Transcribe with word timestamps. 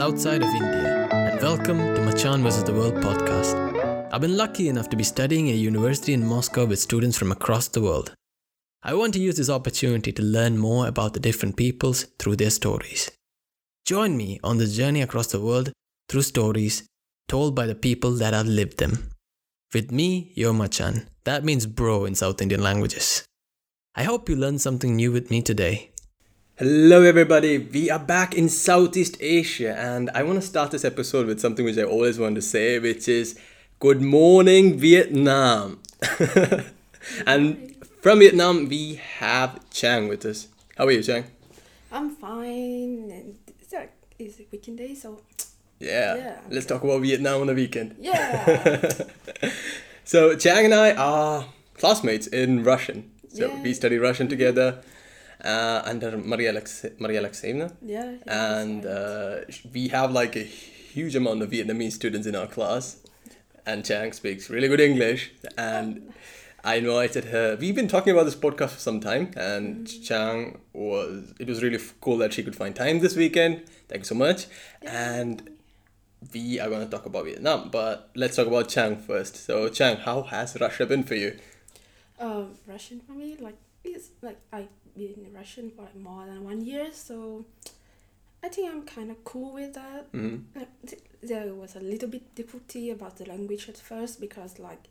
south 0.00 0.18
side 0.18 0.42
of 0.42 0.48
India, 0.48 1.06
and 1.12 1.38
welcome 1.42 1.76
to 1.76 2.00
Machan 2.00 2.42
vs. 2.42 2.64
the 2.64 2.72
World 2.72 2.94
podcast. 3.04 3.54
I've 4.10 4.22
been 4.22 4.34
lucky 4.34 4.70
enough 4.70 4.88
to 4.88 4.96
be 4.96 5.04
studying 5.04 5.50
at 5.50 5.56
a 5.56 5.58
university 5.58 6.14
in 6.14 6.26
Moscow 6.26 6.64
with 6.64 6.78
students 6.78 7.18
from 7.18 7.30
across 7.30 7.68
the 7.68 7.82
world. 7.82 8.14
I 8.82 8.94
want 8.94 9.12
to 9.12 9.20
use 9.20 9.36
this 9.36 9.50
opportunity 9.50 10.10
to 10.12 10.22
learn 10.22 10.56
more 10.56 10.86
about 10.86 11.12
the 11.12 11.20
different 11.20 11.58
peoples 11.58 12.04
through 12.18 12.36
their 12.36 12.48
stories. 12.48 13.10
Join 13.84 14.16
me 14.16 14.40
on 14.42 14.56
this 14.56 14.74
journey 14.74 15.02
across 15.02 15.26
the 15.26 15.38
world 15.38 15.70
through 16.08 16.22
stories 16.22 16.86
told 17.28 17.54
by 17.54 17.66
the 17.66 17.74
people 17.74 18.12
that 18.12 18.32
have 18.32 18.46
lived 18.46 18.78
them. 18.78 19.10
With 19.74 19.92
me, 19.92 20.32
you're 20.34 20.54
Machan. 20.54 21.10
That 21.24 21.44
means 21.44 21.66
bro 21.66 22.06
in 22.06 22.14
South 22.14 22.40
Indian 22.40 22.62
languages. 22.62 23.26
I 23.94 24.04
hope 24.04 24.30
you 24.30 24.36
learned 24.36 24.62
something 24.62 24.96
new 24.96 25.12
with 25.12 25.30
me 25.30 25.42
today. 25.42 25.89
Hello, 26.60 27.00
everybody. 27.02 27.56
We 27.56 27.88
are 27.88 27.98
back 27.98 28.34
in 28.34 28.50
Southeast 28.50 29.16
Asia, 29.18 29.74
and 29.78 30.10
I 30.14 30.22
want 30.22 30.38
to 30.42 30.46
start 30.46 30.70
this 30.72 30.84
episode 30.84 31.26
with 31.26 31.40
something 31.40 31.64
which 31.64 31.78
I 31.78 31.84
always 31.84 32.18
want 32.18 32.34
to 32.34 32.42
say, 32.42 32.78
which 32.78 33.08
is 33.08 33.40
Good 33.78 34.02
morning, 34.02 34.78
Vietnam. 34.78 35.80
and 37.26 37.74
from 38.02 38.18
Vietnam, 38.18 38.68
we 38.68 38.96
have 39.20 39.58
Chang 39.70 40.06
with 40.08 40.26
us. 40.26 40.48
How 40.76 40.84
are 40.84 40.90
you, 40.90 41.02
Chang? 41.02 41.24
I'm 41.90 42.10
fine. 42.10 43.10
And 43.10 43.38
it's 43.58 43.72
a, 43.72 43.88
it's 44.18 44.38
a 44.40 44.46
weekend 44.52 44.76
day, 44.76 44.94
so 44.94 45.22
Yeah. 45.78 46.14
Yeah, 46.16 46.40
Let's 46.50 46.66
talk 46.66 46.84
about 46.84 47.00
Vietnam 47.00 47.40
on 47.40 47.46
the 47.46 47.54
weekend. 47.54 47.96
yeah. 47.98 48.92
So 50.04 50.36
Chang 50.36 50.66
and 50.66 50.74
I 50.74 50.92
are 50.92 51.46
classmates 51.78 52.26
in 52.26 52.64
Russian. 52.64 53.10
So 53.30 53.46
Yeah. 53.48 53.62
we 53.62 53.72
study 53.72 53.96
Russian 53.96 54.28
together 54.28 54.82
uh, 55.44 55.82
under 55.84 56.16
Maria, 56.18 56.50
Alex- 56.50 56.86
Maria 56.98 57.22
Alexeyevna. 57.22 57.74
yeah. 57.82 58.14
And 58.26 58.86
uh, 58.86 59.40
we 59.72 59.88
have 59.88 60.12
like 60.12 60.36
a 60.36 60.42
huge 60.42 61.14
amount 61.16 61.42
of 61.42 61.50
Vietnamese 61.50 61.92
students 61.92 62.26
in 62.26 62.34
our 62.36 62.46
class. 62.46 62.98
And 63.66 63.84
Chang 63.84 64.12
speaks 64.12 64.48
really 64.50 64.68
good 64.68 64.80
English. 64.80 65.32
And 65.56 66.12
I 66.64 66.76
invited 66.76 67.26
her. 67.26 67.56
We've 67.60 67.74
been 67.74 67.88
talking 67.88 68.12
about 68.12 68.24
this 68.24 68.34
podcast 68.36 68.70
for 68.70 68.80
some 68.80 69.00
time. 69.00 69.30
And 69.36 69.86
Chang 70.02 70.60
was, 70.72 71.32
it 71.38 71.46
was 71.46 71.62
really 71.62 71.76
f- 71.76 71.94
cool 72.00 72.18
that 72.18 72.32
she 72.32 72.42
could 72.42 72.56
find 72.56 72.74
time 72.74 73.00
this 73.00 73.16
weekend. 73.16 73.62
Thank 73.88 74.00
you 74.00 74.04
so 74.06 74.14
much. 74.14 74.46
Yeah. 74.82 75.14
And 75.20 75.50
we 76.34 76.58
are 76.60 76.68
going 76.68 76.84
to 76.84 76.90
talk 76.90 77.06
about 77.06 77.24
Vietnam. 77.26 77.70
But 77.70 78.10
let's 78.14 78.36
talk 78.36 78.46
about 78.46 78.68
Chang 78.68 78.96
first. 78.96 79.36
So, 79.36 79.68
Chang, 79.68 79.96
how 79.98 80.22
has 80.22 80.56
Russia 80.60 80.86
been 80.86 81.04
for 81.04 81.14
you? 81.14 81.38
Um, 82.18 82.56
Russian 82.66 83.00
for 83.00 83.12
me, 83.12 83.36
like 83.40 83.56
it's 83.82 84.10
like 84.20 84.38
I've 84.52 84.68
been 84.96 85.24
in 85.26 85.32
Russian 85.34 85.70
for 85.70 85.82
like 85.82 85.96
more 85.96 86.26
than 86.26 86.44
one 86.44 86.60
year, 86.64 86.88
so 86.92 87.44
I 88.42 88.48
think 88.48 88.72
I'm 88.72 88.82
kind 88.82 89.10
of 89.10 89.22
cool 89.24 89.52
with 89.54 89.74
that. 89.74 90.06
hmm 90.12 90.36
there 91.22 91.52
was 91.54 91.76
a 91.76 91.80
little 91.80 92.08
bit 92.08 92.34
difficulty 92.34 92.90
about 92.90 93.16
the 93.18 93.26
language 93.26 93.68
at 93.68 93.76
first 93.76 94.20
because 94.20 94.58
like 94.58 94.84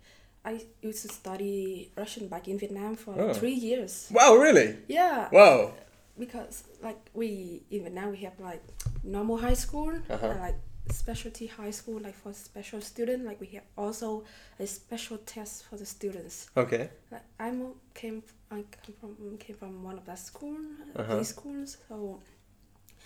I 0.46 0.62
used 0.84 1.02
to 1.08 1.14
study 1.14 1.92
Russian 1.98 2.28
back 2.28 2.48
in 2.48 2.60
Vietnam 2.60 2.96
for 2.96 3.12
like 3.16 3.30
Oh. 3.30 3.34
three 3.34 3.54
years. 3.70 4.10
Wow, 4.12 4.36
really? 4.36 4.78
Yeah. 4.88 5.28
Wow. 5.32 5.74
because 6.20 6.64
like 6.84 7.00
we 7.14 7.64
in 7.72 7.82
Vietnam 7.84 8.12
we 8.12 8.18
have 8.18 8.38
like 8.40 8.62
normal 9.04 9.38
high 9.38 9.56
school 9.66 9.94
Uh-huh. 10.10 10.28
and 10.28 10.40
like 10.40 10.56
specialty 10.92 11.48
high 11.48 11.72
school 11.72 12.00
like 12.02 12.16
for 12.16 12.34
special 12.34 12.82
student 12.82 13.26
like 13.26 13.40
we 13.40 13.48
have 13.48 13.64
also 13.78 14.24
a 14.60 14.68
special 14.68 15.18
test 15.20 15.64
for 15.66 15.78
the 15.78 15.86
students 15.86 16.50
Okay. 16.58 16.90
like 17.12 17.24
I'm 17.40 17.74
came 17.94 18.24
I 18.52 18.64
come 18.86 18.96
from 19.00 19.38
came 19.38 19.56
from 19.56 19.84
one 19.84 19.98
of 19.98 20.06
that 20.06 20.20
school 20.20 20.58
Uh-huh. 20.96 21.18
these 21.18 21.30
schools 21.30 21.78
so 21.88 22.20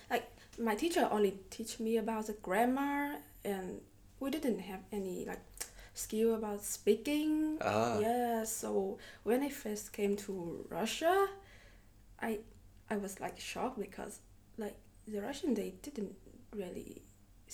like 0.09 0.25
my 0.59 0.75
teacher 0.75 1.07
only 1.11 1.33
teach 1.49 1.79
me 1.79 1.97
about 1.97 2.27
the 2.27 2.33
grammar 2.33 3.15
and 3.43 3.81
we 4.19 4.29
didn't 4.29 4.59
have 4.59 4.79
any 4.91 5.25
like 5.25 5.41
skill 5.93 6.35
about 6.35 6.63
speaking 6.63 7.57
Ah. 7.61 7.99
yeah 7.99 8.43
so 8.43 8.97
when 9.23 9.43
I 9.43 9.49
first 9.49 9.93
came 9.93 10.15
to 10.25 10.65
Russia 10.69 11.27
I 12.21 12.39
I 12.89 12.97
was 12.97 13.19
like 13.19 13.39
shocked 13.39 13.79
because 13.79 14.19
like 14.57 14.75
the 15.07 15.19
Russian 15.21 15.53
they 15.53 15.73
didn't 15.81 16.15
really 16.55 17.01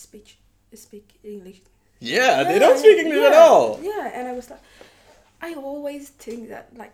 speak 0.05 0.27
speak 0.73 1.07
English 1.23 1.61
Yeah, 1.99 2.43
they 2.49 2.59
don't 2.63 2.79
speak 2.79 2.97
English 3.05 3.25
at 3.31 3.33
all. 3.47 3.65
Yeah, 3.91 4.05
and 4.15 4.23
I 4.31 4.33
was 4.39 4.47
like, 4.49 4.63
I 5.41 5.53
always 5.55 6.09
think 6.23 6.49
that 6.53 6.65
like 6.81 6.93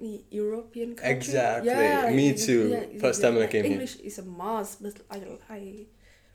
the 0.00 0.14
European 0.30 0.90
country. 0.96 1.10
Exactly, 1.16 1.68
Yeah, 1.70 2.10
me 2.20 2.32
too. 2.46 2.62
yeah, 2.72 3.00
First 3.00 3.20
yeah, 3.20 3.28
time 3.30 3.38
I 3.42 3.46
came 3.52 3.64
here. 3.64 3.72
English 3.76 3.96
is 4.08 4.18
a 4.18 4.22
must, 4.42 4.82
but 4.82 4.96
I 5.10 5.18
I 5.58 5.60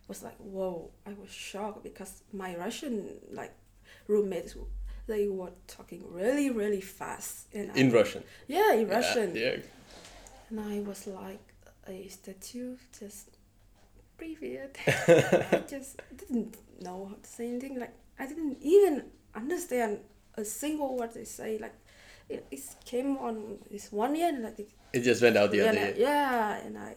was 0.07 0.21
like, 0.27 0.37
whoa! 0.37 0.91
I 1.09 1.13
was 1.21 1.31
shocked 1.31 1.81
because 1.83 2.21
my 2.31 2.55
Russian 2.65 2.93
like 3.31 3.53
roommates 4.07 4.55
they 5.07 5.27
were 5.29 5.51
talking 5.67 6.03
really 6.11 6.49
really 6.49 6.81
fast 6.81 7.47
and 7.53 7.69
In 7.75 7.89
I, 7.91 7.93
Russian. 7.99 8.23
yeah 8.47 8.73
in 8.73 8.87
Yeah, 8.87 8.95
Russian 8.97 9.35
Yeah. 9.35 9.57
and 10.49 10.59
I 10.59 10.79
was 10.79 11.07
like 11.07 11.45
a 11.87 12.07
statue 12.07 12.77
just 12.99 13.29
Privet. 14.17 14.77
I 14.87 15.63
just 15.67 16.01
didn't 16.15 16.57
know 16.81 17.07
how 17.09 17.15
to 17.15 17.29
say 17.29 17.47
anything. 17.47 17.79
Like 17.79 17.93
I 18.19 18.27
didn't 18.27 18.57
even 18.61 19.03
understand 19.33 19.99
a 20.35 20.45
single 20.45 20.97
word 20.97 21.13
they 21.13 21.25
say. 21.25 21.57
Like 21.57 21.75
it, 22.29 22.45
it 22.51 22.61
came 22.85 23.17
on 23.17 23.59
this 23.71 23.91
one 23.91 24.15
year 24.15 24.29
and 24.29 24.43
like 24.43 24.59
it, 24.59 24.69
it 24.93 25.01
just 25.01 25.21
went 25.21 25.37
out 25.37 25.51
the 25.51 25.67
other 25.67 25.77
year. 25.77 25.93
Yeah, 25.97 26.57
and 26.57 26.77
I. 26.77 26.95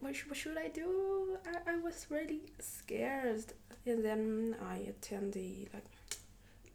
What, 0.00 0.14
what 0.28 0.36
should 0.36 0.56
I 0.56 0.68
do? 0.68 1.38
I, 1.44 1.72
I 1.72 1.78
was 1.78 2.06
really 2.08 2.42
scared, 2.60 3.52
and 3.84 4.04
then 4.04 4.56
I 4.64 4.76
attend 4.88 5.34
the 5.34 5.68
like. 5.74 5.84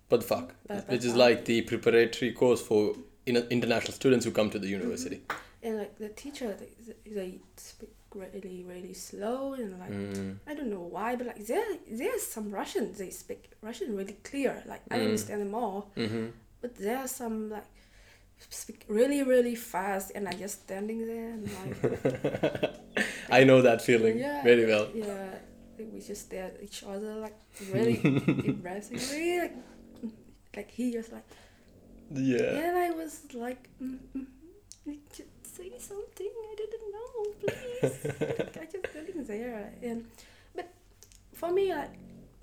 Podfak, 0.09 0.52
but, 0.68 0.85
but, 0.85 0.90
which 0.90 1.06
is 1.06 1.16
like 1.16 1.46
the 1.46 1.62
preparatory 1.62 2.34
course 2.34 2.62
for 2.62 2.94
international 3.25 3.94
students 3.94 4.25
who 4.25 4.31
come 4.31 4.50
to 4.50 4.59
the 4.59 4.68
mm-hmm. 4.68 4.81
university. 4.81 5.16
Mm-hmm 5.16 5.53
and 5.63 5.78
like 5.79 5.97
the 5.97 6.09
teacher 6.09 6.56
they, 6.62 6.72
they 7.09 7.40
speak 7.57 7.90
really 8.13 8.63
really 8.68 8.94
slow 8.94 9.53
and 9.53 9.79
like 9.79 9.91
Mm. 9.91 10.38
I 10.47 10.53
don't 10.53 10.69
know 10.69 10.88
why, 10.96 11.16
but 11.16 11.28
like 11.28 11.46
there 11.47 11.66
there's 11.90 12.24
some 12.35 12.51
Russian 12.51 12.94
they 12.94 13.09
speak 13.09 13.51
Russian 13.62 13.96
really 13.96 14.18
clear. 14.23 14.63
Like 14.68 14.81
I 14.91 14.97
Mm. 15.00 15.06
understand 15.06 15.41
them 15.41 15.56
all, 15.56 15.91
hmm 15.96 16.28
but 16.62 16.75
there 16.78 16.97
are 17.00 17.07
some 17.07 17.50
like 17.50 17.66
speak 18.50 18.85
really 18.88 19.23
really 19.23 19.56
fast, 19.56 20.12
and 20.16 20.28
I 20.28 20.34
just 20.34 20.63
standing 20.63 21.00
there 21.07 21.29
and 21.35 21.44
like 21.59 22.73
I 23.31 23.44
know 23.44 23.62
that 23.62 23.81
feeling 23.81 24.18
yeah 24.19 24.44
very 24.44 24.66
well. 24.66 24.88
Yeah, 24.94 25.35
we 25.78 26.00
just 26.02 26.23
stare 26.28 26.46
at 26.46 26.62
each 26.62 26.84
other 26.84 27.16
like 27.16 27.38
really 27.72 28.00
embarrassingly. 28.52 29.40
Like, 29.41 29.56
like 30.56 30.72
he 30.72 30.91
just 30.91 31.12
like 31.12 31.25
Yeah. 32.12 32.68
and 32.68 32.78
I 32.78 32.91
was 32.91 33.22
like. 33.34 33.69
Mm, 33.81 33.97
mm, 34.16 34.25
mm, 34.88 34.97
say 35.53 35.72
something 35.78 36.31
I 36.52 36.56
didn't 36.62 36.88
know, 36.96 37.09
please. 37.41 38.06
like, 38.40 38.58
I 38.62 38.66
just 38.66 38.88
standing 38.91 39.24
there, 39.24 39.74
and 39.81 40.06
but 40.56 40.68
for 41.34 41.52
me, 41.52 41.74
like, 41.74 41.91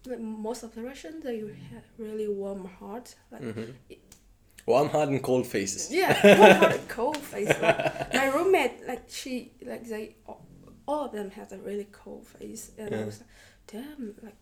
like 0.07 0.21
most 0.21 0.63
of 0.63 0.75
the 0.75 0.83
Russians, 0.83 1.23
they 1.25 1.39
have 1.73 1.85
really 1.99 2.29
warm 2.29 2.65
heart. 2.79 3.15
Like, 3.33 3.43
hmm 3.43 3.71
Warm 4.67 4.89
heart 4.91 5.09
and 5.09 5.23
cold 5.23 5.47
faces. 5.47 5.91
yeah, 5.91 6.39
warm 6.39 6.57
heart, 6.57 6.89
cold 6.89 7.17
face. 7.33 7.49
Like, 7.61 8.15
my 8.15 8.27
roommate, 8.27 8.87
like 8.87 9.05
she, 9.09 9.53
like 9.67 9.85
they, 9.89 10.17
all, 10.27 10.47
all 10.87 11.07
of 11.07 11.13
them 11.13 11.31
have 11.31 11.51
a 11.53 11.59
really 11.59 11.89
cold 11.91 12.27
face, 12.27 12.71
and 12.79 12.95
I 12.95 13.05
was 13.05 13.21
like, 13.21 13.29
damn, 13.85 14.15
like, 14.23 14.37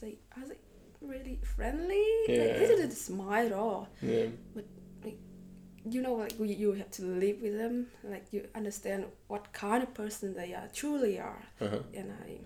they 0.00 0.18
are 0.36 0.46
they 0.48 0.56
really 1.00 1.38
friendly? 1.56 2.04
Like, 2.28 2.56
they 2.58 2.66
didn't 2.66 2.90
smile 2.92 3.46
at 3.46 3.52
all. 3.52 3.88
Yeah. 4.02 4.26
You 5.90 6.00
know 6.00 6.14
like 6.14 6.34
we, 6.38 6.52
you 6.54 6.72
have 6.72 6.90
to 6.90 7.02
live 7.02 7.40
with 7.42 7.56
them 7.58 7.86
like 8.04 8.26
you 8.32 8.46
understand 8.54 9.04
what 9.28 9.52
kind 9.52 9.82
of 9.82 9.92
person 9.94 10.34
they 10.34 10.54
are 10.54 10.68
truly 10.72 11.18
are 11.18 11.42
Uh-huh. 11.60 11.80
and 11.94 12.12
i 12.24 12.38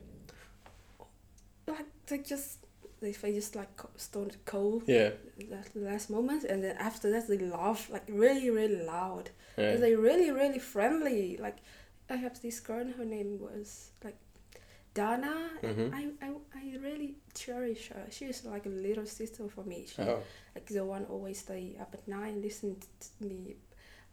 like 1.66 1.86
they 2.06 2.18
just 2.18 2.58
they 3.00 3.12
just 3.12 3.54
like 3.56 3.68
stone 3.96 4.30
cold 4.44 4.82
Yeah. 4.86 5.10
that 5.50 5.68
last 5.74 6.08
moment 6.10 6.44
and 6.44 6.62
then 6.64 6.76
after 6.78 7.10
that 7.10 7.28
they 7.28 7.38
laugh 7.38 7.90
like 7.90 8.04
really 8.08 8.50
really 8.50 8.82
loud 8.84 9.30
Yeah. 9.58 9.70
and 9.72 9.82
they 9.82 9.94
really 9.94 10.30
really 10.30 10.58
friendly 10.58 11.36
like 11.36 11.58
i 12.08 12.16
have 12.16 12.40
this 12.40 12.60
girl 12.60 12.86
her 12.96 13.04
name 13.04 13.38
was 13.40 13.90
like 14.02 14.16
dana 15.00 15.34
Mhm. 15.62 15.88
I, 16.00 16.02
I 16.26 16.28
i 16.62 16.64
really 16.88 17.10
cherish 17.42 17.82
her 17.92 18.04
she's 18.16 18.38
like 18.52 18.64
a 18.72 18.74
little 18.86 19.06
sister 19.18 19.44
for 19.54 19.64
me 19.72 19.78
she, 19.92 20.02
Oh. 20.02 20.20
like 20.54 20.66
the 20.78 20.84
one 20.94 21.04
always 21.14 21.38
stay 21.46 21.64
up 21.82 21.90
at 21.98 22.02
night 22.16 22.32
and 22.34 22.42
listen 22.48 22.68
to 23.04 23.08
me 23.30 23.38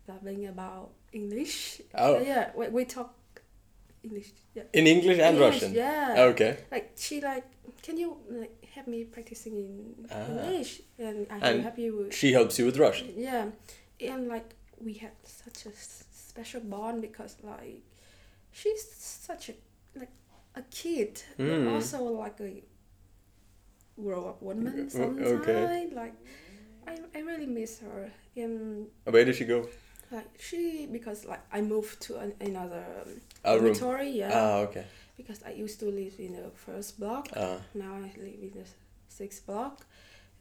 babbling 0.08 0.44
about 0.56 0.90
English. 1.14 1.56
Oh. 2.04 2.14
yeah, 2.30 2.44
we, 2.60 2.66
we 2.78 2.84
talk 2.98 3.12
English. 4.04 4.30
Yeah. 4.58 4.64
In 4.80 4.86
English 4.96 5.20
and 5.20 5.36
English, 5.38 5.54
Russian. 5.62 5.72
Yeah. 5.74 6.30
Okay. 6.32 6.52
Like 6.74 6.88
she 6.98 7.16
like, 7.22 7.46
can 7.86 7.96
you 7.98 8.10
like 8.42 8.56
help 8.76 8.88
me 8.88 9.00
practicing 9.16 9.56
in 9.66 9.72
Ah. 10.12 10.26
English 10.28 10.72
and 11.00 11.18
I 11.36 11.38
can 11.40 11.62
help 11.68 11.78
you. 11.86 11.92
With, 11.98 12.14
She 12.14 12.34
helps 12.34 12.54
you 12.60 12.66
with 12.70 12.78
Russian. 12.86 13.08
yeah, 13.16 13.46
and 14.12 14.22
like 14.36 14.50
we 14.86 14.94
had 15.04 15.16
such 15.24 15.60
a 15.68 15.74
special 16.12 16.62
bond 16.74 16.98
because 17.08 17.34
like 17.44 17.80
she's 18.52 18.84
such 19.28 19.44
a 19.50 19.54
like 20.02 20.12
a 20.56 20.62
kid, 20.64 21.22
Mm. 21.40 21.66
but 21.66 21.74
also 21.74 22.04
like 22.04 22.40
a 22.40 22.64
grown 24.00 24.28
up 24.30 24.42
woman 24.42 24.90
sometimes. 24.90 25.28
okay. 25.42 25.90
Like 25.94 26.14
I, 26.88 26.98
I 27.16 27.20
really 27.22 27.46
miss 27.48 27.80
her. 27.80 28.12
And 28.36 28.88
Where 29.06 29.26
did 29.26 29.36
she 29.36 29.46
go? 29.46 29.68
like 30.12 30.28
she 30.40 30.88
because 30.92 31.26
like 31.26 31.42
I 31.52 31.62
moved 31.62 32.02
to 32.04 32.18
an, 32.18 32.34
another 32.42 32.84
um, 33.06 33.22
A 33.44 33.54
room. 33.56 33.74
dormitory, 33.74 34.10
yeah. 34.10 34.32
Ah, 34.34 34.58
okay. 34.68 34.86
because 35.18 35.42
I 35.44 35.52
used 35.52 35.80
to 35.80 35.86
live 35.86 36.16
in 36.20 36.34
the 36.34 36.50
first 36.56 37.00
block. 37.00 37.30
Ah, 37.36 37.58
Now 37.74 37.94
I 37.96 38.12
live 38.18 38.40
in 38.42 38.52
the 38.54 38.66
sixth 39.10 39.46
block, 39.46 39.86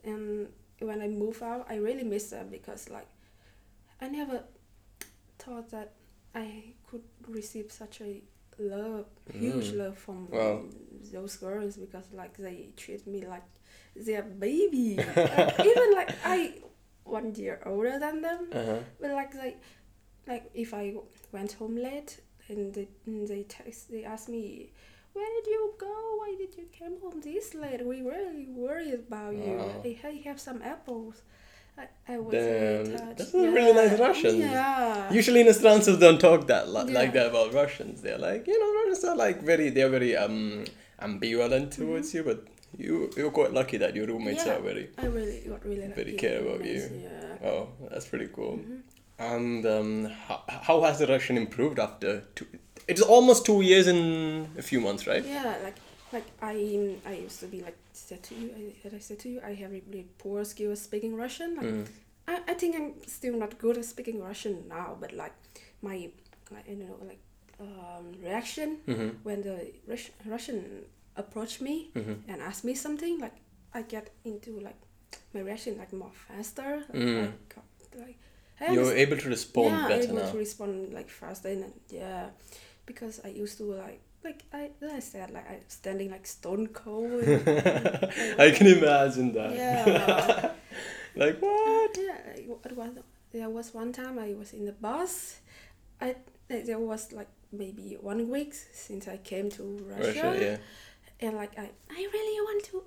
and 0.04 0.48
when 0.80 1.00
I 1.00 1.08
move 1.08 1.42
out, 1.42 1.66
I 1.70 1.76
really 1.76 2.04
miss 2.04 2.30
her 2.32 2.44
because 2.50 2.90
like 2.90 3.06
I 4.00 4.08
never 4.08 4.42
thought 5.38 5.70
that 5.70 5.92
I 6.34 6.74
could 6.90 7.02
receive 7.28 7.70
such 7.72 8.00
a 8.00 8.22
love, 8.58 9.06
huge 9.32 9.72
Mm. 9.72 9.78
love 9.78 9.98
from 9.98 10.28
Wow. 10.30 10.64
those 11.12 11.36
girls 11.36 11.76
because 11.76 12.12
like 12.12 12.36
they 12.36 12.70
treat 12.76 13.06
me 13.06 13.26
like 13.26 13.44
their 13.96 14.22
baby. 14.22 14.96
Like, 15.16 15.60
even 15.60 15.92
like 15.94 16.10
I 16.24 16.54
one 17.04 17.34
year 17.34 17.60
older 17.66 17.98
than 17.98 18.22
them, 18.22 18.48
uh-huh. 18.52 18.78
but 19.00 19.10
like 19.10 19.32
they, 19.32 19.56
like 20.26 20.50
if 20.54 20.72
I 20.74 20.94
went 21.32 21.52
home 21.52 21.76
late 21.76 22.20
and 22.48 22.72
they 22.74 22.88
and 23.06 23.26
they 23.28 23.42
text, 23.44 23.90
they 23.90 24.04
ask 24.04 24.28
me, 24.28 24.72
"Where 25.14 25.26
did 25.36 25.46
you 25.50 25.74
go? 25.78 25.94
Why 26.20 26.34
did 26.38 26.56
you 26.56 26.66
come 26.78 27.00
home 27.00 27.20
this 27.20 27.54
late? 27.54 27.84
We 27.84 28.02
really 28.02 28.46
worried 28.48 28.94
about 28.94 29.34
you. 29.34 29.56
Wow. 29.58 29.80
Hey, 29.82 29.94
hey, 29.94 30.22
have 30.22 30.40
some 30.40 30.62
apples." 30.62 31.22
I, 31.78 31.88
I 32.14 32.18
was 32.18 32.32
Damn, 32.32 33.16
that's 33.16 33.32
a 33.34 33.50
really 33.50 33.72
nice 33.72 33.98
Russian. 33.98 34.38
Yeah. 34.40 35.12
Usually 35.12 35.42
Inostroncos 35.44 35.98
don't 35.98 36.20
talk 36.20 36.46
that 36.48 36.68
li- 36.68 36.84
Yeah. 36.92 36.98
like 37.00 37.12
that 37.14 37.26
about 37.28 37.52
Russians. 37.54 38.02
They're 38.02 38.18
like, 38.18 38.46
you 38.46 38.58
know, 38.60 38.70
Russians 38.80 39.04
are 39.04 39.16
like 39.16 39.42
very, 39.42 39.70
they're 39.70 39.88
very 39.88 40.16
um 40.16 40.64
ambivalent 41.00 41.70
towards 41.74 42.12
you, 42.14 42.22
but 42.22 42.44
you 42.76 43.10
you're 43.16 43.30
quite 43.30 43.52
lucky 43.52 43.76
that 43.78 43.94
your 43.96 44.06
roommates 44.06 44.44
Mm-hmm. 44.44 44.48
Yeah. 44.50 44.56
are 44.58 44.62
very. 44.62 44.90
I 44.98 45.06
really 45.06 45.40
got 45.48 45.64
really 45.64 45.86
Very 45.88 46.12
care 46.12 46.40
about 46.40 46.64
you. 46.64 46.80
Yeah. 47.02 47.48
Oh, 47.48 47.68
that's 47.90 48.06
pretty 48.06 48.28
cool. 48.34 48.58
Mhm. 48.58 48.80
And 49.18 49.64
um, 49.66 50.04
how, 50.26 50.42
how 50.48 50.82
has 50.82 50.98
the 50.98 51.06
Russian 51.06 51.36
improved 51.36 51.78
after 51.78 52.22
two? 52.34 52.46
It's 52.88 53.00
almost 53.00 53.46
two 53.46 53.60
years 53.62 53.86
in 53.86 54.48
a 54.58 54.62
few 54.62 54.80
months, 54.80 55.06
right? 55.06 55.24
Yeah, 55.24 55.54
like 55.62 55.76
like 56.12 56.26
I 56.40 56.96
I 57.06 57.14
used 57.26 57.40
to 57.40 57.46
be 57.46 57.62
like 57.62 57.76
said 57.92 58.22
to 58.24 58.34
you, 58.34 58.50
I, 58.58 58.86
as 58.86 58.94
I 58.94 58.98
said 58.98 59.18
to 59.20 59.28
you, 59.28 59.40
I 59.44 59.54
have 59.54 59.70
really 59.70 60.06
poor 60.18 60.44
skill 60.44 60.74
speaking 60.76 61.16
Russian. 61.16 61.56
Like 61.56 61.66
Mm. 61.66 61.86
I, 62.28 62.34
I 62.52 62.54
think 62.54 62.76
I'm 62.76 62.92
still 63.06 63.36
not 63.36 63.58
good 63.58 63.76
at 63.78 63.84
speaking 63.84 64.22
Russian 64.22 64.54
now, 64.68 64.96
but 65.00 65.12
like 65.12 65.32
my 65.82 65.96
like 66.54 66.68
you 66.68 66.76
know 66.76 66.96
like 67.10 67.20
um, 67.60 68.04
reaction 68.22 68.78
Mm-hmm. 68.86 69.08
when 69.22 69.42
the 69.42 69.56
Rus- 69.86 70.10
Russian 70.26 70.58
approach 71.16 71.60
me 71.60 71.90
Mm-hmm. 71.94 72.30
and 72.30 72.40
ask 72.42 72.64
me 72.64 72.74
something, 72.74 73.18
like 73.20 73.36
I 73.74 73.82
get 73.82 74.10
into 74.24 74.60
like 74.60 74.80
my 75.34 75.40
reaction 75.40 75.78
like 75.78 75.92
more 75.92 76.12
faster. 76.28 76.84
Like, 76.92 77.02
Mm. 77.02 77.32
I 77.96 77.98
like 78.06 78.18
I 78.60 78.72
You're 78.74 78.94
able 79.04 79.16
to 79.16 79.28
respond 79.28 79.70
yeah, 79.74 79.88
better 79.88 80.04
able 80.04 80.14
now. 80.22 80.30
to 80.30 80.38
respond 80.38 80.92
like 80.94 81.08
faster 81.08 81.48
and 81.48 81.72
yeah, 81.90 82.26
because 82.86 83.20
I 83.24 83.28
used 83.28 83.56
to 83.58 83.64
like 83.64 84.00
like 84.24 84.44
I 84.52 84.70
then 84.80 84.90
I 84.90 85.00
said 85.00 85.30
like 85.30 85.48
I'm 85.50 85.60
standing 85.68 86.10
like 86.10 86.26
stone 86.26 86.68
cold. 86.68 87.22
I 87.26 88.52
can 88.54 88.66
imagine 88.66 89.32
that. 89.34 89.54
yeah, 89.54 90.52
like 91.16 91.40
what? 91.40 91.98
yeah. 91.98 92.18
It 92.36 92.76
was 92.76 92.90
there 93.32 93.50
was 93.50 93.74
one 93.74 93.92
time 93.92 94.18
I 94.18 94.34
was 94.34 94.52
in 94.52 94.64
the 94.66 94.72
bus. 94.72 95.40
I 96.00 96.16
there 96.48 96.78
was 96.78 97.12
like 97.12 97.28
maybe 97.50 97.96
one 98.00 98.28
week 98.28 98.54
since 98.54 99.08
I 99.08 99.16
came 99.18 99.50
to 99.50 99.62
Russia, 99.88 100.06
Russia, 100.06 100.38
yeah. 100.40 101.26
and 101.26 101.36
like 101.36 101.58
I 101.58 101.70
I 101.90 102.08
really 102.12 102.40
want 102.40 102.64
to. 102.64 102.82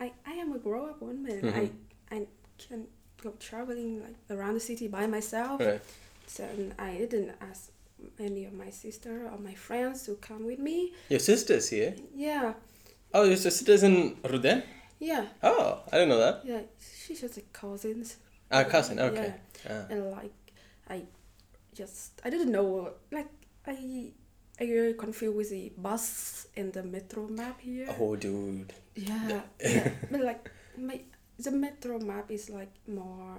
I 0.00 0.12
I 0.26 0.32
am 0.32 0.52
a 0.52 0.58
grown 0.58 0.90
up 0.90 1.00
woman. 1.00 1.40
Mhm. 1.42 1.54
I 1.54 1.70
I 2.14 2.26
can 2.58 2.86
go 3.22 3.32
traveling 3.40 4.02
like 4.02 4.16
around 4.30 4.54
the 4.54 4.60
city 4.60 4.88
by 4.88 5.06
myself. 5.06 5.60
Right. 5.60 5.80
So 6.26 6.48
I 6.78 6.96
didn't 6.96 7.32
ask 7.40 7.70
any 8.18 8.44
of 8.44 8.52
my 8.52 8.70
sister 8.70 9.28
or 9.32 9.38
my 9.38 9.54
friends 9.54 10.02
to 10.06 10.14
come 10.16 10.44
with 10.46 10.58
me. 10.58 10.92
Your 11.08 11.20
sister's 11.20 11.68
here. 11.68 11.94
Yeah, 12.14 12.54
Oh, 13.14 13.24
your 13.24 13.36
sister's 13.36 13.82
in 13.84 14.16
RUDN. 14.24 14.62
yeah, 14.98 15.26
Oh, 15.42 15.82
I 15.92 15.98
didn't 15.98 16.08
know 16.08 16.18
that. 16.18 16.42
yeah. 16.44 16.62
She's 16.78 17.20
just 17.20 17.38
a 17.38 17.42
cousins. 17.52 18.16
Ah, 18.50 18.64
cousin. 18.64 18.98
Yeah. 18.98 19.04
Okay. 19.04 19.34
Ah. 19.70 19.86
And 19.90 20.10
like, 20.10 20.34
I 20.88 21.02
just 21.74 22.20
I 22.24 22.30
didn't 22.30 22.50
know 22.52 22.90
like 23.10 23.30
I 23.66 24.12
I 24.60 24.66
get 24.66 24.98
confused 24.98 25.36
with 25.36 25.50
the 25.50 25.72
bus 25.76 26.46
and 26.56 26.72
the 26.72 26.82
metro 26.82 27.26
map 27.28 27.60
here. 27.60 27.86
Oh, 27.98 28.14
dude. 28.16 28.72
Yeah, 28.94 29.42
yeah. 29.60 29.90
but 30.10 30.20
like 30.20 30.50
my 30.78 31.00
the 31.38 31.50
metro 31.50 31.98
map 31.98 32.30
is 32.30 32.50
like 32.50 32.70
more 32.86 33.38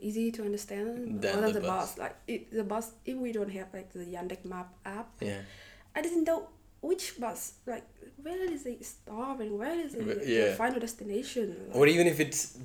easy 0.00 0.32
to 0.32 0.42
understand 0.44 1.22
Than 1.22 1.38
other 1.38 1.52
the 1.52 1.60
the 1.60 1.66
bus. 1.66 1.90
bus. 1.94 1.98
Like 1.98 2.16
it, 2.26 2.50
the 2.52 2.64
bus 2.64 2.92
if 3.04 3.16
we 3.16 3.32
don't 3.32 3.50
have 3.50 3.68
like 3.72 3.92
the 3.92 4.04
Yandex 4.04 4.44
map 4.44 4.72
app, 4.84 5.08
Yeah. 5.20 5.40
I 5.94 6.02
didn't 6.02 6.24
know 6.24 6.48
which 6.80 7.18
bus 7.20 7.54
like 7.66 7.84
where 8.22 8.44
is 8.52 8.66
it 8.66 8.84
stop 8.84 9.40
and 9.40 9.58
where 9.58 9.78
is 9.86 9.94
it 9.94 10.02
Wh- 10.04 10.24
the 10.50 10.54
final 10.56 10.80
destination. 10.80 11.56
Like, 11.68 11.76
Or 11.76 11.86
even 11.86 12.06
if 12.06 12.18
it's 12.20 12.58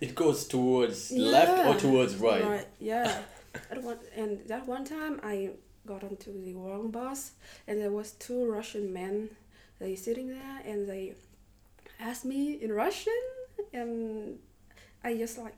it 0.00 0.14
goes 0.14 0.46
towards 0.46 1.10
left 1.12 1.66
or 1.66 1.74
towards 1.80 2.16
right. 2.16 2.44
Right. 2.44 2.68
Yeah. 2.78 3.22
At 3.70 3.82
one, 3.82 3.98
and 4.14 4.40
that 4.48 4.66
one 4.68 4.84
time 4.84 5.18
I 5.22 5.50
got 5.86 6.02
onto 6.04 6.30
the 6.44 6.52
wrong 6.54 6.90
bus 6.90 7.32
and 7.66 7.80
there 7.80 7.90
was 7.92 8.12
two 8.12 8.44
Russian 8.50 8.92
men 8.92 9.30
they 9.78 9.94
sitting 9.96 10.28
there 10.28 10.60
and 10.66 10.86
they 10.88 11.14
asked 12.00 12.24
me 12.24 12.54
in 12.60 12.70
Russian 12.72 13.20
and 13.72 14.38
I 15.04 15.14
just 15.16 15.38
like 15.38 15.54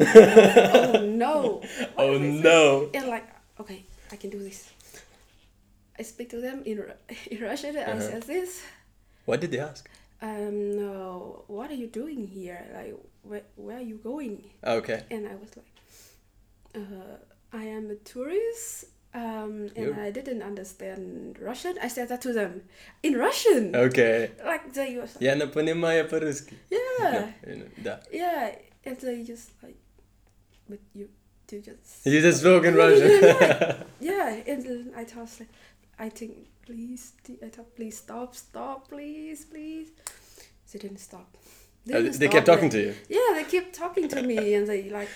oh 0.00 1.04
no. 1.04 1.60
What 1.60 1.90
Oh 1.98 2.18
did 2.18 2.22
they 2.22 2.36
say? 2.36 2.42
no. 2.42 2.90
And 2.94 3.08
like 3.08 3.26
okay, 3.60 3.84
I 4.12 4.16
can 4.16 4.30
do 4.30 4.38
this. 4.38 4.70
I 5.98 6.02
speak 6.02 6.30
to 6.30 6.40
them 6.40 6.62
in 6.64 6.78
Ru- 6.78 7.00
in 7.30 7.40
Russian 7.42 7.76
and 7.76 7.90
I 7.90 7.92
Uh-huh. 7.92 8.00
said 8.10 8.22
this. 8.22 8.62
What 9.26 9.40
did 9.40 9.50
they 9.50 9.58
ask? 9.60 9.88
Um 10.22 10.76
no, 10.76 11.44
what 11.48 11.70
are 11.70 11.74
you 11.82 11.86
doing 11.88 12.26
here? 12.26 12.62
Like 12.74 12.94
where 13.22 13.42
where 13.56 13.76
are 13.78 13.86
you 13.92 13.98
going? 14.02 14.44
Okay. 14.64 15.02
and 15.10 15.26
I 15.26 15.34
was 15.34 15.50
like, 15.56 15.70
uh, 16.74 17.16
I 17.52 17.64
am 17.64 17.90
a 17.90 17.96
tourist, 17.96 18.84
um, 19.14 19.70
and 19.74 19.88
Yep. 19.96 19.98
I 19.98 20.10
didn't 20.10 20.42
understand 20.42 21.38
Russian. 21.40 21.78
I 21.82 21.88
said 21.88 22.08
that 22.10 22.20
to 22.22 22.32
them 22.32 22.62
in 23.02 23.16
Russian. 23.16 23.74
Okay. 23.74 24.30
Like 24.44 24.72
they 24.74 24.96
was 24.98 25.14
like, 25.16 25.22
Я 25.24 25.34
не 25.34 25.46
понимаю 25.46 26.08
по-русски. 26.08 26.54
yeah, 26.70 27.32
Да. 27.82 28.00
yeah, 28.12 28.54
and 28.84 28.96
they 29.00 29.22
just 29.24 29.50
like, 29.62 29.76
but 30.69 30.79
you, 30.93 31.09
you 31.51 31.61
just, 31.61 32.05
You 32.05 32.21
just 32.21 32.39
spoke 32.41 32.63
in 32.65 32.75
Russian. 32.83 33.09
yeah, 33.99 34.29
and 34.47 34.91
I 34.95 35.03
thought 35.03 35.29
like, 35.39 35.49
I 35.99 36.09
think 36.09 36.47
please, 36.65 37.13
I 37.43 37.49
thought 37.49 37.75
please 37.75 37.97
stop, 37.97 38.35
stop, 38.35 38.87
please, 38.89 39.45
please. 39.45 39.89
They 40.71 40.79
didn't 40.79 40.99
stop. 40.99 41.37
Oh, 41.93 42.01
they 42.01 42.27
kept 42.29 42.45
talking 42.45 42.69
to 42.69 42.79
you. 42.79 42.95
Yeah, 43.09 43.33
they 43.35 43.43
keep 43.43 43.73
talking 43.73 44.07
to 44.07 44.21
me 44.23 44.53
and 44.55 44.65
they 44.67 44.89
like, 44.89 45.09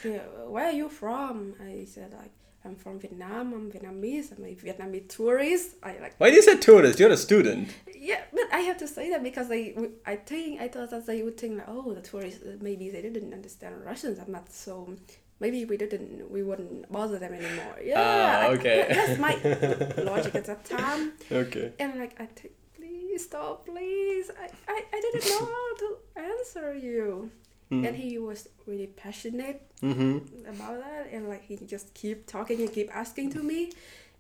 where 0.46 0.66
are 0.66 0.72
you 0.72 0.90
from? 0.90 1.56
I 1.64 1.86
said 1.86 2.12
like, 2.14 2.32
I'm 2.66 2.76
from 2.76 3.00
Vietnam. 3.00 3.54
I'm 3.54 3.72
Vietnamese. 3.72 4.38
I'm 4.38 4.44
a 4.44 4.54
Vietnamese 4.54 5.08
tourist. 5.08 5.76
I 5.82 5.98
like, 6.00 6.16
Why 6.20 6.30
do 6.30 6.36
you 6.36 6.42
say 6.42 6.58
tourist? 6.58 7.00
You're 7.00 7.10
a 7.12 7.18
student. 7.18 7.70
yeah, 7.98 8.22
but 8.34 8.44
I 8.52 8.60
have 8.60 8.78
to 8.80 8.88
say 8.88 9.10
that 9.12 9.24
because 9.24 9.48
they, 9.48 9.76
I 10.06 10.18
think 10.18 10.60
I 10.62 10.68
thought 10.68 10.90
that 10.92 11.06
they 11.06 11.24
would 11.24 11.38
think 11.38 11.58
like, 11.60 11.70
oh, 11.70 11.94
the 11.94 12.02
tourists 12.02 12.44
uh, 12.44 12.58
maybe 12.60 12.90
they 12.90 13.02
didn't 13.02 13.34
understand 13.34 13.84
Russian 13.86 14.16
that 14.16 14.28
much, 14.28 14.50
so 14.50 14.94
maybe 15.40 15.66
we 15.66 15.78
didn't, 15.78 16.30
we 16.32 16.44
wouldn't 16.44 16.92
bother 16.92 17.20
them 17.20 17.34
anymore. 17.34 17.76
Yeah, 17.84 17.96
Ah, 17.98 18.42
I- 18.42 18.54
okay. 18.56 18.86
that's 18.90 19.20
my 19.20 19.34
logic 20.04 20.36
at 20.36 20.46
that 20.46 20.66
time. 20.66 21.14
Okay. 21.32 21.74
And 21.80 22.00
like, 22.00 22.20
I 22.20 22.26
think, 22.26 22.54
please 22.76 23.24
stop, 23.26 23.66
please. 23.66 24.32
I, 24.44 24.48
I, 24.68 24.78
I 24.94 25.02
didn't 25.02 25.26
know 25.30 25.46
how 25.56 25.76
to 25.84 25.98
answer 26.16 26.74
you. 26.76 27.32
And 27.70 27.94
he 27.96 28.18
was 28.18 28.48
really 28.66 28.88
passionate 28.88 29.62
Mm-hmm. 29.84 30.48
about 30.50 30.80
that 30.84 31.10
and 31.12 31.30
like 31.30 31.44
he 31.44 31.56
just 31.58 31.94
keep 31.94 32.26
talking 32.26 32.62
and 32.62 32.74
keep 32.74 32.90
asking 32.96 33.32
to 33.34 33.44
me 33.44 33.72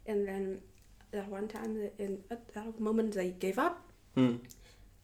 and 0.05 0.27
then 0.27 0.59
that 1.09 1.27
one 1.29 1.47
time 1.47 1.89
in 1.97 2.19
at 2.29 2.47
that 2.53 2.79
moment 2.79 3.15
they 3.15 3.31
gave 3.31 3.57
up 3.57 3.81
Mm. 4.15 4.37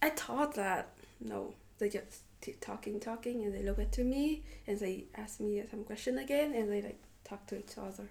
i 0.04 0.10
thought 0.12 0.54
that 0.54 0.90
no 1.20 1.56
they 1.80 1.90
just 1.90 2.22
keep 2.46 2.58
talking 2.70 2.96
talking 3.12 3.38
and 3.44 3.52
they 3.56 3.64
look 3.70 3.80
at 3.86 3.90
to 3.98 4.04
me 4.14 4.24
and 4.68 4.76
they 4.84 4.96
ask 5.24 5.34
me 5.40 5.52
some 5.72 5.84
question 5.90 6.14
again 6.26 6.50
and 6.58 6.66
they 6.72 6.82
like 6.90 7.00
talk 7.30 7.42
to 7.52 7.56
each 7.64 7.76
other 7.88 8.08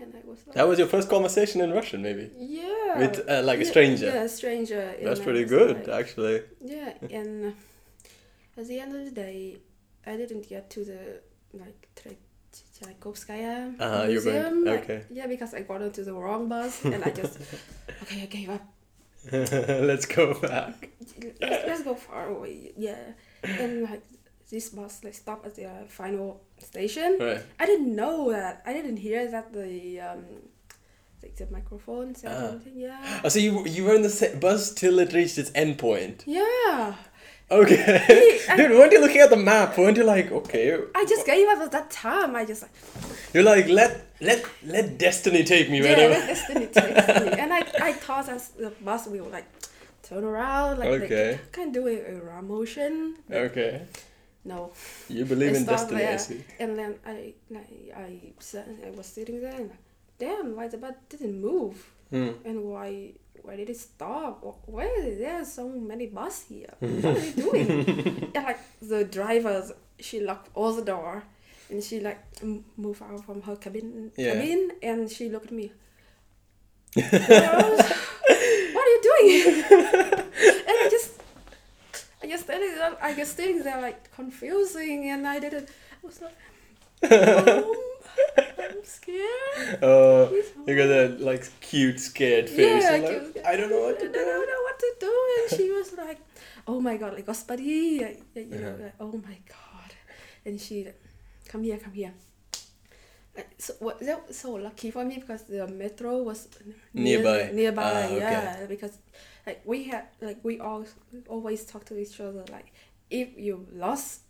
and 0.00 0.08
i 0.20 0.22
was 0.30 0.38
like 0.46 0.54
That 0.58 0.68
was 0.70 0.78
your 0.82 0.88
first 0.94 1.08
conversation 1.16 1.58
in 1.64 1.70
Russian, 1.78 2.00
maybe? 2.08 2.24
yeah 2.36 2.98
With 3.02 3.16
uh, 3.28 3.42
like 3.50 3.60
a 3.60 3.68
stranger. 3.74 4.06
yeah 4.06 4.22
a 4.30 4.32
stranger 4.40 4.82
That's 5.06 5.20
pretty 5.28 5.44
good, 5.56 5.74
like- 5.86 6.00
actually. 6.00 6.36
yeah 6.76 6.92
and 7.18 7.54
at 8.60 8.66
the 8.70 8.78
end 8.84 8.90
of 8.98 9.02
the 9.08 9.14
day 9.26 9.40
i 10.10 10.14
didn't 10.20 10.44
get 10.54 10.64
to 10.74 10.80
the 10.90 11.00
like 11.62 11.80
Tchaikovskaya 12.74 13.56
Uh-huh, 13.80 14.06
you're 14.10 14.22
going- 14.22 14.34
museum 14.34 14.64
like, 14.64 14.84
okay. 14.84 15.00
yeah 15.18 15.26
because 15.34 15.52
i 15.54 15.60
got 15.70 15.80
onto 15.86 16.02
the 16.08 16.14
wrong 16.22 16.48
bus 16.48 16.84
and 16.94 17.00
i 17.04 17.10
just 17.10 17.34
okay 18.02 18.22
i 18.22 18.26
gave 18.26 18.50
up 18.50 18.64
let's 19.32 20.06
go 20.06 20.32
back. 20.40 20.88
let's, 21.40 21.66
let's 21.68 21.82
go 21.82 21.94
far 21.94 22.28
away. 22.28 22.72
Yeah, 22.76 23.02
and 23.42 23.82
like 23.82 24.02
this 24.50 24.70
bus 24.70 25.04
like 25.04 25.14
stopped 25.14 25.46
at 25.46 25.54
the 25.56 25.68
final 25.88 26.40
station. 26.58 27.16
Right. 27.20 27.42
I 27.60 27.66
didn't 27.66 27.94
know 27.94 28.30
that. 28.30 28.62
I 28.66 28.72
didn't 28.72 28.96
hear 28.96 29.30
that 29.30 29.52
the 29.52 30.00
um, 30.00 30.24
like 31.22 31.36
the 31.36 31.46
microphone 31.50 32.14
said 32.14 32.32
Ah. 32.32 32.48
anything. 32.50 32.74
Yeah. 32.80 33.20
Oh, 33.24 33.28
so 33.28 33.38
you 33.38 33.64
you 33.66 33.84
were 33.84 33.94
in 33.94 34.02
the 34.02 34.38
bus 34.40 34.72
till 34.72 34.98
it 34.98 35.12
reached 35.12 35.38
its 35.38 35.50
end 35.54 35.78
point. 35.78 36.24
Yeah. 36.26 36.94
Okay. 37.50 38.40
I- 38.48 38.56
Dude, 38.56 38.72
weren't 38.72 38.92
you 38.92 39.00
looking 39.00 39.20
at 39.22 39.30
the 39.30 39.36
map? 39.36 39.78
Weren't 39.78 39.96
you 39.96 40.04
like, 40.04 40.30
okay? 40.30 40.78
I 40.94 41.04
just 41.06 41.24
gave 41.24 41.48
up 41.48 41.58
at 41.60 41.72
that 41.72 41.90
time. 41.90 42.36
I 42.36 42.44
just 42.44 42.60
like 42.62 42.72
You're 43.32 43.42
like, 43.44 43.68
let 43.68 44.04
let 44.20 44.44
let 44.64 44.98
destiny 44.98 45.44
take 45.44 45.70
me 45.70 45.78
yeah, 45.78 45.84
wherever. 45.96 46.14
let 46.14 46.26
destiny 46.26 46.66
takes 46.66 47.08
me. 47.24 47.28
And 47.42 47.52
I 47.52 47.60
I 47.82 47.92
thought 47.92 48.28
as 48.28 48.48
the 48.50 48.70
bus 48.84 49.06
will 49.06 49.28
like 49.30 49.46
turn 50.08 50.24
around 50.24 50.78
like 50.78 50.88
Okay. 51.02 51.38
kind 51.52 51.68
of 51.68 51.74
do 51.82 51.88
a, 51.88 51.96
a 52.12 52.20
round 52.20 52.48
motion. 52.48 53.16
Okay. 53.30 53.82
No. 54.44 54.72
You 55.08 55.24
believe 55.24 55.54
in 55.54 55.64
destiny, 55.64 56.04
I 56.06 56.16
see. 56.16 56.44
And 56.58 56.78
then 56.78 56.94
I 57.06 57.34
like 57.50 57.68
I 57.96 58.32
I 58.86 58.90
was 58.96 59.06
sitting 59.06 59.40
there 59.40 59.54
and 59.54 59.70
damn 60.18 60.56
why 60.56 60.68
the 60.68 60.78
bus 60.78 60.94
didn't 61.10 61.40
move 61.40 61.76
Hmm. 62.10 62.30
and 62.44 62.64
why 62.64 63.12
why 63.42 63.56
did 63.56 63.68
it 63.70 63.76
stop? 63.76 64.42
Why 64.66 64.86
are 64.86 65.10
there 65.24 65.44
so 65.44 65.68
many 65.68 66.06
bus 66.06 66.44
here? 66.48 66.72
What 66.80 67.04
are 67.04 67.20
they 67.20 67.32
doing? 67.32 67.70
and 68.34 68.44
like 68.48 68.60
the 68.80 69.04
drivers, 69.04 69.72
she 70.00 70.20
locked 70.20 70.48
all 70.54 70.72
the 70.72 70.82
door, 70.94 71.22
and 71.70 71.82
she 71.84 72.00
like 72.00 72.18
m- 72.42 72.64
moved 72.76 73.02
out 73.02 73.24
from 73.26 73.42
her 73.42 73.56
cabin 73.56 74.10
Yeah. 74.16 74.32
cabin, 74.34 74.70
and 74.82 75.10
she 75.10 75.28
looked 75.28 75.46
at 75.46 75.52
me. 75.52 75.70
"Girls, 79.02 79.10
what 79.10 79.20
are 79.22 79.26
you 79.26 79.44
doing? 79.44 79.64
and 80.68 80.76
I 80.84 80.88
just, 80.90 81.10
I 82.22 82.26
just 82.26 82.44
standing 82.44 82.74
there, 82.74 82.96
I 83.02 83.14
just 83.14 83.32
standing 83.32 83.62
there 83.62 83.80
like 83.80 84.10
confusing, 84.14 85.08
and 85.10 85.26
I 85.26 85.38
didn't. 85.38 85.68
I 86.02 86.06
was 86.06 86.20
like, 86.20 86.36
I'm 88.58 88.84
scared. 88.84 89.78
Oh, 89.82 90.30
you 90.66 90.76
got 90.76 90.86
that 90.86 91.20
like 91.20 91.44
cute, 91.60 92.00
scared 92.00 92.48
face. 92.48 92.82
Yeah, 92.84 92.90
like, 92.90 93.06
cute, 93.34 93.44
I 93.44 93.56
don't 93.56 93.70
know 93.70 93.80
what 93.80 93.98
to 94.00 94.06
I 94.08 94.12
don't 94.12 94.48
know 94.52 94.62
what 94.62 94.78
to 94.78 94.94
do. 95.00 95.14
And 95.40 95.60
she 95.60 95.70
was 95.70 95.92
like, 95.96 96.20
"Oh 96.66 96.80
my 96.80 96.96
god, 96.96 97.14
like 97.14 97.26
Gospodi, 97.26 97.66
you 98.34 98.44
know, 98.46 98.56
Yeah. 98.78 98.84
like, 98.84 98.94
oh 99.00 99.12
my 99.12 99.38
god." 99.48 99.90
And 100.44 100.60
she, 100.60 100.86
come 101.48 101.62
here, 101.62 101.76
come 101.78 101.92
here. 101.92 102.12
So 103.58 103.74
what, 103.80 103.98
that 104.00 104.26
was 104.28 104.36
so 104.38 104.52
lucky 104.52 104.90
for 104.90 105.04
me 105.04 105.16
because 105.16 105.42
the 105.44 105.66
metro 105.68 106.22
was 106.22 106.48
near- 106.94 107.22
Nearby. 107.22 107.50
Nearby, 107.52 107.82
Ah, 107.82 108.04
okay. 108.06 108.18
yeah. 108.18 108.66
Because 108.66 108.98
like 109.46 109.60
we 109.64 109.84
had, 109.84 110.04
like 110.20 110.38
we 110.42 110.58
all 110.60 110.84
always 111.28 111.64
talk 111.64 111.84
to 111.86 111.98
each 111.98 112.20
other. 112.20 112.44
Like 112.50 112.72
if 113.10 113.28
you 113.36 113.66
lost. 113.72 114.20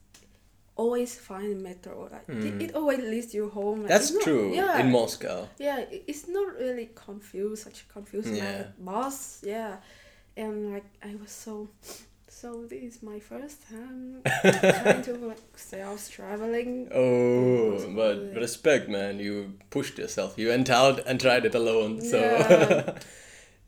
Always 0.76 1.16
find 1.18 1.60
metro. 1.60 2.08
Like 2.12 2.26
Mm. 2.28 2.44
it, 2.46 2.62
it 2.70 2.74
always 2.76 3.00
leads 3.00 3.34
you 3.34 3.48
home. 3.48 3.80
Like, 3.80 3.88
That's 3.88 4.12
not- 4.12 4.22
true 4.22 4.54
yeah, 4.54 4.78
in 4.78 4.92
Moscow. 4.92 5.48
yeah, 5.58 5.78
i- 5.94 6.02
it's 6.06 6.28
not 6.28 6.54
really 6.54 6.90
confused, 6.94 7.64
such 7.64 7.78
a 7.82 7.92
confused 7.92 8.32
Yeah. 8.32 8.62
boss. 8.78 9.42
Yeah, 9.42 9.78
and 10.36 10.72
like 10.74 10.84
I 11.02 11.16
was 11.16 11.32
so, 11.32 11.68
so 12.40 12.48
this 12.70 12.82
is 12.90 13.02
my 13.02 13.18
first 13.30 13.58
time 13.68 14.22
trying 14.42 15.02
to 15.08 15.12
like 15.30 15.46
sales 15.56 16.08
traveling. 16.16 16.88
Oh, 16.94 17.90
but 18.00 18.16
respect, 18.44 18.88
man. 18.88 19.18
You 19.26 19.34
pushed 19.70 19.98
yourself. 19.98 20.30
You 20.40 20.48
went 20.48 20.70
out 20.70 20.96
and 21.06 21.20
tried 21.20 21.44
it 21.50 21.54
alone. 21.54 21.92
So 22.12 22.18
Yeah. 22.20 22.98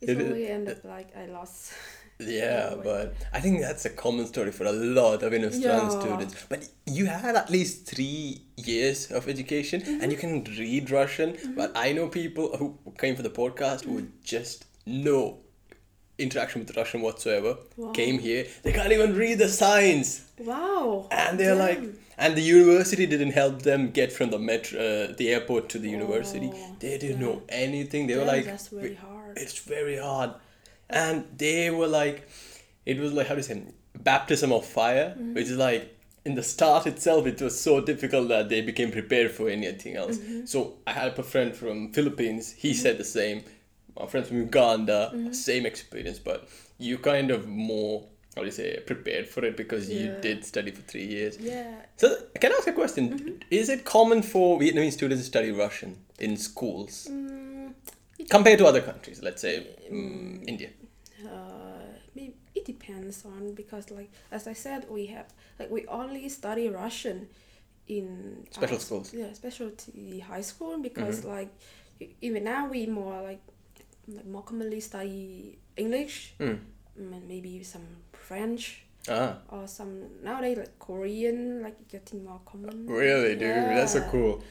It 0.03 0.17
only 0.19 0.47
ended 0.49 0.81
like 0.85 1.09
I 1.15 1.27
lost. 1.27 1.73
yeah, 2.19 2.75
but 2.83 3.07
I 3.35 3.41
think 3.45 3.61
that's 3.61 3.85
a 3.85 3.91
common 3.91 4.27
story 4.27 4.51
for 4.59 4.65
a 4.65 4.73
lot 4.73 5.23
of 5.23 5.31
Inustrans 5.39 5.93
Yeah. 5.93 6.01
students. 6.01 6.35
But 6.49 6.61
you 6.87 7.05
had 7.07 7.37
at 7.37 7.51
least 7.51 7.75
three 7.93 8.41
years 8.57 9.11
of 9.11 9.29
education, 9.29 9.83
and 10.01 10.11
you 10.13 10.17
Mm-hmm. 10.19 10.45
can 10.45 10.57
read 10.59 10.91
Russian. 10.91 11.37
But 11.55 11.73
I 11.77 11.93
know 11.93 12.09
people 12.09 12.47
who 12.57 12.67
came 13.03 13.15
for 13.15 13.23
the 13.29 13.35
podcast 13.43 13.81
who 13.85 13.97
Mm. 14.01 14.09
just 14.35 14.65
no 14.87 15.21
interaction 16.27 16.61
with 16.63 16.77
Russian 16.77 17.01
whatsoever. 17.03 17.57
Wow. 17.77 17.93
Came 17.93 18.19
here, 18.19 18.47
they 18.63 18.73
can't 18.73 18.93
even 18.93 19.15
read 19.17 19.39
the 19.39 19.49
signs. 19.49 20.09
Wow. 20.39 21.07
and 21.11 21.39
they're 21.39 21.55
like 21.67 21.81
and 22.17 22.35
the 22.37 22.43
university 22.43 23.05
didn't 23.07 23.33
help 23.33 23.63
them 23.63 23.91
get 23.91 24.11
from 24.13 24.31
the 24.31 24.39
metro 24.39 24.79
uh, 24.81 25.13
the 25.21 25.29
airport 25.35 25.69
to 25.73 25.79
the 25.79 25.91
university 25.91 26.51
Oh, 26.55 26.77
they 26.81 26.97
didn't 27.03 27.21
yeah. 27.21 27.27
know 27.27 27.43
anything 27.49 28.07
they 28.07 28.17
were 28.17 28.25
like 28.35 28.47
that's 28.47 28.69
very 28.69 28.95
hard. 28.95 29.37
it's 29.43 29.59
very 29.77 29.99
hard 29.99 30.31
and 30.89 31.17
they 31.37 31.71
were 31.71 31.87
like 32.01 32.27
it 32.87 32.99
was 32.99 33.13
like 33.13 33.27
how 33.29 33.35
do 33.35 33.41
you 33.41 33.49
say 33.53 33.63
baptism 33.99 34.51
of 34.59 34.65
fire 34.65 35.09
Mm-hmm. 35.15 35.35
which 35.35 35.49
is 35.55 35.59
like 35.59 35.83
in 36.25 36.35
the 36.35 36.43
start 36.43 36.87
itself 36.87 37.27
it 37.27 37.41
was 37.47 37.55
so 37.69 37.81
difficult 37.93 38.29
that 38.29 38.49
they 38.49 38.61
became 38.63 38.91
prepared 38.91 39.31
for 39.31 39.49
anything 39.51 39.95
else 39.97 40.17
Mm-hmm. 40.19 40.47
so 40.47 40.59
i 40.87 40.93
had 40.93 41.19
a 41.19 41.23
friend 41.23 41.55
from 41.55 41.93
philippines 41.93 42.45
he 42.65 42.73
said 42.83 42.97
the 42.99 43.05
same 43.21 43.43
my 43.99 44.07
friends 44.07 44.29
from 44.29 44.39
uganda 44.39 45.11
Mm-hmm. 45.15 45.33
same 45.33 45.65
experience 45.67 46.19
but 46.19 46.49
you 46.79 46.99
kind 46.99 47.31
of 47.31 47.47
more 47.47 48.07
how 48.35 48.43
do 48.43 48.47
you 48.47 48.53
say 48.53 48.79
prepared 48.87 49.27
for 49.29 49.45
it 49.45 49.57
because 49.57 49.91
you 49.91 50.15
did 50.23 50.45
study 50.45 50.71
for 50.71 50.83
three 50.83 51.07
years 51.17 51.37
Yeah. 51.39 51.75
so 51.97 52.07
can 52.41 52.53
i 52.53 52.57
ask 52.57 52.69
a 52.69 52.73
question 52.73 53.05
Mm-hmm. 53.11 53.35
is 53.51 53.69
it 53.69 53.85
common 53.85 54.23
for 54.23 54.59
vietnamese 54.61 54.93
students 54.93 55.23
to 55.23 55.27
study 55.35 55.51
russian 55.51 55.97
in 56.19 56.37
schools 56.37 57.09
Mm, 57.11 57.75
compared 58.29 58.59
to 58.59 58.67
other 58.67 58.83
countries 58.91 59.19
let's 59.23 59.43
say 59.47 59.55
mm, 59.91 60.49
india 60.53 60.71
uh, 61.27 61.87
it 62.55 62.65
depends 62.65 63.25
on 63.25 63.55
because 63.55 63.91
like 63.91 64.11
as 64.33 64.47
I 64.47 64.53
said, 64.65 64.81
we 64.91 65.07
have 65.07 65.27
like 65.59 65.71
we 65.71 65.87
only 65.87 66.29
study 66.29 66.69
Russian 66.69 67.29
in 67.89 68.47
Special 68.51 68.77
our- 68.77 68.81
schools. 68.81 69.13
Yeah, 69.15 69.33
specialty 69.33 70.19
high 70.21 70.41
school 70.53 70.79
because 70.89 71.17
Mm-hmm. 71.21 71.37
like 71.37 71.51
even 72.21 72.45
now 72.45 72.63
we 72.69 72.87
more 72.87 73.21
like, 73.23 73.43
like 74.09 74.27
more 74.27 74.43
commonly 74.43 74.81
study 74.81 75.59
English, 75.77 76.35
Mm. 76.39 76.59
and 76.97 77.29
maybe 77.29 77.63
some 77.65 77.87
French 78.13 78.85
ah 79.09 79.39
or 79.49 79.67
some 79.67 79.93
nowadays 80.23 80.59
like 80.59 80.79
Korean 80.79 81.63
like 81.63 81.89
getting 81.89 82.25
more 82.25 82.41
common. 82.45 82.87
Really, 82.87 83.35
dude, 83.35 83.77
that's 83.77 83.93
so 83.93 84.03
cool. 84.11 84.43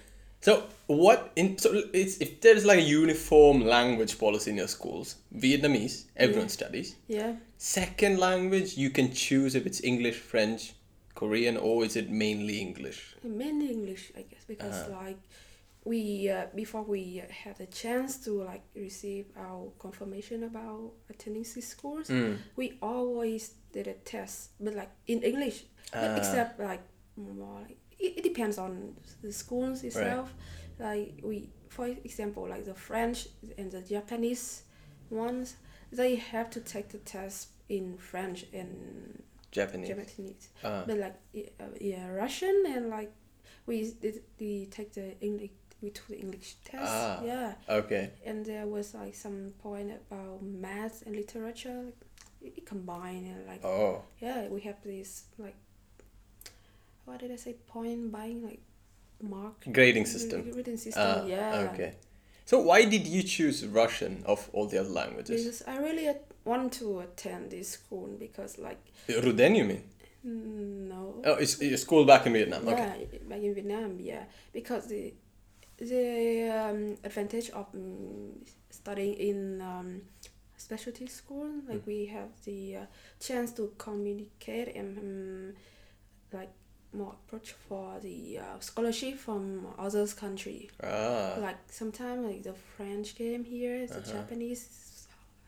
So 0.41 0.63
what 0.87 1.31
in 1.35 1.57
so 1.57 1.69
it's 1.93 2.17
if 2.21 2.39
there's 2.41 2.63
like 2.65 2.79
a 2.79 2.87
uniform 3.01 3.61
language 3.65 4.17
policy 4.17 4.51
in 4.51 4.57
your 4.57 4.69
schools, 4.69 5.15
Vietnamese, 5.35 6.05
everyone 6.15 6.47
Yeah. 6.47 6.57
studies. 6.59 6.95
Yeah. 7.07 7.35
Second 7.57 8.19
language, 8.19 8.77
you 8.77 8.89
can 8.89 9.11
choose 9.13 9.53
if 9.55 9.65
it's 9.65 9.83
English, 9.83 10.15
French, 10.15 10.73
Korean, 11.13 11.57
or 11.57 11.83
is 11.85 11.95
it 11.97 12.09
mainly 12.09 12.59
English? 12.61 13.15
mainly 13.23 13.67
English, 13.71 14.11
I 14.17 14.21
guess, 14.31 14.45
because 14.47 14.77
Uh-huh. 14.87 15.05
like 15.05 15.19
we 15.89 16.29
uh, 16.29 16.45
before 16.63 16.83
we 16.93 17.03
had 17.43 17.55
the 17.57 17.65
chance 17.83 18.11
to 18.25 18.31
like 18.51 18.63
receive 18.75 19.25
our 19.45 19.61
confirmation 19.85 20.43
about 20.43 20.91
attending 21.09 21.43
these 21.43 21.67
schools, 21.75 22.07
Mm. 22.09 22.37
we 22.55 22.65
always 22.81 23.43
did 23.75 23.87
a 23.87 23.93
test, 24.13 24.51
but 24.59 24.73
like 24.81 24.91
in 25.07 25.19
English, 25.31 25.57
Ah. 25.93 26.15
except 26.19 26.59
like 26.59 26.83
more 27.17 27.59
like 27.67 27.77
it, 28.05 28.11
it 28.19 28.23
depends 28.23 28.57
on 28.57 28.71
the 29.25 29.31
schools 29.31 29.83
itself. 29.83 30.27
Like 30.79 31.09
we, 31.29 31.49
for 31.69 31.87
example, 31.87 32.43
like 32.53 32.63
the 32.71 32.75
French 32.87 33.27
and 33.57 33.71
the 33.71 33.81
Japanese 33.81 34.63
ones, 35.09 35.55
they 35.99 36.15
have 36.15 36.47
to 36.55 36.59
take 36.73 36.87
the 36.95 36.99
test 37.15 37.49
in 37.67 37.97
French 37.97 38.45
and 38.53 38.69
Japanese. 39.51 39.87
Japanese 39.89 40.49
Ah. 40.63 40.83
but 40.87 40.97
like 41.05 41.17
uh, 41.59 41.63
yeah 41.81 42.05
russian 42.23 42.55
and 42.75 42.89
like 42.97 43.11
we 43.65 43.75
did 44.03 44.15
we 44.39 44.67
take 44.77 44.91
the 44.93 45.07
english 45.27 45.49
we 45.81 45.89
took 45.89 46.07
the 46.07 46.19
english 46.19 46.55
test 46.65 46.83
Ah. 46.85 47.21
yeah 47.23 47.53
Okay. 47.69 48.11
and 48.25 48.45
there 48.45 48.65
was 48.67 48.93
like 48.93 49.15
some 49.15 49.53
point 49.63 49.91
about 49.91 50.41
math 50.43 51.03
and 51.05 51.15
literature 51.15 51.83
like, 51.85 51.95
it, 52.41 52.53
it 52.57 52.65
combined 52.65 53.25
and 53.27 53.47
like 53.47 53.63
Oh. 53.63 54.03
yeah 54.19 54.47
we 54.47 54.61
have 54.61 54.77
this 54.83 55.23
like 55.37 55.55
what 57.05 57.19
did 57.19 57.31
i 57.31 57.35
say 57.35 57.53
point 57.67 58.11
buying 58.11 58.43
like 58.43 58.61
mark 59.21 59.65
Grading 59.71 60.05
system. 60.05 60.49
grading 60.51 60.77
system 60.77 61.03
Ah. 61.05 61.25
yeah 61.25 61.71
Okay. 61.73 61.93
So 62.45 62.59
why 62.61 62.83
did 62.85 63.05
you 63.05 63.21
choose 63.21 63.63
Russian 63.67 64.23
of 64.25 64.49
all 64.53 64.65
the 64.65 64.79
other 64.79 64.89
languages? 64.89 65.43
because 65.43 65.61
i 65.67 65.77
really 65.77 66.09
want 66.45 66.73
to 66.79 66.99
attend 67.01 67.51
this 67.51 67.69
school 67.77 68.09
because 68.19 68.57
like 68.57 68.79
RUDN, 69.07 69.55
you 69.55 69.65
mean? 69.65 69.83
mm, 70.25 70.89
no 70.89 71.21
Oh, 71.25 71.33
it's 71.35 71.61
your 71.61 71.77
school 71.77 72.05
back 72.05 72.25
in 72.25 72.33
Vietnam. 72.33 72.67
Okay. 72.67 73.07
Yeah, 73.11 73.19
back 73.29 73.41
in 73.43 73.53
Vietnam, 73.53 73.99
yeah, 73.99 74.23
because 74.53 74.87
the 74.87 75.13
the 75.79 76.49
um, 76.49 76.97
advantage 77.03 77.49
of 77.51 77.67
um, 77.73 78.31
studying 78.69 79.13
in 79.15 79.61
um, 79.61 80.01
specialty 80.57 81.07
school, 81.07 81.49
like 81.67 81.85
we 81.85 82.05
have 82.07 82.29
the 82.45 82.75
uh, 82.77 82.85
chance 83.19 83.51
to 83.53 83.71
communicate 83.77 84.75
and 84.75 84.97
um, 84.97 85.53
like 86.37 86.49
more 86.91 87.13
approach 87.13 87.51
for 87.67 87.99
the 88.01 88.39
uh, 88.39 88.59
scholarship 88.59 89.17
from 89.17 89.67
others 89.77 90.13
country. 90.13 90.69
Ah. 90.83 91.35
Like 91.39 91.57
sometimes 91.69 92.25
like 92.25 92.43
the 92.43 92.53
French 92.75 93.15
came 93.15 93.43
here, 93.43 93.85
the 93.87 93.97
Uh-huh. 93.99 94.11
Japanese, 94.11 95.07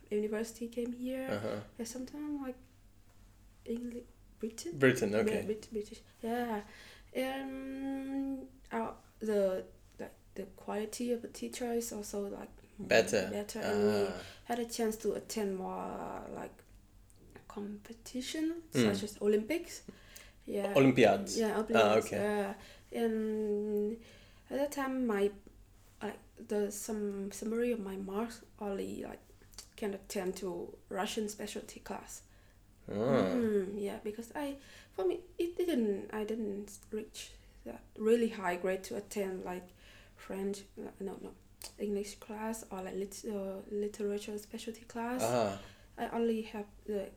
university 0.09 0.67
came 0.67 0.93
here. 0.93 1.27
Uh-huh. 1.31 1.59
Yeah, 1.77 1.85
sometimes 1.85 2.41
like 2.41 2.55
English, 3.65 4.03
Britain. 4.39 4.71
Britain, 4.77 5.11
Yeah, 5.11 5.17
okay. 5.19 5.43
Brit- 5.45 5.67
British. 5.71 5.99
Yeah. 6.21 6.61
Um, 7.17 8.37
our, 8.71 8.93
the 9.19 9.63
the 10.35 10.43
quality 10.55 11.11
of 11.11 11.21
the 11.21 11.27
teacher 11.27 11.71
is 11.73 11.91
also 11.91 12.21
like 12.27 12.49
Better. 12.79 13.29
Better, 13.31 13.59
and 13.59 13.83
we 13.83 14.07
Ah. 14.07 14.13
had 14.45 14.59
a 14.59 14.65
chance 14.65 14.95
to 14.97 15.13
attend 15.13 15.55
more 15.57 16.23
like 16.35 16.51
competition 17.47 18.61
Mm. 18.73 18.93
such 18.95 19.03
as 19.03 19.17
Olympics. 19.21 19.81
Yeah. 20.45 20.73
Olympiads. 20.75 21.37
Yeah, 21.37 21.53
olympiads, 21.55 21.83
Ah, 21.83 21.95
okay. 21.97 22.17
Yeah. 22.17 22.53
And 23.03 23.97
at 24.49 24.57
that 24.57 24.71
time, 24.71 25.05
my 25.05 25.31
like 26.01 26.17
the 26.47 26.71
some 26.71 27.31
summary 27.31 27.71
of 27.71 27.79
my 27.79 27.95
marks 27.97 28.41
only 28.59 29.03
like 29.03 29.19
can 29.75 29.93
attend 29.93 30.35
to 30.37 30.75
Russian 30.89 31.29
specialty 31.29 31.79
class. 31.81 32.21
Ah. 32.89 32.93
Mm, 32.93 33.79
yeah, 33.79 33.99
because 34.03 34.31
I 34.35 34.55
for 34.95 35.05
me 35.05 35.19
it 35.37 35.55
didn't 35.55 36.09
I 36.13 36.23
didn't 36.23 36.71
reach 36.91 37.31
that 37.65 37.81
really 37.97 38.29
high 38.29 38.55
grade 38.55 38.83
to 38.85 38.95
attend 38.95 39.45
like 39.45 39.67
French 40.27 40.63
no 40.77 41.17
no 41.21 41.31
English 41.79 42.15
class 42.15 42.65
or 42.71 42.81
like 42.81 42.95
lit, 42.95 43.23
uh, 43.27 43.61
literature 43.71 44.37
specialty 44.37 44.81
class. 44.81 45.21
Ah. 45.23 45.57
I 45.97 46.07
only 46.17 46.41
have 46.53 46.65
the 46.85 47.09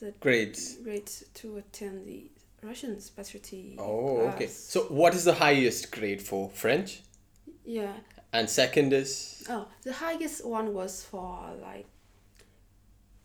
the 0.00 0.12
Grades. 0.20 0.76
grades 0.84 1.24
to 1.34 1.56
attend 1.56 2.06
the 2.06 2.30
Russian 2.62 3.00
specialty. 3.00 3.76
Oh, 3.78 4.28
okay. 4.28 4.46
So, 4.46 4.82
what 4.84 5.14
is 5.14 5.24
the 5.24 5.34
highest 5.34 5.90
grade 5.90 6.20
for 6.20 6.50
French? 6.50 7.02
Yeah. 7.64 7.92
And 8.32 8.48
second 8.48 8.92
is. 8.92 9.44
Oh, 9.48 9.66
the 9.82 9.92
highest 9.92 10.44
one 10.46 10.74
was 10.74 11.02
for 11.02 11.38
like 11.62 11.86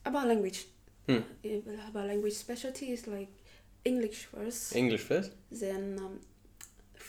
about 0.05 0.27
language. 0.27 0.65
Hmm. 1.07 1.19
About 1.89 2.07
language 2.07 2.33
specialty 2.33 2.91
is 2.91 3.07
like 3.07 3.29
English 3.83 4.25
first, 4.25 4.75
English 4.75 5.01
first? 5.01 5.31
then 5.51 5.97
um, 5.99 6.19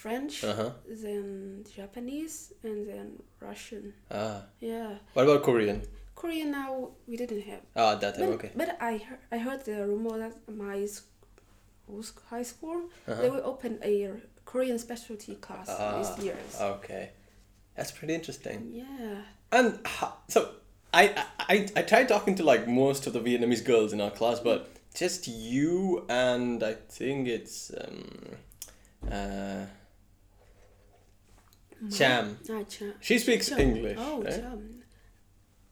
French, 0.02 0.42
Uh 0.44 0.54
huh. 0.60 0.70
then 1.04 1.64
Japanese, 1.76 2.36
and 2.64 2.78
then 2.88 3.08
Russian. 3.40 3.84
Ah. 4.10 4.42
Yeah, 4.60 4.90
What 5.14 5.24
about 5.26 5.42
Korean? 5.42 5.78
Korean 6.14 6.50
now 6.50 6.90
we 7.08 7.16
didn't 7.16 7.42
have. 7.50 7.62
Ah, 7.76 7.94
that 8.02 8.14
time, 8.14 8.26
But, 8.26 8.34
okay. 8.38 8.50
but 8.60 8.68
I 8.80 8.92
heard, 9.06 9.18
I 9.30 9.38
heard 9.46 9.60
the 9.64 9.86
rumor 9.86 10.18
that 10.18 10.34
my 10.48 10.86
school, 10.86 12.02
high 12.30 12.44
school 12.52 12.78
they 13.06 13.12
Uh-huh. 13.12 13.30
will 13.32 13.44
open 13.52 13.72
a 13.82 13.94
Korean 14.44 14.78
specialty 14.78 15.34
class 15.46 15.68
Ah, 15.70 15.98
this 15.98 16.10
year. 16.24 16.36
Okay. 16.76 17.04
That's 17.76 17.92
pretty 17.98 18.14
interesting. 18.14 18.58
Yeah. 18.82 19.22
And 19.50 19.68
so 20.34 20.40
I, 20.92 21.02
I 21.54 21.56
I 21.80 21.82
tried 21.82 22.06
talking 22.14 22.34
to 22.38 22.44
like 22.52 22.62
most 22.68 23.06
of 23.06 23.12
the 23.16 23.20
Vietnamese 23.20 23.64
girls 23.64 23.92
in 23.92 24.00
our 24.00 24.10
class, 24.20 24.38
but 24.40 24.58
just 25.02 25.20
you 25.28 26.04
and 26.08 26.62
I 26.62 26.74
think 26.98 27.28
it's 27.28 27.70
um, 27.82 28.36
uh, 29.10 29.64
Cham. 31.90 32.38
Ah, 32.50 32.62
Cham. 32.68 32.94
She 33.00 33.18
speaks 33.18 33.48
Cham. 33.48 33.58
English, 33.60 33.98
Oh, 34.00 34.22
right? 34.22 34.34
Cham. 34.34 34.82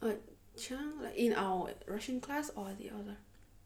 Uh, 0.03 0.13
Cham, 0.59 0.95
like 1.03 1.17
in 1.17 1.35
our 1.35 1.71
Russian 1.87 2.21
class 2.21 2.51
or 2.57 2.71
the 2.79 2.91
other? 2.91 3.17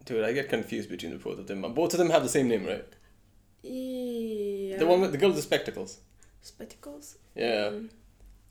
Dude, 0.05 0.25
I 0.25 0.33
get 0.33 0.49
confused 0.49 0.91
between 0.91 1.13
the 1.13 1.19
both 1.19 1.39
of 1.39 1.47
them. 1.47 1.63
Both 1.75 1.95
of 1.95 1.99
them 1.99 2.11
have 2.11 2.23
the 2.23 2.29
same 2.29 2.49
name, 2.49 2.67
right? 2.67 2.85
Yeah. 3.63 4.77
The 4.77 4.87
one 4.87 5.01
with 5.01 5.13
the 5.13 5.19
girl 5.19 5.31
with 5.31 5.37
the 5.37 5.43
spectacles. 5.43 5.99
spectacles. 6.43 7.17
Yeah. 7.35 7.71
Mm. 7.71 7.89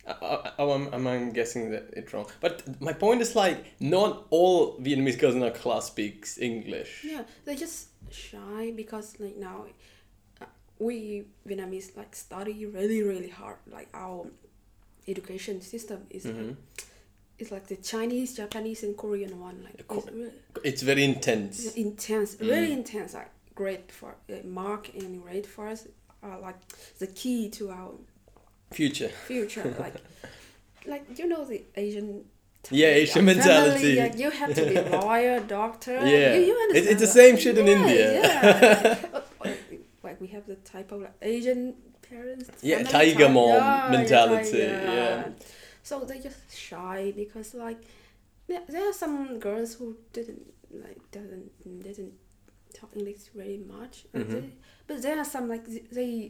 I, 0.08 0.12
I, 0.12 0.64
I'm, 0.64 0.88
I'm, 0.94 1.08
I'm 1.08 1.32
guessing 1.32 1.72
that 1.72 1.92
it 1.96 2.12
wrong. 2.12 2.26
But 2.42 2.82
my 2.82 2.92
point 2.94 3.22
is 3.22 3.36
like, 3.36 3.64
not 3.80 4.26
all 4.32 4.78
Vietnamese 4.80 5.20
girls 5.20 5.36
in 5.36 5.44
our 5.44 5.52
class 5.52 5.86
speaks 5.86 6.38
English. 6.40 7.06
Yeah, 7.06 7.24
they're 7.46 7.56
just 7.56 7.90
shy 8.12 8.74
because 8.76 9.20
like 9.20 9.38
now, 9.38 9.66
we 10.80 11.24
Vietnamese 11.48 11.96
like 11.96 12.16
study 12.16 12.66
really 12.66 13.02
really 13.04 13.30
hard. 13.30 13.58
Like 13.72 13.90
our 13.94 14.26
education 15.08 15.62
system 15.62 16.00
is 16.10 16.26
Mhm. 16.26 16.48
like, 16.48 16.58
it's 17.40 17.52
like 17.52 17.68
the 17.68 17.76
Chinese, 17.78 18.36
Japanese, 18.36 18.84
and 18.84 18.96
Korean 18.98 19.40
one. 19.40 19.58
Like 19.64 19.80
it's 19.90 20.08
really 20.12 20.32
It's 20.64 20.82
very 20.82 21.04
intense. 21.04 21.66
it's 21.66 21.76
intense, 21.76 22.36
Mm. 22.36 22.50
really 22.50 22.72
intense. 22.72 23.14
Like 23.14 23.32
great 23.56 23.92
for 23.92 24.16
uh, 24.30 24.36
mark 24.46 24.90
and 24.96 25.22
grade 25.24 25.46
for 25.48 25.68
us 25.68 25.88
are 26.22 26.40
like 26.40 26.60
the 27.00 27.08
key 27.08 27.50
to 27.58 27.70
our 27.72 27.92
Future. 28.72 29.10
future. 29.28 29.76
like 29.86 29.96
like 30.86 31.04
you 31.20 31.28
know 31.28 31.44
the 31.46 31.64
Asian. 31.76 32.26
Yeah, 32.72 32.88
Asian 33.04 33.26
like, 33.26 33.36
mentality. 33.36 33.96
family, 33.96 33.96
like, 34.10 34.18
you 34.18 34.30
have 34.32 34.54
to 34.56 34.66
be 34.66 34.76
a 34.78 34.90
lawyer, 35.02 35.40
doctor. 35.42 35.96
Yeah. 35.96 36.36
you, 36.36 36.46
you 36.50 36.56
understand 36.56 36.88
it's 36.92 37.02
the 37.02 37.08
same 37.22 37.36
shit 37.38 37.58
in 37.58 37.68
Yeah, 37.68 37.76
India. 37.78 38.06
Yeah. 38.22 39.22
We 40.24 40.28
have 40.36 40.46
the 40.54 40.60
type 40.74 40.90
of 40.96 41.00
like, 41.06 41.18
Asian 41.34 41.62
parents. 42.10 42.50
Yeah, 42.72 42.84
tiger 42.98 43.30
mom 43.38 43.48
Yeah, 43.50 43.88
mentality, 43.98 44.62
tiger. 44.62 44.94
yeah. 45.00 45.30
So 45.90 45.94
they're 46.08 46.26
just 46.30 46.44
shy 46.68 47.00
because 47.22 47.50
like 47.66 47.82
there, 48.48 48.62
are 48.90 48.94
some 49.04 49.40
girls 49.48 49.72
who 49.78 49.88
didn't 50.18 50.44
like 50.84 51.02
doesn't 51.18 51.48
didn't 51.88 52.14
talk 52.78 52.92
English 53.00 53.24
very 53.42 53.60
much. 53.76 53.96
Mhm. 54.14 54.30
they- 54.34 54.54
but 54.88 54.98
there 55.06 55.18
are 55.24 55.30
some 55.36 55.46
like 55.54 55.66
they 55.98 56.22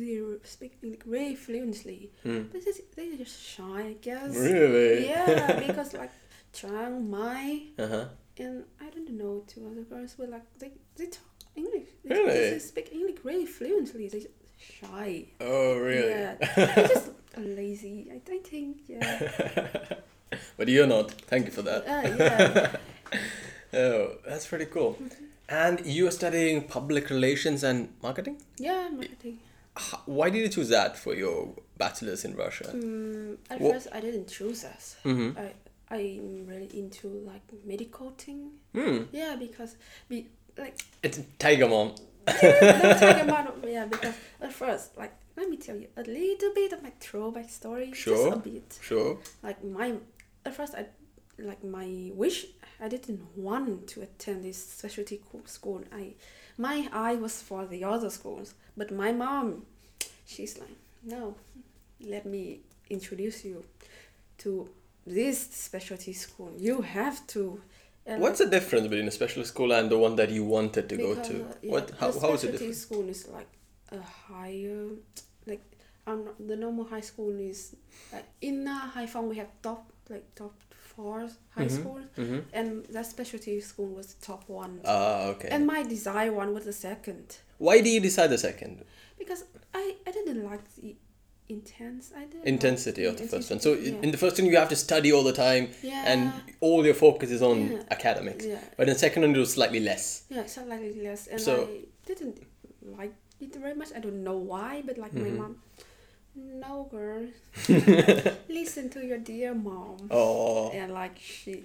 they 0.00 0.10
speak 0.54 0.72
English 0.82 1.04
very 1.16 1.34
fluently. 1.46 2.00
Hmm. 2.24 2.42
But 2.52 2.60
they 2.64 2.72
they're 2.96 3.18
just 3.24 3.38
shy, 3.54 3.80
I 3.92 3.96
guess. 4.08 4.32
Really? 4.36 5.06
Yeah, 5.10 5.58
because 5.66 5.90
like 6.02 6.12
Chang, 6.58 6.94
Mai, 7.10 7.46
Uh 7.78 7.88
huh. 7.94 8.04
and 8.44 8.56
I 8.84 8.86
don't 8.94 9.10
know 9.20 9.34
two 9.50 9.62
other 9.70 9.84
girls, 9.92 10.12
were 10.18 10.30
like 10.36 10.46
they 10.60 10.70
they 10.98 11.06
talk 11.18 11.31
English. 11.56 11.88
They, 12.04 12.14
Really? 12.14 12.50
They 12.50 12.58
speak 12.58 12.92
English 12.92 13.16
really 13.24 13.46
fluently. 13.46 14.08
They 14.08 14.26
shy. 14.58 15.24
Oh, 15.40 15.76
really? 15.78 16.10
Yeah, 16.10 16.34
they're 16.56 16.88
just 16.88 17.10
lazy. 17.36 18.10
I, 18.12 18.16
I 18.32 18.38
think. 18.38 18.78
Yeah. 18.88 19.96
but 20.56 20.68
you're 20.68 20.86
not. 20.86 21.10
Thank 21.12 21.46
you 21.46 21.52
for 21.52 21.62
that. 21.62 21.86
Uh, 21.86 22.16
yeah. 22.18 22.76
Oh, 23.74 24.16
that's 24.28 24.46
pretty 24.46 24.66
cool. 24.66 24.98
And 25.48 25.84
you 25.86 26.06
are 26.06 26.10
studying 26.10 26.64
public 26.68 27.08
relations 27.08 27.64
and 27.64 27.88
marketing? 28.02 28.36
Yeah, 28.58 28.90
marketing. 28.92 29.38
Why 30.04 30.28
did 30.28 30.40
you 30.40 30.48
choose 30.50 30.68
that 30.68 30.98
for 30.98 31.14
your 31.14 31.54
bachelor's 31.78 32.26
in 32.26 32.36
Russia? 32.36 32.64
Mm, 32.74 33.38
at 33.48 33.60
Wha- 33.62 33.72
first, 33.72 33.88
I 33.90 34.00
didn't 34.00 34.28
choose 34.28 34.60
that. 34.62 34.80
Mm-hmm. 35.06 35.38
I 35.38 35.52
I'm 35.90 36.46
really 36.46 36.68
into 36.78 37.08
like 37.26 37.42
medical 37.64 38.10
thing. 38.10 38.50
Hmm. 38.74 39.04
Yeah, 39.10 39.36
because 39.38 39.76
be 40.08 40.26
like 40.58 40.78
It's 41.02 41.20
Tiger 41.38 41.68
Mom. 41.68 41.94
no 42.26 42.32
tiger 43.00 43.24
mom. 43.24 43.48
Yeah, 43.66 43.86
because 43.86 44.14
at 44.40 44.52
first, 44.52 44.96
like 44.96 45.12
let 45.36 45.48
me 45.48 45.56
tell 45.56 45.76
you 45.76 45.88
a 45.96 46.02
little 46.02 46.52
bit 46.54 46.72
of 46.72 46.82
my 46.82 46.92
throwback 47.00 47.50
story. 47.50 47.92
Sure. 47.92 48.16
Just 48.30 48.36
a 48.36 48.40
bit. 48.40 48.78
Sure. 48.80 49.18
like 49.42 49.62
my 49.64 49.94
at 50.44 50.54
first 50.54 50.74
I 50.74 50.86
like 51.38 51.64
my 51.64 52.10
wish 52.14 52.46
I 52.80 52.88
didn't 52.88 53.20
want 53.36 53.88
to 53.88 54.02
attend 54.02 54.44
this 54.44 54.64
specialty 54.64 55.20
school. 55.46 55.82
I 55.92 56.14
my 56.58 56.88
eye 56.92 57.14
was 57.16 57.40
for 57.42 57.66
the 57.66 57.82
other 57.84 58.10
schools, 58.10 58.54
but 58.76 58.90
my 58.92 59.10
mom, 59.12 59.64
she's 60.26 60.58
like, 60.58 60.76
no, 61.02 61.34
let 62.00 62.26
me 62.26 62.60
introduce 62.90 63.44
you 63.44 63.64
to 64.38 64.68
this 65.06 65.40
specialty 65.50 66.12
school. 66.12 66.52
You 66.58 66.82
have 66.82 67.26
to. 67.28 67.60
And 68.04 68.20
What's 68.20 68.40
the 68.40 68.46
difference 68.46 68.88
between 68.88 69.06
a 69.06 69.12
special 69.12 69.44
school 69.44 69.72
and 69.72 69.88
the 69.90 69.96
one 69.98 70.16
that 70.16 70.30
you 70.30 70.44
wanted 70.44 70.88
to 70.88 70.96
go 70.96 71.14
to? 71.14 71.20
uh, 71.20 71.52
yeah, 71.62 71.70
what? 71.70 71.90
How, 72.00 72.10
the 72.10 72.20
how 72.20 72.32
is 72.32 72.42
it 72.44 72.52
different? 72.52 72.74
school 72.74 73.08
is 73.08 73.28
like 73.28 73.46
a 73.92 74.00
higher, 74.00 74.88
like 75.46 75.62
um, 76.08 76.28
the 76.40 76.56
normal 76.56 76.84
high 76.84 77.00
school 77.00 77.30
is 77.38 77.76
like 78.12 78.24
in 78.40 78.66
uh, 78.66 78.90
Haiphong 78.94 79.28
we 79.28 79.36
have 79.36 79.50
top 79.62 79.92
like 80.10 80.24
top 80.34 80.52
four 80.96 81.28
high 81.56 81.66
Mhm. 81.66 81.70
school, 81.80 82.00
Mm-hmm. 82.18 82.40
and 82.52 82.84
that 82.86 83.06
specialty 83.06 83.60
school 83.60 83.86
was 83.98 84.06
the 84.14 84.26
top 84.26 84.48
one. 84.48 84.80
Ah, 84.84 85.26
okay. 85.32 85.48
And 85.52 85.66
my 85.66 85.82
desired 85.84 86.34
one 86.34 86.52
was 86.54 86.64
the 86.64 86.72
second 86.72 87.38
Why 87.58 87.80
do 87.80 87.88
you 87.88 88.00
decide 88.00 88.28
the 88.30 88.38
second? 88.38 88.84
because 89.18 89.44
I 89.72 89.94
I 90.06 90.10
didn't 90.10 90.42
like 90.44 90.64
the 90.74 90.96
intense. 91.52 92.12
I 92.16 92.24
didn't 92.24 92.46
Intensity 92.46 93.04
of 93.04 93.16
the 93.18 93.24
first 93.24 93.50
one. 93.50 93.60
So 93.60 93.72
intensity, 93.72 93.98
in 94.04 94.10
the 94.10 94.18
first 94.18 94.38
one 94.38 94.46
you 94.50 94.56
have 94.56 94.68
to 94.70 94.76
study 94.76 95.12
all 95.12 95.22
the 95.24 95.32
time 95.32 95.70
yeah. 95.82 96.04
and 96.06 96.32
all 96.60 96.84
your 96.84 96.94
focus 96.94 97.30
is 97.30 97.42
on 97.42 97.70
Yeah. 97.72 97.82
academics. 97.90 98.44
yeah. 98.46 98.58
But 98.76 98.88
in 98.88 98.94
the 98.94 98.98
second 98.98 99.22
one 99.22 99.34
it 99.34 99.38
was 99.38 99.52
slightly 99.52 99.80
less. 99.80 100.24
Yeah, 100.28 100.46
slightly 100.46 100.94
less, 101.02 101.26
and 101.28 101.40
So- 101.40 101.64
I 101.64 101.84
didn't 102.06 102.38
like 102.98 103.14
it 103.40 103.54
very 103.56 103.74
much. 103.74 103.90
I 103.96 104.00
don't 104.00 104.22
know 104.24 104.36
why, 104.52 104.82
but 104.86 104.96
like 104.98 105.12
Mhm. 105.14 105.22
my 105.24 105.30
mom, 105.40 105.56
no 106.34 106.88
girl, 106.90 107.26
listen 108.48 108.88
to 108.90 109.04
your 109.04 109.18
dear 109.18 109.54
mom, 109.54 110.08
Oh. 110.10 110.70
and 110.70 110.92
like 110.92 111.18
she, 111.20 111.64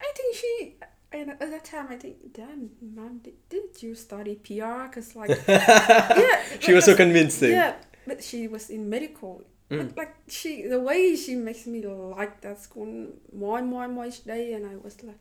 I 0.00 0.12
think 0.16 0.36
she, 0.36 0.74
and 1.12 1.30
at 1.30 1.38
that 1.54 1.64
time 1.64 1.86
I 1.90 1.96
think, 1.96 2.16
damn 2.32 2.70
mom, 2.80 3.18
did, 3.24 3.34
did 3.48 3.82
you 3.82 3.94
study 3.94 4.34
PR? 4.36 4.88
Cause 4.94 5.14
like, 5.16 5.30
yeah, 5.48 6.42
She 6.60 6.72
was 6.72 6.84
so 6.84 6.94
convincing. 6.96 7.52
Yeah, 7.52 7.74
but 8.10 8.18
she 8.28 8.48
was 8.54 8.64
in 8.70 8.82
medical 8.96 9.34
Mm. 9.70 9.78
Like, 9.78 9.96
like 10.02 10.14
she, 10.26 10.66
the 10.66 10.80
way 10.80 11.14
she 11.14 11.36
makes 11.36 11.64
me 11.64 11.78
like 11.86 12.40
that 12.40 12.58
school 12.60 12.88
more 13.32 13.56
and 13.60 13.68
more 13.68 13.84
and 13.84 13.94
more 13.94 14.06
each 14.06 14.24
day, 14.24 14.52
and 14.54 14.66
I 14.66 14.74
was 14.86 15.00
like, 15.08 15.20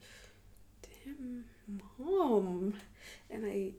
damn, 0.82 1.46
mom, 2.00 2.74
and 3.30 3.46
I, 3.46 3.74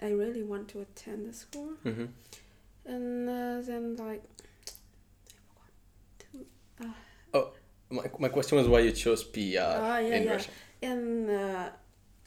I 0.00 0.10
really 0.12 0.44
want 0.44 0.68
to 0.68 0.80
attend 0.86 1.28
the 1.28 1.32
school, 1.32 1.70
hmm 1.82 2.06
and 2.86 3.28
uh, 3.28 3.60
then 3.68 3.96
like, 3.96 4.22
I 5.26 5.38
forgot 5.48 5.72
to, 6.20 6.86
uh, 7.38 7.44
My, 7.90 8.04
my 8.18 8.28
question 8.28 8.58
was 8.58 8.68
why 8.68 8.80
you 8.86 8.92
chose 8.92 9.24
PR 9.24 9.58
Ah, 9.60 9.98
yeah, 9.98 10.16
in 10.16 10.24
yeah. 10.24 10.32
Russia. 10.34 10.50
and 10.82 11.30
uh, 11.30 11.68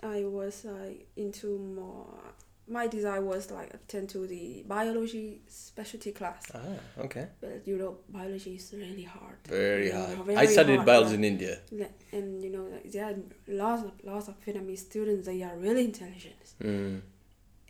I 0.04 0.24
was 0.26 0.66
uh, 0.66 0.92
into 1.16 1.48
more. 1.58 2.35
My 2.68 2.88
desire 2.88 3.22
was 3.22 3.52
like 3.52 3.72
attend 3.74 4.10
to 4.10 4.26
the 4.26 4.64
biology 4.68 5.42
specialty 5.48 6.12
class, 6.12 6.42
Ah, 6.54 6.60
okay. 7.06 7.28
but 7.40 7.62
you 7.68 7.78
know 7.78 7.98
biology 8.10 8.56
is 8.56 8.74
really 8.76 9.04
hard. 9.04 9.38
Very 9.48 9.90
Yeah, 9.90 10.06
hard. 10.16 10.26
very 10.26 10.38
I 10.38 10.46
studied 10.48 10.78
hard, 10.78 10.86
biology 10.88 11.14
in 11.16 11.24
India. 11.24 11.60
And 12.12 12.44
you 12.44 12.50
know 12.50 12.64
like, 12.64 12.92
there 12.92 13.06
are 13.06 13.16
lots 13.48 13.84
of 13.84 13.92
lots 14.04 14.28
of 14.30 14.36
Vietnamese 14.44 14.80
students. 14.80 15.28
They 15.28 15.44
are 15.44 15.56
really 15.58 15.86
intelligent, 15.86 16.44
Mm. 16.64 17.02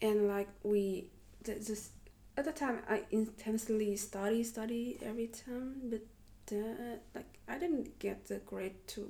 and 0.02 0.28
like 0.30 0.48
we 0.64 1.10
just 1.46 1.92
at 2.38 2.46
the 2.46 2.54
time 2.54 2.78
I 2.90 3.04
intensely 3.12 3.98
study 3.98 4.44
study 4.44 4.98
every 5.04 5.28
time, 5.28 5.74
but 5.92 6.06
uh, 6.54 6.96
like 7.14 7.32
I 7.50 7.58
didn't 7.58 8.00
get 8.00 8.26
the 8.28 8.38
grade 8.52 8.78
to 8.96 9.02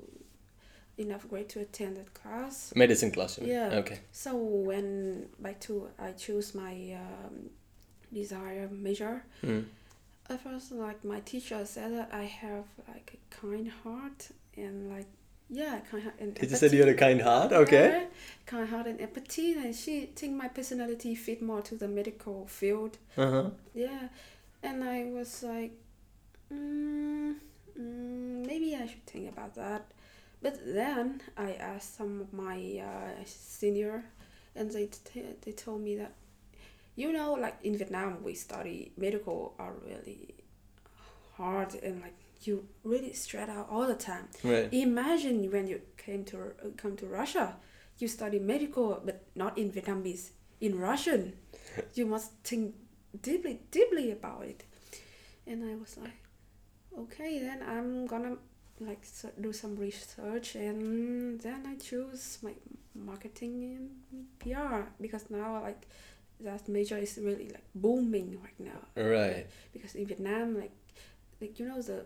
enough 0.98 1.28
grade 1.28 1.48
to 1.50 1.60
attend 1.60 1.96
that 1.96 2.14
class. 2.14 2.72
Medicine 2.74 3.10
class. 3.10 3.38
Yeah. 3.42 3.70
Okay. 3.74 4.00
So 4.12 4.34
when 4.36 5.28
by 5.38 5.54
two 5.54 5.88
I 5.98 6.12
choose 6.12 6.54
my 6.54 6.96
um, 6.98 7.50
desire 8.12 8.68
major. 8.70 9.24
Mm. 9.44 9.66
At 10.28 10.42
first, 10.42 10.72
like 10.72 11.04
my 11.04 11.20
teacher 11.20 11.64
said 11.64 11.92
that 11.92 12.10
I 12.12 12.24
have 12.24 12.64
like 12.88 13.18
a 13.18 13.34
kind 13.34 13.70
heart 13.84 14.28
and 14.56 14.90
like 14.90 15.06
yeah, 15.48 15.78
kind 15.88 16.02
heart 16.02 16.16
and 16.18 16.34
Teacher 16.34 16.56
said 16.56 16.72
you 16.72 16.80
had 16.80 16.88
a 16.88 16.94
kind 16.94 17.22
heart. 17.22 17.52
Okay. 17.52 17.88
Yeah, 17.88 18.04
kind 18.46 18.68
heart 18.68 18.86
and 18.86 19.00
empathy, 19.00 19.52
and 19.52 19.74
she 19.74 20.06
think 20.06 20.34
my 20.34 20.48
personality 20.48 21.14
fit 21.14 21.40
more 21.40 21.62
to 21.62 21.76
the 21.76 21.86
medical 21.86 22.46
field. 22.46 22.98
Uh 23.16 23.30
huh. 23.30 23.50
Yeah, 23.72 24.08
and 24.62 24.82
I 24.82 25.04
was 25.04 25.44
like, 25.44 25.72
mm, 26.52 27.36
mm, 27.78 28.46
maybe 28.46 28.74
I 28.74 28.86
should 28.86 29.06
think 29.06 29.28
about 29.28 29.54
that. 29.54 29.86
But 30.42 30.58
then 30.64 31.22
I 31.36 31.52
asked 31.52 31.96
some 31.96 32.20
of 32.20 32.32
my 32.32 32.82
uh, 32.82 33.24
senior, 33.24 34.04
and 34.54 34.70
they 34.70 34.86
t- 34.86 35.34
they 35.42 35.52
told 35.52 35.80
me 35.80 35.96
that, 35.96 36.12
you 36.94 37.12
know, 37.12 37.32
like 37.32 37.56
in 37.62 37.76
Vietnam 37.76 38.22
we 38.22 38.34
study 38.34 38.92
medical 38.96 39.54
are 39.58 39.74
really 39.84 40.34
hard 41.36 41.74
and 41.82 42.00
like 42.00 42.14
you 42.42 42.66
really 42.84 43.12
stressed 43.12 43.50
out 43.50 43.68
all 43.70 43.86
the 43.86 43.94
time. 43.94 44.28
Right. 44.42 44.72
Imagine 44.72 45.50
when 45.50 45.66
you 45.66 45.80
came 45.96 46.24
to 46.26 46.38
uh, 46.38 46.68
come 46.76 46.96
to 46.96 47.06
Russia, 47.06 47.56
you 47.98 48.08
study 48.08 48.38
medical, 48.38 49.00
but 49.04 49.24
not 49.34 49.56
in 49.56 49.70
Vietnamese, 49.70 50.30
in 50.60 50.78
Russian. 50.78 51.34
you 51.94 52.06
must 52.06 52.32
think 52.44 52.74
deeply, 53.22 53.60
deeply 53.70 54.12
about 54.12 54.44
it. 54.44 54.64
And 55.46 55.64
I 55.64 55.76
was 55.76 55.96
like, 55.96 56.20
okay, 56.98 57.38
then 57.38 57.62
I'm 57.66 58.06
gonna 58.06 58.36
like 58.80 59.04
so- 59.04 59.32
do 59.40 59.52
some 59.52 59.76
research, 59.76 60.54
and 60.54 61.40
then 61.40 61.66
I 61.66 61.76
choose 61.76 62.38
my 62.42 62.52
marketing 62.94 63.54
and 64.12 64.26
PR 64.38 64.88
because 65.00 65.30
now 65.30 65.62
like 65.62 65.86
that 66.40 66.68
major 66.68 66.96
is 66.98 67.18
really 67.22 67.48
like 67.48 67.64
booming 67.74 68.38
right 68.42 68.60
now. 68.60 68.80
Right. 69.02 69.46
Because 69.72 69.94
in 69.94 70.06
Vietnam, 70.06 70.58
like 70.58 70.72
like 71.40 71.58
you 71.58 71.66
know 71.68 71.80
the 71.80 72.04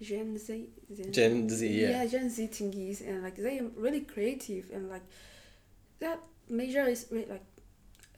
Gen 0.00 0.38
Z, 0.38 0.68
Gen 1.10 1.48
Z, 1.48 1.66
yeah. 1.68 2.06
Gen 2.06 2.30
Z 2.30 2.48
thingies, 2.48 3.00
and 3.06 3.22
like 3.22 3.36
they 3.36 3.58
are 3.60 3.70
really 3.76 4.00
creative, 4.02 4.70
and 4.72 4.88
like 4.88 5.02
that 6.00 6.20
major 6.48 6.84
is 6.86 7.06
really 7.10 7.26
like 7.26 7.44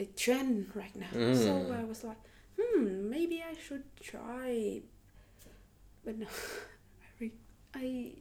a 0.00 0.04
trend 0.04 0.70
right 0.74 0.94
now. 0.96 1.08
So 1.12 1.52
Mm. 1.64 1.80
I 1.80 1.84
was 1.84 2.04
like, 2.04 2.18
hmm, 2.60 3.08
maybe 3.10 3.42
I 3.42 3.54
should 3.58 3.84
try, 4.00 4.80
but 6.04 6.18
no, 6.18 6.26
I 7.76 8.12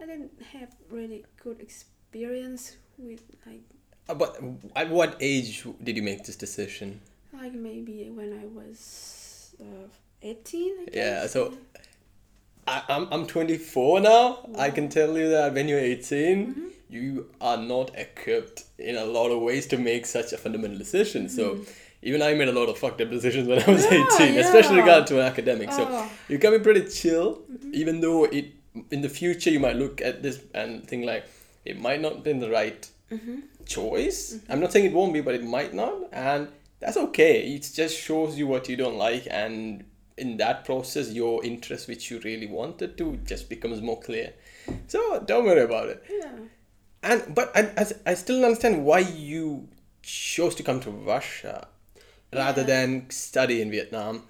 I 0.00 0.06
didn't 0.06 0.32
have 0.52 0.70
really 0.90 1.24
good 1.42 1.60
experience 1.60 2.76
with 2.98 3.22
like 3.46 3.62
Uh, 4.08 4.14
But 4.14 4.36
at 4.76 4.90
what 4.90 5.16
age 5.20 5.64
did 5.84 5.96
you 5.96 6.02
make 6.02 6.24
this 6.24 6.36
decision? 6.36 7.00
like 7.32 7.54
maybe 7.54 8.10
when 8.10 8.32
I 8.42 8.44
was 8.58 9.54
uh, 9.60 9.86
eighteen. 10.22 10.72
I 10.80 10.96
Yeah, 10.96 11.26
so- 11.28 11.52
I, 12.66 12.82
I'm, 12.88 13.08
I'm 13.10 13.26
24 13.26 14.00
now. 14.00 14.38
I 14.58 14.70
can 14.70 14.88
tell 14.88 15.16
you 15.18 15.28
that 15.30 15.54
when 15.54 15.66
you're 15.68 15.80
18, 15.80 16.46
Mm-hmm. 16.46 16.68
you 16.90 17.30
are 17.40 17.56
not 17.56 17.90
equipped 17.96 18.64
in 18.78 18.96
a 18.96 19.04
lot 19.04 19.30
of 19.30 19.40
ways 19.42 19.66
to 19.68 19.78
make 19.78 20.06
such 20.06 20.32
a 20.32 20.36
fundamental 20.36 20.78
decision. 20.78 21.28
So 21.28 21.64
even 22.02 22.22
I 22.22 22.34
made 22.34 22.48
a 22.48 22.52
lot 22.52 22.68
of 22.68 22.78
fucked 22.78 23.00
up 23.00 23.10
decisions 23.10 23.46
when 23.48 23.62
I 23.62 23.70
was 23.70 23.84
Mm-hmm. 23.86 24.22
Yeah, 24.22 24.28
18, 24.28 24.38
especially 24.38 24.76
yeah. 24.76 24.82
regard 24.82 25.06
to 25.08 25.20
academics. 25.20 25.76
So 25.76 25.84
Oh. 25.84 25.86
Mm-hmm. 25.86 26.32
you 26.32 26.38
can 26.38 26.52
be 26.52 26.58
pretty 26.60 26.88
chill, 26.88 27.42
even 27.72 28.00
though 28.00 28.24
it 28.24 28.46
in 28.90 29.00
the 29.02 29.08
future 29.08 29.50
you 29.50 29.60
might 29.60 29.76
look 29.76 30.00
at 30.00 30.22
this 30.22 30.40
and 30.54 30.86
think 30.86 31.04
like 31.04 31.24
it 31.64 31.78
might 31.80 32.00
not 32.00 32.22
been 32.24 32.38
the 32.40 32.50
right 32.50 32.88
Mm-hmm. 33.10 33.38
choice. 33.66 34.38
I'm 34.48 34.60
not 34.60 34.70
saying 34.72 34.84
it 34.86 34.92
won't 34.92 35.12
be, 35.12 35.20
but 35.20 35.34
it 35.34 35.42
might 35.42 35.74
not, 35.74 35.94
and 36.12 36.46
that's 36.78 36.96
okay. 36.96 37.40
It 37.54 37.68
just 37.74 37.98
shows 37.98 38.38
you 38.38 38.46
what 38.46 38.68
you 38.68 38.76
don't 38.76 38.96
like, 38.96 39.26
and 39.28 39.82
in 40.16 40.36
that 40.36 40.64
process, 40.64 41.10
your 41.10 41.44
interest, 41.44 41.88
which 41.88 42.08
you 42.10 42.20
really 42.20 42.46
wanted 42.46 42.96
to, 42.98 43.18
just 43.26 43.48
becomes 43.48 43.80
more 43.82 43.98
clear. 44.00 44.32
So 44.86 45.20
don't 45.26 45.44
worry 45.44 45.62
about 45.62 45.88
it. 45.88 46.04
yeah. 46.08 46.30
And 47.02 47.34
but 47.34 47.50
I, 47.56 47.62
I, 47.76 47.86
I 48.12 48.14
still 48.14 48.36
don't 48.36 48.44
understand 48.50 48.84
why 48.84 49.00
you 49.00 49.66
chose 50.02 50.54
to 50.56 50.62
come 50.62 50.78
to 50.80 50.90
Russia 50.90 51.66
rather 52.32 52.62
Yeah. 52.62 52.66
than 52.72 53.10
study 53.10 53.60
in 53.62 53.70
Vietnam. 53.70 54.22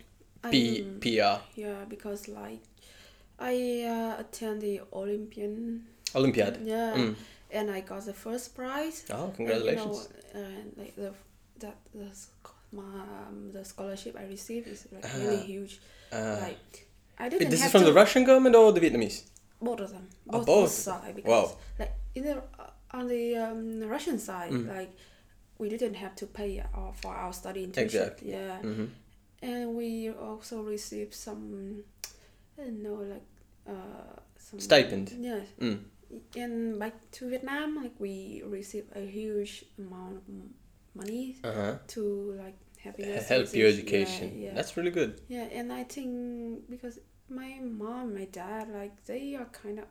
P 0.51 0.55
I'm- 0.83 1.01
PR 1.01 1.43
Yeah, 1.55 1.85
because 1.89 2.29
like 2.29 2.61
I 3.39 3.85
uh, 3.85 4.21
attend 4.21 4.63
the 4.63 4.81
Olympian. 4.93 5.87
Olympiad. 6.15 6.61
Yeah, 6.65 6.95
Mm. 6.97 7.15
and 7.53 7.71
I 7.71 7.81
got 7.81 8.05
the 8.07 8.15
first 8.15 8.55
prize. 8.55 9.05
Oh, 9.11 9.25
And, 9.25 9.35
congratulations! 9.37 10.09
you 10.09 10.41
know, 10.41 10.47
and 10.47 10.73
like 10.77 10.95
the 10.97 11.13
that 11.59 11.77
the 11.95 12.09
my, 12.73 12.83
um, 12.83 13.51
the 13.53 13.65
scholarship 13.65 14.17
I 14.19 14.25
received 14.25 14.67
is 14.69 14.87
like 14.93 15.05
really 15.19 15.43
huge. 15.53 15.81
Uh, 16.13 16.39
like 16.41 16.87
I 17.19 17.29
didn't 17.29 17.51
this 17.51 17.65
is 17.65 17.71
from 17.71 17.83
to, 17.83 17.87
the 17.89 17.93
Russian 17.93 18.25
government 18.25 18.55
or 18.57 18.73
the 18.73 18.81
Vietnamese? 18.81 19.23
both 19.63 19.81
of 19.81 19.91
them. 19.93 20.09
Oh, 20.31 20.39
Both, 20.39 20.47
both. 20.47 20.71
sides 20.71 21.15
because 21.17 21.29
Wow. 21.31 21.57
like 21.79 21.93
in 22.15 22.23
the 22.25 22.37
uh, 22.59 22.97
on 22.97 23.09
the 23.09 23.37
um, 23.37 23.81
Russian 23.95 24.19
side, 24.19 24.53
Mm. 24.53 24.69
like 24.77 24.91
we 25.61 25.69
didn't 25.69 25.95
have 26.05 26.15
to 26.17 26.27
pay 26.27 26.53
our, 26.75 26.93
for 27.03 27.13
our 27.23 27.33
study 27.33 27.63
tuition. 27.67 27.85
Exactly. 27.85 28.31
Yeah. 28.37 28.59
hmm 28.67 28.87
and 29.43 29.75
we 29.81 30.11
also 30.29 30.57
received 30.77 31.15
some 31.27 31.45
I 32.59 32.65
don't 32.65 32.83
know 32.87 32.99
like 33.15 33.29
uh 33.75 34.13
some 34.47 34.59
Stipend. 34.61 35.07
yeah 35.29 35.41
Mm. 35.67 35.79
and 36.43 36.55
back 36.83 36.95
to 37.17 37.29
Vietnam 37.33 37.69
like 37.83 37.95
we 38.07 38.43
received 38.59 38.89
a 38.97 39.05
huge 39.19 39.65
amount 39.79 40.13
of 40.19 40.25
money 41.01 41.37
Uh 41.45 41.53
huh. 41.61 41.75
to 41.95 42.03
like 42.45 42.59
help 42.85 42.99
us 43.01 43.29
Help 43.29 43.43
with 43.43 43.55
your 43.61 43.69
education. 43.69 44.29
yeah, 44.35 44.45
yeah. 44.49 44.55
That's 44.57 44.73
really 44.77 44.91
good. 45.01 45.11
yeah 45.37 45.47
and 45.59 45.67
I 45.81 45.85
think 45.95 46.11
because 46.75 46.97
my 47.41 47.53
mom 47.83 48.05
my 48.21 48.27
dad 48.41 48.65
like 48.81 48.95
they 49.11 49.25
are 49.41 49.49
kind 49.63 49.79
of 49.83 49.87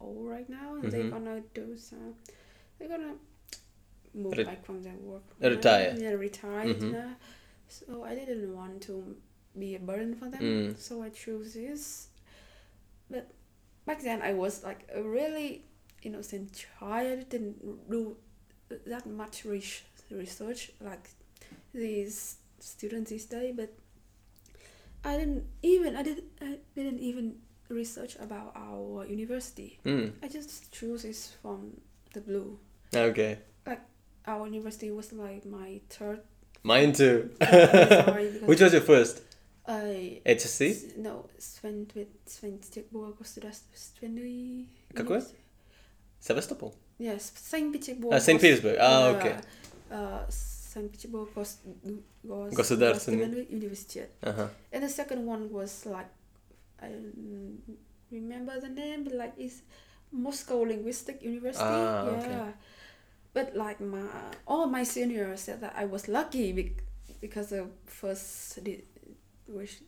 old 0.00 0.24
right 0.34 0.48
now 0.60 0.68
and 0.76 0.84
they're 0.92 1.08
Mhm. 1.08 1.14
gonna 1.16 1.40
do 1.60 1.66
some 1.88 2.14
they're 2.78 2.92
gonna 2.94 3.14
move 4.14 4.36
Re- 4.38 4.44
back 4.44 4.64
from 4.64 4.82
their 4.82 4.96
work 5.02 5.22
retire. 5.40 5.94
yeah 5.98 6.10
retire 6.10 6.66
Mhm. 6.74 6.92
yeah. 6.92 7.14
so 7.68 8.04
I 8.04 8.14
didn't 8.14 8.54
want 8.54 8.82
to 8.88 9.16
be 9.58 9.74
a 9.74 9.78
burden 9.80 10.14
for 10.14 10.28
them 10.30 10.42
Mm. 10.42 10.78
so 10.78 11.02
I 11.02 11.10
chose 11.10 11.54
this 11.54 12.08
but 13.10 13.30
back 13.86 14.02
then 14.02 14.22
I 14.22 14.32
was 14.32 14.62
like 14.64 14.88
a 14.94 15.02
really 15.02 15.64
innocent 16.02 16.52
child 16.80 17.18
I 17.18 17.22
didn't 17.24 17.90
do 17.90 18.16
that 18.86 19.06
much 19.06 19.44
res- 19.44 19.82
research 20.10 20.70
like 20.80 21.08
these 21.72 22.36
students 22.60 23.10
these 23.10 23.26
days 23.26 23.54
but 23.56 23.70
I 25.04 25.18
didn't 25.18 25.44
even 25.62 25.96
I 25.96 26.02
didn't 26.02 26.24
I 26.40 26.58
didn't 26.74 27.00
even 27.00 27.36
research 27.68 28.16
about 28.20 28.52
our 28.56 29.06
university 29.06 29.78
Mm. 29.84 30.12
I 30.22 30.28
just 30.28 30.72
choose 30.72 31.02
this 31.02 31.32
from 31.42 31.80
the 32.12 32.20
blue 32.20 32.58
Okay 32.94 33.38
our 34.26 34.46
university 34.46 34.90
was 34.90 35.12
like 35.12 35.44
my 35.44 35.80
third. 35.88 36.20
Mine 36.62 36.92
too. 36.92 37.30
Oh, 37.40 37.46
sorry, 38.06 38.30
Which 38.46 38.60
was 38.60 38.72
your 38.72 38.82
first? 38.82 39.22
Uh, 39.66 39.80
HSE? 40.26 40.96
No, 40.98 41.26
Санкт-Петербург, 41.38 43.16
государство, 43.18 43.74
Какое? 44.94 45.24
Севастополь? 46.20 46.72
Yes, 46.98 47.32
Санкт-Петербург. 47.36 48.14
А, 48.14 48.20
Санкт-Петербург, 48.20 48.76
а, 48.78 49.10
окей. 49.10 49.32
Санкт-Петербург 50.74 51.28
University. 51.34 51.58
университет. 53.50 54.10
Ага. 54.22 54.50
And 54.72 54.82
the 54.82 54.88
second 54.88 55.24
one 55.24 55.50
was 55.50 55.86
like, 55.86 56.08
I 56.80 56.88
don't 56.88 57.60
remember 58.10 58.60
the 58.60 58.68
name, 58.68 59.04
but 59.04 59.14
like 59.14 59.32
it's 59.38 59.62
Moscow 60.12 60.62
Linguistic 60.62 61.22
University. 61.22 61.64
Ah, 61.64 62.06
yeah. 62.06 62.18
Okay. 62.18 62.52
But 63.34 63.56
like 63.56 63.80
my 63.80 64.02
all 64.46 64.66
my 64.66 64.84
seniors 64.84 65.40
said 65.40 65.60
that 65.60 65.74
I 65.76 65.84
was 65.84 66.08
lucky 66.08 66.52
bec- 66.52 66.82
because 67.20 67.48
the 67.50 67.66
first 67.86 68.58
which 69.46 69.80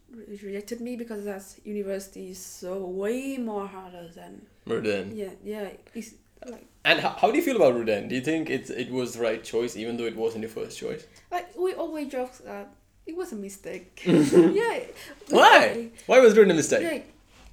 rejected 0.42 0.80
me 0.80 0.96
because 0.96 1.24
that 1.24 1.42
university 1.64 2.30
is 2.30 2.38
so 2.38 2.84
way 2.84 3.38
more 3.38 3.66
harder 3.66 4.08
than 4.14 4.42
RUDN. 4.68 5.16
yeah 5.16 5.30
yeah 5.42 5.68
it's 5.94 6.10
like 6.46 6.66
And 6.84 7.00
how, 7.00 7.10
how 7.20 7.30
do 7.30 7.36
you 7.38 7.42
feel 7.42 7.56
about 7.56 7.74
RUDN? 7.74 8.08
Do 8.10 8.14
you 8.14 8.20
think 8.20 8.50
it's 8.50 8.68
it 8.70 8.90
was 8.90 9.14
the 9.14 9.22
right 9.22 9.42
choice, 9.42 9.76
even 9.76 9.96
though 9.96 10.04
it 10.12 10.16
wasn't 10.16 10.42
your 10.42 10.50
first 10.50 10.78
choice? 10.78 11.06
like 11.30 11.56
we 11.56 11.72
always 11.72 12.08
joke 12.08 12.32
that 12.44 12.68
it 13.06 13.16
was 13.16 13.32
a 13.32 13.36
mistake. 13.36 14.02
yeah. 14.06 14.80
Why? 15.30 15.88
Why 16.06 16.18
was 16.20 16.34
RUDN 16.34 16.50
a 16.50 16.54
mistake? 16.54 17.04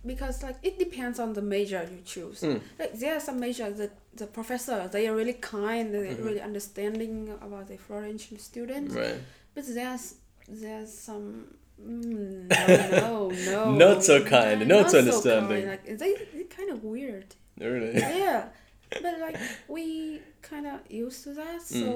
Because 0.06 0.44
like 0.44 0.58
it 0.64 0.78
depends 0.80 1.20
on 1.20 1.34
the 1.34 1.42
major 1.42 1.82
you 1.92 2.02
choose. 2.04 2.42
Mm. 2.42 2.62
Like 2.80 2.94
there 3.00 3.16
are 3.16 3.20
some 3.20 3.40
majors 3.40 3.78
that 3.78 3.92
the 4.16 4.28
professor 4.28 4.88
they 4.92 5.08
are 5.08 5.16
really 5.16 5.34
kind, 5.34 5.94
they're 5.94 6.06
Mhm. 6.16 6.26
really 6.26 6.42
understanding 6.42 7.30
about 7.42 7.68
the 7.68 7.78
foreign 7.78 8.20
students. 8.20 8.94
Right. 8.94 9.18
But 9.56 9.66
there's 9.68 10.16
there's 10.48 10.94
some 10.94 11.48
mm, 11.82 12.48
no 12.50 13.30
no 13.30 13.72
no 13.72 13.76
Not 13.76 14.04
so 14.04 14.24
kind, 14.24 14.62
Yeah, 14.62 14.68
not 14.68 14.92
so 14.92 14.98
kind. 14.98 15.08
understanding. 15.08 15.68
Like 15.68 15.86
they 16.02 16.14
they 16.34 16.44
kind 16.58 16.70
of 16.70 16.84
weird. 16.84 17.30
Really? 17.60 17.94
yeah, 18.00 18.50
but 19.02 19.20
like 19.20 19.38
we 19.68 20.22
kind 20.42 20.68
of 20.68 20.80
used 20.90 21.24
to 21.26 21.34
that, 21.34 21.62
Mm. 21.62 21.80
so 21.82 21.90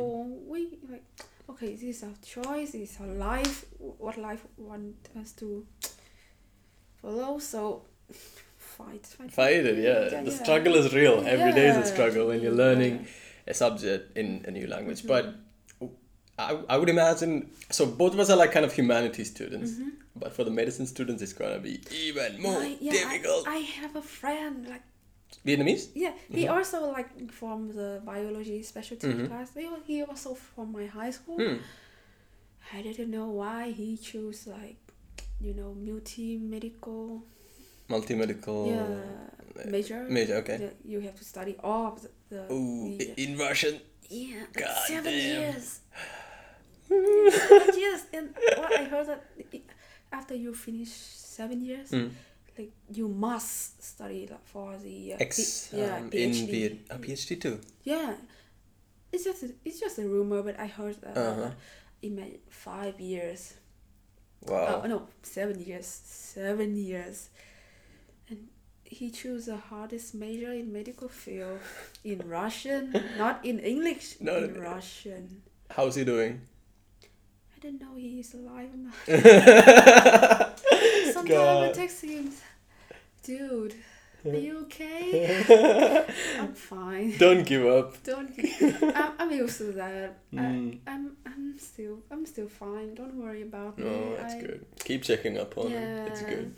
we 0.48 0.80
like 0.90 1.04
okay, 1.50 1.72
this 1.76 1.84
is 1.98 2.04
our 2.04 2.18
choice, 2.36 2.72
this 2.72 2.92
is 2.92 2.98
our 3.02 3.08
life, 3.08 3.66
what 3.80 4.18
life 4.18 4.46
want 4.58 4.96
us 5.22 5.32
to 5.34 5.66
follow. 7.02 7.40
So 7.40 7.86
fight, 8.58 9.06
fight, 9.06 9.32
Fight 9.32 9.66
it, 9.66 9.78
yeah. 9.78 10.22
The 10.24 10.32
struggle 10.32 10.76
is 10.76 10.94
real. 10.94 11.24
Every 11.26 11.52
day 11.54 11.68
is 11.70 11.78
a 11.78 11.86
struggle 11.86 12.28
when 12.28 12.42
you're 12.42 12.54
learning 12.66 13.08
a 13.48 13.54
subject 13.54 14.18
in 14.18 14.44
a 14.48 14.52
new 14.52 14.68
language. 14.68 15.06
But 15.08 15.36
I, 16.40 16.60
I 16.70 16.78
would 16.78 16.90
imagine 16.90 17.50
so 17.72 17.86
both 17.86 18.14
of 18.14 18.20
us 18.20 18.30
are 18.30 18.38
like 18.38 18.52
kind 18.52 18.66
of 18.66 18.74
humanities 18.74 19.30
students. 19.32 19.72
Mhm. 19.72 19.92
But 20.16 20.34
for 20.34 20.44
the 20.44 20.52
medicine 20.52 20.86
students, 20.88 21.22
it's 21.24 21.34
gonna 21.34 21.60
be 21.60 21.80
even 22.06 22.42
more 22.42 22.62
I, 22.62 22.78
yeah, 22.80 22.92
difficult. 22.92 23.48
I, 23.48 23.56
I 23.56 23.60
have 23.82 23.96
a 23.96 24.02
friend 24.02 24.68
like 24.68 24.84
Vietnamese? 25.46 25.90
yeah, 25.96 26.14
he 26.30 26.46
Mhm. 26.46 26.52
also 26.56 26.92
like 26.92 27.10
from 27.32 27.60
the 27.80 28.02
biology 28.06 28.62
specialty 28.64 29.08
Mhm. 29.08 29.28
class. 29.28 29.48
He, 29.56 29.66
al- 29.66 29.84
he 29.86 30.04
also 30.04 30.34
from 30.36 30.72
my 30.72 30.86
high 30.86 31.12
school. 31.12 31.38
Hmm. 31.40 31.58
I 32.78 32.82
didn't 32.82 33.10
know 33.12 33.30
why 33.42 33.72
he 33.72 33.98
chose 33.98 34.46
like 34.48 34.78
you 35.40 35.54
know 35.54 35.74
multi 35.74 36.38
medical 37.90 38.16
Multi 38.16 38.16
medical 38.16 38.68
yeah 38.68 39.72
major. 39.72 40.06
major. 40.10 40.36
Okay. 40.36 40.72
you 40.86 41.00
have 41.02 41.16
to 41.16 41.24
study 41.24 41.56
all 41.64 41.88
of 41.94 42.02
the, 42.02 42.10
the 42.30 42.54
Ooh, 42.54 42.98
the- 42.98 43.14
in 43.24 43.38
Russian. 43.38 43.80
yeah 44.10 44.46
God 44.54 44.78
seven 44.88 45.14
damn. 45.14 45.42
years 45.42 45.80
seven 47.32 47.80
years 47.80 48.02
and 48.14 48.30
what 48.58 48.80
I 48.80 48.84
heard 48.86 49.08
that 49.08 49.24
after 50.12 50.36
you 50.36 50.54
finish 50.54 50.90
seven 50.90 51.62
years 51.62 51.92
Mm. 51.92 52.12
like 52.58 52.72
you 52.94 53.08
must 53.08 53.84
study 53.84 54.28
like, 54.32 54.46
for 54.46 54.76
the 54.78 55.14
uh, 55.14 55.18
Ex 55.20 55.68
P- 55.72 55.78
yeah 55.78 55.98
um, 55.98 56.10
in 56.12 56.32
PhD. 56.32 56.50
Viet 56.52 56.74
a 56.90 56.98
PhD 56.98 57.40
too. 57.42 57.60
yeah 57.84 58.14
it's 59.12 59.24
just 59.24 59.44
a, 59.44 59.50
it's 59.66 59.80
just 59.80 59.98
a 60.00 60.06
rumor 60.08 60.42
but 60.44 60.60
I 60.60 60.68
heard 60.68 60.96
that 61.02 61.18
Uh-huh. 61.18 61.52
in 62.02 62.16
my 62.16 62.30
five 62.50 63.00
years 63.00 63.54
Wow. 64.48 64.82
Oh 64.84 64.88
no, 64.88 65.08
seven 65.24 65.60
years. 65.60 65.88
Seven 65.88 66.78
years. 66.78 67.30
He 68.90 69.12
chose 69.12 69.48
the 69.48 69.58
hardest 69.58 70.16
major 70.16 70.54
in 70.54 70.72
medical 70.72 71.10
field 71.10 71.60
in 72.04 72.20
Russian, 72.26 72.96
not 73.18 73.44
in 73.44 73.60
English. 73.60 74.16
Not 74.22 74.44
in 74.44 74.56
in- 74.56 74.62
Russian. 74.62 75.42
How's 75.70 75.96
he 75.96 76.06
doing? 76.06 76.42
I 77.56 77.60
don't 77.60 77.82
know 77.82 77.96
he 77.96 78.20
is 78.22 78.34
alive 78.34 78.70
or 78.74 78.78
not. 78.78 78.94
Sometimes 81.14 81.70
I 81.70 81.72
text 81.74 82.02
him, 82.06 82.32
dude, 83.24 83.76
are 84.26 84.38
you 84.38 84.60
okay? 84.60 86.06
I'm 86.40 86.54
fine. 86.54 87.18
Don't 87.18 87.46
give 87.46 87.66
up. 87.66 88.02
Don't. 88.04 88.36
Give, 88.36 88.84
I'm, 88.96 89.12
I'm 89.20 89.32
used 89.32 89.58
to 89.60 89.72
that. 89.74 90.18
Mm. 90.34 90.80
I, 90.88 90.92
I'm 90.92 91.18
I'm 91.26 91.60
still 91.60 92.00
I'm 92.12 92.26
still 92.26 92.48
fine. 92.48 92.96
Don't 92.96 93.16
worry 93.16 93.42
about 93.44 93.78
me. 93.78 93.86
No, 93.86 94.16
that's 94.18 94.34
I, 94.36 94.40
good. 94.40 94.66
Keep 94.80 95.04
checking 95.04 95.38
up 95.38 95.58
on 95.58 95.72
him. 95.72 96.08
It's 96.08 96.22
good. 96.22 96.54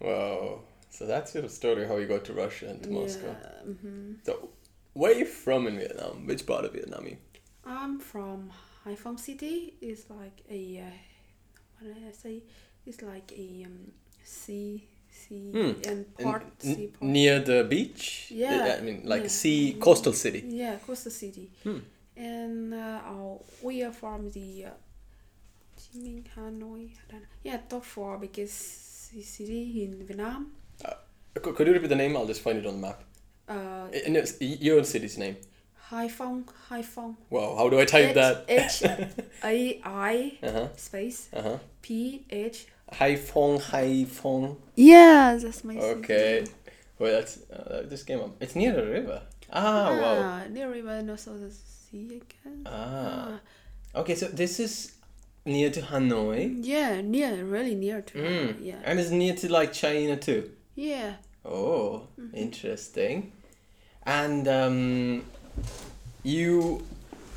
Wow. 0.00 0.60
So 0.90 1.06
that's 1.06 1.34
your 1.34 1.48
story 1.48 1.86
how 1.86 1.96
you 1.96 2.06
got 2.06 2.24
to 2.26 2.32
Russia 2.32 2.68
and 2.70 2.82
to 2.82 2.90
Moscow. 2.90 3.34
Yeah, 3.42 3.72
hmm 3.74 4.12
So 4.26 4.50
where 4.92 5.12
are 5.12 5.18
you 5.18 5.26
from 5.26 5.66
in 5.66 5.76
Vietnam? 5.78 6.26
Which 6.26 6.44
part 6.46 6.64
of 6.64 6.72
Vietnam? 6.72 7.06
I'm 7.64 7.98
from 8.00 8.50
Haiphong 8.84 9.18
City. 9.18 9.74
It's 9.80 10.04
like 10.10 10.38
a 10.50 10.62
uh, 10.86 10.94
what 11.78 11.94
did 11.94 12.04
I 12.08 12.12
say? 12.12 12.42
It's 12.86 13.02
like 13.02 13.32
a 13.32 13.64
um, 13.66 13.92
sea, 14.24 14.82
sea 15.10 15.50
Hmm. 15.52 15.72
and 15.90 16.14
port, 16.16 16.42
n- 16.64 16.74
sea 16.76 16.86
port. 16.88 17.02
near 17.16 17.38
the 17.40 17.64
beach? 17.64 18.28
Yeah, 18.30 18.76
I 18.78 18.82
mean, 18.82 19.02
like 19.04 19.22
yeah. 19.22 19.28
sea, 19.28 19.76
coastal 19.80 20.12
city. 20.12 20.42
Yeah, 20.46 20.76
coastal 20.86 21.12
city. 21.12 21.50
Hmm. 21.62 21.78
And 22.16 22.74
uh, 22.74 23.00
our, 23.12 23.40
we 23.62 23.82
are 23.84 23.92
from 23.92 24.30
the 24.30 24.66
uh, 24.66 24.70
Hanoi. 26.36 26.90
I 26.90 27.12
don't 27.12 27.20
know. 27.20 27.26
Yeah, 27.44 27.58
top 27.68 27.84
four 27.84 28.18
biggest 28.18 29.10
ci- 29.12 29.22
city 29.22 29.84
in 29.84 30.06
Vietnam. 30.06 30.52
Could, 31.42 31.54
could 31.56 31.66
you 31.66 31.72
repeat 31.72 31.88
the 31.88 31.96
name? 31.96 32.16
I'll 32.16 32.26
just 32.26 32.42
find 32.42 32.58
it 32.58 32.66
on 32.66 32.80
the 32.80 32.86
map. 32.86 33.02
Uh, 33.48 33.52
I- 34.06 34.08
no, 34.08 34.20
it's 34.20 34.40
your 34.40 34.82
city's 34.84 35.16
name. 35.18 35.36
Haiphong, 35.90 36.44
Haiphong. 36.68 37.16
Wow, 37.30 37.56
how 37.56 37.68
do 37.68 37.80
I 37.80 37.84
type 37.84 38.10
H- 38.10 38.14
that? 38.14 38.44
H 38.48 38.82
A 39.44 39.80
I 39.84 40.38
Uh 40.42 40.52
huh. 40.52 40.68
space 40.76 41.28
Uh 41.32 41.42
huh. 41.42 41.58
P 41.82 42.24
H. 42.30 42.66
Hai 42.92 43.16
Phong, 43.16 43.60
Hai 43.60 44.04
Phong. 44.08 44.56
Yeah, 44.76 45.36
that's 45.40 45.64
my 45.64 45.74
city. 45.74 45.86
Okay. 45.86 46.44
Well, 46.98 47.12
that's 47.12 47.38
uh, 47.50 47.80
that 47.82 47.90
just 47.90 48.06
came 48.06 48.20
up. 48.20 48.36
It's 48.40 48.54
near 48.54 48.72
the 48.72 48.84
river. 48.84 49.22
Ah, 49.52 49.90
wow. 49.90 50.18
Ah, 50.22 50.42
near 50.50 50.70
river 50.70 50.90
and 50.90 51.10
also 51.10 51.36
the 51.38 51.50
sea 51.50 52.20
again. 52.22 52.62
Ah. 52.66 53.40
Okay, 53.94 54.14
so 54.14 54.26
this 54.28 54.60
is 54.60 54.92
near 55.44 55.70
to 55.70 55.80
Hanoi. 55.82 56.58
Yeah, 56.60 57.00
near, 57.00 57.44
really 57.44 57.74
near 57.74 58.02
to. 58.02 58.18
Mm. 58.18 58.56
Yeah. 58.60 58.80
And 58.84 59.00
it's 59.00 59.10
near 59.10 59.34
to 59.36 59.50
like 59.50 59.72
China 59.72 60.16
too. 60.16 60.50
Yeah. 60.80 61.12
Oh, 61.44 62.06
Mm-hmm. 62.18 62.36
interesting. 62.36 63.32
And 64.06 64.48
um, 64.48 65.24
you 66.22 66.82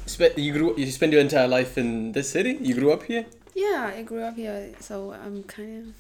spent 0.06 0.38
you 0.38 0.54
grew 0.54 0.76
you 0.78 0.88
spent 0.92 1.12
your 1.12 1.22
entire 1.22 1.48
life 1.48 1.78
in 1.78 2.12
this 2.14 2.30
city. 2.30 2.58
You 2.62 2.74
grew 2.76 2.92
up 2.94 3.04
here, 3.04 3.26
Yeah, 3.56 3.92
I 3.98 4.04
grew 4.04 4.24
up 4.24 4.36
here, 4.36 4.72
so 4.80 5.12
I'm 5.14 5.44
kind 5.44 5.94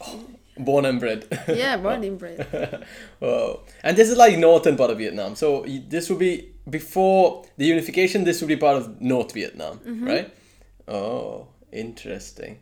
of. 0.00 0.14
born 0.58 0.84
and 0.86 0.98
bred. 1.00 1.24
yeah, 1.48 1.76
born 1.76 2.02
and 2.04 2.18
bred. 2.22 2.38
wow. 3.20 3.60
And 3.82 3.96
this 3.96 4.08
is 4.10 4.16
like 4.16 4.38
northern 4.38 4.76
part 4.76 4.90
of 4.90 4.98
Vietnam. 4.98 5.34
So 5.36 5.64
this 5.88 6.10
would 6.10 6.18
be 6.18 6.50
before 6.68 7.44
the 7.56 7.66
unification. 7.66 8.24
This 8.24 8.40
would 8.40 8.48
be 8.48 8.56
part 8.56 8.76
of 8.78 9.00
North 9.00 9.32
Vietnam, 9.34 9.78
Mm-hmm. 9.78 10.06
right? 10.06 10.34
Oh, 10.88 11.46
interesting. 11.72 12.58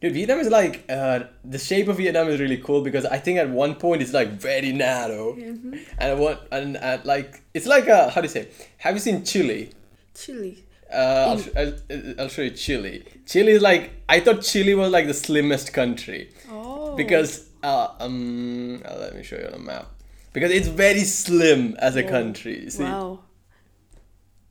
Dude, 0.00 0.12
Vietnam 0.14 0.38
is 0.38 0.48
like 0.48 0.84
uh, 0.88 1.24
the 1.44 1.58
shape 1.58 1.88
of 1.88 1.96
Vietnam 1.96 2.28
is 2.28 2.38
really 2.38 2.58
cool 2.58 2.82
because 2.82 3.04
I 3.04 3.18
think 3.18 3.38
at 3.38 3.50
one 3.50 3.74
point 3.74 4.00
it's 4.00 4.12
like 4.12 4.30
very 4.40 4.72
narrow, 4.72 5.32
hmm 5.34 5.74
and 5.98 6.10
at 6.12 6.18
one 6.18 6.38
and 6.52 6.76
at 6.76 7.04
like 7.04 7.42
it's 7.52 7.66
like 7.66 7.88
a 7.88 8.08
how 8.10 8.20
do 8.20 8.26
you 8.26 8.32
say? 8.32 8.48
Have 8.78 8.94
you 8.94 9.00
seen 9.00 9.24
Chile? 9.24 9.70
Chile. 10.14 10.64
Uh, 10.92 11.36
I'll, 11.56 11.60
I'll, 11.60 11.74
I'll 12.20 12.28
show 12.28 12.42
you 12.42 12.50
Chile. 12.50 13.04
Chile 13.26 13.52
is 13.52 13.60
like 13.62 13.90
I 14.08 14.20
thought 14.20 14.42
Chile 14.42 14.74
was 14.74 14.90
like 14.92 15.06
the 15.06 15.14
slimmest 15.14 15.72
country 15.74 16.30
Oh. 16.50 16.94
because 16.96 17.48
uh, 17.62 17.88
um 17.98 18.80
uh, 18.84 18.96
let 19.00 19.16
me 19.16 19.22
show 19.24 19.36
you 19.36 19.46
on 19.48 19.54
a 19.54 19.58
map 19.58 19.86
because 20.32 20.50
it's 20.52 20.68
very 20.68 21.00
slim 21.04 21.76
as 21.80 21.96
a 21.96 22.02
country. 22.04 22.70
See, 22.70 22.84
Wow. 22.84 23.20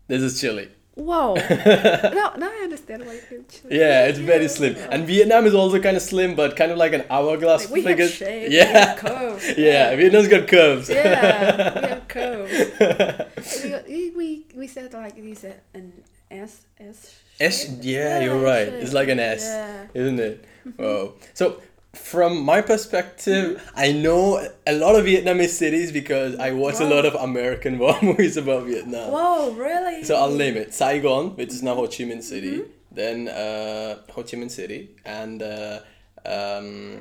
this 0.08 0.22
is 0.22 0.40
Chile. 0.42 0.70
Wow. 0.98 1.36
now, 1.50 2.34
now 2.38 2.50
I 2.50 2.62
understand 2.64 3.06
why 3.06 3.20
you. 3.30 3.46
Yeah, 3.70 4.08
it's 4.08 4.18
very 4.18 4.48
slim, 4.48 4.76
and 4.92 5.06
Vietnam 5.06 5.46
is 5.46 5.54
also 5.54 5.80
kind 5.80 5.96
of 5.96 6.02
slim, 6.02 6.34
but 6.36 6.56
kind 6.56 6.72
of 6.72 6.78
like 6.80 6.94
an 6.94 7.04
hourglass 7.10 7.66
Like, 7.66 7.74
we 7.74 7.82
figure. 7.84 8.06
have 8.06 8.14
shape. 8.14 8.50
We 8.50 8.56
yeah, 8.58 8.66
have 8.86 8.98
curves. 8.98 9.46
yeah, 9.58 9.96
Vietnam's 9.96 10.28
got 10.28 10.48
curves. 10.48 10.90
Yeah, 10.90 11.80
we 11.82 11.88
have 11.88 12.08
curves. 12.18 13.64
we, 13.64 13.76
we, 13.88 14.12
we, 14.18 14.46
we 14.56 14.68
said 14.68 14.92
like 14.94 15.16
this 15.16 15.44
uh, 15.44 15.54
an 15.76 15.94
S 16.32 16.66
S. 16.80 17.20
S, 17.40 17.66
shape. 17.66 17.78
yeah, 17.82 18.20
you're 18.22 18.42
right. 18.42 18.68
It's 18.68 18.94
like 18.94 19.10
an 19.10 19.20
S. 19.20 19.44
Yeah. 19.44 19.88
isn't 19.94 20.20
it? 20.20 20.46
Wow. 20.78 21.14
So, 21.36 21.62
from 21.98 22.42
my 22.44 22.62
perspective, 22.62 23.62
I 23.76 23.92
know 23.92 24.48
a 24.66 24.74
lot 24.78 24.96
of 24.96 25.06
Vietnamese 25.06 25.50
cities 25.50 25.92
because 25.92 26.36
I 26.38 26.52
watch 26.52 26.80
a 26.80 26.86
lot 26.86 27.06
of 27.06 27.16
American 27.16 27.78
war 27.84 27.98
movies 28.02 28.38
about 28.38 28.64
Vietnam. 28.66 29.12
Whoa, 29.12 29.52
really? 29.52 30.04
So 30.04 30.16
I'll 30.16 30.32
name 30.34 30.56
it 30.58 30.74
Saigon, 30.74 31.36
which 31.36 31.50
is 31.50 31.62
now 31.64 31.76
Ho 31.76 31.84
Chi 31.88 32.04
Minh 32.06 32.24
City. 32.24 32.60
Mm-hmm. 32.60 32.72
Then 32.92 33.28
uh, 33.28 33.98
Ho 34.14 34.24
Chi 34.24 34.38
Minh 34.38 34.50
City 34.52 34.96
and 35.06 35.42
uh, 35.44 35.80
um, 36.26 37.00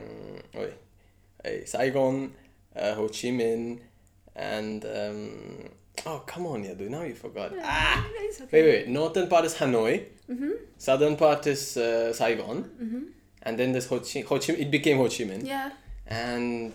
wait, 0.54 0.74
uh, 1.44 1.64
Saigon, 1.64 2.32
uh, 2.74 2.94
Ho 2.94 3.06
Chi 3.09 3.28
Minh, 3.28 3.80
and 4.35 4.85
um, 4.85 5.68
oh 6.04 6.22
come 6.26 6.46
on, 6.46 6.64
Yadu, 6.64 6.88
now 6.90 7.02
you 7.02 7.14
forgot. 7.14 7.52
Ah, 7.62 8.04
It's 8.20 8.40
okay. 8.42 8.62
wait, 8.62 8.68
wait. 8.72 8.88
Northern 8.88 9.28
part 9.28 9.44
is 9.44 9.54
Hanoi. 9.54 10.04
Mm-hmm. 10.30 10.50
Southern 10.76 11.16
part 11.16 11.46
is 11.46 11.76
uh, 11.76 12.12
Saigon, 12.12 12.64
Mm-hmm. 12.82 13.02
And 13.46 13.59
then 13.59 13.72
there's 13.72 13.87
Ho 13.87 14.00
Chi, 14.00 14.20
Ho 14.28 14.38
Chi. 14.38 14.52
It 14.64 14.70
became 14.70 14.98
Ho 14.98 15.04
Chi 15.14 15.24
Minh, 15.30 15.46
Yeah. 15.46 15.70
and 16.06 16.74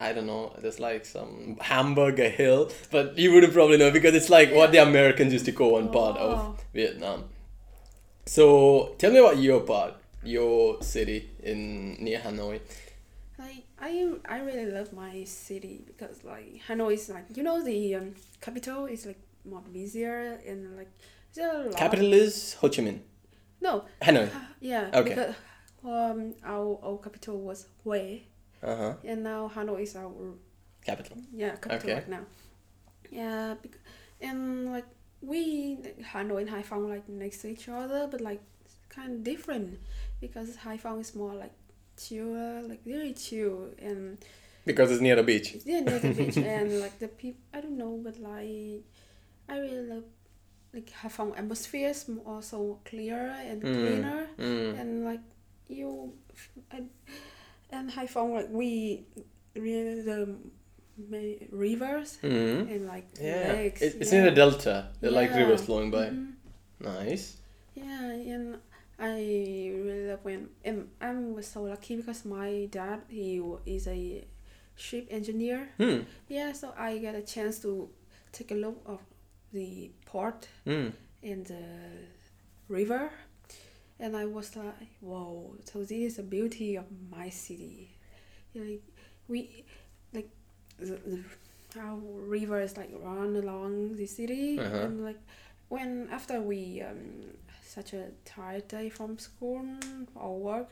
I 0.00 0.12
don't 0.14 0.26
know. 0.26 0.52
There's 0.60 0.80
like 0.80 1.04
some 1.06 1.56
hamburger 1.60 2.28
hill, 2.40 2.70
but 2.90 3.16
you 3.16 3.32
would 3.32 3.44
have 3.46 3.52
probably 3.58 3.78
know 3.82 3.90
because 3.98 4.14
it's 4.14 4.30
like 4.38 4.52
what 4.58 4.72
the 4.72 4.78
Americans 4.90 5.32
used 5.32 5.44
to 5.50 5.52
call 5.52 5.72
one 5.80 5.88
part 5.98 6.16
Oh. 6.18 6.30
of 6.32 6.64
Vietnam. 6.74 7.24
So 8.26 8.94
tell 8.98 9.12
me 9.12 9.18
about 9.18 9.38
your 9.38 9.60
part, 9.60 9.94
your 10.22 10.82
city 10.82 11.30
in 11.42 11.96
near 12.00 12.18
Hanoi. 12.20 12.60
Like 13.38 13.64
I 13.78 13.90
I 14.24 14.38
really 14.40 14.66
love 14.66 14.92
my 14.92 15.24
city 15.24 15.82
because 15.86 16.24
like 16.24 16.60
Hanoi 16.68 16.94
is 16.94 17.08
like 17.10 17.26
you 17.36 17.42
know 17.42 17.62
the 17.62 17.94
um, 17.96 18.14
capital 18.40 18.86
is 18.86 19.04
like 19.06 19.20
more 19.44 19.62
busier 19.72 20.40
and 20.46 20.76
like 20.76 20.90
there 21.34 21.48
are 21.54 21.60
a 21.62 21.64
lot. 21.66 21.76
Capital 21.76 22.12
is 22.12 22.54
Ho 22.60 22.68
Chi 22.68 22.82
Minh. 22.82 23.00
No. 23.60 23.84
Hanoi. 24.02 24.28
Yeah. 24.60 24.90
Okay. 24.94 25.10
Because 25.10 25.34
um 25.84 26.34
our 26.44 26.78
our 26.82 26.98
capital 26.98 27.38
was 27.40 27.66
Hue 27.84 28.20
Uh 28.62 28.76
huh. 28.76 28.94
and 29.04 29.22
now 29.22 29.50
Hanoi 29.54 29.82
is 29.82 29.96
our 29.96 30.12
Capital. 30.84 31.16
yeah 31.32 31.56
capital 31.56 31.90
Okay. 31.90 31.94
right 31.94 32.08
now. 32.08 32.24
Yeah. 33.10 33.54
And 34.20 34.72
like 34.72 34.86
we 35.22 35.78
Hanoi 36.12 36.40
and 36.42 36.50
Haiphong 36.50 36.88
like 36.88 37.08
next 37.08 37.38
to 37.42 37.48
each 37.48 37.68
other, 37.68 38.06
but 38.10 38.20
like 38.20 38.40
kind 38.88 39.12
of 39.14 39.24
different 39.24 39.78
because 40.20 40.56
Haiphong 40.56 41.00
is 41.00 41.14
more 41.14 41.34
like 41.34 41.52
chill, 41.96 42.62
like 42.68 42.82
very 42.84 43.12
chill 43.12 43.70
and 43.78 44.18
Because 44.66 44.90
it's 44.92 45.00
near 45.02 45.16
the 45.16 45.22
beach. 45.22 45.56
yeah 45.64 45.80
near 45.80 45.98
the 45.98 46.12
beach 46.12 46.36
and 46.56 46.80
like 46.80 46.98
the 46.98 47.08
people 47.08 47.40
I 47.52 47.60
don't 47.60 47.76
know 47.78 48.00
but 48.02 48.18
like 48.18 48.84
I 49.48 49.58
really 49.58 49.86
love 49.92 50.04
like 50.72 50.90
Haiphong 51.02 51.36
atmosphere 51.38 51.90
is 51.90 52.08
also 52.26 52.78
clearer 52.84 53.34
and 53.50 53.62
Mm. 53.62 53.74
cleaner 53.78 54.26
Mm. 54.38 54.80
and 54.80 54.90
like 55.04 55.20
you 55.68 56.12
and, 56.70 56.88
and 57.70 57.90
Haiphong 57.90 58.34
like 58.34 58.48
we 58.50 59.04
really 59.56 60.02
the 60.02 60.36
ma- 61.10 61.46
rivers 61.50 62.18
Mm. 62.22 62.70
and 62.70 62.86
like 62.86 63.06
Yeah. 63.20 63.52
lakes 63.52 63.82
It, 63.82 63.96
it's 64.00 64.12
yeah. 64.12 64.20
near 64.22 64.30
the 64.30 64.36
delta. 64.36 64.88
There 65.00 65.10
are 65.10 65.14
like 65.14 65.34
rivers 65.34 65.62
flowing 65.62 65.90
by. 65.90 66.06
Mhm. 66.10 66.32
Nice. 66.80 67.36
Yeah, 67.74 68.10
and 68.12 68.58
I 68.98 69.16
really 69.74 70.06
love 70.08 70.20
when 70.24 70.48
and 70.64 70.88
I'm 71.00 71.42
so 71.42 71.62
lucky 71.62 71.96
because 71.96 72.24
my 72.24 72.68
dad 72.70 73.00
he 73.08 73.40
is 73.66 73.88
a 73.88 74.24
ship 74.76 75.06
engineer. 75.10 75.68
Hmm. 75.78 76.00
Yeah, 76.28 76.52
so 76.52 76.72
I 76.76 76.98
get 76.98 77.14
a 77.14 77.22
chance 77.22 77.58
to 77.60 77.88
take 78.32 78.50
a 78.52 78.54
look 78.54 78.80
of 78.86 79.00
the 79.52 79.90
port 80.06 80.48
Mm. 80.66 80.92
and 81.22 81.46
the 81.46 81.64
river, 82.68 83.10
and 84.04 84.12
I 84.16 84.24
was 84.36 84.48
like, 84.56 84.90
"Whoa!" 85.00 85.56
So 85.64 85.80
this 85.80 85.92
is 86.10 86.16
the 86.20 86.22
beauty 86.36 86.76
of 86.82 86.86
my 87.16 87.28
city. 87.30 87.96
Like 88.54 88.82
we 89.28 89.64
like 90.12 90.30
the, 90.78 90.96
the 91.12 91.20
our 91.80 91.98
rivers 92.36 92.76
like 92.80 92.92
run 93.02 93.32
along 93.42 93.96
the 94.00 94.06
city, 94.06 94.58
Uh-huh. 94.60 94.84
and 94.86 95.04
like 95.08 95.20
when 95.74 96.08
after 96.18 96.36
we 96.50 96.82
um 96.82 97.02
such 97.76 97.90
a 97.94 98.04
tired 98.24 98.66
day 98.68 98.88
from 98.90 99.18
school 99.18 99.64
or 100.14 100.32
work. 100.38 100.70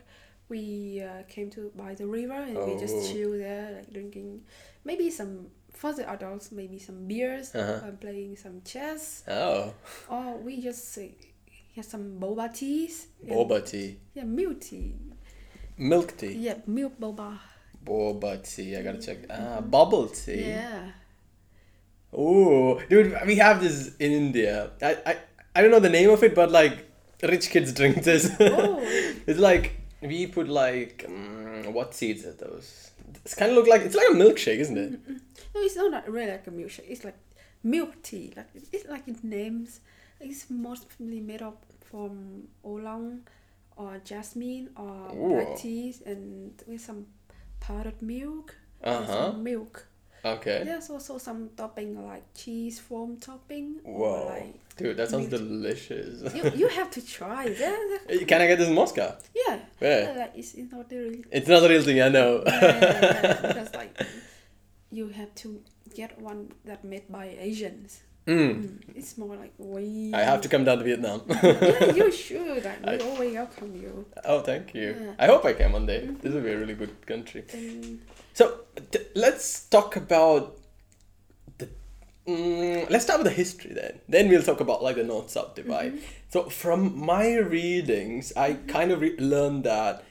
We 0.49 1.01
uh, 1.01 1.23
came 1.35 1.49
to 1.57 1.73
by 1.75 1.95
the 1.95 2.07
river 2.07 2.35
and 2.51 2.59
we 2.67 2.73
just 2.85 2.97
Oh. 2.99 3.07
chill 3.09 3.33
there, 3.47 3.67
like 3.77 3.89
drinking 3.97 4.43
maybe 4.85 5.09
some 5.11 5.49
for 5.73 5.95
the 5.99 6.05
adults, 6.15 6.53
maybe 6.53 6.79
some 6.79 7.01
beers, 7.09 7.55
Uh-huh. 7.55 7.87
and 7.89 7.97
playing 8.05 8.37
some 8.37 8.61
chess, 8.73 9.25
Oh. 9.29 9.73
or 10.11 10.37
we 10.47 10.61
just 10.61 10.85
uh, 10.99 11.03
have 11.77 11.85
some 11.87 12.19
boba 12.21 12.53
teas. 12.55 13.07
and- 13.23 13.31
Boba 13.31 13.65
tea. 13.69 13.97
Yeah, 14.15 14.25
milk 14.25 14.61
tea. 14.61 14.95
Milk 15.79 16.17
tea. 16.17 16.33
Yeah, 16.35 16.59
milk 16.67 16.99
boba. 17.01 17.39
Boba 17.85 18.43
tea. 18.43 18.77
I 18.77 18.83
gotta 18.83 18.99
check. 19.01 19.19
Ah, 19.31 19.61
bubble 19.61 20.09
tea. 20.09 20.43
Yeah. 20.49 20.91
Oh, 22.13 22.79
dude, 22.91 23.17
we 23.27 23.37
have 23.37 23.61
this 23.63 23.97
in 23.97 24.13
India. 24.13 24.71
I, 24.83 24.97
I, 25.07 25.17
I 25.57 25.63
don't 25.63 25.71
know 25.71 25.81
the 25.81 25.89
name 25.89 26.11
of 26.11 26.23
it, 26.23 26.35
but 26.35 26.51
like 26.51 26.87
rich 27.23 27.49
kids 27.51 27.73
drink 27.73 28.03
this. 28.05 28.31
Oh. 28.41 28.79
it's 29.27 29.39
like 29.39 29.73
we 30.03 30.27
put 30.27 30.49
like 30.49 31.05
um, 31.09 31.73
what 31.73 31.95
seeds 31.95 32.27
are 32.27 32.33
those? 32.35 32.91
It's 33.25 33.35
kind 33.35 33.51
of 33.53 33.57
look 33.57 33.67
like 33.69 33.83
it's 33.83 33.95
like 33.95 34.09
a 34.11 34.15
milkshake, 34.15 34.59
isn't 34.59 34.77
it? 34.77 34.91
No, 35.55 35.61
it's 35.63 35.77
not 35.77 36.09
really 36.09 36.31
like 36.33 36.47
a 36.47 36.51
milkshake. 36.51 36.85
It's 36.89 37.05
like 37.05 37.17
milk 37.63 38.03
tea. 38.03 38.33
Like 38.37 38.49
it's 38.73 38.87
like 38.89 39.09
it 39.09 39.23
names. 39.25 39.81
It's 40.23 40.49
mostly 40.51 41.21
made 41.21 41.43
up 41.43 41.65
from 41.91 42.45
oolong 42.65 43.21
or 43.77 44.01
jasmine 44.05 44.71
or 44.77 45.11
Ooh. 45.15 45.29
black 45.35 45.57
teas 45.59 46.03
and 46.07 46.53
with 46.67 46.81
some 46.81 47.07
powdered 47.61 48.01
milk 48.03 48.57
Uh-huh. 48.85 49.07
some 49.33 49.43
milk. 49.43 49.87
Okay. 50.25 50.63
There's 50.65 50.89
also 50.91 51.19
some 51.19 51.51
topping 51.57 51.91
like 52.07 52.23
cheese 52.35 52.79
foam 52.79 53.17
topping 53.19 53.81
Whoa, 53.83 54.27
like 54.27 54.55
dude, 54.77 54.97
that 54.97 55.09
sounds 55.11 55.29
milk. 55.31 55.43
delicious. 55.43 56.33
you, 56.35 56.45
you 56.55 56.69
have 56.69 56.91
to 56.93 57.01
try 57.05 57.49
that. 57.49 58.25
Can 58.29 58.41
I 58.41 58.47
get 58.47 58.59
this 58.59 58.69
in 58.69 58.75
Moscow? 58.75 59.17
Yeah. 59.35 59.59
Where? 59.81 60.15
Like 60.17 60.33
it's, 60.37 60.55
it's 60.55 60.71
not 60.73 60.87
really 60.91 61.25
It's 61.31 61.49
not 61.49 61.61
the 61.61 61.69
real 61.69 61.83
thing, 61.83 62.01
I 62.01 62.09
know. 62.09 62.43
yeah, 62.47 62.61
yeah, 62.63 63.41
because 63.49 63.75
like 63.75 63.93
you 64.91 65.09
have 65.09 65.35
to 65.43 65.61
get 65.95 66.21
one 66.21 66.51
that 66.65 66.85
made 66.85 67.11
by 67.11 67.27
Asians. 67.41 68.03
Mm. 68.27 68.63
Mm, 68.63 68.79
It's 68.95 69.19
more 69.19 69.35
like 69.37 69.53
we. 69.59 70.13
I 70.15 70.21
have 70.23 70.41
to 70.43 70.49
come 70.49 70.65
down 70.65 70.79
to 70.79 70.85
Vietnam. 70.85 71.23
yeah, 71.29 71.93
you 71.93 72.13
should. 72.25 72.65
Like, 72.65 72.83
we 72.87 72.93
I- 72.93 72.99
always 72.99 73.35
welcome 73.35 73.75
you. 73.83 74.07
oh, 74.25 74.41
thank 74.41 74.75
you. 74.75 74.97
Yeah. 75.01 75.15
I 75.19 75.27
hope 75.27 75.45
I 75.45 75.55
can 75.55 75.73
one 75.73 75.87
day. 75.87 76.07
This 76.21 76.33
would 76.33 76.45
be 76.45 76.53
a 76.53 76.59
really 76.59 76.75
good 76.75 77.05
country. 77.07 77.45
And 77.53 78.01
So 78.35 78.61
t- 78.93 79.01
let's 79.17 79.65
talk 79.69 79.97
about 79.97 80.57
the. 81.59 81.69
Mm, 82.29 82.89
let's 82.91 83.05
start 83.05 83.19
with 83.21 83.27
the 83.27 83.37
history 83.37 83.73
then. 83.75 83.99
Then 84.09 84.29
we'll 84.29 84.43
talk 84.43 84.61
about 84.61 84.83
like 84.85 84.95
the 84.97 85.05
north 85.05 85.31
south 85.31 85.57
divide. 85.57 85.99
So 86.29 86.49
from 86.49 86.97
my 86.97 87.35
readings, 87.35 88.33
I 88.37 88.55
kind 88.69 88.93
of 88.93 89.01
re- 89.01 89.17
learned 89.19 89.65
that 89.65 90.05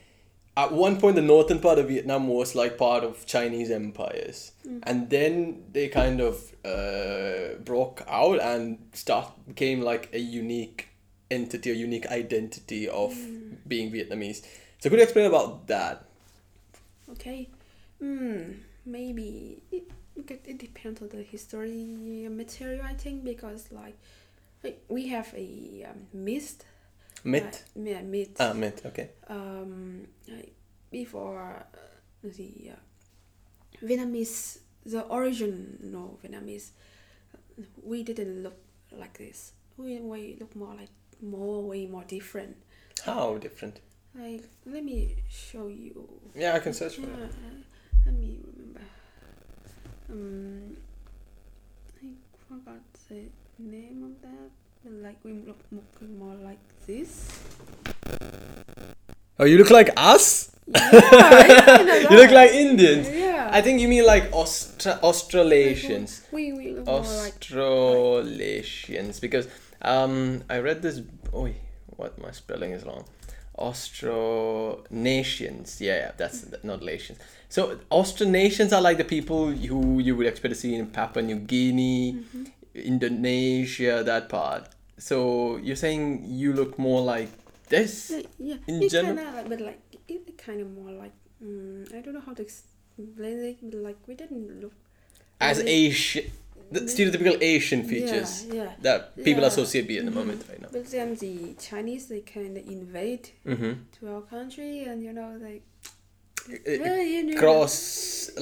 at 0.57 0.73
one 0.73 0.99
point 0.99 1.15
the 1.15 1.21
northern 1.21 1.59
part 1.59 1.79
of 1.79 1.87
Vietnam 1.87 2.27
was 2.27 2.55
like 2.55 2.77
part 2.77 3.05
of 3.05 3.25
Chinese 3.25 3.71
empires, 3.71 4.51
and 4.83 5.09
then 5.09 5.63
they 5.71 5.87
kind 5.87 6.19
of 6.19 6.50
uh, 6.65 7.55
broke 7.63 8.03
out 8.07 8.39
and 8.39 8.77
start 8.93 9.31
became 9.47 9.81
like 9.81 10.09
a 10.13 10.19
unique 10.19 10.89
entity, 11.29 11.71
a 11.71 11.73
unique 11.73 12.07
identity 12.07 12.87
of 12.87 13.15
being 13.67 13.91
Vietnamese. 13.91 14.45
So 14.79 14.89
could 14.89 14.99
you 14.99 15.03
explain 15.03 15.25
about 15.25 15.67
that? 15.67 16.05
okay, 17.11 17.49
mm, 18.01 18.55
maybe 18.85 19.61
it, 19.71 19.83
it 20.15 20.57
depends 20.57 21.01
on 21.01 21.09
the 21.09 21.23
history 21.23 22.27
material. 22.29 22.85
I 22.85 22.93
think 22.93 23.23
because 23.23 23.71
like, 23.71 23.97
like 24.63 24.83
we 24.87 25.07
have 25.09 25.33
a 25.35 25.87
um, 25.89 26.07
mist. 26.13 26.65
Myth. 27.23 27.65
Uh, 27.77 27.81
yeah, 27.83 28.01
myth. 28.01 28.35
Ah, 28.39 28.53
myth. 28.53 28.85
Okay. 28.85 29.09
um, 29.27 30.07
before 30.89 31.65
uh, 31.65 31.77
the 32.23 32.71
uh, 32.71 33.85
Vietnamese, 33.85 34.59
the 34.85 35.05
original 35.13 36.19
Vietnamese, 36.23 36.69
we 37.83 38.03
didn't 38.03 38.43
look 38.43 38.57
like 38.91 39.17
this. 39.17 39.53
We, 39.77 39.99
we 39.99 40.37
look 40.39 40.55
more 40.55 40.73
like 40.75 40.89
more 41.21 41.61
way 41.63 41.85
more 41.85 42.03
different. 42.07 42.55
How 43.05 43.37
different? 43.37 43.79
Like 44.15 44.43
let 44.65 44.83
me 44.83 45.15
show 45.29 45.67
you. 45.67 46.07
Yeah, 46.35 46.55
I 46.55 46.59
can 46.59 46.73
search 46.73 46.95
for 46.95 47.01
Yeah, 47.01 47.25
it. 47.25 47.31
uh, 47.31 47.55
let 48.05 48.15
me 48.15 48.39
remember. 48.55 48.81
Um, 50.09 50.77
I 52.03 52.07
forgot 52.49 52.81
the 53.09 53.21
name 53.59 54.03
of 54.03 54.21
that. 54.21 54.49
But 54.83 54.93
like 55.03 55.17
we 55.23 55.33
look 55.33 55.59
look 55.71 56.01
more 56.17 56.35
like 56.35 56.59
this. 56.87 57.29
Oh, 59.39 59.45
you 59.45 59.57
look 59.57 59.69
like 59.71 59.89
us? 59.97 60.51
Yeah, 60.67 62.07
You 62.11 62.17
look 62.17 62.31
like 62.31 62.51
Indians. 62.51 63.07
Yeah. 63.09 63.30
I 63.51 63.61
think 63.61 63.79
you 63.81 63.87
mean 63.87 64.05
like 64.05 64.29
Austra- 64.31 64.99
Australasians. 65.01 66.21
We 66.31 66.53
we 66.53 66.71
look 66.73 66.87
Australasians. 66.87 69.19
Because 69.19 69.47
um, 69.81 70.43
I 70.49 70.59
read 70.59 70.81
this. 70.81 71.01
Oh, 71.33 71.49
what 71.97 72.17
my 72.21 72.31
spelling 72.31 72.71
is 72.71 72.83
wrong. 72.85 73.05
Austronesians. 73.57 75.79
Yeah, 75.79 75.95
yeah, 75.97 76.11
that's 76.17 76.45
not 76.63 76.81
Latians. 76.81 77.19
So 77.49 77.77
Austronesians 77.91 78.71
are 78.75 78.81
like 78.81 78.97
the 78.97 79.03
people 79.03 79.47
who 79.51 79.99
you 79.99 80.15
would 80.15 80.25
expect 80.27 80.53
to 80.53 80.59
see 80.59 80.73
in 80.75 80.87
Papua 80.87 81.21
New 81.23 81.35
Guinea, 81.37 82.13
Mm-hmm. 82.13 82.43
Indonesia, 82.73 84.01
that 84.05 84.29
part. 84.29 84.69
So 84.97 85.57
you're 85.57 85.75
saying 85.75 86.23
you 86.25 86.53
look 86.53 86.79
more 86.79 87.01
like 87.01 87.27
this? 87.67 88.11
yeah, 88.11 88.21
yeah. 88.39 88.55
in 88.67 88.81
it's 88.83 88.93
general- 88.93 89.15
kind 89.17 89.27
of 89.27 89.35
like, 89.35 89.49
but 89.49 89.59
like 89.61 89.79
it 90.07 90.37
kind 90.37 90.61
of 90.61 90.71
more 90.71 90.91
like 90.91 91.11
mm, 91.43 91.93
I 91.93 91.99
don't 92.01 92.13
know 92.13 92.21
how 92.25 92.33
to 92.33 92.43
ex- 92.43 92.45
basic, 92.45 92.61
but 92.61 92.70
like 93.87 93.99
we 94.07 94.13
didn't 94.15 94.61
look 94.61 94.73
As 95.39 95.59
Asian, 95.59 96.25
the 96.71 96.81
stereotypical 96.81 97.35
Asian 97.41 97.81
features 97.91 98.31
Yeah, 98.45 98.53
yeah. 98.53 98.71
that 98.87 98.99
people 99.27 99.41
Yeah. 99.43 99.47
associate 99.51 99.85
with 99.87 99.97
at 100.01 100.05
the 100.05 100.15
moment 100.19 100.39
right 100.49 100.61
now. 100.61 100.69
But 100.71 100.85
then 100.95 101.15
the 101.15 101.35
Chinese 101.67 102.03
they 102.11 102.21
kind 102.21 102.53
of 102.59 102.63
invade 102.77 103.25
Mm-hmm. 103.45 103.73
to 103.95 104.01
our 104.13 104.21
country, 104.35 104.73
and 104.89 104.97
you 105.07 105.13
know 105.19 105.29
they 105.45 105.57
Uh, 106.41 106.83
really 106.85 107.35
Cross 107.41 107.75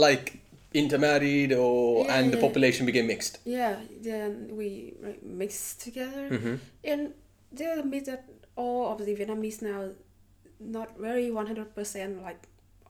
like 0.07 0.27
intermarried 0.73 1.51
or 1.53 2.05
Yeah, 2.05 2.15
and 2.15 2.25
the 2.33 2.37
population 2.45 2.85
became 2.85 3.07
mixed. 3.13 3.33
Yeah, 3.57 3.75
then 4.09 4.29
we 4.59 4.67
like, 5.05 5.21
mixed 5.23 5.81
together, 5.87 6.23
Mm-hmm. 6.35 6.55
and 6.91 7.01
they 7.57 7.65
admit 7.81 8.05
that 8.11 8.23
all 8.55 8.83
of 8.93 8.97
the 9.05 9.13
Vietnamese 9.19 9.59
now 9.71 9.79
not 10.59 10.89
very 11.07 11.27
one 11.39 11.47
hundred 11.47 11.69
percent 11.77 12.11
like 12.27 12.41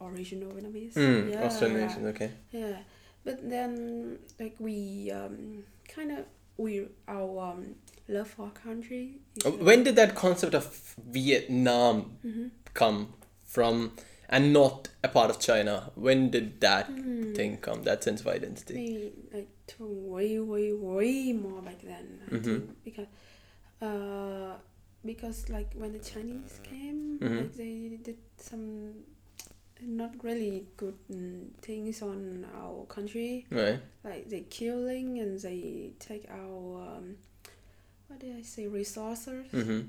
original 0.01 0.51
Vietnamese. 0.51 0.93
Mm, 0.95 1.31
yeah, 1.31 1.43
Australian, 1.43 2.05
okay. 2.07 2.31
Yeah, 2.51 2.77
but 3.23 3.49
then 3.49 4.19
like 4.39 4.55
we 4.59 5.11
um, 5.11 5.63
kind 5.87 6.11
of 6.11 6.25
we 6.57 6.87
our 7.07 7.51
um, 7.53 7.75
love 8.07 8.27
for 8.29 8.43
our 8.45 8.51
country. 8.51 9.19
uh, 9.45 9.51
When 9.51 9.83
did 9.83 9.95
that 9.95 10.15
concept 10.15 10.53
of 10.53 10.65
Vietnam 10.97 12.17
Mhm. 12.25 12.51
come 12.73 13.13
from 13.43 13.93
and 14.29 14.53
not 14.53 14.89
a 15.03 15.07
part 15.07 15.29
of 15.29 15.39
China? 15.39 15.91
When 15.95 16.29
did 16.29 16.59
that 16.61 16.85
Hmm. 16.87 17.33
thing 17.33 17.57
come, 17.57 17.83
that 17.83 18.03
sense 18.03 18.21
of 18.21 18.27
identity? 18.27 18.73
Maybe 18.73 19.13
like 19.33 19.49
way, 19.79 20.39
way, 20.39 20.73
way 20.73 21.33
more 21.33 21.61
back 21.61 21.81
then. 21.81 22.19
I 22.27 22.35
Mhm. 22.35 22.43
think 22.43 22.83
because, 22.83 23.07
uh, 23.81 24.55
because 25.05 25.49
like 25.49 25.73
when 25.75 25.93
the 25.93 25.99
Chinese 25.99 26.59
came, 26.63 27.19
Mhm. 27.19 27.37
like 27.37 27.53
they 27.55 27.97
did 28.03 28.17
some 28.37 28.93
not 29.81 30.11
really 30.23 30.65
good 30.77 30.95
mm, 31.11 31.47
things 31.61 32.01
on 32.01 32.45
our 32.61 32.85
country. 32.85 33.45
Right. 33.51 33.79
Like 34.03 34.29
they 34.29 34.41
killing 34.41 35.19
and 35.19 35.39
they 35.39 35.91
take 35.99 36.29
our 36.29 36.81
um, 36.97 37.15
what 38.07 38.19
did 38.19 38.35
I 38.35 38.41
say 38.41 38.67
resources 38.67 39.45
Mm-hmm. 39.53 39.81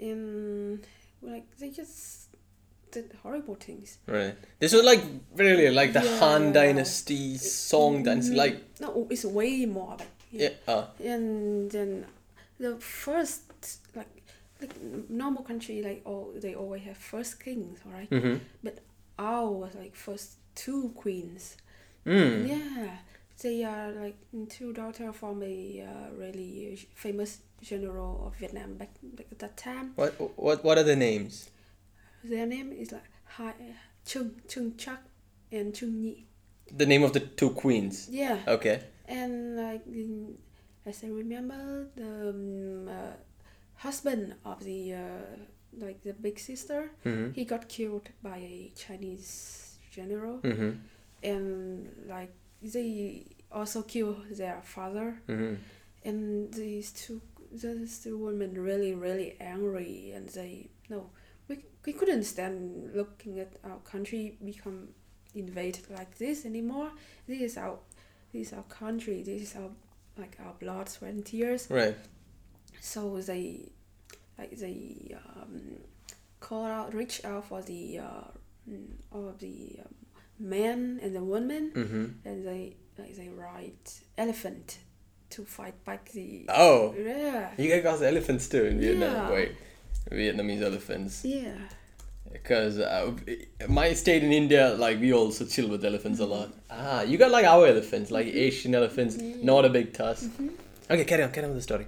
and 0.00 0.86
like 1.22 1.44
they 1.58 1.70
just 1.70 2.28
did 2.90 3.12
horrible 3.22 3.54
things. 3.56 3.98
Right. 4.06 4.34
This 4.58 4.72
was 4.72 4.84
like 4.84 5.02
really 5.36 5.70
like 5.70 5.92
the 5.92 6.00
Han 6.18 6.46
Yeah. 6.46 6.52
Dynasty, 6.52 7.36
Song 7.38 8.02
Dynasty, 8.02 8.34
Mhm. 8.34 8.36
like 8.36 8.80
no, 8.80 9.06
it's 9.10 9.24
way 9.24 9.66
more 9.66 9.96
back. 9.96 10.08
yeah. 10.32 10.50
Uh, 10.66 10.84
and 11.04 11.70
then 11.70 12.06
the 12.58 12.76
first 12.76 13.42
like 13.94 14.08
like 14.60 14.74
normal 15.08 15.42
country 15.44 15.82
like 15.82 16.02
oh 16.04 16.32
they 16.34 16.54
always 16.54 16.82
have 16.82 16.96
first 16.96 17.38
kings 17.38 17.78
right 17.86 18.10
mm-hmm. 18.10 18.36
Our 19.18 19.50
was 19.50 19.74
like 19.74 19.94
first 19.94 20.36
two 20.54 20.90
queens 20.94 21.56
Mm. 22.06 22.48
yeah 22.48 22.98
they 23.42 23.62
are 23.64 23.92
like 23.92 24.16
two 24.48 24.72
daughter 24.72 25.12
from 25.12 25.42
a 25.42 25.84
uh, 25.86 26.14
really 26.16 26.78
famous 26.94 27.40
general 27.60 28.24
of 28.26 28.36
vietnam 28.36 28.74
back, 28.74 28.90
back 29.02 29.26
at 29.30 29.38
that 29.40 29.56
time 29.56 29.92
What 29.96 30.14
what 30.38 30.64
what 30.64 30.78
are 30.78 30.84
the 30.84 30.96
names? 30.96 31.50
their 32.24 32.46
name 32.46 32.72
is 32.72 32.92
like 32.92 33.04
Hai, 33.24 33.52
chung 34.06 34.30
chung 34.48 34.74
chak 34.76 35.02
and 35.52 35.74
chung 35.74 35.92
nhi 36.02 36.24
The 36.76 36.86
name 36.86 37.02
of 37.04 37.12
the 37.12 37.20
two 37.20 37.50
queens. 37.50 38.08
yeah 38.10 38.38
Okay. 38.46 38.80
and 39.06 39.56
like 39.56 39.84
as 40.86 41.04
I 41.04 41.08
remember, 41.08 41.88
the 41.96 42.30
um, 42.30 42.88
uh, 42.88 43.16
husband 43.76 44.34
of 44.44 44.64
the 44.64 44.94
uh, 44.94 45.36
like 45.76 46.02
the 46.02 46.12
big 46.12 46.38
sister, 46.38 46.90
Mm-hmm. 47.04 47.32
he 47.32 47.44
got 47.44 47.68
killed 47.68 48.08
by 48.22 48.38
a 48.38 48.72
Chinese 48.76 49.76
general, 49.90 50.38
Mm-hmm. 50.38 50.70
and 51.22 51.88
like 52.08 52.32
they 52.62 53.26
also 53.52 53.82
killed 53.82 54.24
their 54.30 54.60
father, 54.62 55.20
Mm-hmm. 55.28 55.54
and 56.04 56.52
these 56.54 56.92
two 56.92 57.20
these 57.52 58.00
two 58.02 58.18
women 58.18 58.54
really 58.62 58.94
really 58.94 59.36
angry, 59.40 60.12
and 60.14 60.28
they 60.30 60.68
no, 60.90 61.10
we 61.48 61.64
we 61.86 61.92
couldn't 61.92 62.24
stand 62.24 62.90
looking 62.94 63.40
at 63.40 63.52
our 63.64 63.78
country 63.84 64.36
become 64.44 64.88
invaded 65.34 65.88
like 65.90 66.16
this 66.18 66.44
anymore. 66.44 66.90
This 67.26 67.40
is 67.40 67.56
our 67.56 67.78
this 68.32 68.48
is 68.48 68.52
our 68.52 68.64
country. 68.64 69.22
This 69.22 69.42
is 69.42 69.56
our 69.56 69.70
like 70.18 70.36
our 70.44 70.52
blood, 70.58 70.88
sweat, 70.88 71.12
and 71.14 71.24
tears. 71.24 71.68
Right. 71.70 71.96
So 72.80 73.20
they 73.20 73.70
like 74.38 74.56
they 74.58 75.14
um, 75.36 75.60
call 76.40 76.64
out, 76.64 76.94
reach 76.94 77.24
out 77.24 77.44
for 77.48 77.60
the 77.62 77.98
uh, 77.98 78.24
mm, 78.68 78.86
all 79.12 79.28
of 79.28 79.38
the 79.40 79.80
um, 79.84 79.94
men 80.38 81.00
and 81.02 81.14
the 81.14 81.22
women, 81.24 81.72
Mm-hmm. 81.74 82.04
and 82.28 82.46
they 82.46 82.76
like 82.98 83.14
they 83.16 83.28
ride 83.28 83.72
elephant 84.16 84.78
to 85.30 85.44
fight 85.44 85.84
back 85.84 86.10
the 86.12 86.46
Oh, 86.48 86.94
yeah 86.98 87.50
you 87.58 87.68
guys 87.68 87.82
got 87.82 88.02
elephants 88.02 88.48
too 88.48 88.64
in 88.64 88.80
Vietnam. 88.80 89.12
Yeah. 89.14 89.30
Wait, 89.30 89.52
Vietnamese 90.10 90.62
elephants. 90.62 91.24
yeah 91.24 91.54
Because 92.32 92.78
uh, 92.78 93.12
my 93.68 93.92
state 93.94 94.22
in 94.24 94.32
India, 94.32 94.74
like 94.74 95.00
we 95.00 95.12
also 95.12 95.44
chill 95.44 95.68
with 95.68 95.84
elephants 95.84 96.20
a 96.20 96.26
lot. 96.26 96.48
Ah, 96.70 97.02
you 97.02 97.16
got 97.18 97.30
like 97.30 97.44
our 97.44 97.66
elephants, 97.66 98.10
like 98.10 98.26
Asian 98.26 98.74
elephants, 98.74 99.16
not 99.42 99.64
a 99.64 99.70
big 99.70 99.92
tusk. 99.92 100.30
Okay, 100.90 101.04
carry 101.04 101.22
on, 101.22 101.30
carry 101.32 101.44
on 101.46 101.50
with 101.54 101.58
the 101.58 101.62
story. 101.70 101.86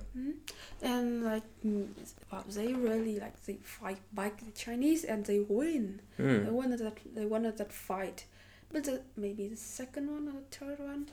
And 0.83 1.23
like 1.25 1.43
mm, 1.65 1.89
wow, 2.33 2.45
they 2.49 2.73
really 2.73 3.19
like 3.21 3.41
they 3.47 3.55
fight 3.63 3.99
back 4.13 4.41
the 4.41 4.53
Chinese 4.53 5.05
and 5.05 5.25
they 5.27 5.41
win. 5.41 6.01
They 6.17 6.23
Mm. 6.25 6.51
won 6.51 6.71
that 6.71 6.97
they 7.15 7.27
won 7.27 7.43
that 7.45 7.73
fight, 7.73 8.25
but 8.73 8.85
the, 8.85 9.03
maybe 9.17 9.49
the 9.49 9.57
second 9.57 10.11
one 10.11 10.29
or 10.29 10.41
the 10.41 10.57
third 10.57 10.79
one, 10.79 11.07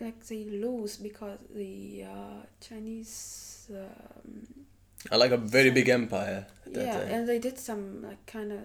like 0.00 0.24
they 0.26 0.44
lose 0.44 0.96
because 0.96 1.38
the 1.54 2.04
uh, 2.04 2.42
Chinese. 2.60 3.70
Um, 3.70 4.46
I 5.10 5.16
like 5.16 5.30
a 5.30 5.36
very 5.36 5.70
big 5.70 5.88
empire 5.88 6.46
that 6.66 6.84
yeah, 6.84 6.98
time. 6.98 7.08
and 7.08 7.28
they 7.28 7.38
did 7.38 7.58
some 7.58 8.02
like 8.02 8.26
kind 8.26 8.52
of 8.52 8.60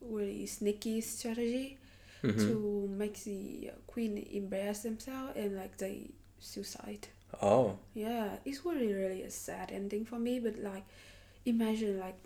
really 0.00 0.46
sneaky 0.46 1.00
strategy 1.00 1.78
Mhm. 2.22 2.36
to 2.46 2.88
make 2.90 3.22
the 3.24 3.70
queen 3.86 4.18
embarrass 4.32 4.80
themselves 4.80 5.32
and 5.36 5.56
like 5.56 5.76
they 5.78 6.10
suicide. 6.40 7.06
Oh, 7.42 7.78
Yeah, 7.94 8.36
it's 8.44 8.64
really 8.64 8.92
really 8.92 9.22
a 9.22 9.30
sad 9.30 9.70
ending 9.72 10.04
for 10.04 10.18
me. 10.18 10.40
But 10.40 10.58
like, 10.58 10.84
imagine 11.44 11.98
like, 12.00 12.16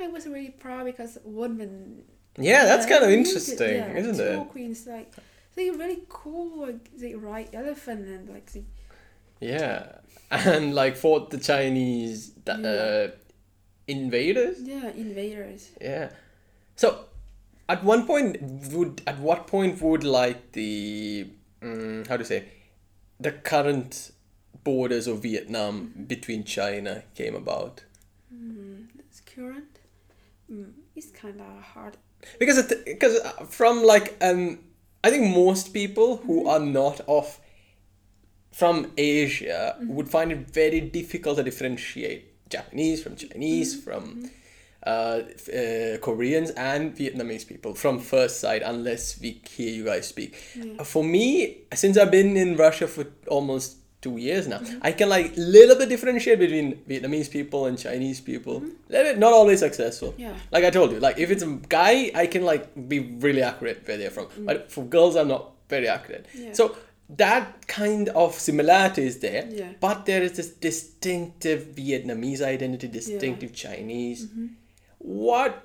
I 0.00 0.08
was 0.08 0.26
really 0.26 0.50
proud 0.50 0.84
because 0.86 1.18
women. 1.24 2.02
yeah, 2.38 2.64
that's 2.64 2.86
kind 2.86 3.04
of 3.04 3.10
interesting, 3.10 3.76
yeah, 3.76 3.92
isn't 3.96 4.16
two 4.16 4.40
it? 4.42 4.48
queens 4.48 4.86
like, 4.86 5.12
they 5.54 5.70
really 5.70 6.02
cool. 6.08 6.66
Like 6.66 6.90
they 6.96 7.14
ride 7.14 7.50
elephant 7.52 8.08
and 8.08 8.28
like 8.28 8.50
they. 8.52 8.64
Yeah, 9.40 9.98
and 10.30 10.74
like 10.74 10.96
fought 10.96 11.30
the 11.30 11.38
Chinese 11.38 12.32
Yeah. 12.46 12.54
uh, 12.54 13.08
invaders. 13.86 14.58
Yeah, 14.62 14.88
invaders. 14.90 15.70
Yeah. 15.80 16.10
So, 16.76 17.04
at 17.68 17.84
one 17.84 18.06
point, 18.06 18.38
would 18.72 19.02
at 19.06 19.18
what 19.20 19.46
point 19.46 19.80
would 19.80 20.02
like 20.02 20.52
the 20.52 21.28
um, 21.62 22.04
how 22.08 22.16
to 22.16 22.24
say, 22.24 22.44
the 23.18 23.32
current 23.32 24.12
borders 24.62 25.06
of 25.06 25.22
Vietnam 25.22 25.92
between 26.06 26.44
China 26.44 27.04
came 27.14 27.34
about? 27.34 27.84
Mm, 28.34 28.86
it's 28.98 29.20
current. 29.20 29.78
Mm, 30.50 30.72
it's 30.96 31.10
kind 31.10 31.40
of 31.40 31.62
hard. 31.62 31.96
Because 32.38 32.58
it, 32.58 32.84
because 32.84 33.18
uh, 33.20 33.44
from 33.44 33.82
like 33.82 34.16
um, 34.22 34.58
I 35.02 35.10
think 35.10 35.34
most 35.34 35.74
people 35.74 36.16
who 36.18 36.48
are 36.48 36.60
not 36.60 37.00
of 37.06 37.38
from 38.50 38.92
Asia 38.96 39.76
would 39.80 40.08
find 40.08 40.32
it 40.32 40.50
very 40.50 40.80
difficult 40.80 41.36
to 41.36 41.42
differentiate 41.42 42.48
Japanese 42.48 43.02
from 43.02 43.16
Chinese 43.16 43.82
from 43.82 44.30
uh, 44.86 45.20
uh, 45.52 45.98
Koreans 45.98 46.50
and 46.50 46.94
Vietnamese 46.96 47.46
people 47.46 47.74
from 47.74 47.98
first 47.98 48.40
sight 48.40 48.62
unless 48.64 49.20
we 49.20 49.40
hear 49.48 49.72
you 49.72 49.84
guys 49.84 50.06
speak. 50.08 50.36
Yeah. 50.54 50.74
Uh, 50.78 50.84
For 50.84 51.02
me, 51.02 51.58
since 51.74 51.96
I've 51.96 52.10
been 52.10 52.36
in 52.36 52.56
Russia 52.56 52.86
for 52.86 53.06
almost 53.28 53.78
two 54.02 54.18
years 54.18 54.46
now, 54.46 54.60
I 54.82 54.92
can 54.92 55.08
like 55.08 55.36
a 55.36 55.40
little 55.40 55.76
bit 55.76 55.88
differentiate 55.88 56.38
between 56.38 56.76
Vietnamese 56.88 57.30
people 57.30 57.64
and 57.66 57.78
Chinese 57.78 58.20
people. 58.20 58.62
Bit, 58.88 59.18
not 59.18 59.32
always 59.32 59.60
successful. 59.60 60.14
Yeah. 60.18 60.36
Like 60.50 60.64
I 60.64 60.70
told 60.70 60.92
you, 60.92 61.00
like 61.00 61.18
if 61.18 61.30
it's 61.30 61.42
a 61.42 61.58
guy, 61.68 62.10
I 62.14 62.26
can 62.26 62.44
like 62.44 62.88
be 62.88 62.98
really 62.98 63.42
accurate 63.42 63.88
where 63.88 63.96
they're 63.96 64.10
from. 64.10 64.28
But 64.38 64.70
for 64.70 64.84
girls, 64.84 65.16
I'm 65.16 65.28
not 65.28 65.52
very 65.70 65.88
accurate. 65.88 66.26
Yeah. 66.34 66.52
So 66.52 66.76
that 67.16 67.66
kind 67.66 68.08
of 68.10 68.34
similarity 68.34 69.06
is 69.06 69.18
there. 69.20 69.48
Yeah. 69.50 69.72
But 69.80 70.04
there 70.04 70.22
is 70.22 70.32
this 70.32 70.50
distinctive 70.50 71.68
Vietnamese 71.74 72.42
identity, 72.42 72.88
distinctive 72.88 73.54
Chinese. 73.54 74.26
Mm-hmm. 74.26 74.46
What 75.04 75.62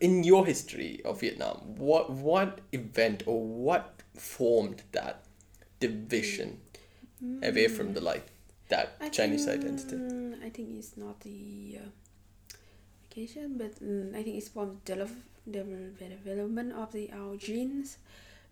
in 0.00 0.22
your 0.22 0.46
history 0.46 1.00
of 1.04 1.20
Vietnam? 1.20 1.74
What 1.76 2.10
what 2.10 2.60
event 2.72 3.24
or 3.26 3.42
what 3.42 4.02
formed 4.14 4.82
that 4.92 5.24
division 5.80 6.60
away 7.42 7.66
from 7.68 7.94
the 7.94 8.00
like 8.00 8.26
that 8.68 8.94
I 9.00 9.08
Chinese 9.08 9.46
think, 9.46 9.64
identity? 9.64 9.96
I 10.46 10.50
think 10.50 10.68
it's 10.78 10.96
not 10.96 11.18
the 11.20 11.78
uh, 11.82 11.88
vacation, 13.08 13.58
but 13.58 13.74
mm, 13.82 14.14
I 14.14 14.22
think 14.22 14.36
it's 14.36 14.48
from 14.48 14.78
the 14.84 14.94
develop, 15.50 15.98
development 15.98 16.72
of 16.72 16.92
the 16.92 17.10
our 17.12 17.36
genes. 17.36 17.98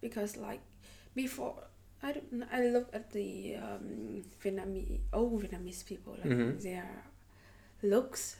because 0.01 0.37
like 0.37 0.61
before 1.14 1.55
I 2.03 2.12
don't 2.12 2.45
I 2.53 2.66
look 2.68 2.89
at 2.93 3.11
the 3.12 3.57
um, 3.57 4.20
Vietnamese 4.43 4.99
old 5.12 5.43
Vietnamese 5.43 5.85
people 5.87 6.12
like 6.20 6.28
Mhm. 6.32 6.61
their 6.62 7.05
looks 7.82 8.37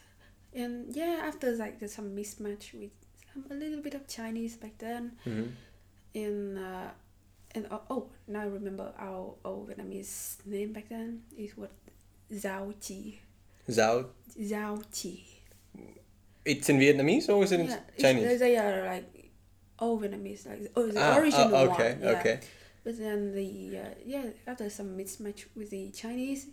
and 0.55 0.95
yeah 0.95 1.23
after 1.25 1.51
like 1.57 1.79
there's 1.79 1.95
some 1.95 2.15
mismatch 2.17 2.73
with 2.75 2.91
some, 3.33 3.45
a 3.51 3.55
little 3.55 3.81
bit 3.83 3.95
of 3.95 4.07
Chinese 4.09 4.57
back 4.57 4.79
then 4.79 5.13
Mhm. 5.27 5.53
in 6.15 6.59
uh, 6.59 6.91
and 7.55 7.67
oh, 7.71 7.81
oh 7.91 8.11
now 8.27 8.41
I 8.43 8.47
remember 8.47 8.93
our 8.99 9.35
old 9.45 9.69
Vietnamese 9.69 10.45
name 10.47 10.73
back 10.73 10.89
then 10.89 11.23
is 11.37 11.57
what 11.57 11.71
Giao 12.31 12.73
Chi 12.81 13.21
Zhao. 13.69 14.07
Giao 14.51 14.77
Chi 14.93 15.15
It's 16.45 16.69
in 16.69 16.79
Vietnamese 16.79 17.29
or 17.29 17.43
is 17.45 17.53
it 17.53 17.61
in 17.61 17.67
yeah, 17.67 17.75
it's- 17.97 18.01
Chinese? 18.03 18.39
they 18.41 18.57
are 18.57 18.87
like 18.87 19.31
old 19.79 20.03
Vietnamese 20.03 20.47
like 20.47 20.71
oh, 20.77 20.87
the 20.89 21.01
Ah, 21.01 21.19
original 21.19 21.55
ah, 21.57 21.63
okay, 21.73 21.93
one 21.95 22.03
yeah. 22.03 22.19
okay. 22.21 22.41
But 22.85 22.99
then 22.99 23.33
the 23.35 23.79
uh, 23.79 23.95
yeah 24.05 24.27
after 24.47 24.69
some 24.69 24.97
mismatch 24.99 25.45
with 25.57 25.71
the 25.71 25.91
Chinese, 25.91 26.47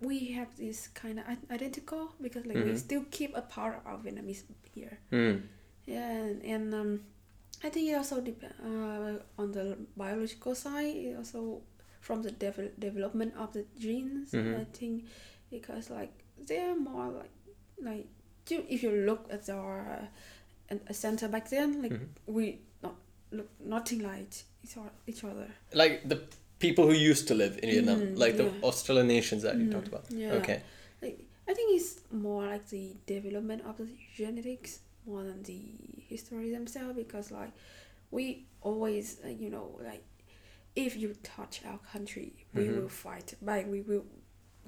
we 0.00 0.32
have 0.32 0.56
this 0.56 0.88
kind 0.88 1.18
of 1.18 1.24
identical 1.50 2.14
because 2.20 2.46
like 2.46 2.56
we 2.56 2.70
Mhm. 2.72 2.78
still 2.78 3.04
keep 3.10 3.36
a 3.36 3.42
part 3.42 3.76
of 3.78 3.86
our 3.86 3.98
Vietnamese 3.98 4.44
here. 4.74 4.98
Mm. 5.10 5.42
Yeah, 5.86 6.08
and, 6.10 6.42
and 6.44 6.74
um, 6.74 7.00
I 7.64 7.68
think 7.70 7.90
it 7.90 7.94
also 7.94 8.20
depends 8.20 8.54
uh, 8.60 9.18
on 9.38 9.50
the 9.52 9.76
biological 9.96 10.54
side. 10.54 10.94
It 10.96 11.16
also 11.16 11.62
from 12.00 12.22
the 12.22 12.30
devel- 12.30 12.70
development 12.78 13.34
of 13.36 13.52
the 13.52 13.64
genes. 13.78 14.30
Mhm. 14.32 14.60
I 14.60 14.64
think 14.72 15.04
because 15.50 15.90
like 15.90 16.12
they're 16.46 16.76
more 16.78 17.08
like 17.10 17.30
like 17.82 18.06
if 18.50 18.82
you 18.82 18.90
look 18.92 19.26
at 19.32 19.48
our 19.50 20.08
uh, 20.70 20.76
a 20.88 20.94
center 20.94 21.28
back 21.28 21.48
then, 21.50 21.82
like 21.82 21.92
Mhm. 21.92 22.08
we 22.26 22.60
not 22.82 22.94
look 23.32 23.48
nothing 23.60 24.00
like 24.02 24.30
each 24.62 24.76
each 25.06 25.24
other. 25.24 25.48
Like 25.74 26.08
the 26.08 26.22
people 26.66 26.84
who 26.86 26.94
used 27.10 27.24
to 27.28 27.34
live 27.42 27.54
in 27.62 27.68
Vietnam, 27.74 27.98
Mhm, 28.00 28.18
like 28.22 28.34
the 28.36 28.44
yeah. 28.44 28.68
Australasians 28.68 29.42
that 29.42 29.54
you 29.58 29.66
Mm, 29.66 29.72
talked 29.74 29.88
about. 29.92 30.04
Yeah. 30.22 30.34
Okay. 30.38 30.58
Like, 31.02 31.18
I 31.50 31.52
think 31.54 31.68
it's 31.78 31.92
more 32.12 32.44
like 32.52 32.66
the 32.68 32.86
development 33.06 33.60
of 33.68 33.74
the 33.78 33.88
genetics 34.16 34.72
more 35.06 35.24
than 35.24 35.42
the 35.42 35.60
history 36.12 36.50
themselves 36.58 36.94
because 36.96 37.26
like 37.32 37.52
we 38.10 38.24
always 38.60 39.06
uh, 39.24 39.28
you 39.42 39.50
know 39.50 39.66
like 39.82 40.04
if 40.76 40.96
you 41.02 41.08
touch 41.36 41.56
our 41.70 41.78
country 41.92 42.28
we 42.54 42.62
Mhm. 42.68 42.76
will 42.76 42.88
fight 42.88 43.34
back 43.42 43.64
we 43.76 43.80
will 43.90 44.04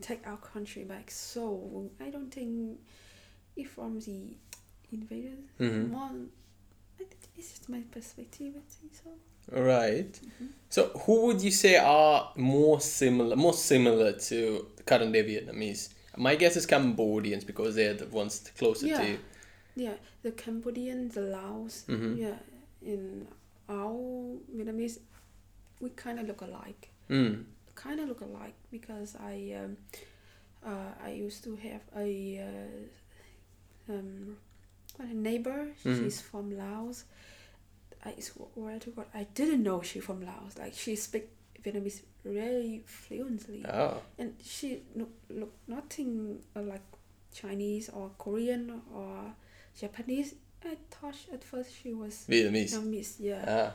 take 0.09 0.22
our 0.30 0.40
country 0.53 0.84
back 0.84 1.07
so 1.11 1.42
I 2.05 2.11
don't 2.14 2.32
think 2.38 2.80
if 3.62 3.68
from 3.76 4.01
the 4.01 4.18
invaders 4.97 5.45
Mhm. 5.61 5.90
more 5.95 6.11
I 7.01 7.05
think 7.09 7.11
it's 7.38 7.51
just 7.55 7.68
my 7.68 7.82
perspective 7.97 8.53
I 8.62 8.64
think 8.74 8.92
so 9.03 9.11
Right. 9.51 10.12
Mm-hmm. 10.12 10.47
So 10.70 10.88
who 11.05 11.26
would 11.26 11.40
you 11.42 11.51
say 11.51 11.76
are 11.76 12.32
more 12.36 12.80
similar, 12.80 13.36
more 13.36 13.53
similar 13.53 14.12
to 14.12 14.66
the 14.76 14.82
current 14.82 15.12
day 15.12 15.22
Vietnamese? 15.22 15.90
My 16.16 16.34
guess 16.36 16.57
is 16.57 16.66
Cambodians 16.66 17.45
because 17.45 17.74
they're 17.74 17.95
the 17.95 18.07
ones 18.07 18.51
closer 18.59 18.86
to 18.86 18.92
Yeah. 18.92 19.03
you. 19.03 19.18
Yeah, 19.76 19.95
the 20.22 20.30
Cambodian, 20.32 21.09
the 21.09 21.20
Laos, 21.22 21.84
Mhm. 21.88 22.16
yeah, 22.18 22.38
in 22.82 23.26
our 23.68 24.36
Vietnamese, 24.55 24.99
we 25.80 25.90
kind 25.90 26.20
of 26.20 26.26
look 26.28 26.40
alike. 26.42 26.90
Mm. 27.11 27.45
Kind 27.74 28.01
of 28.01 28.09
look 28.09 28.20
alike 28.20 28.55
because 28.70 29.16
I, 29.16 29.53
um, 29.61 29.76
uh, 30.64 30.92
I 31.05 31.11
used 31.11 31.42
to 31.45 31.57
have 31.57 31.82
a, 31.97 32.38
uh, 33.88 33.92
um, 33.92 34.36
a 35.01 35.07
neighbor. 35.12 35.68
Mhm. 35.84 35.99
She's 36.05 36.20
from 36.20 36.57
Laos. 36.57 37.05
I 38.05 38.14
swear 38.20 38.78
to 38.80 38.90
God, 38.90 39.07
I 39.14 39.24
didn't 39.34 39.62
know 39.62 39.80
she 39.82 40.00
from 40.00 40.20
Laos. 40.24 40.59
Like 40.59 40.74
she 40.74 40.94
speak 40.96 41.28
Vietnamese 41.62 42.02
really 42.24 42.82
fluently 42.86 43.64
Oh. 43.66 44.00
and 44.18 44.34
she 44.44 44.82
look, 44.94 45.11
look 45.30 45.52
nothing 45.66 46.38
uh, 46.55 46.61
like 46.62 46.82
Chinese 47.32 47.88
or 47.88 48.11
Korean 48.18 48.82
or 48.94 49.34
Japanese. 49.80 50.34
I 50.64 50.76
thought 50.90 51.16
at 51.32 51.42
first 51.44 51.70
she 51.82 51.92
was 51.94 52.24
Vietnamese. 52.28 52.72
Vietnamese, 52.74 53.14
yeah. 53.20 53.44
Ah. 53.46 53.72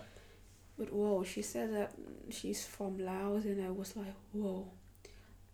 But 0.77 0.93
whoa, 0.93 1.23
she 1.23 1.41
said 1.41 1.73
that 1.73 1.91
she's 2.29 2.65
from 2.65 2.97
Laos, 2.99 3.45
and 3.45 3.63
I 3.65 3.69
was 3.69 3.95
like, 3.97 4.15
whoa. 4.31 4.65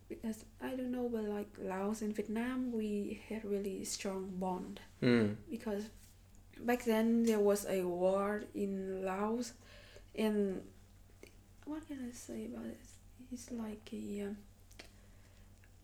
Because 0.08 0.46
I 0.62 0.76
don't 0.76 0.92
know, 0.92 1.10
but 1.12 1.24
like 1.24 1.48
Laos 1.60 2.02
and 2.04 2.16
Vietnam, 2.16 2.72
we 2.72 3.20
had 3.28 3.44
really 3.44 3.84
strong 3.86 4.30
bond 4.36 4.80
Mm. 5.02 5.36
because 5.50 5.84
back 6.60 6.84
then 6.86 7.24
there 7.24 7.40
was 7.40 7.66
a 7.70 7.84
war 7.84 8.44
in 8.54 9.04
Laos, 9.06 9.54
and 10.16 10.62
what 11.66 11.88
can 11.88 12.00
I 12.08 12.14
say 12.16 12.46
about 12.46 12.66
it? 12.66 12.80
It's 13.32 13.52
like 13.52 13.90
a 13.94 14.22
um, 14.24 14.38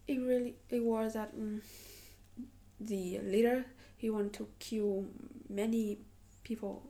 it 0.07 0.19
really 0.19 0.55
it 0.69 0.84
was 0.84 1.13
that 1.13 1.32
um, 1.38 1.61
the 2.80 3.19
leader 3.24 3.65
he 3.97 4.09
wanted 4.09 4.34
to 4.34 4.47
kill 4.59 5.05
many 5.49 5.97
people. 6.43 6.84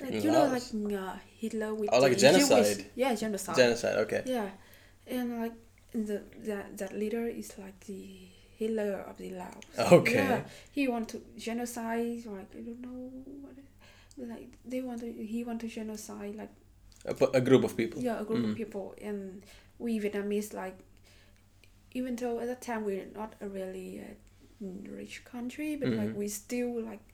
Like 0.00 0.10
In 0.10 0.22
you 0.22 0.32
know, 0.32 0.46
like 0.46 0.62
uh, 0.98 1.14
Hitler 1.38 1.74
with 1.74 1.88
Oh, 1.92 2.00
like 2.00 2.18
genocide. 2.18 2.64
Jewish- 2.64 2.86
yeah, 2.96 3.14
genocide. 3.14 3.56
Genocide. 3.56 3.96
Okay. 3.98 4.22
Yeah, 4.26 4.48
and 5.06 5.40
like 5.40 5.52
the 5.92 6.22
that 6.46 6.76
that 6.78 6.92
leader 6.98 7.26
is 7.26 7.52
like 7.58 7.78
the 7.86 8.26
Hitler 8.58 9.04
of 9.08 9.16
the 9.18 9.30
Laos. 9.30 9.92
Okay. 9.92 10.14
Yeah, 10.14 10.42
he 10.70 10.88
want 10.88 11.08
to 11.10 11.20
genocide. 11.36 12.24
Like 12.26 12.50
I 12.58 12.60
don't 12.66 12.80
know 12.80 13.10
what. 13.42 13.56
Like 14.16 14.52
they 14.64 14.80
want 14.80 15.00
to. 15.00 15.12
He 15.12 15.44
want 15.44 15.60
to 15.62 15.68
genocide. 15.68 16.34
Like 16.36 16.52
A, 17.06 17.14
a 17.34 17.40
group 17.40 17.64
of 17.64 17.76
people. 17.76 18.00
yeah, 18.02 18.20
a 18.20 18.24
group 18.24 18.44
Mm. 18.44 18.50
of 18.50 18.56
people, 18.56 18.94
and 19.02 19.42
we 19.78 20.00
Vietnamese 20.00 20.54
like. 20.54 20.78
Even 21.96 22.16
though 22.16 22.40
at 22.40 22.46
that 22.46 22.60
time 22.62 22.84
we're 22.84 23.06
not 23.14 23.34
a 23.40 23.48
really 23.48 24.00
uh, 24.00 24.66
rich 24.98 25.24
country, 25.24 25.76
but 25.76 25.88
like 26.00 26.10
Mhm. 26.10 26.16
we 26.16 26.26
still 26.28 26.72
like 26.90 27.04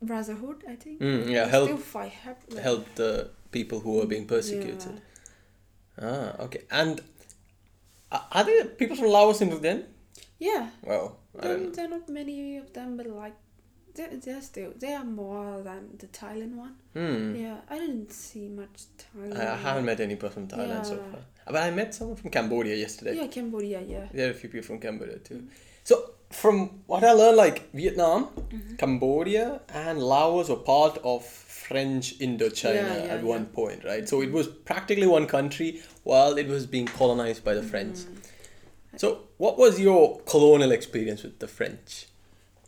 brotherhood. 0.00 0.64
I 0.68 0.76
think. 0.76 1.00
Mm, 1.00 1.30
yeah, 1.30 1.44
We 1.44 1.50
help- 1.50 1.68
Still 1.68 1.76
fight. 1.78 2.12
Help, 2.12 2.38
like, 2.48 2.62
Help 2.62 2.86
the 2.94 3.30
people 3.50 3.80
who 3.80 4.00
are 4.00 4.06
being 4.06 4.26
persecuted. 4.26 5.00
Yeah. 5.98 6.34
Ah. 6.38 6.44
Okay. 6.44 6.62
And 6.70 7.00
are 8.10 8.26
are 8.32 8.44
there 8.44 8.64
people 8.64 8.96
from 8.96 9.08
Laos 9.08 9.40
in 9.40 9.50
then? 9.60 9.84
Yeah. 10.48 10.64
Well, 10.88 11.06
I 11.38 11.46
There, 11.46 11.58
there 11.74 11.84
are 11.86 11.92
not 11.96 12.08
many 12.20 12.36
of 12.62 12.68
them, 12.76 12.88
but 12.98 13.06
like, 13.24 13.36
they're, 13.96 14.14
they're 14.24 14.40
still, 14.50 14.70
they 14.82 14.92
are 15.00 15.04
more 15.04 15.50
than 15.68 15.82
the 16.02 16.08
Thailand 16.20 16.54
one. 16.66 16.74
Hmm. 16.96 17.34
Yeah, 17.44 17.58
I 17.74 17.76
didn't 17.82 18.10
see 18.24 18.46
much 18.60 18.76
Thailand. 19.02 19.38
I, 19.40 19.52
I 19.56 19.56
haven't 19.66 19.84
met 19.90 20.00
any 20.08 20.16
person 20.24 20.46
from 20.48 20.58
Thailand 20.58 20.84
so 20.92 20.96
far. 21.10 21.20
But 21.54 21.62
I 21.68 21.70
met 21.80 21.94
someone 21.94 22.16
from 22.22 22.30
Cambodia 22.38 22.76
yesterday. 22.86 23.14
Yeah, 23.20 23.28
Cambodia, 23.36 23.80
yeah. 23.94 24.06
There 24.16 24.26
are 24.28 24.34
a 24.36 24.38
few 24.40 24.48
people 24.54 24.66
from 24.70 24.78
Cambodia 24.86 25.18
too. 25.28 25.40
So 25.84 25.94
from 26.30 26.56
what 26.86 27.02
I 27.04 27.12
learned, 27.12 27.36
like 27.44 27.58
Vietnam, 27.82 28.20
Mm-hmm. 28.52 28.76
Cambodia, 28.82 29.46
and 29.84 29.98
Laos 30.12 30.48
were 30.50 30.56
part 30.74 30.98
of 31.12 31.24
French 31.66 32.18
Indochina 32.26 32.74
Yeah, 32.74 32.96
yeah, 32.96 33.14
at 33.14 33.20
yeah. 33.20 33.34
one 33.36 33.46
point, 33.46 33.80
right? 33.84 34.04
So 34.12 34.20
it 34.26 34.30
was 34.38 34.46
practically 34.70 35.06
one 35.18 35.26
country 35.26 35.68
while 36.10 36.36
it 36.42 36.48
was 36.54 36.66
being 36.66 36.86
colonized 37.00 37.42
by 37.48 37.54
the 37.60 37.62
French. 37.72 37.98
So 38.96 39.28
what 39.38 39.58
was 39.58 39.80
your 39.80 40.20
colonial 40.26 40.72
experience 40.72 41.22
with 41.22 41.38
the 41.38 41.48
French? 41.48 42.06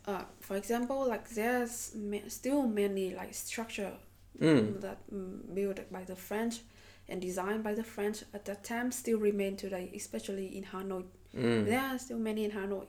Uh, 0.07 0.23
for 0.39 0.55
example, 0.55 1.07
like 1.07 1.29
there's 1.29 1.93
ma- 1.95 2.27
still 2.27 2.63
many 2.67 3.13
like 3.15 3.33
structure 3.33 3.93
Mm. 4.41 4.81
that 4.81 4.97
built 5.55 5.79
by 5.91 6.03
the 6.03 6.15
French 6.15 6.55
and 7.07 7.21
designed 7.21 7.63
by 7.63 7.73
the 7.73 7.83
French 7.85 8.23
at 8.33 8.43
that 8.45 8.65
time 8.65 8.91
still 8.91 9.17
remain 9.17 9.55
today, 9.55 9.89
especially 9.95 10.57
in 10.57 10.63
Hanoi. 10.65 11.05
Mm. 11.33 11.65
There 11.65 11.79
are 11.79 11.97
still 11.97 12.17
many 12.19 12.43
in 12.43 12.51
Hanoi. 12.51 12.85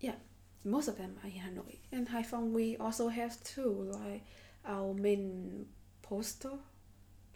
Yeah, 0.00 0.16
most 0.64 0.88
of 0.88 0.98
them 0.98 1.16
are 1.24 1.28
in 1.28 1.40
Hanoi. 1.40 1.78
And 1.90 2.06
Haiphong 2.06 2.52
we 2.52 2.76
also 2.76 3.08
have 3.08 3.42
two, 3.44 3.90
like 3.94 4.24
our 4.66 4.92
main 4.92 5.64
postal 6.02 6.58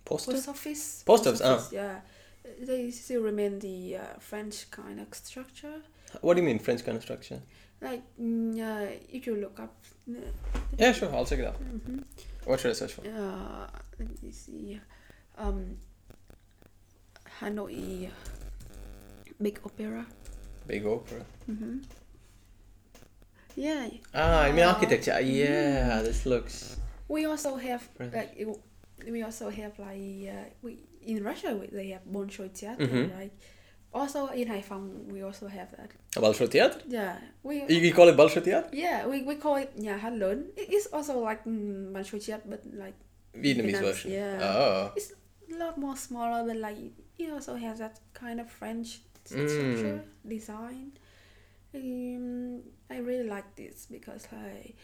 post 0.05 0.29
office. 0.49 1.03
Post 1.07 1.27
office, 1.27 1.41
ah. 1.43 1.69
Yeah, 1.73 2.01
they 2.61 2.91
still 2.91 3.23
remain 3.23 3.59
the 3.59 3.97
uh, 3.97 4.19
French 4.19 4.71
kind 4.71 5.01
of 5.01 5.09
structure. 5.15 5.83
What 6.21 6.35
do 6.35 6.41
you 6.43 6.47
mean 6.47 6.59
French 6.59 6.85
construction? 6.85 7.43
Like 7.81 8.03
mm, 8.21 8.59
uh, 8.61 8.91
if 9.13 9.27
you 9.27 9.37
look 9.37 9.59
up. 9.61 9.75
Uh, 10.09 10.21
Yeah, 10.79 10.93
sure. 10.93 11.13
I'll 11.15 11.25
check 11.27 11.41
it 11.41 11.47
out. 11.47 11.61
mhm. 11.61 12.05
What 12.45 12.61
should 12.61 12.71
I 12.71 12.75
search 12.75 12.93
for? 12.95 13.03
Uh, 13.03 13.67
let 13.99 14.23
me 14.23 14.31
see. 14.33 14.81
Um, 15.37 15.77
Hanoi 17.41 18.09
Big 19.43 19.59
Opera. 19.65 20.07
Big 20.67 20.87
opera. 20.87 21.25
Mm-hmm. 21.51 21.79
Yeah, 23.57 23.89
Ah, 24.15 24.43
I 24.43 24.53
mean 24.53 24.65
Ah. 24.65 24.73
architecture. 24.75 25.21
Yeah, 25.21 26.03
this 26.03 26.27
looks. 26.27 26.77
we 27.09 27.25
also 27.27 27.57
have 27.57 27.83
French. 27.97 28.15
like 28.15 28.33
it- 28.37 28.61
we 29.11 29.23
also 29.23 29.51
have 29.51 29.79
like 29.79 30.29
uh, 30.29 30.45
we 30.63 30.79
in 31.07 31.23
Russia 31.25 31.51
we, 31.61 31.67
they 31.79 31.89
have 31.95 32.03
Bolshoi 32.17 32.49
Theater, 32.51 32.87
Mhm. 32.87 33.11
right? 33.19 33.33
Also 33.93 34.27
in 34.41 34.49
Haiphong 34.49 34.87
we 35.13 35.23
also 35.23 35.47
have 35.49 35.69
that. 35.77 35.91
Bolshoi 36.23 36.49
Theater? 36.51 36.81
Yeah, 36.89 37.17
we 37.43 37.55
You, 37.69 37.81
you 37.87 37.93
call 37.95 38.09
it 38.09 38.17
Bolshoi 38.17 38.43
Theater? 38.43 38.69
yeah 38.73 39.07
we, 39.07 39.23
we 39.23 39.35
call 39.37 39.57
it 39.65 39.71
nhà 39.77 39.97
hát 39.97 40.13
lớn. 40.13 40.45
It 40.57 40.69
is 40.79 40.87
also 40.93 41.15
like 41.29 41.45
mm, 41.47 41.93
Bolshoi 41.93 42.21
Theater, 42.21 42.43
but 42.51 42.61
like 42.85 42.95
Vietnamese 43.35 43.81
version. 43.81 44.13
yeah. 44.13 44.39
Oh. 44.43 44.93
It's 44.97 45.13
a 45.53 45.59
lot 45.65 45.79
more 45.79 45.97
smaller, 45.97 46.45
but 46.47 46.57
like 46.57 46.79
it 47.19 47.31
also 47.33 47.55
has 47.57 47.79
that 47.79 47.97
kind 48.15 48.41
of 48.41 48.49
French 48.61 49.01
Mm. 49.31 50.01
design. 50.25 50.93
Um, 51.75 52.63
I 52.91 52.99
really 52.99 53.29
like 53.29 53.49
this 53.57 53.87
because 53.91 54.23
like 54.33 54.77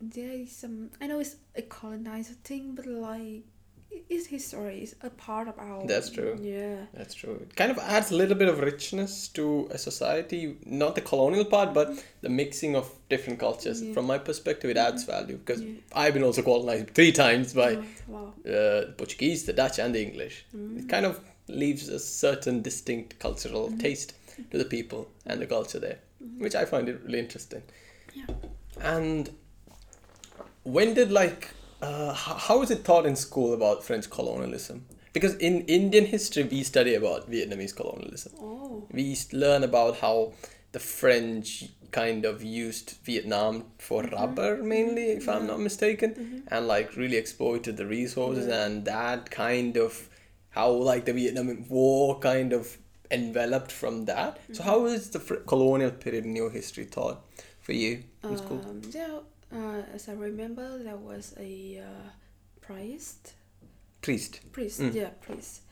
there 0.00 0.30
is 0.32 0.50
some. 0.52 0.90
I 1.00 1.06
know 1.06 1.20
it's 1.20 1.36
a 1.56 1.62
colonizer 1.62 2.34
thing, 2.44 2.74
but 2.74 2.86
like 2.86 3.44
i- 3.92 4.02
its 4.08 4.26
history 4.26 4.82
is 4.82 4.94
a 5.02 5.10
part 5.10 5.48
of 5.48 5.58
our. 5.58 5.86
That's 5.86 6.10
true. 6.10 6.38
Yeah. 6.40 6.76
That's 6.94 7.14
true. 7.14 7.34
It 7.42 7.54
kind 7.56 7.70
of 7.70 7.78
adds 7.78 8.10
a 8.10 8.16
little 8.16 8.36
bit 8.36 8.48
of 8.48 8.60
richness 8.60 9.28
to 9.28 9.68
a 9.70 9.78
society, 9.78 10.56
not 10.64 10.94
the 10.94 11.00
colonial 11.00 11.44
part, 11.44 11.72
but 11.74 11.88
the 12.20 12.28
mixing 12.28 12.76
of 12.76 12.90
different 13.08 13.38
cultures. 13.38 13.82
Yeah. 13.82 13.94
From 13.94 14.06
my 14.06 14.18
perspective, 14.18 14.70
it 14.70 14.76
adds 14.76 15.04
value 15.04 15.36
because 15.36 15.62
Yeah. 15.62 15.74
I've 15.94 16.14
been 16.14 16.22
also 16.24 16.42
colonized 16.42 16.94
three 16.94 17.12
times 17.12 17.52
by 17.54 17.76
Oh, 17.76 17.84
wow. 18.08 18.34
uh, 18.46 18.50
the 18.88 18.94
Portuguese, 18.96 19.44
the 19.44 19.52
Dutch, 19.52 19.78
and 19.78 19.94
the 19.94 20.02
English. 20.02 20.44
Mm. 20.54 20.78
It 20.80 20.88
kind 20.88 21.06
of 21.06 21.20
leaves 21.48 21.88
a 21.88 21.98
certain 21.98 22.62
distinct 22.62 23.18
cultural 23.18 23.68
Mm-hmm. 23.68 23.78
taste 23.78 24.12
to 24.50 24.58
the 24.58 24.64
people 24.76 25.08
and 25.26 25.40
the 25.40 25.46
culture 25.46 25.78
there, 25.80 25.98
which 26.38 26.54
I 26.54 26.64
find 26.66 26.88
it 26.88 27.00
really 27.04 27.18
interesting. 27.18 27.62
Yeah. 28.14 28.26
And 28.80 29.30
when 30.62 30.94
did 30.94 31.10
like 31.10 31.50
uh, 31.80 32.12
how, 32.14 32.62
is 32.62 32.70
it 32.70 32.84
taught 32.84 33.06
in 33.06 33.16
school 33.16 33.54
about 33.54 33.84
French 33.84 34.10
colonialism? 34.10 34.86
Because 35.12 35.34
in 35.36 35.62
Indian 35.62 36.04
history 36.04 36.44
we 36.44 36.62
study 36.62 36.94
about 36.94 37.30
Vietnamese 37.30 37.74
colonialism. 37.74 38.32
Oh. 38.40 38.86
We 38.92 39.16
learn 39.32 39.64
about 39.64 39.98
how 39.98 40.32
the 40.72 40.78
French 40.78 41.64
kind 41.90 42.24
of 42.24 42.42
used 42.42 42.96
Vietnam 43.04 43.64
for 43.78 44.02
Mm-hmm. 44.02 44.14
rubber 44.14 44.62
mainly, 44.62 45.12
if 45.12 45.28
I'm 45.28 45.46
not 45.46 45.60
mistaken, 45.60 46.42
and 46.48 46.68
like 46.68 46.96
really 46.96 47.16
exploited 47.16 47.76
the 47.76 47.86
resources 47.86 48.46
Yeah. 48.46 48.66
and 48.66 48.84
that 48.84 49.30
kind 49.30 49.76
of 49.76 50.08
how 50.50 50.70
like 50.70 51.06
the 51.06 51.12
Vietnam 51.14 51.64
War 51.68 52.18
kind 52.18 52.52
of 52.52 52.76
enveloped 53.10 53.72
from 53.72 54.04
that. 54.04 54.38
Mm-hmm. 54.38 54.54
So 54.54 54.62
how 54.64 54.86
is 54.86 55.10
the 55.10 55.20
fr- 55.20 55.36
colonial 55.36 55.90
period 55.90 56.24
in 56.26 56.36
your 56.36 56.50
history 56.50 56.84
taught 56.84 57.24
for 57.60 57.72
you 57.72 58.04
in 58.22 58.36
school? 58.36 58.60
Um, 58.68 58.82
there, 58.90 59.20
uh, 59.52 59.82
as 59.94 60.08
I 60.08 60.12
remember, 60.12 60.78
there 60.82 60.96
was 60.96 61.34
a 61.38 61.80
uh, 61.80 62.08
priest. 62.60 63.34
Priest. 64.02 64.40
Priest, 64.52 64.80
Mm. 64.80 64.94
yeah, 64.94 65.10
priest. 65.20 65.62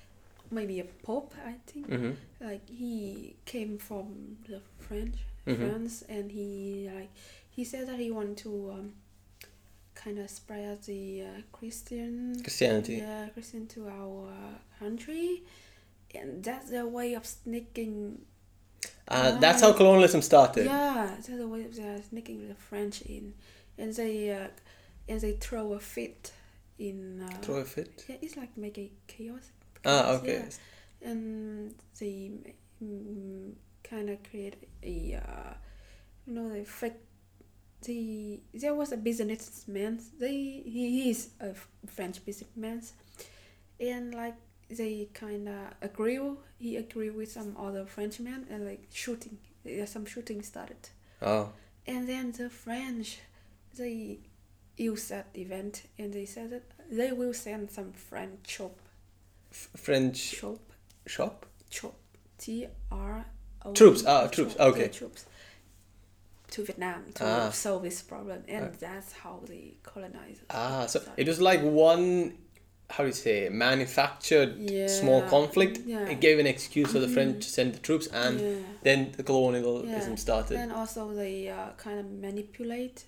Maybe 0.51 0.81
a 0.81 0.85
pope, 0.85 1.35
I 1.45 1.55
think. 1.66 1.89
Mm-hmm. 1.89 2.12
Like 2.41 2.68
he 2.68 3.37
came 3.45 3.79
from 3.79 4.37
the 4.49 4.61
French, 4.79 5.16
Mhm. 5.47 5.57
France, 5.57 6.05
and 6.09 6.31
he 6.33 6.89
like 6.95 7.11
he 7.51 7.64
said 7.64 7.87
that 7.89 7.99
he 7.99 8.11
wanted 8.11 8.37
to 8.39 8.70
um, 8.72 8.93
kind 9.95 10.18
of 10.18 10.29
spread 10.31 10.83
the 10.85 11.22
uh, 11.22 11.27
Christian 11.53 12.41
Christianity. 12.43 12.97
yeah, 12.97 13.29
Christian 13.35 13.66
to 13.68 13.89
our 13.89 14.29
uh, 14.29 14.59
country, 14.79 15.43
and 16.14 16.43
that's 16.45 16.70
their 16.70 16.87
way 16.87 17.14
of 17.14 17.24
sneaking. 17.27 18.20
Uh, 19.09 19.39
that's 19.39 19.62
how 19.62 19.72
colonialism 19.72 20.20
started. 20.22 20.66
Yeah, 20.66 21.11
that's 21.14 21.29
the 21.29 21.47
way 21.49 21.64
of 21.64 21.79
uh, 21.79 22.03
sneaking 22.03 22.49
the 22.49 22.55
French 22.57 23.03
in, 23.03 23.35
and 23.79 23.95
they 23.95 24.31
uh, 24.33 24.49
and 25.09 25.20
they 25.20 25.33
throw 25.33 25.72
a 25.74 25.81
fit 25.81 26.33
in. 26.79 27.22
Uh, 27.22 27.31
Throw 27.43 27.57
a 27.57 27.64
fit. 27.64 28.05
Yeah, 28.09 28.16
it's 28.22 28.37
like 28.37 28.57
make 28.57 28.79
a 28.79 28.91
chaos. 29.07 29.51
Ah, 29.85 30.12
okay. 30.16 30.45
yeah. 31.03 31.09
And 31.11 31.74
they 32.01 32.33
mm, 32.83 33.53
kind 33.85 34.11
of 34.11 34.18
create 34.29 34.57
a, 34.83 35.20
uh, 35.22 35.55
you 36.27 36.33
know, 36.35 36.49
the 36.53 36.64
fake. 36.64 36.95
The 37.83 38.41
there 38.55 38.74
was 38.74 38.91
a 38.93 38.97
businessman. 38.97 40.01
They 40.18 40.62
he, 40.64 41.11
is 41.11 41.29
a 41.41 41.55
French 41.87 42.24
businessman, 42.24 42.83
and 43.79 44.14
like 44.14 44.35
they 44.70 45.09
kind 45.14 45.49
of 45.49 45.74
agree. 45.83 46.18
He 46.59 46.77
agree 46.79 47.11
with 47.11 47.31
some 47.31 47.55
other 47.57 47.87
Frenchman 47.87 48.47
and 48.51 48.64
like 48.66 48.89
shooting. 48.93 49.39
Yeah, 49.62 49.85
some 49.85 50.07
shooting 50.07 50.43
started, 50.43 50.89
Oh. 51.22 51.51
and 51.87 52.09
then 52.09 52.33
the 52.33 52.49
French, 52.51 53.18
they 53.77 54.18
use 54.77 55.09
that 55.09 55.27
event 55.35 55.83
and 55.99 56.12
they 56.12 56.24
said 56.27 56.51
that 56.51 56.62
they 56.91 57.12
will 57.12 57.33
send 57.35 57.70
some 57.70 57.93
French 57.93 58.39
chop 58.45 58.77
F- 59.51 59.68
French 59.77 60.33
chop 60.33 60.61
shop? 61.07 61.47
chop 61.70 61.95
T 62.39 62.66
R 62.91 63.24
O 63.64 63.72
Troops, 63.72 64.05
ah, 64.07 64.27
troops, 64.29 64.55
okay. 64.59 64.89
troops 64.89 65.24
to 66.51 66.62
Vietnam 66.64 67.05
to 67.14 67.24
Ah. 67.24 67.51
solve 67.51 67.83
this 67.83 68.03
problem 68.03 68.43
and 68.49 68.66
Ah. 68.66 68.77
that's 68.79 69.12
how 69.12 69.41
they 69.47 69.74
colonize 69.83 70.39
Ah, 70.51 70.87
so 70.87 71.01
it 71.16 71.27
was 71.27 71.41
like 71.41 71.61
one, 71.62 72.37
how 72.91 73.03
do 73.03 73.09
you 73.09 73.12
say, 73.12 73.49
manufactured 73.49 74.51
small 74.89 75.22
conflict. 75.22 75.79
yeah. 75.87 76.07
It 76.09 76.20
gave 76.20 76.39
an 76.39 76.47
excuse 76.47 76.93
for 76.93 77.01
the 77.01 77.09
French 77.09 77.37
Mhm. 77.37 77.41
to 77.41 77.49
send 77.49 77.74
the 77.74 77.81
troops, 77.81 78.07
and 78.09 78.41
yeah. 78.41 78.55
then 78.83 79.12
the 79.16 79.24
colonialism 79.24 80.12
Yeah. 80.12 80.14
started. 80.27 80.57
and 80.59 80.70
also 80.72 81.12
they 81.12 81.49
uh, 81.49 81.70
kind 81.79 81.99
of 81.99 82.07
manipulate 82.29 83.07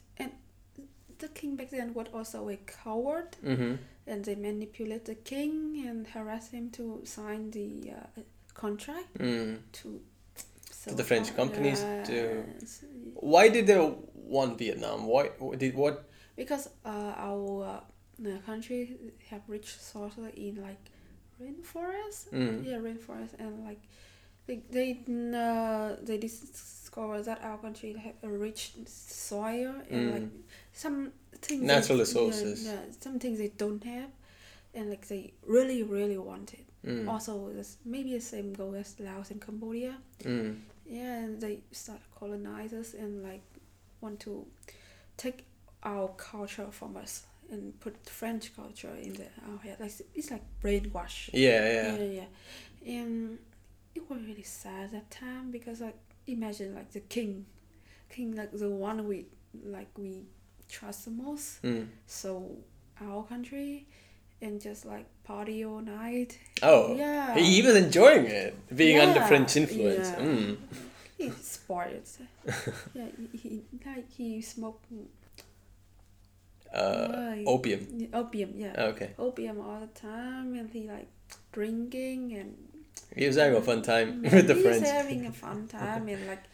the 1.19 1.29
king 1.29 1.57
back 1.57 1.71
then 1.71 1.93
was 1.95 2.07
also 2.15 2.49
a 2.49 2.57
coward 2.85 3.37
mm-hmm. 3.45 3.75
and 4.07 4.25
they 4.25 4.35
manipulate 4.35 5.05
the 5.05 5.15
king 5.15 5.85
and 5.87 6.07
harass 6.09 6.51
him 6.51 6.71
to 6.71 7.01
sign 7.05 7.51
the 7.51 7.93
uh, 7.93 8.21
contract 8.55 9.15
Mm. 9.19 9.59
to 9.73 10.01
so 10.71 10.91
the 10.93 11.05
French 11.05 11.31
uh, 11.31 11.35
companies 11.35 11.81
to- 12.07 12.45
Why 13.15 13.49
did 13.49 13.67
they 13.67 13.79
want 14.15 14.59
Vietnam? 14.59 15.07
Why 15.07 15.31
did 15.57 15.75
what? 15.75 16.05
because 16.37 16.69
uh, 16.85 17.13
our 17.17 17.83
uh, 18.25 18.39
country 18.47 18.97
have 19.31 19.43
rich 19.49 19.71
sources 19.79 20.25
in 20.37 20.55
like 20.63 20.85
rainforest 21.43 22.31
Mm. 22.33 22.65
yeah 22.67 22.79
rainforest 22.79 23.33
and 23.39 23.65
like 23.65 23.81
they 24.47 24.63
they 24.71 24.89
uh, 25.35 25.97
they 26.03 26.19
discover 26.89 27.23
that 27.23 27.43
our 27.45 27.59
country 27.59 27.93
have 27.95 28.15
a 28.23 28.29
rich 28.29 28.73
soil 28.87 29.75
and 29.91 30.09
Mm. 30.09 30.13
like 30.13 30.29
some 30.73 31.13
things 31.43 31.63
Natural 31.63 31.99
they, 31.99 32.03
resources. 32.03 32.65
yeah, 32.65 32.73
yeah 32.73 32.81
some 33.01 33.19
things 33.19 33.39
they 33.39 33.49
don't 33.59 33.85
have 33.85 34.11
and 34.75 34.91
like 34.91 35.07
they 35.09 35.33
really 35.47 35.83
really 35.83 36.19
want 36.19 36.55
it 36.55 36.65
Mm. 36.85 37.09
also 37.09 37.51
this 37.53 37.77
maybe 37.85 38.13
the 38.15 38.21
same 38.21 38.53
go 38.55 38.73
as 38.75 38.95
Laos 39.01 39.31
and 39.31 39.41
Cambodia 39.41 39.95
Mm. 40.25 40.61
yeah 40.87 41.19
and 41.25 41.41
they 41.41 41.61
start 41.73 42.01
colonizers 42.19 42.95
and 42.95 43.23
like 43.23 43.43
want 44.01 44.21
to 44.21 44.47
take 45.17 45.45
our 45.83 46.09
culture 46.17 46.69
from 46.71 46.97
us 46.97 47.25
and 47.51 47.79
put 47.81 47.95
French 48.09 48.55
culture 48.55 48.95
in 49.03 49.13
the 49.15 49.27
our 49.49 49.59
head 49.65 49.77
like 49.81 49.93
it's 50.15 50.31
like 50.31 50.45
brainwash 50.63 51.31
Yeah, 51.33 51.63
yeah. 51.77 51.97
yeah 51.99 52.11
yeah 52.21 52.97
and 53.01 53.39
it 53.95 54.03
was 54.09 54.21
really 54.23 54.45
sad 54.63 54.93
that 54.93 55.11
time 55.11 55.51
because 55.51 55.81
like 55.81 55.99
imagine 56.29 56.75
like 56.75 56.91
the 56.93 57.01
king 57.01 57.47
king 58.11 58.35
like 58.37 58.53
the 58.53 58.69
one 58.69 59.07
we 59.09 59.27
like 59.65 59.89
we 59.97 60.23
trust 60.69 61.05
the 61.07 61.11
most 61.11 61.63
Mm. 61.63 61.89
so 62.07 62.57
our 63.01 63.23
country 63.25 63.87
and 64.43 64.61
just 64.61 64.85
like 64.85 65.07
party 65.25 65.65
all 65.65 65.81
night 65.81 66.39
Oh, 66.63 66.95
yeah 66.97 67.35
he, 67.35 67.63
was 67.63 67.75
enjoying 67.77 68.27
it, 68.27 68.55
being 68.75 68.99
under 69.01 69.21
French 69.23 69.57
influence. 69.57 70.09
yeah. 70.11 70.25
Mm. 70.25 70.57
He 71.19 71.31
spoiled. 71.31 72.07
yeah, 72.95 73.07
he, 73.33 73.39
he 73.39 73.63
like 73.85 74.09
he 74.11 74.41
smoked 74.41 74.85
Uh, 76.73 77.37
opium. 77.47 78.09
Opium, 78.13 78.53
yeah. 78.57 78.75
Okay. 78.93 79.11
Opium 79.19 79.61
all 79.61 79.81
the 79.81 79.87
time, 79.99 80.55
and 80.55 80.71
he 80.71 80.87
like 80.89 81.09
drinking 81.53 82.35
and. 82.35 82.68
He 83.15 83.27
was 83.27 83.37
having 83.37 83.57
a 83.57 83.63
fun 83.63 83.83
time 83.83 84.23
with 84.35 84.47
the 84.47 84.55
French. 84.55 84.77
He 84.77 84.81
was 84.83 84.91
having 84.91 85.27
a 85.27 85.33
fun 85.33 85.67
time, 85.81 86.09
and 86.09 86.27
like 86.27 86.45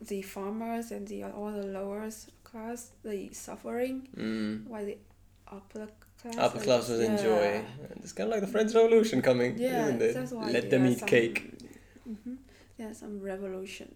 the 0.00 0.22
farmers 0.22 0.90
and 0.90 1.06
the 1.08 1.24
all 1.24 1.50
the 1.52 1.66
lower 1.66 2.08
class, 2.44 2.90
they 3.02 3.30
suffering, 3.32 4.08
Mm. 4.16 4.66
while 4.66 4.84
the 4.84 4.98
upper 5.50 5.88
class. 6.20 6.36
Upper 6.36 6.60
class 6.60 6.88
was 6.88 7.00
yeah. 7.00 7.16
enjoying. 7.16 7.66
It's 8.02 8.12
kind 8.12 8.28
of 8.28 8.32
like 8.34 8.40
the 8.46 8.52
French 8.56 8.74
Revolution 8.74 9.22
coming, 9.22 9.58
Yeah, 9.58 9.84
isn't 9.86 10.02
it? 10.02 10.14
that's 10.14 10.32
why 10.32 10.50
Let 10.50 10.70
them 10.70 10.86
eat 10.86 10.98
some- 11.00 11.08
cake. 11.08 11.52
Mhm. 12.08 12.36
There's 12.78 12.98
some 12.98 13.20
revolution 13.20 13.94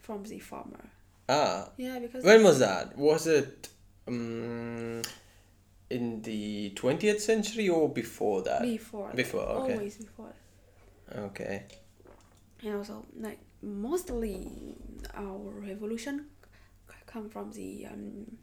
from 0.00 0.24
the 0.24 0.38
farmer. 0.40 0.84
Ah, 1.28 1.70
Yeah, 1.76 1.98
because 1.98 2.22
when 2.24 2.42
was 2.44 2.58
that? 2.60 2.96
Was 2.98 3.26
it 3.26 3.68
um, 4.08 5.02
in 5.90 6.22
the 6.22 6.70
twentieth 6.74 7.20
century 7.22 7.68
or 7.68 7.88
before 7.88 8.42
that? 8.42 8.62
before 8.62 9.10
Before, 9.14 9.40
okay. 9.42 9.72
always 9.74 9.96
before 9.96 10.32
Okay. 11.14 11.64
and 12.62 12.74
also 12.76 13.04
like 13.18 13.38
mostly 13.62 14.74
our 15.14 15.38
revolution 15.60 16.26
come 17.06 17.28
from 17.28 17.52
the 17.52 17.86
um, 17.86 18.36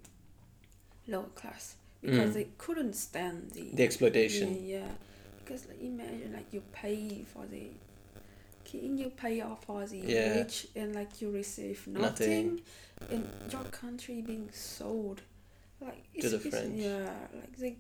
lower 1.08 1.26
class 1.36 1.76
because 2.02 2.32
Mm. 2.32 2.34
they 2.34 2.48
couldn't 2.58 2.94
stand 2.94 3.52
the 3.52 3.70
The 3.74 3.84
exploitation. 3.84 4.54
yeah, 4.66 4.78
yeah. 4.80 4.88
because 5.40 5.68
like, 5.68 5.82
imagine 5.82 6.32
like 6.34 6.52
you 6.54 6.62
pay 6.72 7.26
for 7.34 7.46
the 7.48 7.68
king 8.64 8.98
you 8.98 9.10
pay 9.10 9.42
off 9.42 9.66
for 9.66 9.86
the 9.86 9.98
Yeah. 9.98 10.38
rich 10.38 10.68
and 10.76 10.96
like 10.96 11.22
you 11.22 11.30
receive 11.32 11.86
Nothing. 11.88 12.62
nothing, 13.02 13.12
and 13.12 13.52
your 13.52 13.64
country 13.66 14.22
being 14.22 14.50
sold 14.54 15.22
like 15.82 16.04
To 16.22 16.30
the 16.30 16.36
it's- 16.38 16.46
it's- 16.46 16.54
French. 16.64 16.80
Yeah, 16.80 17.14
like 17.40 17.58
they 17.58 17.76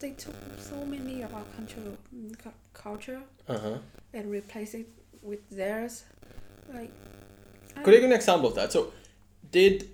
they 0.00 0.10
took 0.10 0.34
so 0.58 0.84
many 0.84 1.22
of 1.22 1.34
our 1.34 1.44
culture 1.56 1.80
mm, 2.14 2.52
culture 2.72 3.20
Uh 3.48 3.58
huh. 3.58 3.78
and 4.14 4.30
replaced 4.30 4.74
it 4.74 4.88
with 5.22 5.48
theirs. 5.50 6.04
Like, 6.72 6.92
I 7.76 7.82
Could 7.82 7.94
you 7.94 8.00
give 8.00 8.10
an 8.10 8.16
example 8.16 8.48
of 8.50 8.54
that? 8.56 8.72
So, 8.72 8.92
did 9.50 9.88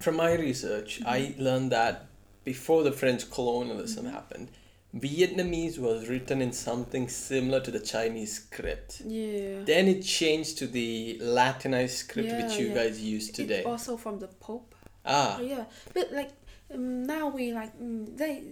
from 0.00 0.16
my 0.16 0.32
research, 0.34 1.00
I 1.06 1.18
Mm-hmm. 1.20 1.42
learned 1.42 1.72
that 1.72 2.06
before 2.44 2.82
the 2.82 2.92
French 2.92 3.30
colonialism 3.30 4.06
happened, 4.06 4.48
Vietnamese 4.94 5.78
was 5.78 6.08
written 6.08 6.42
in 6.42 6.52
something 6.52 7.08
similar 7.08 7.60
to 7.60 7.70
the 7.70 7.80
Chinese 7.80 8.32
script. 8.34 9.00
Yeah. 9.06 9.62
Then 9.64 9.88
it 9.88 10.02
changed 10.02 10.58
to 10.58 10.66
the 10.66 11.18
Latinized 11.22 11.96
script 11.96 12.30
which 12.36 12.58
you 12.58 12.68
yeah. 12.68 12.74
guys 12.74 13.00
use 13.00 13.28
It 13.30 13.34
today. 13.34 13.62
also 13.64 13.96
from 13.96 14.18
the 14.18 14.28
Pope. 14.28 14.74
Ah, 15.04 15.40
Yeah, 15.40 15.64
but 15.94 16.12
like 16.12 16.30
um, 16.74 17.04
now 17.04 17.28
we 17.28 17.52
like 17.52 17.72
mm, 17.80 18.16
they 18.16 18.42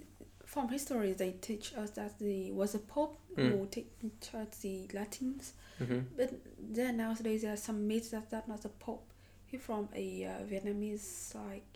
from 0.52 0.68
history 0.68 1.12
they 1.12 1.32
teach 1.48 1.66
us 1.74 1.90
that 1.90 2.18
the 2.18 2.50
was 2.52 2.74
a 2.74 2.78
Pope 2.78 3.16
Mm. 3.36 3.50
who 3.50 3.66
te- 3.66 3.86
taught 4.20 4.52
the 4.62 4.88
Latins. 4.92 5.52
hmm 5.78 6.00
But 6.16 6.30
then 6.58 6.96
nowadays 6.96 7.42
there 7.42 7.52
are 7.52 7.56
some 7.68 7.86
myths 7.86 8.10
that 8.10 8.28
that 8.30 8.48
not 8.48 8.64
a 8.64 8.68
Pope. 8.68 9.06
He 9.46 9.56
from 9.58 9.88
a 9.94 10.06
uh, 10.26 10.44
Vietnamese 10.50 11.34
like, 11.34 11.68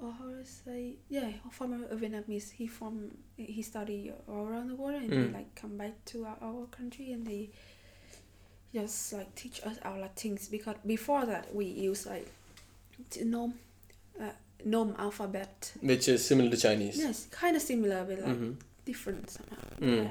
or 0.00 0.12
how 0.12 0.30
to 0.30 0.44
say 0.44 0.94
yeah 1.08 1.30
from 1.50 1.72
a, 1.72 1.96
Vietnamese. 1.96 2.52
He 2.52 2.66
from 2.68 2.94
he 3.36 3.62
study 3.62 4.12
all 4.28 4.46
around 4.46 4.68
the 4.68 4.76
world 4.76 5.02
and 5.02 5.12
he 5.12 5.18
Mm. 5.18 5.34
like 5.34 5.50
come 5.56 5.76
back 5.76 5.94
to 6.12 6.24
our, 6.24 6.38
our 6.40 6.66
country 6.78 7.10
and 7.12 7.26
they 7.26 7.50
just 8.72 9.12
like 9.12 9.34
teach 9.34 9.60
us 9.66 9.76
our 9.84 9.98
Latins 9.98 10.48
because 10.48 10.76
before 10.86 11.26
that 11.26 11.54
we 11.54 11.64
use 11.66 12.06
like 12.06 12.28
t- 13.10 13.24
know. 13.24 13.52
uh, 14.20 14.30
nom 14.64 14.94
alphabet. 14.98 15.72
which 15.82 16.08
is 16.08 16.26
similar 16.26 16.50
to 16.50 16.56
Chinese. 16.56 16.96
Yes, 16.98 17.26
kind 17.30 17.56
of 17.56 17.62
similar 17.62 18.04
but 18.04 18.18
like 18.20 18.36
hmm 18.36 18.52
different 18.84 19.30
somehow. 19.30 19.56
Mm. 19.80 20.04
Yeah. 20.04 20.10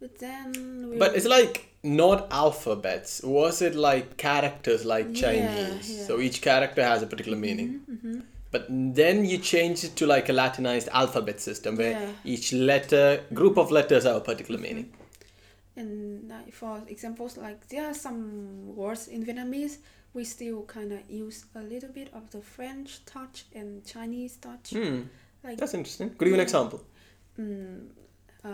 But 0.00 0.18
then 0.18 0.88
we 0.90 0.98
But 0.98 1.14
it's 1.16 1.26
like 1.26 1.68
not 1.82 2.28
alphabets. 2.30 3.22
Was 3.22 3.60
it 3.62 3.74
like 3.74 4.16
characters 4.16 4.84
like 4.84 5.06
Yeah, 5.08 5.20
Chinese? 5.22 5.90
yeah. 5.98 6.06
So 6.06 6.20
each 6.20 6.40
character 6.42 6.82
has 6.82 7.02
a 7.02 7.06
particular 7.06 7.38
meaning. 7.38 7.80
hmm 7.86 8.20
But 8.50 8.66
then 8.70 9.24
you 9.24 9.38
change 9.38 9.82
it 9.84 9.96
to 9.96 10.06
like 10.06 10.28
a 10.28 10.32
Latinized 10.32 10.88
alphabet 10.92 11.40
system 11.40 11.76
where 11.76 11.94
each 12.24 12.52
letter, 12.52 13.24
group 13.34 13.56
of 13.58 13.70
letters 13.70 14.04
have 14.04 14.16
a 14.16 14.20
particular 14.20 14.60
meaning. 14.60 14.92
And 15.76 16.32
for 16.52 16.82
examples, 16.86 17.36
like 17.36 17.66
there 17.68 17.86
are 17.90 17.94
some 17.94 18.74
words 18.76 19.08
in 19.08 19.24
Vietnamese 19.26 19.78
we 20.14 20.24
still 20.24 20.62
kind 20.62 20.92
of 20.92 21.00
use 21.10 21.44
a 21.54 21.60
little 21.60 21.90
bit 21.90 22.08
of 22.14 22.30
the 22.30 22.40
French 22.40 23.04
touch 23.04 23.46
and 23.54 23.84
Chinese 23.84 24.36
touch. 24.36 24.70
Hmm, 24.70 25.02
Like, 25.42 25.58
that's 25.58 25.74
interesting. 25.74 26.10
Could 26.10 26.28
you 26.28 26.32
give 26.34 26.40
an 26.40 26.46
example? 26.46 26.80
mm, 27.38 27.86
uh, 28.44 28.48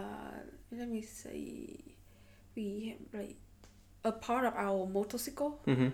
let 0.73 0.89
me 0.89 1.03
say, 1.03 1.77
we 2.57 2.97
have 3.13 3.21
like 3.23 3.37
a 4.05 4.13
part 4.13 4.45
of 4.47 4.55
our 4.57 4.87
motorcycle. 4.87 5.61
Mm-hmm. 5.67 5.89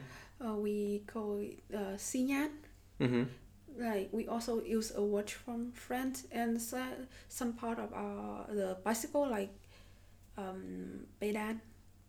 Uh, 0.46 0.54
we 0.56 1.02
call 1.06 1.38
it 1.38 1.58
uh, 1.74 1.96
xi 1.96 2.26
nhan. 2.28 2.50
Mm-hmm. 3.00 3.24
Like 3.78 4.08
we 4.12 4.26
also 4.28 4.62
use 4.62 4.92
a 4.96 5.02
word 5.02 5.30
from 5.30 5.72
French 5.72 6.18
and 6.32 6.60
so- 6.62 7.04
some 7.28 7.52
part 7.54 7.78
of 7.78 7.92
our 7.92 8.46
the 8.48 8.76
bicycle 8.84 9.28
like 9.28 9.50
um, 10.38 11.06
pedal, 11.20 11.56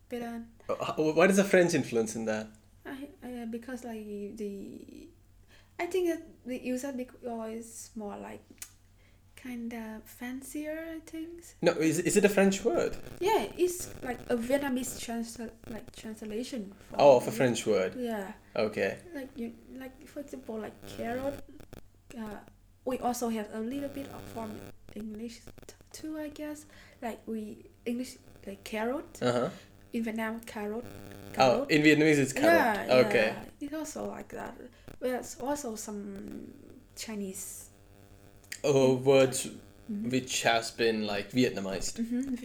pedal. 0.10 0.41
Uh, 0.70 0.93
what 1.14 1.30
is 1.30 1.38
the 1.38 1.43
French 1.43 1.74
influence 1.74 2.16
in 2.16 2.26
that? 2.26 2.47
I, 2.88 3.27
I 3.27 3.45
because 3.45 3.83
like 3.83 4.05
the 4.38 5.07
I 5.79 5.85
think 5.85 6.09
that 6.09 6.23
they 6.45 6.59
use 6.59 6.81
that 6.81 6.97
because 6.97 7.15
it's 7.53 7.91
more 7.95 8.17
like 8.17 8.41
kind 9.35 9.71
of 9.73 10.03
fancier. 10.03 10.97
things. 11.05 11.53
No, 11.61 11.71
is, 11.73 11.99
is 11.99 12.17
it 12.17 12.25
a 12.25 12.29
French 12.29 12.63
word? 12.65 12.97
Yeah, 13.19 13.45
it's 13.57 13.89
like 14.01 14.19
a 14.29 14.35
Vietnamese 14.35 14.99
trans 14.99 15.38
like 15.69 15.95
translation. 15.95 16.73
Oh, 16.97 17.17
of 17.17 17.27
a 17.27 17.31
French 17.31 17.65
word. 17.67 17.93
Yeah, 17.97 18.31
Okay. 18.55 18.97
like 19.13 19.29
you 19.35 19.53
like 19.77 20.07
for 20.07 20.21
example 20.21 20.57
like 20.59 20.73
carrot. 20.97 21.43
Uh, 22.17 22.39
we 22.85 22.97
also 22.99 23.29
have 23.29 23.47
a 23.53 23.59
little 23.59 23.89
bit 23.89 24.07
of 24.07 24.21
from 24.33 24.49
English 24.95 25.41
too, 25.93 26.17
I 26.17 26.29
guess. 26.29 26.65
Like 27.01 27.19
we 27.27 27.69
English 27.85 28.17
like 28.47 28.63
carrot 28.63 29.19
Uh 29.21 29.31
huh. 29.31 29.49
In 29.93 30.03
Vietnam 30.03 30.39
carrot. 30.41 30.85
Oh, 31.38 31.65
in 31.65 31.81
Vietnamese 31.83 32.17
it's 32.17 32.33
carrot. 32.33 32.88
Yeah, 32.88 32.95
okay. 33.05 33.33
yeah. 33.35 33.45
It's 33.67 33.73
also 33.73 34.07
like 34.07 34.29
that. 34.29 34.55
There's 34.99 35.38
also 35.39 35.75
some 35.75 36.47
Chinese. 36.95 37.69
Oh, 38.63 38.95
words 38.95 39.47
Mhm. 39.91 40.11
which 40.11 40.41
has 40.43 40.71
been 40.71 41.05
like 41.07 41.31
Vietnamized. 41.31 41.97
hmm 41.97 42.35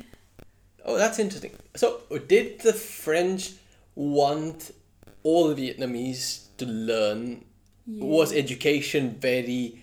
Oh, 0.84 0.97
that's 0.97 1.18
interesting. 1.20 1.53
So, 1.76 2.03
did 2.28 2.61
the 2.61 2.72
French 2.72 3.53
want 3.95 4.72
all 5.22 5.55
Vietnamese 5.55 6.47
to 6.59 6.66
learn? 6.66 7.45
Was 7.86 8.32
education 8.32 9.16
very 9.20 9.82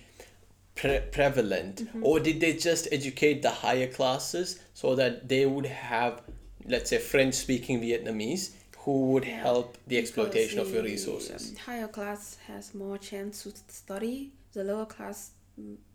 pre- 0.74 1.00
prevalent, 1.12 1.82
Mhm. 1.84 2.02
or 2.02 2.18
did 2.20 2.40
they 2.40 2.54
just 2.54 2.88
educate 2.92 3.42
the 3.42 3.50
higher 3.50 3.86
classes 3.86 4.58
so 4.72 4.94
that 4.94 5.28
they 5.28 5.44
would 5.46 5.66
have, 5.66 6.22
let's 6.70 6.90
say, 6.90 6.98
French-speaking 6.98 7.80
Vietnamese 7.80 8.52
who 8.84 9.10
would 9.12 9.24
Yeah, 9.26 9.42
help 9.42 9.76
the 9.86 9.98
exploitation 9.98 10.58
of 10.58 10.72
your 10.72 10.82
resources? 10.82 11.56
higher 11.58 11.88
class 11.88 12.38
has 12.46 12.74
more 12.74 12.96
chance 12.98 13.42
to 13.42 13.52
study. 13.68 14.32
The 14.54 14.64
lower 14.64 14.86
class 14.86 15.30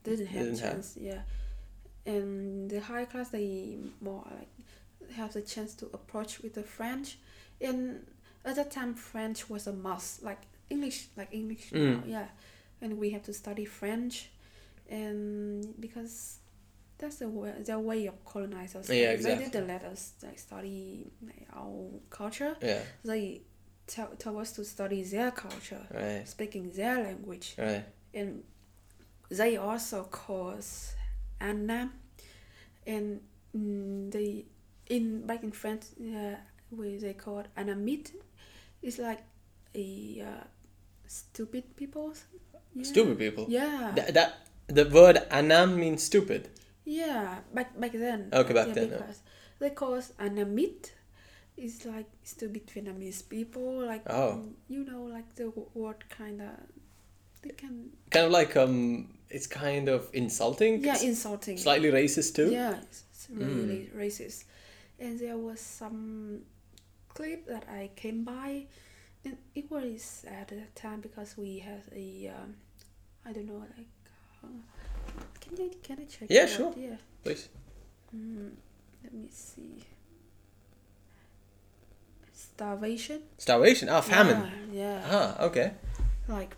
didn't 0.03 0.27
have 0.27 0.43
Didn't 0.45 0.59
have. 0.59 0.71
chance. 0.73 0.97
Yeah, 0.99 1.21
and 2.05 2.69
the 2.69 2.79
higher 2.81 3.07
class 3.07 3.29
they 3.29 3.77
more 4.01 4.23
like 4.39 4.53
have 5.15 5.33
the 5.33 5.41
chance 5.41 5.73
to 5.75 5.85
approach 5.93 6.41
with 6.41 6.53
the 6.53 6.63
French. 6.63 7.17
And 7.59 8.05
at 8.43 8.55
that 8.57 8.69
time, 8.71 8.93
French 8.93 9.49
was 9.49 9.65
a 9.67 9.73
must, 9.73 10.21
like 10.23 10.41
English, 10.69 11.07
like 11.17 11.29
English 11.33 11.71
now. 11.71 11.79
Mm. 11.79 12.07
Yeah, 12.07 12.27
and 12.81 12.97
we 12.99 13.09
have 13.11 13.23
to 13.23 13.33
study 13.33 13.65
French, 13.65 14.29
and 14.89 15.73
because 15.79 16.37
that's 16.97 17.17
the 17.17 17.27
way, 17.27 17.53
their 17.59 17.79
way 17.79 18.05
of 18.07 18.23
colonize 18.25 18.75
us. 18.75 18.89
Yeah, 18.89 19.15
They 19.15 19.35
didn't 19.35 19.67
let 19.67 19.83
us 19.83 20.13
like 20.23 20.39
study 20.39 21.11
like, 21.25 21.47
our 21.53 21.89
culture 22.09 22.55
Yeah, 22.61 22.81
they 23.03 23.41
tell, 23.87 24.07
tell 24.17 24.37
us 24.37 24.51
to 24.53 24.65
study 24.65 25.03
their 25.03 25.31
culture, 25.31 25.85
right, 25.93 26.27
speaking 26.27 26.71
their 26.71 27.03
language, 27.03 27.55
right. 27.57 27.83
and 28.13 28.43
they 29.29 29.57
also 29.57 30.03
cause 30.03 30.55
us 30.57 30.95
Annam, 31.39 31.91
and 32.87 33.19
mm, 33.55 34.11
they 34.11 34.45
in 34.87 35.25
back 35.25 35.43
in 35.43 35.51
France, 35.51 35.91
uh, 35.99 36.35
where 36.69 36.97
they 36.99 37.13
call 37.13 37.39
it 37.39 37.47
Annamite, 37.57 38.13
it's 38.81 38.99
like 38.99 39.23
a 39.73 40.23
uh, 40.25 40.43
stupid 41.07 41.75
people. 41.75 42.13
Yeah. 42.73 42.83
Stupid 42.83 43.17
people. 43.17 43.45
Yeah. 43.49 43.91
That, 43.95 44.13
that 44.13 44.47
the 44.67 44.85
word 44.85 45.19
Annam 45.31 45.79
means 45.79 46.03
stupid. 46.03 46.49
Yeah, 46.85 47.39
back 47.53 47.77
back 47.79 47.91
then. 47.93 48.29
Okay, 48.31 48.53
back 48.53 48.67
yeah, 48.67 48.73
then. 48.73 48.89
Because 48.89 49.21
call 49.75 49.95
us 49.95 50.13
Annamite. 50.19 50.93
It's 51.57 51.85
like 51.85 52.05
stupid 52.23 52.67
Vietnamese 52.67 53.27
people. 53.27 53.85
Like 53.85 54.03
Oh. 54.07 54.43
mm, 54.43 54.53
you 54.67 54.85
know, 54.85 55.03
like 55.03 55.35
the 55.35 55.51
word 55.73 56.07
kind 56.09 56.41
of. 56.41 56.49
They 57.41 57.49
can. 57.51 57.89
Kind 58.11 58.27
of 58.27 58.31
like 58.31 58.55
um, 58.55 59.09
it's 59.29 59.47
kind 59.47 59.89
of 59.89 60.09
insulting. 60.13 60.83
Yeah, 60.83 61.01
insulting. 61.01 61.57
slightly 61.57 61.91
racist 61.91 62.35
too. 62.35 62.51
Yeah, 62.51 62.77
it's, 62.81 63.03
it's 63.11 63.27
really 63.31 63.89
racist. 63.95 64.45
And 64.99 65.19
there 65.19 65.37
was 65.37 65.59
some 65.59 66.41
clip 67.09 67.47
that 67.47 67.65
I 67.69 67.89
came 67.95 68.23
by, 68.23 68.65
and 69.23 69.37
it 69.53 69.69
was 69.69 70.01
sad 70.03 70.51
at 70.51 70.57
that 70.57 70.75
time 70.75 71.01
because 71.01 71.37
we 71.37 71.59
had 71.59 71.83
a, 71.93 72.31
um, 72.35 72.55
I 73.25 73.33
don't 73.33 73.47
know, 73.47 73.63
like. 73.77 73.87
Uh, 74.43 74.47
can 75.45 75.57
you 75.57 75.71
can 75.83 75.97
I 76.01 76.05
check? 76.05 76.27
Yeah, 76.29 76.43
it 76.43 76.51
out? 76.51 76.57
sure. 76.57 76.73
Yeah. 76.77 76.97
Please. 77.23 77.49
Mm, 78.15 78.51
let 79.03 79.13
me 79.13 79.27
see. 79.31 79.83
Starvation. 82.33 83.21
Starvation. 83.37 83.89
Ah, 83.89 84.01
famine. 84.01 84.41
Yeah, 84.71 84.99
yeah. 84.99 85.09
Ah, 85.11 85.43
okay. 85.45 85.71
Like, 86.27 86.55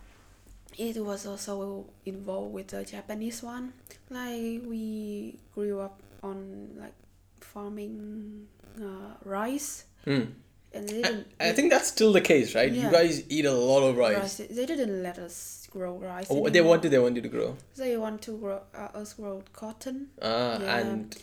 it 0.78 0.98
was 1.04 1.26
also 1.26 1.86
involved 2.06 2.54
with 2.54 2.68
the 2.68 2.84
Japanese 2.86 3.42
one. 3.44 3.74
Like 4.10 4.62
we 4.66 5.38
grew 5.54 5.80
up 5.82 6.00
on 6.24 6.70
like 6.78 6.94
farming 7.42 8.48
uh, 8.80 9.18
rice, 9.26 9.86
Hmm. 10.06 10.38
And 10.74 10.88
they 10.90 11.00
I, 11.00 11.08
didn't. 11.08 11.28
I 11.40 11.52
think 11.52 11.72
that's 11.72 11.88
still 11.88 12.12
the 12.14 12.22
case, 12.22 12.54
right? 12.56 12.72
You 12.72 12.90
guys 12.92 13.24
eat 13.30 13.46
a 13.46 13.54
lot 13.54 13.84
of 13.84 13.98
rice. 13.98 14.18
rice. 14.18 14.38
They 14.50 14.66
didn't 14.66 15.02
let 15.04 15.18
us 15.18 15.68
grow 15.72 15.98
rice. 15.98 16.28
Oh, 16.30 16.50
they 16.50 16.62
do 16.82 16.90
they 16.90 17.00
want 17.00 17.16
you 17.16 17.22
to 17.22 17.30
grow? 17.30 17.58
They 17.76 17.98
want 17.98 18.22
to 18.24 18.38
grow 18.38 18.62
uh, 18.76 19.00
us 19.02 19.14
grow 19.14 19.44
cotton. 19.54 20.08
Ah, 20.22 20.60
Yeah. 20.60 20.78
and 20.78 21.16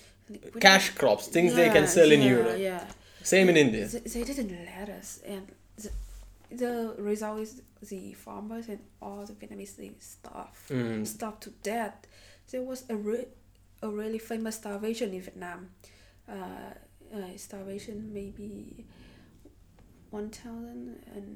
We 0.55 0.61
cash 0.61 0.91
crops, 0.91 1.27
things 1.29 1.55
they 1.55 1.69
can 1.69 1.83
Yeah, 1.85 1.89
sell 1.97 2.11
in 2.11 2.23
Europe. 2.23 2.57
Yeah. 2.59 2.85
Same 3.23 3.49
in 3.49 3.57
India. 3.57 3.87
They, 3.87 4.01
they 4.01 4.25
didn't 4.25 4.53
let 4.67 4.89
us, 4.91 5.21
and 5.27 5.47
the, 5.83 5.91
the 6.51 6.95
result 6.99 7.41
is 7.41 7.63
the 7.91 8.13
farmers 8.15 8.69
and 8.69 8.81
all 9.01 9.25
the 9.27 9.33
Vietnamese 9.35 9.77
they 9.77 9.91
starve 9.99 10.57
Mm. 10.69 11.41
to 11.41 11.51
death. 11.63 11.97
There 12.51 12.63
was 12.63 12.85
a 12.89 12.97
re- 12.97 13.29
a 13.83 13.89
really 13.89 14.19
famous 14.19 14.57
starvation 14.57 15.13
in 15.15 15.21
Vietnam. 15.23 15.71
Uh, 16.29 16.35
uh, 17.15 17.37
starvation 17.37 18.11
maybe 18.13 18.85
one 20.19 20.29
thousand 20.31 20.87
and 21.15 21.29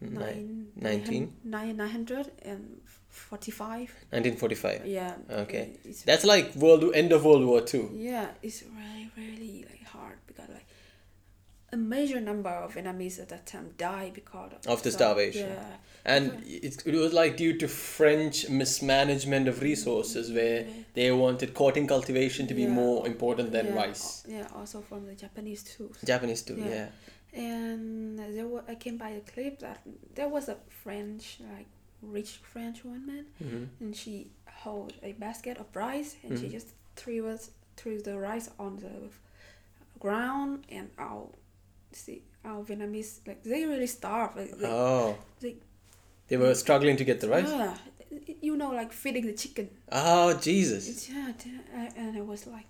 Ni- 0.00 0.08
nine 0.18 0.66
19? 0.76 1.32
nine 1.44 1.76
nine 1.76 1.88
hundred 1.96 2.26
and 2.50 2.80
forty 3.08 3.50
five. 3.52 3.88
1945. 4.10 4.86
Yeah. 4.86 5.14
Okay. 5.44 5.64
It's, 5.84 6.02
That's 6.02 6.24
like 6.24 6.46
world 6.56 6.82
end 6.94 7.12
of 7.12 7.24
World 7.24 7.44
War 7.50 7.60
Two. 7.60 7.84
yeah, 7.94 8.28
it's 8.42 8.62
really 8.78 9.10
really 9.16 9.64
like 9.70 9.84
hard 9.96 10.18
because 10.26 10.48
like 10.58 10.66
a 11.72 11.76
major 11.76 12.20
number 12.20 12.50
of 12.50 12.74
Vietnamese 12.74 13.18
at 13.20 13.28
that 13.28 13.46
time 13.46 13.66
died 13.78 14.12
because 14.14 14.52
Of 14.66 14.82
the 14.82 14.90
starvation. 14.90 15.48
Yeah. 15.50 15.76
And 16.04 16.42
it, 16.46 16.82
it 16.84 16.94
was 16.96 17.12
like 17.12 17.36
due 17.36 17.56
to 17.58 17.68
French 17.68 18.48
mismanagement 18.48 19.46
of 19.48 19.62
resources 19.62 20.32
where 20.32 20.66
they 20.94 21.12
wanted 21.12 21.54
cotton 21.54 21.86
cultivation 21.86 22.46
to 22.48 22.54
be 22.54 22.62
Yeah. 22.62 22.70
more 22.82 23.06
important 23.06 23.52
than 23.52 23.66
yeah, 23.66 23.74
rice. 23.74 24.24
Yeah, 24.28 24.46
also 24.54 24.80
from 24.80 25.06
the 25.06 25.14
Japanese 25.14 25.62
too. 25.62 25.92
Japanese 26.04 26.42
too, 26.42 26.56
Yeah. 26.56 26.68
yeah. 26.68 26.88
And 27.34 28.18
there 28.18 28.46
were, 28.46 28.64
I 28.68 28.74
came 28.74 28.96
by 28.98 29.10
a 29.10 29.20
clip 29.20 29.60
that 29.60 29.80
there 30.14 30.28
was 30.28 30.48
a 30.48 30.56
French, 30.82 31.38
like 31.54 31.66
rich 32.02 32.40
French 32.52 32.84
woman, 32.84 33.26
hmm 33.38 33.64
and 33.80 33.94
she 33.96 34.32
held 34.44 34.92
a 35.02 35.12
basket 35.12 35.56
of 35.58 35.66
rice, 35.74 36.16
and 36.24 36.38
she 36.38 36.46
Mhm. 36.46 36.52
just 36.58 36.68
threw 36.96 37.26
us 37.28 37.50
threw 37.76 38.02
the 38.02 38.18
rice 38.18 38.50
on 38.58 38.76
the 38.78 39.08
ground, 39.98 40.64
and 40.68 40.90
our 40.98 41.28
see 41.92 42.22
our 42.44 42.64
Vietnamese 42.64 43.20
like 43.26 43.42
they 43.44 43.64
really 43.66 43.86
starve 43.86 44.36
Like, 44.36 44.56
they, 44.58 44.66
Oh. 44.66 45.16
they- 45.40 45.56
They 46.28 46.36
were 46.36 46.54
struggling 46.54 46.96
to 46.96 47.04
get 47.04 47.20
the 47.20 47.28
rice? 47.28 47.48
Yeah, 47.48 47.76
you 48.40 48.56
know, 48.56 48.70
like 48.70 48.92
feeding 48.92 49.26
the 49.26 49.32
chicken. 49.34 49.70
Oh, 49.90 50.34
Jesus. 50.34 50.88
It's, 50.88 51.10
yeah, 51.10 51.32
uh, 51.76 51.90
and 51.96 52.16
it 52.16 52.26
was 52.26 52.46
like. 52.46 52.66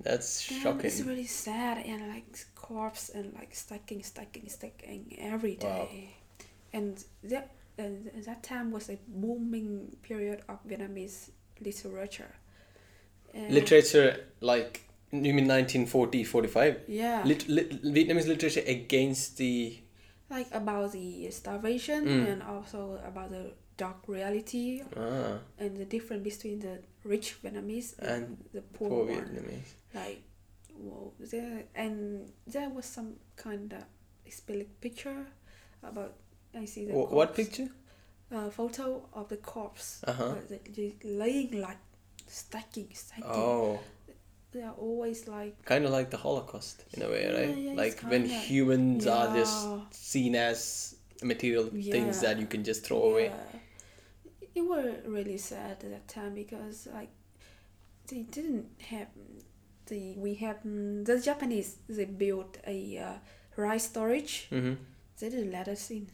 That's 0.00 0.48
Damn, 0.48 0.60
shocking. 0.62 0.86
It's 0.86 1.00
really 1.02 1.26
sad 1.26 1.78
and 1.86 2.08
like 2.08 2.26
corpse 2.54 3.10
and 3.10 3.32
like 3.34 3.54
stacking, 3.54 4.02
stacking, 4.02 4.48
stacking 4.48 5.16
every 5.18 5.54
day. 5.54 5.68
Wow. 5.68 6.48
And 6.72 7.04
that 7.24 7.50
and 7.78 8.10
that 8.26 8.42
time 8.42 8.70
was 8.70 8.88
a 8.90 8.98
booming 9.08 9.96
period 10.02 10.42
of 10.48 10.64
Vietnamese 10.66 11.30
literature. 11.60 12.34
And 13.32 13.52
Literature, 13.52 14.26
like, 14.40 14.82
you 15.10 15.34
mean 15.34 15.48
1940, 15.48 16.22
45? 16.22 16.80
Yeah, 16.86 17.22
Lit- 17.24 17.48
lit- 17.48 17.82
Vietnamese 17.82 18.28
literature 18.28 18.62
against 18.66 19.38
the. 19.38 19.80
Like 20.30 20.48
about 20.52 20.92
the 20.92 21.30
starvation 21.30 22.04
Mm. 22.06 22.26
and 22.32 22.42
also 22.42 22.98
about 23.06 23.30
the 23.30 23.52
dark 23.76 24.06
reality 24.08 24.82
Ah, 24.96 25.38
and 25.58 25.76
the 25.76 25.84
difference 25.84 26.22
between 26.22 26.60
the 26.60 26.78
rich 27.04 27.36
Vietnamese 27.42 27.98
and, 27.98 28.08
And 28.10 28.44
the 28.52 28.62
poor, 28.62 28.88
poor. 28.88 29.06
Vietnamese. 29.06 29.72
like 29.94 30.22
whoa 30.76 31.12
there 31.30 31.64
and 31.74 32.30
there 32.46 32.68
was 32.68 32.84
some 32.86 33.14
kind 33.36 33.72
of 33.72 33.84
explain 34.26 34.66
picture 34.80 35.26
about 35.82 36.12
I 36.54 36.64
see 36.66 36.84
the 36.86 36.92
Wh- 36.92 37.12
what 37.12 37.34
picture? 37.34 37.68
A 38.30 38.50
photo 38.50 39.08
of 39.12 39.28
the 39.28 39.36
corpse 39.36 40.02
Uh-huh. 40.06 40.24
uh, 40.24 40.34
they- 40.48 40.70
they 40.76 40.94
laying 41.04 41.60
like 41.60 41.78
stacking 42.26 42.88
stacking 42.94 43.24
Oh, 43.30 43.78
they 44.54 44.62
are 44.62 44.74
always 44.78 45.26
like 45.28 45.62
kind 45.64 45.84
of 45.84 45.90
like 45.90 46.10
the 46.10 46.16
Holocaust 46.16 46.84
in 46.94 47.02
a 47.02 47.08
way, 47.08 47.24
right? 47.26 47.56
yeah, 47.58 47.70
it's 47.72 47.76
like 48.04 48.10
when 48.10 48.24
humans 48.24 49.06
are 49.06 49.34
just 49.34 49.68
seen 49.90 50.34
as 50.36 50.94
material 51.22 51.64
things 51.66 52.20
that 52.20 52.38
you 52.38 52.46
can 52.46 52.62
just 52.64 52.86
throw 52.86 53.02
away. 53.10 53.26
yeah. 53.26 54.40
it 54.54 54.60
were 54.62 54.94
really 55.06 55.36
sad 55.38 55.72
at 55.84 55.90
that 55.90 56.06
time 56.08 56.34
because 56.34 56.86
like 56.94 57.10
they 58.08 58.22
didn't 58.22 58.66
have 58.90 59.08
the 59.86 60.14
we 60.16 60.34
have 60.34 60.58
mm, 60.66 61.04
the 61.04 61.20
Japanese 61.20 61.76
they 61.88 62.04
built 62.04 62.58
a 62.66 62.98
uh, 62.98 63.12
rice 63.56 63.86
storage 63.86 64.48
Mm-hmm. 64.50 64.74
they 65.18 65.28
didn't 65.30 65.52
let 65.52 65.68
us 65.68 65.90
in 65.90 66.06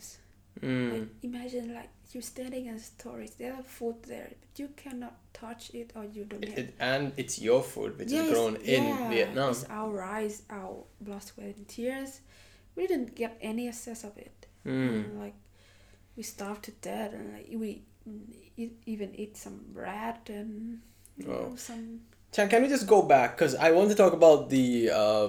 Mm. 0.60 0.92
Like 0.92 1.08
imagine 1.22 1.74
like 1.74 1.88
you 2.14 2.20
standing 2.22 2.66
in 2.66 2.78
storage, 2.78 3.32
there 3.38 3.54
are 3.54 3.62
food 3.62 4.02
there, 4.04 4.28
but 4.40 4.58
you 4.58 4.68
cannot 4.76 5.16
touch 5.32 5.70
it 5.74 5.92
or 5.94 6.04
you 6.04 6.24
don't 6.24 6.44
It, 6.44 6.58
it, 6.58 6.74
and 6.80 7.12
it's 7.16 7.38
your 7.40 7.62
food, 7.62 7.98
which 7.98 8.10
Yes, 8.12 8.24
is 8.24 8.30
grown 8.30 8.56
in 8.56 8.84
yeah, 8.84 9.10
Vietnam. 9.10 9.50
It's 9.50 9.64
our 9.70 9.90
rice, 9.90 10.42
our 10.50 10.84
blood, 11.00 11.22
sweat, 11.22 11.56
and 11.56 11.68
tears. 11.68 12.20
We 12.76 12.86
didn't 12.86 13.14
get 13.14 13.36
any 13.40 13.68
access 13.68 14.04
of 14.04 14.16
it. 14.18 14.46
Mm. 14.66 15.18
Like 15.18 15.34
we 16.16 16.22
starved 16.22 16.64
to 16.64 16.72
death, 16.72 17.12
and 17.14 17.32
like 17.34 17.48
we 17.52 17.82
eat, 18.56 18.72
even 18.86 19.14
eat 19.14 19.36
some 19.36 19.60
bread 19.72 20.18
and 20.28 20.80
you 21.18 21.28
Wow. 21.28 21.34
know, 21.50 21.56
some. 21.56 22.00
Chan, 22.32 22.48
can 22.48 22.62
we 22.62 22.68
just 22.68 22.86
go 22.86 23.02
back? 23.02 23.36
Because 23.36 23.54
I 23.54 23.72
want 23.72 23.90
to 23.90 23.96
talk 23.96 24.12
about 24.12 24.50
the 24.50 24.90
uh, 24.90 25.28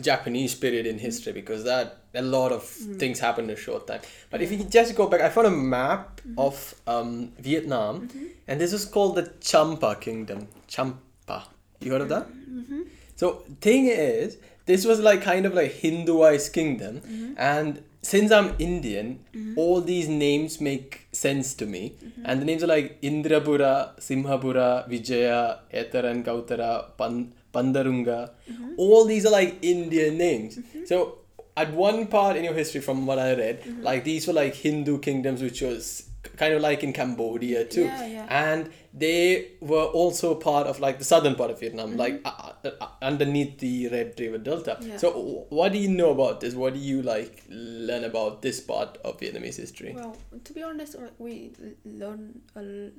Japanese 0.00 0.54
period 0.54 0.86
in 0.86 0.98
history 0.98 1.32
mm. 1.32 1.36
because 1.36 1.64
that 1.64 1.98
a 2.14 2.22
lot 2.22 2.52
of 2.52 2.62
mm. 2.62 2.98
things 2.98 3.20
happened 3.20 3.50
in 3.50 3.56
a 3.56 3.60
short 3.60 3.86
time. 3.86 4.00
But 4.30 4.42
if 4.42 4.50
you 4.50 4.64
just 4.64 4.94
go 4.94 5.06
back, 5.06 5.20
I 5.20 5.28
found 5.28 5.46
a 5.46 5.50
map 5.50 6.20
mm-hmm. 6.20 6.38
of 6.38 6.74
um, 6.86 7.32
Vietnam, 7.38 8.08
mm-hmm. 8.08 8.26
and 8.48 8.60
this 8.60 8.72
is 8.72 8.84
called 8.84 9.16
the 9.16 9.32
Champa 9.40 9.96
Kingdom. 10.00 10.48
Champa, 10.68 11.48
you 11.80 11.92
heard 11.92 12.02
of 12.02 12.08
that? 12.08 12.28
Mm-hmm. 12.28 12.82
So 13.16 13.44
thing 13.60 13.86
is, 13.86 14.38
this 14.66 14.84
was 14.84 15.00
like 15.00 15.22
kind 15.22 15.46
of 15.46 15.54
like 15.54 15.72
Hinduized 15.72 16.52
kingdom, 16.52 17.34
and 17.36 17.82
since 18.02 18.32
I'm 18.32 18.54
Indian, 18.58 19.20
all 19.56 19.80
these 19.80 20.08
names 20.08 20.60
make 20.60 21.06
sense 21.12 21.54
to 21.54 21.66
me, 21.66 21.94
and 22.24 22.40
the 22.40 22.44
names 22.44 22.62
are 22.64 22.68
like 22.68 23.00
Indrapura, 23.00 23.98
Simhapura, 24.00 24.88
Vijaya, 24.88 25.60
Etaran, 25.72 26.24
Gautara, 26.24 26.96
Pan- 26.96 27.32
Panduranga. 27.52 28.30
All 28.76 29.04
these 29.04 29.26
are 29.26 29.30
like 29.32 29.58
Indian 29.62 30.16
names. 30.18 30.58
So 30.86 31.18
at 31.56 31.72
one 31.72 32.06
part 32.06 32.36
in 32.36 32.44
your 32.44 32.54
history, 32.54 32.80
from 32.80 33.06
what 33.06 33.18
I 33.18 33.34
read, 33.34 33.62
like 33.82 34.04
these 34.04 34.26
were 34.26 34.32
like 34.32 34.54
Hindu 34.54 34.98
kingdoms, 35.00 35.42
which 35.42 35.60
was 35.62 36.08
kind 36.36 36.54
of 36.54 36.62
like 36.62 36.82
in 36.84 36.92
Cambodia 36.92 37.64
too 37.64 37.82
Yeah, 37.82 38.06
yeah. 38.06 38.26
and 38.30 38.70
they 38.94 39.50
were 39.60 39.84
also 39.84 40.34
part 40.36 40.66
of 40.66 40.78
like 40.80 40.98
the 40.98 41.04
southern 41.04 41.34
part 41.34 41.50
of 41.50 41.58
Vietnam, 41.60 41.96
like 41.96 42.20
uh, 42.24 42.52
uh, 42.64 42.70
uh, 42.80 42.88
underneath 43.02 43.58
the 43.58 43.88
Red 43.88 44.18
River 44.18 44.38
Delta. 44.38 44.78
Yeah. 44.80 44.96
So, 44.98 45.46
what 45.50 45.72
do 45.72 45.78
you 45.78 45.88
know 45.88 46.10
about 46.12 46.40
this? 46.40 46.54
What 46.54 46.74
do 46.74 46.80
you 46.80 47.02
like 47.02 47.42
learn 47.50 48.04
about 48.04 48.40
this 48.40 48.60
part 48.60 48.98
of 49.04 49.18
Vietnamese 49.20 49.56
history? 49.56 49.92
Well, 49.94 50.16
to 50.44 50.52
be 50.52 50.62
honest, 50.62 50.94
we 51.18 51.52
learn 51.84 52.40
a 52.54 52.60
l- 52.60 52.90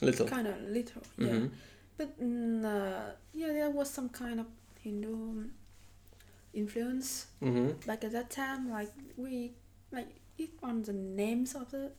Little. 0.00 0.26
kind 0.26 0.48
of 0.48 0.60
little, 0.62 1.02
yeah. 1.18 1.46
But 1.96 2.08
uh, 2.20 3.12
yeah, 3.32 3.48
there 3.52 3.70
was 3.70 3.90
some 3.90 4.08
kind 4.08 4.40
of 4.40 4.46
Hindu 4.82 5.44
influence 6.52 7.26
Mm-hmm. 7.42 7.86
back 7.86 8.04
at 8.04 8.12
that 8.12 8.30
time. 8.30 8.70
Like 8.70 8.90
we 9.16 9.52
like 9.92 10.08
it 10.38 10.50
on 10.62 10.82
the 10.82 10.92
names 10.92 11.54
of 11.54 11.70
the, 11.70 11.92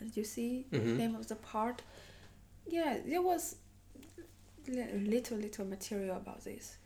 as 0.00 0.16
you 0.16 0.24
see, 0.24 0.66
Mhm. 0.72 0.96
name 0.96 1.14
of 1.14 1.26
the 1.28 1.36
part. 1.36 1.82
Yeah, 2.66 2.98
there 3.06 3.22
was 3.22 3.56
little 4.66 5.38
little 5.38 5.64
material 5.66 6.16
about 6.16 6.44
this. 6.44 6.76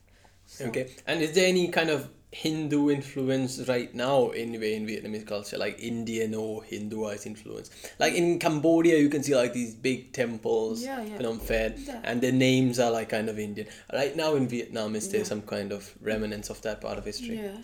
So, 0.52 0.66
Okay. 0.66 0.90
And 1.06 1.22
is 1.22 1.32
there 1.32 1.46
any 1.48 1.68
kind 1.68 1.88
of 1.88 2.10
Hindu 2.30 2.90
influence 2.90 3.66
right 3.68 3.94
now 3.94 4.30
anyway 4.30 4.74
in 4.74 4.86
Vietnamese 4.86 5.26
culture, 5.26 5.56
like 5.58 5.78
Indian 5.80 6.34
or 6.34 6.62
Hinduized 6.62 7.26
influence? 7.26 7.70
Like 7.98 8.12
in 8.14 8.38
Cambodia, 8.38 8.98
you 8.98 9.08
can 9.08 9.22
see 9.22 9.34
like 9.34 9.54
these 9.54 9.74
big 9.74 10.12
temples, 10.12 10.82
Yeah, 10.84 11.02
yeah. 11.02 11.18
Phnom 11.18 11.40
Penh, 11.46 11.74
Yeah. 11.86 12.00
and 12.04 12.20
their 12.20 12.32
names 12.32 12.78
are 12.78 12.90
like 12.90 13.08
kind 13.08 13.28
of 13.30 13.38
Indian. 13.38 13.66
Right 13.92 14.14
now 14.14 14.34
in 14.34 14.46
Vietnam, 14.46 14.94
is 14.94 15.08
there 15.08 15.20
Yeah. 15.20 15.26
some 15.32 15.42
kind 15.42 15.72
of 15.72 15.94
remnants 16.02 16.50
of 16.50 16.60
that 16.62 16.80
part 16.82 16.98
of 16.98 17.04
history? 17.06 17.36
Yeah, 17.36 17.58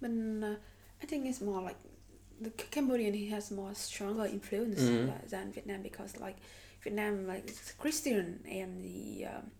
but 0.00 0.10
uh, 0.10 0.56
I 1.02 1.06
think 1.06 1.26
it's 1.26 1.40
more 1.40 1.62
like 1.62 1.76
the 2.40 2.50
Cambodian 2.50 3.14
he 3.14 3.26
has 3.30 3.50
more 3.50 3.74
stronger 3.74 4.26
influence 4.26 4.80
Mhm. 4.80 5.08
uh, 5.08 5.12
than 5.28 5.52
Vietnam 5.52 5.82
because 5.82 6.16
like 6.20 6.36
Vietnam 6.82 7.26
like 7.26 7.44
it's 7.48 7.72
Christian 7.72 8.40
and 8.48 8.82
the 8.84 9.26
um, 9.32 9.50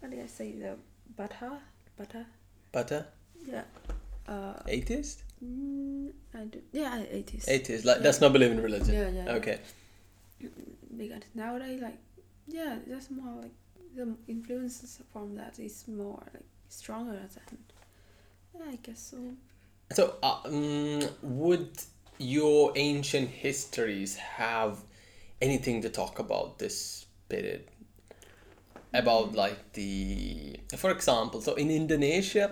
what 0.00 0.10
did 0.10 0.20
I 0.20 0.26
say 0.26 0.52
the 0.52 0.76
Buddha 1.16 1.60
Buddha 1.98 2.26
Butter? 2.72 3.06
yeah 3.46 3.62
uh 4.28 4.54
Atheist? 4.66 5.24
mm, 5.44 6.10
I 6.34 6.44
do, 6.44 6.60
yeah 6.72 7.02
atheist 7.10 7.48
Atheist. 7.48 7.84
Like 7.84 8.02
does 8.02 8.20
not 8.20 8.32
believe 8.32 8.52
in 8.52 8.62
religion. 8.62 8.94
yeah 8.94 9.08
yeah 9.08 9.24
yeah. 9.26 9.32
Okay. 9.32 9.58
because 10.96 11.22
nowadays 11.34 11.80
like 11.80 11.98
yeah 12.48 12.76
that's 12.86 13.10
more 13.10 13.34
like 13.42 13.52
the 13.96 14.06
influences 14.28 15.00
from 15.12 15.34
that 15.36 15.58
is 15.58 15.84
more 15.88 16.22
like 16.34 16.44
stronger 16.68 17.12
than 17.12 17.58
yeah, 18.54 18.72
I 18.72 18.76
guess 18.76 19.00
so 19.10 19.18
So, 19.94 20.16
uh, 20.22 20.40
um, 20.44 21.00
would 21.22 21.70
your 22.18 22.72
ancient 22.76 23.30
histories 23.30 24.16
have 24.16 24.76
anything 25.40 25.80
to 25.82 25.88
talk 25.88 26.18
about 26.18 26.58
this 26.58 27.06
period? 27.28 27.64
About 28.94 29.34
like 29.34 29.72
the, 29.74 30.56
for 30.76 30.90
example, 30.90 31.40
so 31.42 31.54
in 31.54 31.70
Indonesia, 31.70 32.50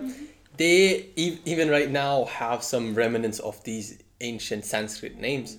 they 0.55 1.07
e- 1.15 1.39
even 1.45 1.69
right 1.69 1.89
now 1.89 2.25
have 2.25 2.61
some 2.63 2.93
remnants 2.93 3.39
of 3.39 3.63
these 3.63 3.97
ancient 4.21 4.63
Sanskrit 4.65 5.17
names. 5.17 5.57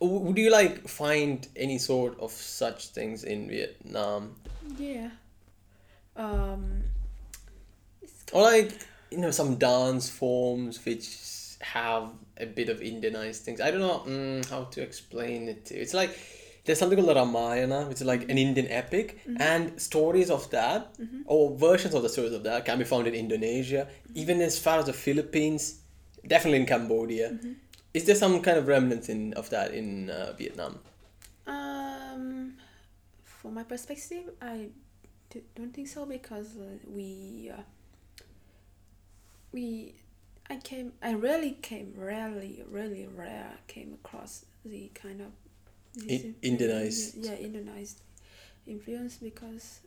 W- 0.00 0.20
Would 0.20 0.38
you 0.38 0.50
like 0.50 0.86
find 0.88 1.46
any 1.56 1.78
sort 1.78 2.18
of 2.20 2.30
such 2.30 2.88
things 2.88 3.24
in 3.24 3.48
Vietnam, 3.48 4.36
Yeah. 4.78 5.10
Um. 6.16 6.82
Or 8.32 8.42
like 8.42 8.72
you 9.10 9.18
know 9.18 9.32
some 9.32 9.56
dance 9.56 10.08
forms 10.08 10.84
which 10.86 11.08
have 11.60 12.10
a 12.38 12.46
bit 12.46 12.68
of 12.68 12.78
Indianized 12.80 13.38
things? 13.42 13.60
I 13.60 13.70
don't 13.72 13.80
know 13.80 14.02
mm, 14.06 14.48
how 14.48 14.64
to 14.64 14.82
explain 14.82 15.48
it. 15.48 15.66
To 15.66 15.74
you. 15.74 15.82
It's 15.82 15.94
like 15.94 16.16
there's 16.70 16.78
something 16.78 16.96
called 16.96 17.08
the 17.08 17.16
Ramayana, 17.16 17.86
which 17.88 18.00
is 18.00 18.06
like 18.06 18.30
an 18.30 18.38
Indian 18.38 18.68
epic, 18.70 19.18
and 19.38 19.80
stories 19.80 20.30
of 20.30 20.48
that 20.50 20.94
or 21.26 21.56
versions 21.58 21.94
of 21.94 22.02
the 22.04 22.08
stories 22.08 22.32
of 22.32 22.44
that 22.44 22.64
can 22.64 22.78
be 22.78 22.84
found 22.84 23.08
in 23.08 23.14
Indonesia, 23.14 23.88
even 24.14 24.40
as 24.40 24.56
far 24.56 24.78
as 24.78 24.86
the 24.86 24.92
Philippines, 24.92 25.80
definitely 26.24 26.60
in 26.60 26.66
Cambodia. 26.66 27.36
Is 27.92 28.04
there 28.04 28.14
some 28.14 28.40
kind 28.40 28.56
of 28.56 28.68
remnants 28.68 29.08
in 29.08 29.34
of 29.34 29.50
that 29.50 29.74
in 29.74 30.10
uh, 30.10 30.32
Vietnam? 30.38 30.78
Um, 31.44 32.54
from 33.24 33.54
my 33.54 33.64
perspective, 33.64 34.30
I 34.40 34.68
d- 35.30 35.42
don't 35.56 35.74
think 35.74 35.88
so 35.88 36.06
because 36.06 36.54
uh, 36.56 36.78
we 36.86 37.50
uh, 37.52 37.62
we 39.50 39.94
I 40.48 40.56
came 40.62 40.92
I 41.02 41.14
rarely 41.14 41.58
came 41.62 41.94
rarely 41.96 42.62
really 42.70 43.08
rare 43.10 43.58
came 43.66 43.98
across 44.04 44.44
the 44.64 44.92
kind 44.94 45.20
of 45.20 45.32
In- 45.96 46.34
in- 46.42 46.56
Indianized. 46.58 47.14
yeah 47.24 47.36
Indianized 47.36 47.96
influence 48.66 49.16
because 49.16 49.80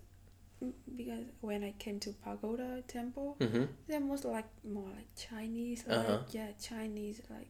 because 0.96 1.26
when 1.42 1.64
I 1.64 1.74
came 1.78 2.00
to 2.02 2.12
Pagoda 2.24 2.82
Temple 2.88 3.36
Mm-hmm. 3.40 3.64
they're 3.88 4.00
most 4.00 4.26
like 4.26 4.46
more 4.64 4.90
like 4.96 5.08
Chinese, 5.16 5.84
Uh-huh. 5.88 6.14
like 6.14 6.34
yeah, 6.34 6.48
Chinese 6.62 7.22
like 7.30 7.48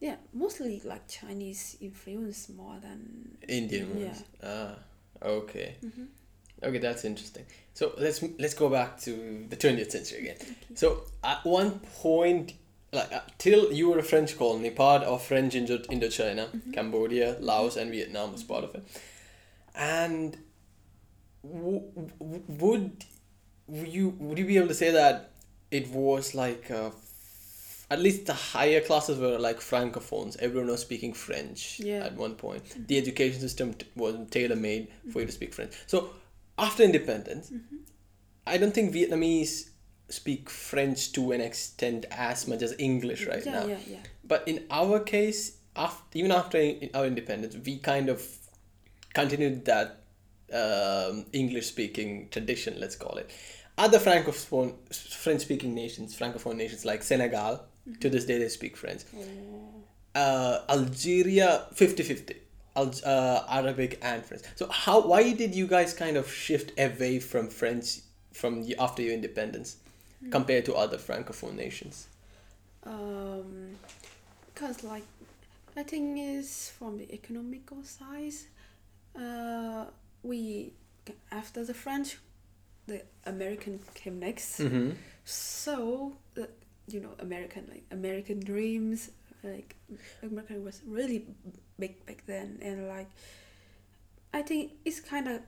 yeah, 0.00 0.16
mostly 0.32 0.80
like 0.84 1.08
Chinese 1.08 1.76
influence 1.80 2.48
more 2.50 2.78
than 2.80 3.38
Indian 3.48 3.98
Yeah. 3.98 4.06
ones. 4.08 4.24
Ah, 4.42 4.78
okay. 5.22 5.76
Mhm. 5.82 6.08
Okay, 6.62 6.78
that's 6.78 7.04
interesting. 7.04 7.44
So 7.74 7.92
let's 7.98 8.22
let's 8.38 8.54
go 8.54 8.68
back 8.68 9.00
to 9.02 9.46
the 9.48 9.56
twentieth 9.56 9.90
century 9.90 10.20
again. 10.20 10.38
So 10.74 11.04
at 11.22 11.44
one 11.44 11.80
point, 12.02 12.54
like 12.96 13.12
uh, 13.12 13.20
till 13.38 13.72
you 13.72 13.90
were 13.90 13.98
a 13.98 14.02
French 14.02 14.36
colony, 14.38 14.70
part 14.70 15.02
of 15.04 15.22
French 15.24 15.54
Indo 15.54 15.78
Indochina, 15.78 16.46
Cambodia, 16.72 17.36
Laos, 17.40 17.76
and 17.76 17.90
Vietnam 17.90 18.32
was 18.32 18.42
part 18.42 18.64
of 18.64 18.74
it. 18.74 18.84
And 19.74 20.36
w- 21.42 21.82
w- 22.18 22.42
would 22.48 23.04
you 23.68 24.10
would 24.18 24.38
you 24.38 24.44
be 24.46 24.56
able 24.56 24.68
to 24.68 24.74
say 24.74 24.90
that 24.92 25.30
it 25.70 25.88
was 25.88 26.34
like 26.34 26.70
uh, 26.70 26.86
f- 26.88 27.86
at 27.90 28.00
least 28.00 28.26
the 28.26 28.32
higher 28.34 28.80
classes 28.80 29.18
were 29.18 29.38
like 29.38 29.58
francophones. 29.60 30.36
Everyone 30.38 30.68
was 30.68 30.80
speaking 30.80 31.12
French 31.12 31.80
Yeah. 31.80 32.04
at 32.06 32.14
one 32.16 32.34
point. 32.34 32.86
The 32.88 32.98
education 32.98 33.40
system 33.40 33.74
t- 33.74 33.86
was 33.96 34.16
tailor 34.30 34.56
made 34.56 34.88
for 35.12 35.20
you 35.20 35.26
to 35.26 35.32
speak 35.32 35.54
French. 35.54 35.72
So 35.86 36.10
after 36.58 36.82
independence, 36.82 37.52
I 38.46 38.56
don't 38.58 38.72
think 38.72 38.94
Vietnamese 38.94 39.70
speak 40.08 40.48
French 40.48 41.12
to 41.12 41.32
an 41.32 41.40
extent 41.40 42.06
as 42.10 42.46
much 42.46 42.62
as 42.62 42.74
English 42.78 43.26
right 43.26 43.44
yeah, 43.44 43.52
now. 43.52 43.66
yeah, 43.66 43.78
yeah. 43.88 43.98
But 44.24 44.46
in 44.46 44.64
our 44.70 45.00
case, 45.00 45.58
after, 45.74 46.18
even 46.18 46.32
after 46.32 46.58
our 46.94 47.06
independence, 47.06 47.56
we 47.64 47.78
kind 47.78 48.08
of 48.08 48.24
continued 49.14 49.64
that 49.64 50.02
um, 50.52 51.26
English 51.32 51.66
speaking 51.66 52.28
tradition, 52.30 52.74
let's 52.78 52.96
call 52.96 53.16
it. 53.16 53.30
Other 53.78 53.98
francophone 53.98 54.74
French 54.94 55.42
speaking 55.42 55.74
nations, 55.74 56.16
francophone 56.16 56.56
nations 56.56 56.84
like 56.84 57.02
Senegal, 57.02 57.62
to 58.00 58.08
this 58.08 58.24
day 58.24 58.38
they 58.38 58.48
speak 58.48 58.76
French. 58.76 59.02
Uh, 60.14 60.60
Algeria, 60.68 61.66
50 61.74 62.02
50. 62.02 62.34
Uh, 62.76 63.42
Arabic 63.48 63.98
and 64.02 64.24
French. 64.24 64.42
So 64.54 64.68
how 64.68 65.06
why 65.06 65.32
did 65.32 65.54
you 65.54 65.66
guys 65.66 65.94
kind 65.94 66.16
of 66.16 66.30
shift 66.30 66.78
away 66.78 67.20
from 67.20 67.48
French 67.48 68.00
from 68.32 68.66
after 68.78 69.00
your 69.00 69.14
independence 69.14 69.76
compared 70.30 70.64
to 70.66 70.74
other 70.74 70.98
francophone 70.98 71.54
nations? 71.54 72.08
Um, 72.84 73.76
because 74.54 74.84
like 74.84 75.04
I 75.76 75.82
think 75.82 76.18
is 76.18 76.72
from 76.78 76.98
the 76.98 77.12
economical 77.12 77.82
side, 77.82 78.32
uh, 79.18 79.86
we 80.22 80.72
after 81.30 81.64
the 81.64 81.74
French, 81.74 82.18
the 82.86 83.02
American 83.24 83.80
came 83.94 84.18
next. 84.18 84.60
Mm-hmm. 84.60 84.90
So 85.24 86.16
uh, 86.40 86.44
you 86.88 87.00
know 87.00 87.10
American 87.18 87.66
like 87.68 87.84
American 87.90 88.40
dreams 88.40 89.10
like 89.42 89.74
American 90.22 90.64
was 90.64 90.80
really 90.86 91.26
big 91.78 92.04
back 92.06 92.22
then 92.26 92.58
and 92.62 92.88
like 92.88 93.08
I 94.32 94.42
think 94.42 94.72
it's 94.84 95.00
kind 95.00 95.28
of 95.28 95.40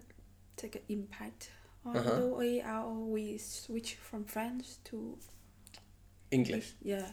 take 0.56 0.76
an 0.76 0.82
impact 0.88 1.50
Uh-huh. 1.86 2.16
the 2.20 2.26
way 2.26 2.58
how 2.58 2.90
we 2.90 3.38
switch 3.38 3.94
from 3.94 4.24
French 4.24 4.66
to 4.84 5.16
English. 6.30 6.74
yeah 6.82 7.06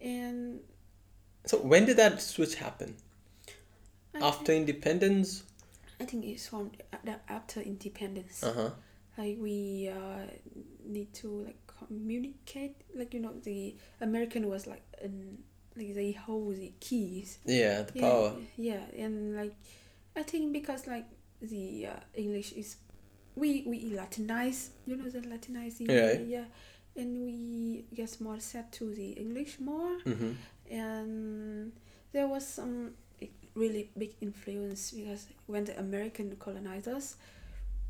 and 0.00 0.60
So 1.46 1.58
when 1.58 1.86
did 1.86 1.96
that 1.96 2.20
switch 2.20 2.56
happen? 2.56 2.94
I 4.14 4.18
After 4.20 4.52
independence? 4.52 5.42
I 6.00 6.04
think 6.04 6.24
it's 6.24 6.48
from 6.48 6.70
after 7.28 7.60
independence. 7.60 8.42
Uh 8.42 8.52
huh. 8.52 8.70
Like 9.18 9.38
we 9.40 9.88
uh, 9.88 10.26
need 10.84 11.12
to 11.14 11.28
like 11.46 11.58
communicate. 11.66 12.76
Like 12.94 13.14
you 13.14 13.20
know, 13.20 13.32
the 13.42 13.76
American 14.00 14.48
was 14.48 14.66
like 14.66 14.82
an 15.02 15.38
like 15.76 15.94
they 15.94 16.12
hold 16.12 16.56
the 16.56 16.72
keys. 16.80 17.38
Yeah, 17.46 17.82
the 17.82 17.92
Yeah, 17.94 18.00
power. 18.10 18.32
Yeah, 18.56 18.84
and 18.98 19.36
like 19.36 19.54
I 20.16 20.22
think 20.22 20.52
because 20.52 20.86
like 20.86 21.06
the 21.40 21.86
uh, 21.86 22.00
English 22.14 22.52
is 22.52 22.76
we 23.36 23.62
we 23.66 23.90
Latinize. 23.90 24.70
You 24.86 24.96
know 24.96 25.08
the 25.08 25.20
Latinizing. 25.20 25.88
Yeah. 25.90 26.12
Yeah, 26.36 26.44
and 26.96 27.24
we 27.24 27.84
get 27.94 28.20
more 28.20 28.40
set 28.40 28.72
to 28.72 28.94
the 28.94 29.10
English 29.12 29.58
more 29.60 29.98
Mm-hmm. 30.04 30.32
and 30.70 31.72
there 32.12 32.26
was 32.26 32.46
some 32.46 32.92
really 33.54 33.90
big 33.98 34.12
influence 34.20 34.90
because 34.92 35.26
when 35.46 35.64
the 35.64 35.78
American 35.78 36.34
colonized 36.38 36.88
us, 36.88 37.16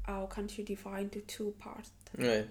our 0.07 0.27
country 0.27 0.65
divided 0.65 1.15
into 1.15 1.21
two 1.27 1.55
parts. 1.59 1.91
Right. 2.19 2.47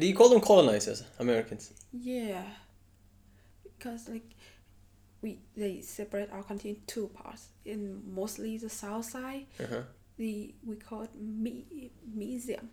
Do 0.00 0.06
you 0.06 0.14
call 0.14 0.28
them 0.28 0.40
colonizers, 0.40 1.02
Americans? 1.18 1.72
Yeah, 1.92 2.42
because 3.64 4.08
like 4.08 4.24
we 5.22 5.38
they 5.56 5.80
separate 5.80 6.30
our 6.32 6.42
country 6.42 6.70
in 6.70 6.76
two 6.86 7.08
parts. 7.08 7.48
In 7.64 8.02
mostly 8.14 8.58
the 8.58 8.68
south 8.70 9.04
side, 9.10 9.46
Uh 9.60 9.64
huh. 9.70 9.82
The 10.18 10.54
we 10.66 10.76
call 10.76 11.02
it 11.02 11.10
me 11.18 11.90
museum. 12.14 12.68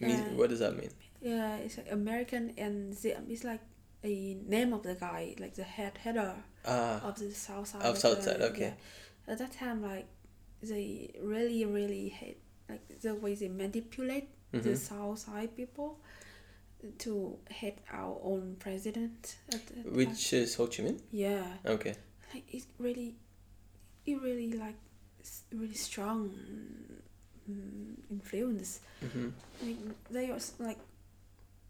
Me- 0.00 0.14
what 0.34 0.50
does 0.50 0.58
that 0.58 0.76
mean? 0.76 0.90
Yeah, 1.22 1.56
it's 1.56 1.76
like 1.78 1.90
American 1.92 2.52
and 2.58 2.92
Ziam. 2.92 3.30
It's 3.30 3.44
like 3.44 3.60
a 4.02 4.34
name 4.46 4.72
of 4.72 4.82
the 4.82 4.94
guy, 4.94 5.34
like 5.38 5.54
the 5.54 5.62
head 5.62 5.96
header. 5.98 6.34
Ah, 6.66 7.00
of 7.08 7.18
the 7.18 7.30
south 7.32 7.68
side. 7.68 7.82
Of 7.82 7.96
south 7.98 8.22
side, 8.22 8.40
okay. 8.40 8.74
yeah. 9.26 9.32
At 9.32 9.38
that 9.38 9.52
time, 9.52 9.82
like 9.82 10.06
they 10.62 11.14
really, 11.22 11.64
really 11.64 12.08
hate 12.08 12.38
like 12.68 13.00
the 13.00 13.14
way 13.14 13.34
they 13.34 13.48
manipulate 13.48 14.28
the 14.52 14.70
Mhm. 14.70 14.76
south 14.76 15.18
side 15.20 15.54
people 15.56 16.00
to 16.98 17.38
hate 17.50 17.78
our 17.92 18.18
own 18.22 18.56
president. 18.58 19.36
At 19.52 19.66
that 19.66 19.84
time. 19.84 19.94
which 19.96 20.32
is 20.32 20.54
Ho 20.56 20.66
Chi 20.66 20.82
Minh? 20.82 21.00
yeah, 21.12 21.44
Okay. 21.64 21.94
like 22.34 22.44
it's 22.52 22.66
really, 22.78 23.14
it 24.06 24.20
really 24.20 24.52
like 24.52 24.76
really 25.52 25.74
strong 25.74 26.30
mm, 27.50 27.94
influence. 28.10 28.80
Mm-hmm. 29.04 29.28
Like 29.66 29.76
they 30.10 30.30
are 30.30 30.38
like 30.58 30.78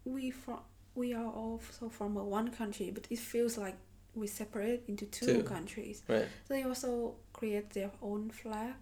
we 0.05 0.31
from 0.31 0.59
we 0.95 1.13
are 1.13 1.31
also 1.31 1.89
from 1.89 2.17
a 2.17 2.23
one 2.23 2.49
country, 2.49 2.91
but 2.93 3.07
it 3.09 3.19
feels 3.19 3.57
like 3.57 3.75
we 4.15 4.27
separate 4.27 4.83
into 4.87 5.05
two, 5.05 5.25
Two. 5.25 5.43
countries. 5.43 6.01
Right. 6.07 6.25
They 6.47 6.63
also 6.63 7.15
create 7.33 7.71
their 7.71 7.91
own 8.01 8.29
flag. 8.29 8.73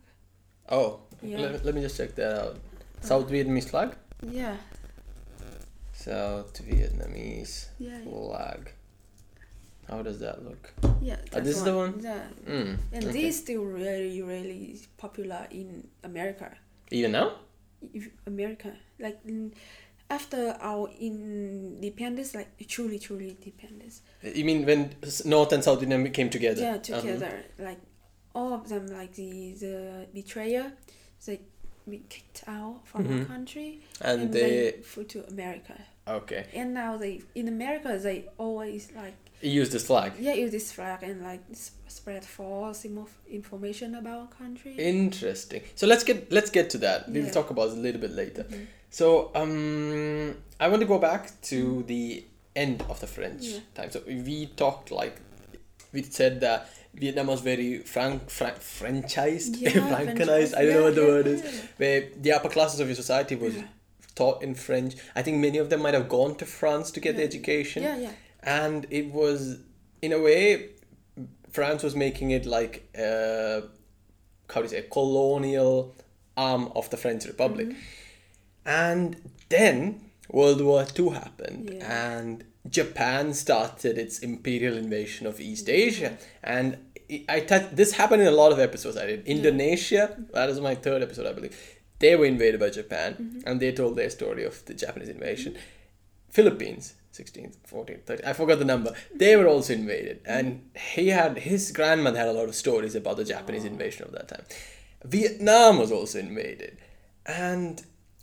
Oh, 0.70 1.02
Yeah. 1.22 1.40
let, 1.40 1.66
let 1.66 1.76
me 1.76 1.82
just 1.82 1.98
check 1.98 2.16
that 2.16 2.40
out. 2.40 2.58
South 3.02 3.28
Vietnamese 3.30 3.70
flag? 3.70 3.96
Yeah, 4.22 4.56
South 5.92 6.54
Vietnamese 6.66 7.68
yeah, 7.80 8.00
flag. 8.04 8.72
How 9.90 10.02
does 10.02 10.20
that 10.20 10.44
look? 10.44 10.74
Yeah. 11.04 11.18
Oh, 11.34 11.40
this 11.42 11.58
is 11.58 11.64
the 11.64 11.76
one? 11.76 12.00
Yeah, 12.02 12.24
Mm. 12.48 12.78
and 12.94 13.04
okay. 13.04 13.14
this 13.14 13.36
is 13.36 13.38
still 13.44 13.64
really, 13.64 14.22
really 14.22 14.80
popular 14.98 15.48
in 15.52 15.88
America. 16.04 16.50
Even 16.92 17.12
now? 17.12 17.28
If 17.94 18.10
America, 18.26 18.72
like 19.00 19.20
after 20.10 20.56
our 20.62 20.90
independence, 21.00 22.34
like 22.36 22.50
truly, 22.68 23.00
truly 23.00 23.30
independence. 23.30 24.02
You 24.22 24.46
mean 24.46 24.66
when 24.66 24.96
North 25.26 25.52
and 25.54 25.64
South 25.64 25.80
Vietnam 25.80 26.06
came 26.12 26.30
together? 26.30 26.62
Yeah, 26.62 26.76
Uh-huh. 26.76 27.02
together. 27.02 27.44
Like 27.60 27.80
all 28.36 28.54
of 28.54 28.70
them, 28.70 28.88
like 28.88 29.14
the 29.16 29.54
the 29.64 30.08
betrayer, 30.14 30.72
they 31.26 31.40
kicked 32.10 32.44
out 32.48 32.82
from 32.88 33.06
Mhm. 33.06 33.20
our 33.20 33.26
country 33.26 33.82
And 34.02 34.32
they 34.34 34.72
flew 34.84 35.04
to 35.06 35.20
America. 35.28 35.76
Okay. 36.08 36.46
And 36.54 36.74
now 36.74 36.98
they 36.98 37.22
in 37.36 37.48
America 37.48 37.98
they 37.98 38.26
always 38.38 38.92
like 38.96 39.16
use 39.42 39.70
this 39.70 39.86
flag. 39.88 40.14
yeah 40.20 40.34
use 40.34 40.52
this 40.52 40.72
flag 40.72 41.04
and 41.04 41.22
like 41.24 41.42
spread 41.88 42.24
false 42.26 42.86
information 43.30 43.96
about 43.96 44.20
our 44.20 44.28
country. 44.28 44.74
Interesting. 44.78 45.62
So 45.76 45.88
let's 45.88 46.04
get 46.04 46.32
let's 46.32 46.50
get 46.50 46.70
to 46.72 46.78
that. 46.80 47.10
We'll 47.10 47.26
Yeah. 47.26 47.32
talk 47.32 47.50
about 47.52 47.70
it 47.70 47.78
a 47.78 47.82
little 47.82 48.02
bit 48.02 48.12
later. 48.12 48.44
Mhm. 48.44 48.66
So 48.90 49.32
um, 49.36 50.36
I 50.60 50.68
want 50.68 50.82
to 50.82 50.88
go 50.88 51.00
back 51.00 51.24
to 51.44 51.84
the 51.88 52.26
end 52.56 52.84
of 52.90 53.00
the 53.00 53.08
French 53.08 53.44
Yeah. 53.44 53.60
time. 53.76 53.90
So 53.92 54.02
we 54.08 54.48
talked 54.64 54.92
like 54.92 55.16
we 55.94 56.02
said 56.04 56.42
that 56.42 56.70
Vietnam 56.94 57.28
was 57.28 57.42
very 57.42 57.80
frank, 57.80 58.30
frank 58.30 58.58
franchised, 58.60 59.54
Yeah, 59.62 59.72
francanized. 59.72 60.54
I 60.56 60.66
don't 60.66 60.74
franchised. 60.74 60.74
know 60.74 60.84
what 60.84 60.96
the 60.96 61.02
Yeah, 61.02 61.08
word 61.08 61.26
yeah, 61.28 61.34
is. 61.34 61.42
yeah. 61.44 61.52
Where 61.78 62.10
the 62.22 62.32
upper 62.34 62.50
classes 62.50 62.80
of 62.80 62.88
your 62.88 62.96
society 62.96 63.36
was 63.36 63.56
Yeah. 63.56 63.64
Taught 64.16 64.44
in 64.44 64.54
French. 64.56 64.96
I 65.16 65.22
think 65.24 65.38
many 65.38 65.58
of 65.58 65.70
them 65.70 65.82
might 65.82 65.94
have 65.94 66.08
gone 66.10 66.36
to 66.36 66.46
France 66.46 66.92
to 66.92 67.00
get 67.00 67.16
the 67.18 67.24
education 67.24 67.84
Yeah, 67.84 67.98
yeah. 67.98 68.12
and 68.44 68.86
it 68.90 69.12
was 69.12 69.60
in 70.02 70.12
a 70.14 70.20
way 70.20 70.70
france 71.52 71.84
was 71.84 71.96
making 71.96 72.32
it 72.32 72.46
like 72.46 72.74
uh, 72.98 73.62
how 74.52 74.60
do 74.60 74.64
you 74.64 74.68
say 74.70 74.78
a 74.80 74.90
colonial 75.00 75.96
arm 76.36 76.72
of 76.76 76.90
the 76.90 76.98
french 76.98 77.26
republic 77.26 77.68
Mm-hmm. 77.68 77.80
and 78.66 79.18
then 79.50 80.02
world 80.30 80.62
war 80.62 80.86
ii 81.00 81.10
happened 81.10 81.70
Yeah. 81.74 82.16
and 82.16 82.44
japan 82.70 83.34
started 83.34 83.98
its 83.98 84.20
imperial 84.20 84.76
invasion 84.78 85.28
of 85.28 85.40
east 85.40 85.70
asia 85.70 86.18
and 86.44 86.78
I 87.30 87.42
touched 87.42 87.76
this 87.76 87.92
happened 87.94 88.22
in 88.24 88.28
a 88.28 88.32
lot 88.44 88.52
of 88.52 88.60
episodes 88.60 88.98
I 88.98 89.06
did. 89.06 89.28
Indonesia, 89.28 90.18
that 90.34 90.50
is 90.50 90.60
my 90.62 90.74
third 90.74 91.04
episode, 91.04 91.28
I 91.28 91.34
believe. 91.34 91.56
They 92.04 92.16
were 92.20 92.26
invaded 92.36 92.60
by 92.66 92.70
Japan 92.80 93.10
Mm-hmm. 93.14 93.48
and 93.48 93.56
they 93.62 93.72
told 93.72 93.94
their 93.96 94.10
story 94.20 94.44
of 94.52 94.56
the 94.68 94.74
Japanese 94.84 95.10
invasion. 95.18 95.52
Philippines, 96.38 96.86
16th, 97.14 97.56
14th, 97.72 98.04
13th, 98.08 98.26
I 98.32 98.34
forgot 98.34 98.58
the 98.60 98.66
number. 98.74 98.92
They 99.24 99.36
were 99.40 99.48
also 99.48 99.74
invaded. 99.74 100.18
And 100.26 100.46
he 100.96 101.06
had, 101.20 101.32
his 101.52 101.72
grandmother 101.72 102.18
had 102.24 102.28
a 102.34 102.38
lot 102.40 102.50
of 102.52 102.56
stories 102.56 102.96
about 103.02 103.18
the 103.18 103.24
Japanese 103.36 103.66
invasion 103.66 104.02
of 104.08 104.12
that 104.14 104.28
time. 104.34 104.46
Vietnam 105.06 105.78
was 105.84 105.92
also 105.92 106.18
invaded. 106.20 106.78
And 107.26 107.82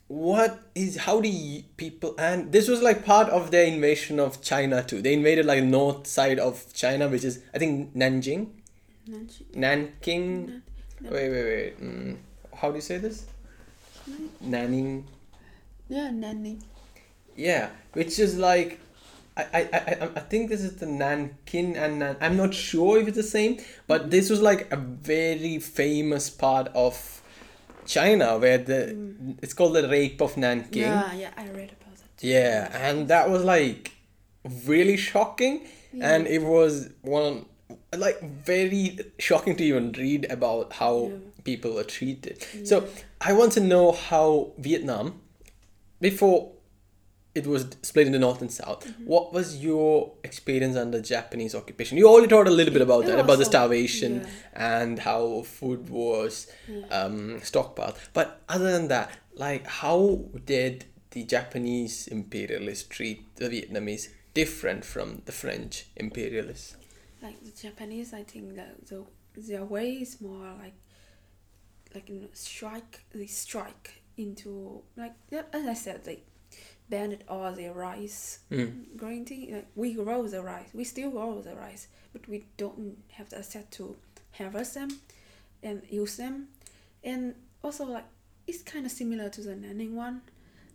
what 0.08 0.52
is, 0.74 0.96
how 1.06 1.20
do 1.20 1.28
you, 1.28 1.62
people, 1.76 2.14
and 2.18 2.50
this 2.52 2.66
was 2.68 2.82
like 2.82 3.04
part 3.04 3.28
of 3.38 3.50
their 3.52 3.64
invasion 3.66 4.18
of 4.18 4.42
China 4.42 4.82
too. 4.82 5.00
They 5.02 5.14
invaded 5.14 5.46
like 5.46 5.62
north 5.62 6.06
side 6.06 6.38
of 6.48 6.54
China, 6.74 7.06
which 7.08 7.24
is, 7.30 7.34
I 7.54 7.58
think, 7.58 7.94
Nanjing. 7.94 8.42
Nanjing, 9.08 9.54
Nanking. 9.64 10.46
Nan- 10.46 10.62
Wait, 11.14 11.30
wait, 11.30 11.44
wait. 11.44 11.80
Mm, 11.80 12.16
how 12.60 12.68
do 12.70 12.74
you 12.76 12.82
say 12.82 12.98
this? 12.98 13.26
Nanning. 14.44 15.04
Yeah, 15.88 16.10
nanny. 16.10 16.58
Yeah, 17.36 17.70
which 17.92 18.18
is 18.18 18.36
like, 18.38 18.78
I, 19.36 19.42
I, 19.42 19.68
I, 19.72 20.10
I 20.16 20.20
think 20.20 20.50
this 20.50 20.60
is 20.60 20.76
the 20.76 20.86
Nankin 20.86 21.76
and 21.76 21.98
Nan. 21.98 22.16
I'm 22.20 22.36
not 22.36 22.54
sure 22.54 22.98
if 22.98 23.08
it's 23.08 23.16
the 23.16 23.22
same, 23.22 23.58
but 23.86 24.10
this 24.10 24.30
was 24.30 24.40
like 24.40 24.70
a 24.72 24.76
very 24.76 25.58
famous 25.58 26.30
part 26.30 26.68
of 26.74 27.22
China 27.86 28.38
where 28.38 28.58
the 28.58 28.94
mm. 28.94 29.38
it's 29.42 29.54
called 29.54 29.74
the 29.74 29.88
rape 29.88 30.20
of 30.20 30.36
Nanking. 30.36 30.82
Yeah, 30.82 31.12
yeah, 31.14 31.30
I 31.36 31.48
read 31.48 31.72
about 31.72 31.96
that. 31.96 32.22
Yeah, 32.22 32.68
and 32.72 33.08
that 33.08 33.30
was 33.30 33.42
like 33.44 33.92
really 34.64 34.96
shocking, 34.96 35.66
and 36.00 36.26
it 36.26 36.42
was 36.42 36.90
one 37.02 37.46
like 37.96 38.20
very 38.22 38.98
shocking 39.18 39.56
to 39.56 39.64
even 39.64 39.92
read 39.92 40.26
about 40.30 40.72
how 40.74 41.08
Yeah. 41.08 41.16
people 41.44 41.74
were 41.74 41.84
treated. 41.84 42.44
So 42.64 42.88
I 43.20 43.32
want 43.32 43.52
to 43.52 43.60
know 43.60 43.92
how 43.92 44.52
Vietnam, 44.58 45.20
before 46.00 46.52
it 47.34 47.46
was 47.46 47.66
split 47.82 48.06
into 48.08 48.18
north 48.18 48.40
and 48.40 48.50
south, 48.52 48.84
Mm-hmm. 48.86 49.04
what 49.06 49.32
was 49.32 49.62
your 49.62 50.12
experience 50.24 50.76
under 50.76 51.00
Japanese 51.00 51.54
occupation? 51.54 51.96
You 51.98 52.08
already 52.08 52.28
talked 52.28 52.48
a 52.48 52.50
little 52.50 52.72
bit 52.72 52.82
about 52.82 53.04
It 53.04 53.08
that, 53.08 53.20
about 53.20 53.38
the 53.38 53.44
starvation 53.44 54.12
yeah. 54.20 54.26
and 54.82 54.98
how 54.98 55.42
food 55.42 55.88
was 55.90 56.48
Yeah. 56.68 56.86
um, 56.90 57.40
stockpiled. 57.40 57.96
But 58.12 58.42
other 58.48 58.70
than 58.72 58.88
that, 58.88 59.10
like 59.34 59.66
how 59.66 60.24
did 60.44 60.86
the 61.12 61.22
Japanese 61.24 62.08
imperialists 62.08 62.86
treat 62.88 63.18
the 63.36 63.48
Vietnamese 63.48 64.08
different 64.34 64.84
from 64.84 65.22
the 65.26 65.32
French 65.32 65.86
imperialists? 65.96 66.76
Like 67.22 67.42
the 67.44 67.50
Japanese, 67.50 68.12
I 68.14 68.22
think 68.22 68.56
that 68.56 68.86
the 68.86 69.04
their 69.36 69.64
way 69.64 69.92
is 69.92 70.20
more 70.20 70.46
like 70.62 70.74
like 71.94 72.08
you 72.08 72.16
know, 72.20 72.28
strike 72.32 73.04
they 73.14 73.26
strike 73.26 74.02
into 74.16 74.82
like 74.96 75.14
yeah, 75.30 75.42
as 75.52 75.66
I 75.66 75.74
said 75.74 76.04
they 76.04 76.22
banned 76.88 77.18
all 77.28 77.52
the 77.52 77.68
rice 77.68 78.40
Mm. 78.50 78.96
growing 78.96 79.24
thing. 79.24 79.52
Like 79.54 79.68
we 79.74 79.94
grow 79.94 80.26
the 80.26 80.42
rice, 80.42 80.68
we 80.74 80.84
still 80.84 81.10
grow 81.10 81.40
the 81.40 81.54
rice, 81.54 81.88
but 82.12 82.26
we 82.28 82.44
don't 82.56 82.98
have 83.12 83.28
the 83.30 83.38
access 83.38 83.64
to 83.72 83.96
harvest 84.32 84.74
them 84.74 84.90
and 85.62 85.82
use 85.88 86.16
them, 86.16 86.48
and 87.04 87.34
also 87.62 87.84
like 87.84 88.06
it's 88.46 88.62
kind 88.62 88.84
of 88.86 88.92
similar 88.92 89.28
to 89.30 89.40
the 89.42 89.54
Nanning 89.54 89.92
one. 89.94 90.22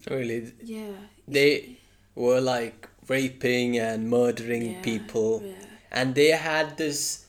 Really, 0.10 0.54
Yeah. 0.64 0.92
they 1.28 1.78
were 2.16 2.40
like 2.40 2.88
raping 3.08 3.78
and 3.80 4.10
murdering 4.10 4.72
yeah, 4.72 4.82
people, 4.82 5.42
Yeah. 5.44 5.54
And 5.96 6.14
they 6.16 6.30
had 6.32 6.78
this. 6.78 7.26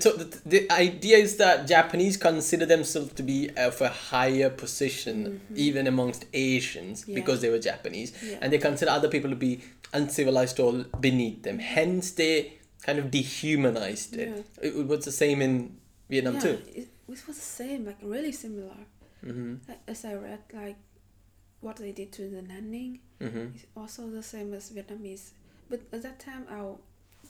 So 0.00 0.10
the, 0.44 0.68
idea 0.72 1.16
is 1.18 1.36
that 1.36 1.68
Japanese 1.68 2.16
consider 2.16 2.66
themselves 2.66 3.12
to 3.14 3.22
be 3.22 3.48
of 3.56 3.80
a 3.80 3.88
higher 3.88 4.50
position, 4.50 5.40
even 5.54 5.86
amongst 5.86 6.24
Asians, 6.34 7.02
Mm-hmm. 7.02 7.10
Yeah. 7.12 7.14
because 7.20 7.40
they 7.42 7.48
were 7.48 7.60
Japanese, 7.60 8.12
Yeah. 8.22 8.38
and 8.42 8.52
they 8.52 8.58
consider 8.58 8.90
other 8.90 9.08
people 9.08 9.30
to 9.30 9.36
be 9.36 9.60
uncivilized 9.92 10.58
or 10.58 10.72
beneath 11.00 11.42
them. 11.44 11.58
Hence, 11.60 12.10
they 12.12 12.54
kind 12.82 12.98
of 12.98 13.10
dehumanized 13.10 14.16
it. 14.16 14.44
It 14.60 14.86
was 14.86 15.04
the 15.04 15.12
same 15.12 15.40
in 15.40 15.76
Vietnam 16.10 16.34
yeah, 16.34 16.40
too. 16.40 16.58
It, 16.74 16.78
it 16.78 16.88
was 17.08 17.22
the 17.22 17.32
same, 17.34 17.86
like 17.86 17.98
really 18.02 18.32
similar. 18.32 18.76
Mm-hmm. 19.24 19.54
As 19.86 20.04
I 20.04 20.14
read, 20.14 20.40
like 20.52 20.76
what 21.60 21.76
they 21.76 21.92
did 21.92 22.10
to 22.18 22.22
the 22.28 22.42
Nanning 22.42 22.98
Mm-hmm. 23.20 23.54
is 23.56 23.66
also 23.76 24.10
the 24.10 24.22
same 24.24 24.52
as 24.54 24.70
Vietnamese. 24.70 25.30
But 25.70 25.80
at 25.92 26.02
that 26.02 26.18
time, 26.18 26.44
our 26.50 26.76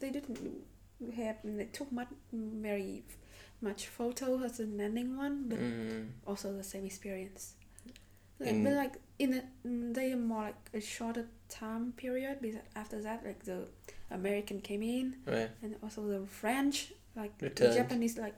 they 0.03 0.11
didn't 0.17 0.39
have 1.21 1.37
they 1.45 1.69
took 1.79 1.91
much 2.01 2.11
very 2.33 3.03
much 3.69 3.83
photo 3.99 4.29
as 4.47 4.53
the 4.61 4.65
Nanning 4.79 5.11
one, 5.25 5.37
but 5.51 5.59
Mm. 5.59 6.09
also 6.27 6.47
the 6.61 6.65
same 6.73 6.85
experience. 6.93 7.43
Like, 8.41 8.51
In- 8.51 8.65
but 8.65 8.75
like 8.83 8.95
in 9.25 9.31
a, 9.39 9.43
mm, 9.69 9.95
they 9.97 10.07
are 10.15 10.23
more 10.33 10.47
like 10.51 10.63
a 10.75 10.81
shorter 10.95 11.25
time 11.61 11.85
period 12.05 12.35
because 12.43 12.61
after 12.83 12.99
that 13.07 13.19
like 13.29 13.41
the 13.51 13.59
American 14.11 14.59
came 14.69 14.83
in 14.99 15.07
Right. 15.35 15.51
and 15.63 15.77
also 15.83 16.01
the 16.15 16.21
French 16.41 16.77
like 17.21 17.33
Returned. 17.41 17.73
the 17.73 17.77
Japanese 17.81 18.15
like 18.27 18.37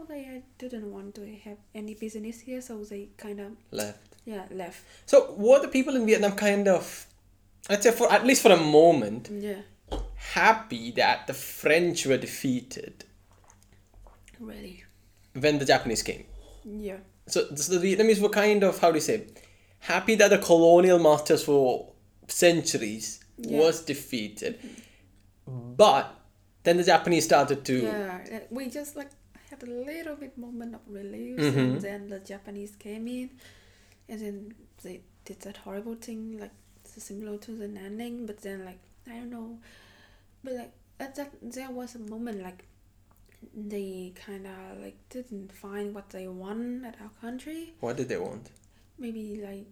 okay 0.00 0.20
I 0.36 0.42
didn't 0.62 0.88
want 0.96 1.14
to 1.18 1.22
have 1.46 1.58
any 1.80 1.94
business 2.04 2.36
here 2.48 2.60
so 2.68 2.72
they 2.92 3.02
kind 3.24 3.38
of 3.40 3.50
Left. 3.82 4.08
yeah 4.32 4.44
left 4.62 4.80
So 5.12 5.16
were 5.44 5.60
the 5.66 5.68
people 5.76 5.94
in 6.00 6.04
Vietnam 6.10 6.34
kind 6.48 6.66
of, 6.76 6.84
I'd 7.70 7.82
say 7.82 7.92
for 8.00 8.06
at 8.16 8.24
least 8.28 8.40
for 8.44 8.52
a 8.52 8.62
moment, 8.80 9.28
yeah 9.48 9.62
happy 10.34 10.90
that 10.92 11.26
the 11.26 11.34
French 11.34 12.06
were 12.06 12.16
defeated 12.18 13.04
really 14.40 14.84
when 15.34 15.58
the 15.58 15.64
Japanese 15.64 16.02
came? 16.02 16.24
yeah 16.64 16.98
So, 17.26 17.54
so 17.54 17.78
the 17.78 17.82
Vietnamese 17.96 18.20
were 18.20 18.28
kind 18.28 18.62
of 18.64 18.78
how 18.80 18.90
do 18.90 18.96
you 18.96 19.00
say, 19.00 19.26
happy 19.80 20.14
that 20.16 20.28
the 20.30 20.38
colonial 20.38 20.98
masters 20.98 21.44
for 21.44 21.92
centuries 22.28 23.20
Yeah. 23.38 23.58
was 23.60 23.82
defeated, 23.84 24.58
but 25.46 26.04
then 26.64 26.76
the 26.76 26.84
Japanese 26.84 27.24
started 27.24 27.64
to 27.64 27.74
yeah 27.82 28.40
we 28.50 28.62
just 28.68 28.92
like 29.00 29.10
had 29.50 29.62
a 29.62 29.70
little 29.90 30.16
bit 30.16 30.36
moment 30.38 30.74
of 30.78 30.80
relief 31.00 31.38
Mhm. 31.38 31.56
and 31.56 31.80
then 31.86 32.00
the 32.08 32.20
Japanese 32.32 32.72
came 32.86 33.04
in 33.08 33.30
and 34.08 34.18
then 34.24 34.36
they 34.84 34.96
did 35.24 35.38
that 35.46 35.56
horrible 35.64 35.96
thing 36.06 36.38
like 36.42 36.54
similar 36.84 37.36
to 37.46 37.50
the 37.62 37.66
Nanning 37.76 38.16
but 38.28 38.38
then 38.46 38.58
like 38.70 38.80
I 39.08 39.14
don't 39.18 39.30
know 39.30 39.58
but 40.44 40.52
like 40.54 40.72
at 41.00 41.14
that 41.16 41.32
there 41.42 41.70
was 41.70 41.94
a 41.94 41.98
moment 41.98 42.42
like 42.42 42.64
they 43.56 44.12
kind 44.26 44.46
of 44.46 44.78
like 44.80 44.96
didn't 45.10 45.50
find 45.52 45.94
what 45.94 46.10
they 46.10 46.28
want 46.28 46.84
at 46.84 46.96
our 47.00 47.10
country 47.20 47.74
What 47.80 47.96
did 47.96 48.08
they 48.08 48.16
want? 48.18 48.50
maybe 48.98 49.40
like 49.44 49.66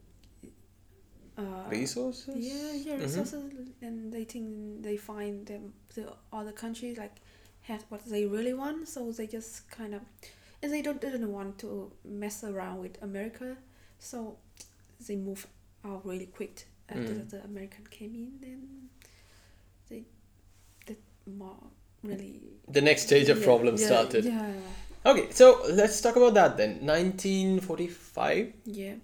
uh, 1.38 1.68
Resources. 1.70 2.34
yeah 2.36 2.72
yeah 2.72 2.94
Mhm. 2.96 3.02
resources 3.02 3.68
and 3.80 4.12
they 4.12 4.24
think 4.24 4.82
they 4.82 4.96
find 4.96 5.46
them 5.46 5.72
the 5.94 6.12
other 6.32 6.52
countries 6.52 6.98
like 6.98 7.16
had 7.62 7.84
what 7.88 8.04
they 8.06 8.26
really 8.26 8.52
want 8.54 8.88
so 8.88 9.12
they 9.12 9.26
just 9.26 9.70
kind 9.70 9.94
of 9.94 10.02
and 10.62 10.72
they 10.72 10.82
don't 10.82 11.00
didn't 11.00 11.30
want 11.32 11.58
to 11.58 11.92
mess 12.04 12.42
around 12.44 12.80
with 12.80 13.00
america 13.02 13.56
so 13.98 14.36
they 15.06 15.16
move 15.16 15.46
out 15.84 16.04
really 16.04 16.26
quick 16.26 16.66
after 16.88 17.14
Mm. 17.14 17.30
the 17.30 17.44
american 17.44 17.86
came 17.90 18.14
in 18.14 18.30
then 18.40 18.88
they 19.90 20.04
did 20.86 20.96
more 21.26 21.56
really 22.02 22.40
The 22.68 22.80
next 22.80 23.02
stage 23.08 23.28
of 23.28 23.38
yeah, 23.38 23.44
problems 23.44 23.80
yeah, 23.82 23.86
started. 23.88 24.24
yeah 24.24 24.52
Okay, 25.04 25.28
so 25.30 25.62
let's 25.70 26.00
talk 26.00 26.16
about 26.16 26.34
that 26.34 26.56
then. 26.56 26.72
1945. 26.86 28.52
yeah 28.64 28.94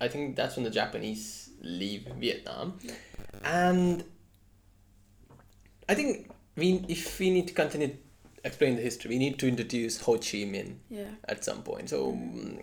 I 0.00 0.08
think 0.08 0.36
that's 0.36 0.56
when 0.56 0.64
the 0.64 0.70
Japanese 0.70 1.50
leave 1.62 2.06
Vietnam. 2.18 2.78
And 3.44 4.04
I 5.88 5.94
think 5.94 6.30
we, 6.56 6.84
if 6.88 7.18
we 7.20 7.30
need 7.30 7.46
to 7.48 7.54
continue 7.54 7.96
explain 8.44 8.76
the 8.76 8.82
history, 8.82 9.08
we 9.10 9.18
need 9.18 9.38
to 9.38 9.48
introduce 9.48 10.00
Ho 10.02 10.14
Chi 10.18 10.44
Minh 10.44 10.74
Yeah. 10.90 11.08
at 11.26 11.44
some 11.44 11.62
point. 11.62 11.88
So, 11.88 12.12
mm, 12.12 12.62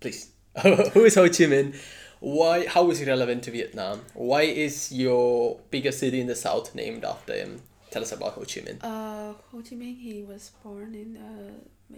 please, 0.00 0.30
who 0.62 1.04
is 1.06 1.14
Ho 1.16 1.24
Chi 1.24 1.46
Minh? 1.50 1.74
Why? 2.20 2.66
How 2.66 2.90
is 2.90 2.98
he 2.98 3.04
relevant 3.06 3.44
to 3.44 3.50
Vietnam? 3.50 4.00
Why 4.14 4.42
is 4.42 4.90
your 4.92 5.58
biggest 5.70 5.98
city 6.00 6.20
in 6.20 6.26
the 6.26 6.34
south 6.36 6.74
named 6.74 7.04
after 7.04 7.34
him? 7.34 7.62
Tell 7.90 8.02
us 8.02 8.12
about 8.12 8.32
Ho 8.34 8.40
Chi 8.42 8.60
Minh. 8.60 8.78
Uh, 8.82 9.32
Ho 9.52 9.62
Chi 9.62 9.76
Minh, 9.76 9.96
he 9.98 10.22
was 10.22 10.50
born 10.62 10.94
in 10.94 11.16
uh, 11.16 11.96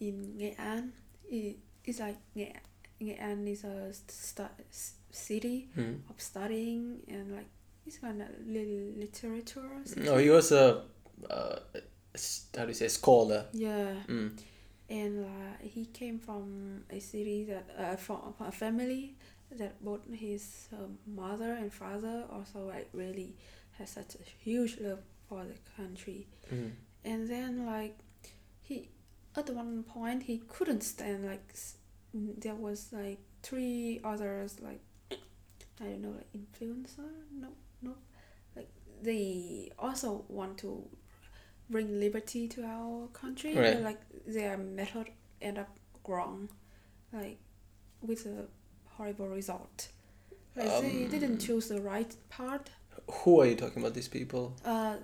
in 0.00 0.34
Nghệ 0.38 0.54
An. 0.58 0.92
It, 1.30 1.56
it's 1.84 2.00
like 2.00 2.16
Nghệ, 2.36 2.52
Nghệ 3.00 3.16
An 3.20 3.46
is 3.48 3.64
a 3.64 3.92
stu- 4.08 4.42
s- 4.70 4.94
city 5.10 5.68
Hmm. 5.74 5.94
of 6.10 6.20
studying 6.20 7.00
and 7.08 7.32
like 7.32 7.46
it's 7.86 7.98
kind 7.98 8.20
of 8.22 8.28
little 8.46 8.92
literature. 8.98 9.82
No, 9.96 10.16
he 10.16 10.30
was 10.30 10.52
a, 10.52 10.82
uh, 11.30 11.56
how 12.56 12.62
do 12.64 12.68
you 12.68 12.74
say, 12.74 12.88
scholar. 12.88 13.44
Yeah, 13.52 13.94
Mm. 14.08 14.30
And 14.88 15.24
uh, 15.24 15.28
he 15.60 15.86
came 15.86 16.18
from 16.18 16.84
a 16.90 17.00
city 17.00 17.44
that 17.44 17.66
uh, 17.78 17.96
from 17.96 18.34
a 18.40 18.52
family 18.52 19.16
that 19.50 19.82
both 19.84 20.00
his 20.12 20.68
uh, 20.72 20.76
mother 21.06 21.52
and 21.52 21.72
father 21.72 22.24
also 22.32 22.66
like 22.68 22.88
really 22.92 23.34
has 23.78 23.90
such 23.90 24.14
a 24.16 24.24
huge 24.44 24.78
love 24.80 25.00
for 25.28 25.44
the 25.44 25.58
country. 25.76 26.26
Mm. 26.52 26.70
and 27.04 27.28
then 27.28 27.66
like 27.66 27.96
he 28.62 28.88
at 29.36 29.50
one 29.50 29.82
point 29.82 30.22
he 30.24 30.38
couldn't 30.48 30.82
stand 30.82 31.24
like 31.26 31.44
s- 31.52 31.76
there 32.14 32.54
was 32.54 32.88
like 32.92 33.18
three 33.42 34.00
others 34.04 34.56
like 34.60 34.80
i 35.80 35.84
don't 35.84 36.02
know 36.02 36.14
like 36.16 36.32
influencer? 36.32 37.10
No 37.32 37.48
no 37.82 37.94
like 38.56 38.68
they 39.02 39.70
also 39.78 40.24
want 40.28 40.58
to 40.58 40.88
bring 41.70 42.00
liberty 42.00 42.48
to 42.48 42.64
our 42.64 43.08
country 43.12 43.54
Right. 43.54 43.74
but 43.74 43.82
like 43.82 44.00
their 44.26 44.56
method 44.56 45.06
end 45.40 45.58
up 45.58 45.68
wrong 46.08 46.48
like 47.12 47.38
with 48.00 48.26
a 48.26 48.46
horrible 48.96 49.28
result 49.28 49.88
like 50.56 50.80
they 50.80 51.04
Um, 51.04 51.10
didn't 51.10 51.38
choose 51.38 51.68
the 51.68 51.80
right 51.80 52.14
part 52.28 52.70
Who 53.24 53.40
are 53.40 53.46
you 53.46 53.56
talking 53.56 53.82
about? 53.82 53.94
These 53.94 54.08
people? 54.08 54.54
uh, 54.64 54.96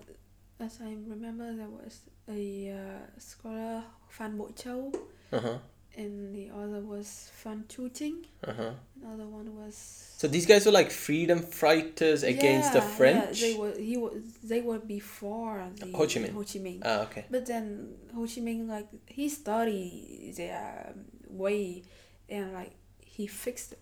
as 0.60 0.78
I 0.80 0.90
remember, 1.08 1.52
there 1.56 1.68
was 1.68 2.00
a 2.28 2.70
uh, 2.70 3.18
scholar 3.18 3.82
Phan 4.08 4.36
Bội 4.38 4.52
Châu, 4.54 4.92
Uh 5.32 5.40
huh. 5.40 5.58
And 5.96 6.34
the 6.34 6.50
other 6.50 6.80
was 6.80 7.30
Phan 7.34 7.64
Chu 7.68 7.88
Trinh. 7.90 8.24
Uh 8.46 8.52
huh. 8.52 8.70
Another 9.02 9.26
one 9.26 9.54
was 9.56 9.74
So 10.16 10.28
these 10.28 10.46
guys 10.46 10.64
were 10.66 10.72
like 10.72 10.90
freedom 10.90 11.40
fighters 11.40 12.22
against 12.22 12.72
the 12.72 12.80
French. 12.80 13.40
Yeah, 13.42 13.48
they 13.48 13.54
were. 13.58 13.74
He 13.78 13.96
was. 13.96 14.12
They 14.44 14.60
were 14.60 14.78
before 14.78 15.64
the 15.76 15.86
Ho 15.96 16.06
Chi 16.06 16.20
Minh. 16.20 16.32
Ho 16.32 16.40
Chi 16.44 16.58
Minh. 16.60 16.80
Ah, 16.84 17.02
okay. 17.02 17.24
But 17.30 17.46
then 17.46 17.94
Ho 18.14 18.22
Chi 18.22 18.40
Minh, 18.40 18.68
like 18.68 18.88
he 19.06 19.28
studied 19.28 20.34
their 20.36 20.94
way, 21.28 21.82
and 22.28 22.52
like 22.52 22.72
he 23.00 23.26
fixed 23.26 23.72
it. 23.72 23.78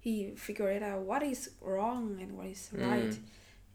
He 0.00 0.32
figured 0.36 0.82
out 0.82 1.00
what 1.00 1.22
is 1.22 1.50
wrong 1.60 2.18
and 2.20 2.36
what 2.36 2.46
is 2.46 2.68
right, 2.72 3.10
Mm. 3.10 3.18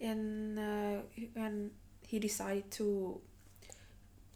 and 0.09 0.59
uh, 0.59 0.97
and 1.35 1.71
he 2.07 2.19
decided 2.19 2.69
to 2.71 3.19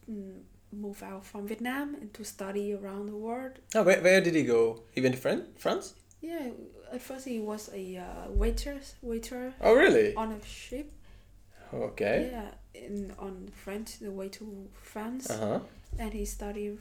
mm, 0.10 0.42
move 0.74 1.02
out 1.04 1.26
from 1.26 1.48
Vietnam 1.48 1.96
and 1.96 2.14
to 2.14 2.24
study 2.24 2.74
around 2.74 3.06
the 3.08 3.16
world. 3.16 3.54
Oh, 3.76 3.84
where, 3.84 4.02
where 4.02 4.22
did 4.22 4.36
he 4.36 4.44
go? 4.44 4.84
He 4.92 5.02
went 5.02 5.16
to 5.16 5.22
Fran- 5.22 5.48
France? 5.58 5.94
Yeah, 6.22 6.50
at 6.92 7.02
first 7.02 7.26
he 7.28 7.40
was 7.40 7.70
a 7.74 7.98
uh, 7.98 8.32
waiter, 8.32 8.80
waiter 9.02 9.54
Oh, 9.62 9.74
really? 9.76 10.16
on 10.16 10.32
a 10.32 10.46
ship. 10.46 10.92
Okay. 11.74 12.30
Yeah, 12.32 12.52
in 12.82 13.14
on 13.18 13.50
French, 13.54 14.00
the 14.00 14.12
way 14.12 14.30
to 14.30 14.68
France. 14.82 15.30
Uh 15.30 15.38
huh. 15.40 15.60
and 16.00 16.14
he 16.14 16.26
studied 16.26 16.78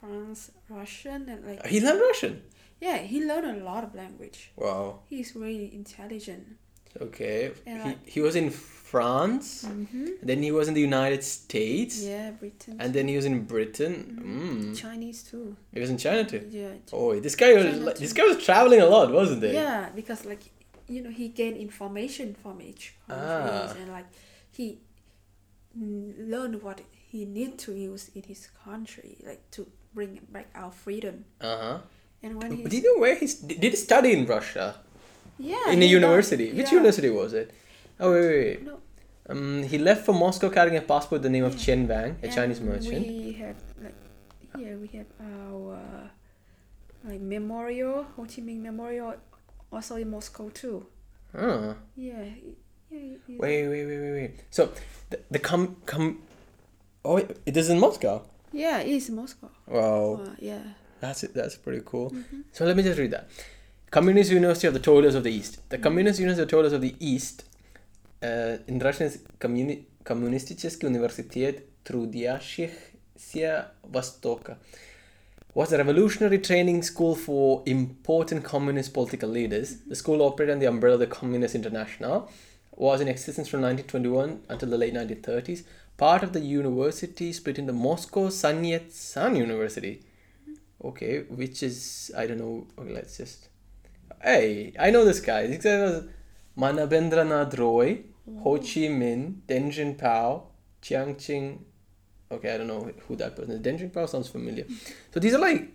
France 0.00 0.50
Russian 0.68 1.28
and 1.28 1.44
like 1.46 1.66
He 1.66 1.80
learned 1.80 2.00
Russian. 2.00 2.42
yeah 2.80 2.96
he 2.98 3.24
learned 3.24 3.60
a 3.60 3.64
lot 3.64 3.84
of 3.84 3.94
language 3.94 4.50
Wow. 4.56 5.00
he's 5.10 5.36
really 5.36 5.68
intelligent 5.74 6.56
Okay. 7.00 7.52
And 7.66 7.82
he, 7.82 7.88
like- 7.88 8.06
he 8.06 8.20
was 8.20 8.34
in 8.36 8.50
France. 8.50 9.64
mm-hmm. 9.64 10.06
Then 10.22 10.42
he 10.42 10.50
was 10.50 10.66
in 10.68 10.74
the 10.74 10.80
United 10.80 11.22
States. 11.22 12.02
yeah 12.02 12.30
Britain 12.42 12.74
And 12.82 12.92
then 12.92 13.06
he 13.06 13.14
was 13.16 13.24
in 13.24 13.36
Britain. 13.46 13.94
Mhm. 14.18 14.72
Mm. 14.72 14.76
Chinese 14.76 15.22
too 15.22 15.56
He 15.74 15.78
was 15.80 15.90
in 15.90 15.98
China 15.98 16.24
too. 16.24 16.42
yeah 16.50 16.74
Oh, 16.92 17.14
this 17.20 17.36
guy 17.36 17.52
was 17.54 17.64
China 17.64 17.94
this 17.94 18.12
guy 18.12 18.24
was 18.32 18.38
traveling 18.48 18.80
a 18.80 18.86
lot, 18.94 19.12
wasn't 19.12 19.42
he? 19.44 19.52
yeah 19.52 19.90
because 19.94 20.20
like 20.26 20.42
you 20.94 21.00
know 21.04 21.10
he 21.20 21.28
gained 21.40 21.56
information 21.56 22.34
from 22.42 22.60
each 22.60 22.84
Ah. 23.08 23.70
and 23.78 23.88
like 23.98 24.08
he 24.50 24.66
mm, 25.78 26.12
learned 26.32 26.62
what 26.62 26.80
he 27.12 27.24
need 27.24 27.58
to 27.58 27.72
use 27.72 28.10
in 28.14 28.22
his 28.22 28.48
country 28.64 29.18
like 29.26 29.42
to 29.56 29.66
bring 29.94 30.20
back 30.34 30.48
our 30.54 30.72
freedom 30.72 31.24
Uh 31.40 31.56
huh. 31.64 31.78
and 32.24 32.32
when 32.42 32.50
he 32.56 32.62
did 32.64 32.82
you 32.82 32.94
know 32.94 33.00
where 33.00 33.14
he 33.14 33.26
did 33.46 33.62
he 33.74 33.76
study 33.76 34.10
in 34.18 34.26
Russia? 34.26 34.66
Yeah 35.40 35.70
in 35.74 35.82
a 35.82 35.86
university. 35.86 36.48
Which 36.52 36.66
yeah. 36.68 36.78
university 36.78 37.10
was 37.10 37.32
it? 37.32 37.50
Oh 37.98 38.12
wait, 38.12 38.26
wait, 38.28 38.44
wait. 38.46 38.64
No. 38.66 38.76
Um, 39.28 39.62
he 39.62 39.78
left 39.78 40.04
for 40.06 40.12
Moscow 40.14 40.48
carrying 40.50 40.76
a 40.76 40.80
passport 40.82 41.18
with 41.20 41.22
the 41.22 41.30
name 41.30 41.44
of 41.44 41.54
Yeah. 41.54 41.64
Chen 41.64 41.80
Wang, 41.88 42.16
a 42.22 42.26
And 42.26 42.34
Chinese 42.34 42.60
merchant. 42.60 43.06
We 43.06 43.32
have 43.42 43.56
like 43.84 43.94
here 44.56 44.76
we 44.78 44.88
have 44.98 45.06
our 45.20 45.74
uh, 45.76 46.08
like 47.08 47.20
memorial, 47.20 48.04
Ho 48.16 48.24
Chi 48.24 48.42
Minh 48.42 48.60
Memorial, 48.60 49.14
also 49.72 49.96
in 49.96 50.10
Moscow 50.10 50.48
too. 50.50 50.86
Ah. 51.34 51.74
Yeah, 51.96 52.24
yeah. 52.90 53.16
Wait, 53.38 53.68
wait, 53.68 53.68
wait, 53.86 53.86
wait, 54.02 54.12
wait. 54.18 54.30
So 54.50 54.70
the 55.10 55.20
the 55.30 55.38
com 55.38 55.76
com. 55.86 56.18
Oh, 57.04 57.16
it 57.18 57.56
is 57.56 57.70
in 57.70 57.78
Moscow. 57.78 58.22
Yeah, 58.52 58.80
it 58.80 58.88
is 58.90 59.10
Moscow. 59.10 59.48
Wow, 59.68 60.20
Uh, 60.26 60.34
yeah. 60.40 60.62
that's 61.00 61.22
it. 61.22 61.32
That's 61.34 61.54
pretty 61.54 61.82
cool. 61.84 62.10
Mhm. 62.10 62.42
So 62.52 62.64
let 62.66 62.76
me 62.76 62.82
just 62.82 62.98
read 62.98 63.12
that. 63.12 63.28
Communist 63.90 64.30
University 64.30 64.68
of 64.68 64.74
the 64.74 64.78
Toilers 64.78 65.16
of 65.16 65.24
the 65.24 65.32
East. 65.32 65.68
The 65.68 65.76
Communist 65.76 66.20
University 66.20 66.42
of 66.42 66.48
the 66.48 66.56
Toilers 66.56 66.72
of 66.72 66.80
the 66.80 66.94
East, 67.00 67.42
uh, 68.22 68.58
in 68.68 68.78
Russian 68.78 69.08
is 69.08 69.18
Communi- 69.40 69.86
Коммунистический 70.04 70.86
университет 70.86 71.64
трудящихся 71.82 73.72
Востока, 73.82 74.58
was 75.56 75.72
a 75.72 75.78
revolutionary 75.78 76.38
training 76.38 76.82
school 76.82 77.16
for 77.16 77.64
important 77.66 78.44
communist 78.44 78.94
political 78.94 79.28
leaders. 79.28 79.78
The 79.88 79.96
school 79.96 80.22
operated 80.22 80.52
under 80.52 80.66
the 80.66 80.68
umbrella 80.68 80.94
of 80.94 81.00
the 81.00 81.08
Communist 81.08 81.56
International, 81.56 82.30
was 82.76 83.00
in 83.00 83.08
existence 83.08 83.48
from 83.48 83.60
1921 83.62 84.42
until 84.48 84.68
the 84.68 84.78
late 84.78 84.94
1930s. 84.94 85.64
Part 85.96 86.22
of 86.22 86.32
the 86.32 86.38
university 86.38 87.32
split 87.32 87.58
into 87.58 87.72
Moscow 87.72 88.28
Sun 88.28 88.64
Yat-sen 88.64 89.34
University. 89.34 90.04
Okay, 90.82 91.24
which 91.28 91.64
is, 91.64 92.12
I 92.16 92.28
don't 92.28 92.38
know, 92.38 92.68
okay, 92.78 92.94
let's 92.94 93.16
just 93.18 93.49
Hey, 94.22 94.74
I 94.78 94.90
know 94.90 95.04
this 95.04 95.20
guy. 95.20 95.46
This 95.46 95.62
guy 95.64 95.80
was 95.80 96.04
Manabendranath 96.58 97.58
Roy, 97.58 98.00
Ho 98.42 98.56
Chi 98.58 98.88
Minh, 98.88 99.36
Deng 99.48 99.70
Jinpao, 99.72 100.42
Chiang 100.82 101.16
Ching. 101.16 101.64
Okay, 102.30 102.54
I 102.54 102.58
don't 102.58 102.66
know 102.68 102.90
who 103.08 103.16
that 103.16 103.34
person 103.36 103.52
is. 103.52 103.60
Deng 103.60 103.78
Jinpao 103.80 104.08
sounds 104.08 104.28
familiar. 104.28 104.66
So 105.12 105.20
these 105.20 105.34
are 105.34 105.38
like, 105.40 105.68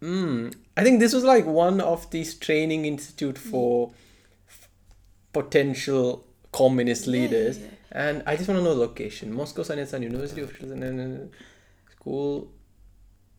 mm, 0.00 0.54
I 0.76 0.82
think 0.82 1.00
this 1.00 1.12
was 1.12 1.22
like 1.24 1.44
one 1.46 1.80
of 1.80 2.10
these 2.10 2.34
training 2.34 2.86
institute 2.86 3.38
for 3.38 3.92
f- 4.48 4.68
potential 5.32 6.26
communist 6.50 7.06
Yeah, 7.06 7.12
leaders. 7.12 7.58
yeah. 7.58 7.66
And 7.92 8.22
I 8.26 8.36
just 8.36 8.48
want 8.48 8.58
to 8.58 8.64
know 8.64 8.74
the 8.74 8.80
location. 8.80 9.32
Moscow 9.34 9.62
Sun 9.62 9.76
Yat-sen 9.78 10.02
University 10.02 10.40
of 10.40 10.50
School. 11.90 12.50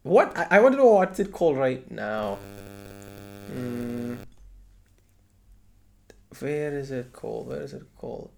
What 0.03 0.37
I, 0.37 0.47
I 0.51 0.59
want 0.61 0.73
to 0.75 0.77
know 0.77 0.93
what's 0.93 1.19
it 1.19 1.31
called 1.31 1.57
right 1.57 1.89
now. 1.89 2.37
Mm. 3.51 4.17
Where 6.39 6.77
is 6.77 6.91
it 6.91 7.11
called? 7.13 7.47
Where 7.47 7.61
is 7.61 7.73
it 7.73 7.83
called? 7.97 8.31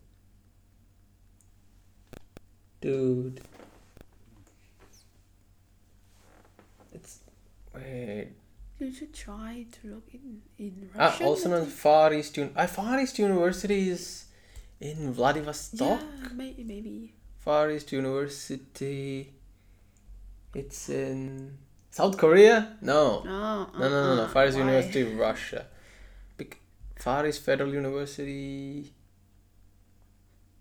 Dude. 2.81 3.41
It's 6.93 7.19
wait. 7.73 8.29
You 8.79 8.91
should 8.93 9.13
try 9.13 9.65
to 9.71 9.87
look 9.87 10.07
in 10.13 10.41
in 10.57 10.89
Ah, 10.99 11.17
also 11.21 11.49
known 11.49 11.67
as. 11.67 11.73
Far 11.73 12.13
East 12.13 12.37
Un- 12.37 12.51
ah, 12.55 12.65
Far 12.67 12.99
East 12.99 13.17
University 13.19 13.89
is 13.89 14.25
in 14.79 15.13
Vladivostok. 15.13 15.99
Yeah, 16.01 16.29
maybe 16.33 16.63
maybe. 16.63 17.13
Far 17.39 17.71
East 17.71 17.91
University. 17.91 19.33
It's 20.53 20.89
in 20.89 21.57
South 21.91 22.17
Korea? 22.17 22.77
No. 22.81 23.23
No, 23.23 23.31
No, 23.31 23.79
no, 23.79 23.89
no, 23.89 24.15
no. 24.15 24.21
uh-uh, 24.23 24.27
Far 24.29 24.47
East 24.47 24.57
why? 24.57 24.63
University, 24.63 25.03
Russia. 25.03 25.67
Far 26.95 27.25
East 27.27 27.41
Federal 27.43 27.73
University, 27.73 28.93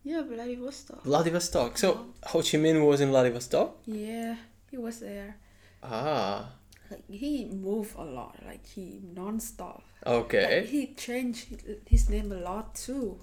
Yeah, 0.02 0.22
Vladivostok. 0.22 1.02
Vladivostok. 1.04 1.78
So 1.78 2.06
Ho 2.24 2.40
Chi 2.42 2.58
Minh 2.58 2.86
was 2.86 3.00
in 3.00 3.08
Vladivostok. 3.08 3.76
Yeah, 3.86 4.36
he 4.70 4.76
was 4.76 4.98
there. 5.00 5.36
Ah, 5.82 6.50
like 6.90 7.04
he 7.08 7.46
moved 7.46 7.94
a 7.96 8.04
lot. 8.04 8.36
Like 8.44 8.66
he 8.66 9.00
non-stop. 9.14 9.82
Okay. 10.06 10.60
Like, 10.60 10.68
he 10.68 10.94
changed 10.94 11.46
his 11.86 12.10
name 12.10 12.30
a 12.32 12.36
lot 12.36 12.74
too. 12.74 13.18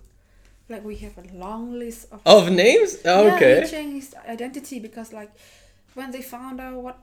Like 0.70 0.84
we 0.84 0.96
have 0.98 1.18
a 1.18 1.28
long 1.38 1.78
list 1.78 2.08
of. 2.12 2.22
Of 2.26 2.50
names? 2.52 2.98
Yeah, 3.06 3.34
Okay. 3.36 3.62
he 3.62 3.68
changed 3.70 3.96
his 4.06 4.16
identity 4.28 4.80
because 4.80 5.14
like 5.14 5.32
when 5.94 6.12
they 6.12 6.22
found 6.22 6.60
out 6.60 6.82
what 6.82 6.98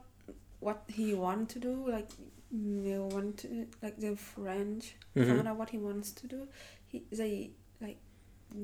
what 0.59 0.81
he 0.87 1.13
wanted 1.13 1.49
to 1.49 1.59
do, 1.59 1.89
like 1.89 2.09
they 2.51 2.97
want 2.97 3.37
to 3.39 3.67
like 3.81 3.97
the 3.99 4.15
French 4.15 4.95
Mhm. 5.15 5.27
found 5.27 5.47
out 5.47 5.57
what 5.57 5.69
he 5.69 5.77
wants 5.77 6.11
to 6.11 6.27
do. 6.27 6.47
He 6.87 7.03
they 7.11 7.51
like 7.81 7.97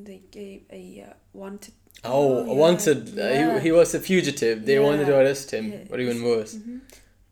they 0.06 0.22
gave 0.32 0.64
a 0.72 1.06
uh, 1.10 1.14
wanted. 1.34 1.74
Oh, 2.03 2.45
yeah, 2.45 2.53
wanted. 2.53 3.10
yeah. 3.10 3.24
Uh, 3.24 3.60
he, 3.60 3.66
he 3.68 3.72
was 3.72 3.94
a 3.95 3.99
fugitive. 3.99 4.66
They 4.66 4.80
wanted 4.80 5.06
to 5.06 5.16
arrest 5.18 5.52
him, 5.52 5.72
Yeah, 5.72 5.86
or 5.91 5.99
even 5.99 6.24
worse. 6.24 6.56
Mhm. 6.56 6.82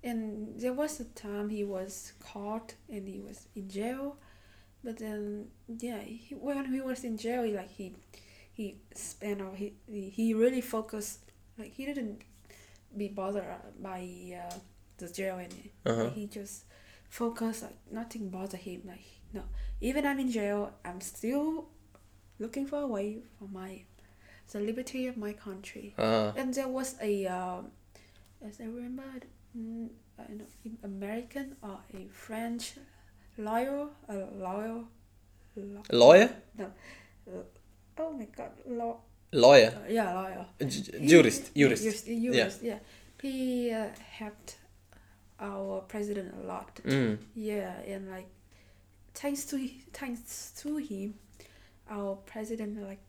And 0.03 0.59
there 0.59 0.73
was 0.73 0.99
a 0.99 1.05
time 1.05 1.49
he 1.49 1.63
was 1.63 2.13
caught 2.19 2.75
and 2.89 3.07
he 3.07 3.19
was 3.19 3.47
in 3.55 3.69
jail, 3.69 4.17
but 4.83 4.97
then 4.97 5.47
yeah, 5.79 5.99
he, 5.99 6.35
when 6.35 6.65
he 6.73 6.81
was 6.81 7.03
in 7.03 7.17
jail, 7.17 7.43
he, 7.43 7.53
like 7.53 7.71
he 7.71 7.95
he 8.53 8.75
spent 8.93 9.41
all 9.41 9.53
he 9.53 9.73
he 9.87 10.09
he 10.09 10.33
really 10.33 10.61
focused 10.61 11.19
like 11.57 11.71
he 11.73 11.85
didn't 11.85 12.21
be 12.95 13.07
bothered 13.07 13.45
by 13.81 14.01
uh, 14.41 14.53
the 14.97 15.07
jail 15.09 15.37
and 15.37 15.53
Uh-huh. 15.85 16.09
he 16.09 16.27
just 16.27 16.65
focused 17.09 17.63
like 17.63 17.77
nothing 17.91 18.29
bother 18.29 18.57
him 18.57 18.81
like 18.85 19.05
no 19.33 19.43
even 19.81 20.05
I'm 20.05 20.19
in 20.19 20.31
jail 20.31 20.71
I'm 20.85 21.01
still 21.01 21.65
looking 22.39 22.65
for 22.65 22.79
a 22.81 22.87
way 22.87 23.19
for 23.39 23.47
my 23.47 23.83
the 24.51 24.59
liberty 24.59 25.07
of 25.07 25.17
my 25.17 25.33
country 25.33 25.93
Uh, 25.97 26.31
and 26.35 26.53
there 26.53 26.67
was 26.67 26.95
a, 27.01 27.25
um, 27.27 27.71
as 28.47 28.59
I 28.61 28.65
remember, 28.65 29.03
mm, 29.57 29.89
I 30.19 30.23
don't 30.27 30.37
know, 30.39 30.45
an 30.65 30.77
American 30.83 31.55
or 31.63 31.79
a 31.93 32.07
French 32.11 32.73
lawyer, 33.37 33.87
a 34.09 34.15
lawyer, 34.37 34.83
law, 35.55 35.81
lawyer? 35.91 36.29
No 36.57 36.71
oh 37.97 38.11
my 38.13 38.25
god, 38.35 38.51
law, 38.67 38.97
Lawyer. 39.31 39.73
uh, 39.75 39.89
yeah, 39.89 40.13
lawyer. 40.13 40.45
J- 40.59 40.99
jurist. 41.07 41.53
Jurist. 41.55 41.83
Jurist, 41.83 42.05
jurist, 42.05 42.61
yeah. 42.63 42.79
He 43.21 43.71
uh, 43.71 43.87
helped 44.19 44.57
our 45.43 45.81
president 45.81 46.33
a 46.41 46.47
lot. 46.47 46.79
Mm. 46.85 47.17
Yeah, 47.35 47.73
and 47.93 48.09
like, 48.09 48.27
thanks 49.13 49.45
to 49.45 49.57
thanks 49.91 50.51
to 50.61 50.77
him, 50.77 51.15
our 51.89 52.15
president 52.25 52.81
like 52.81 53.01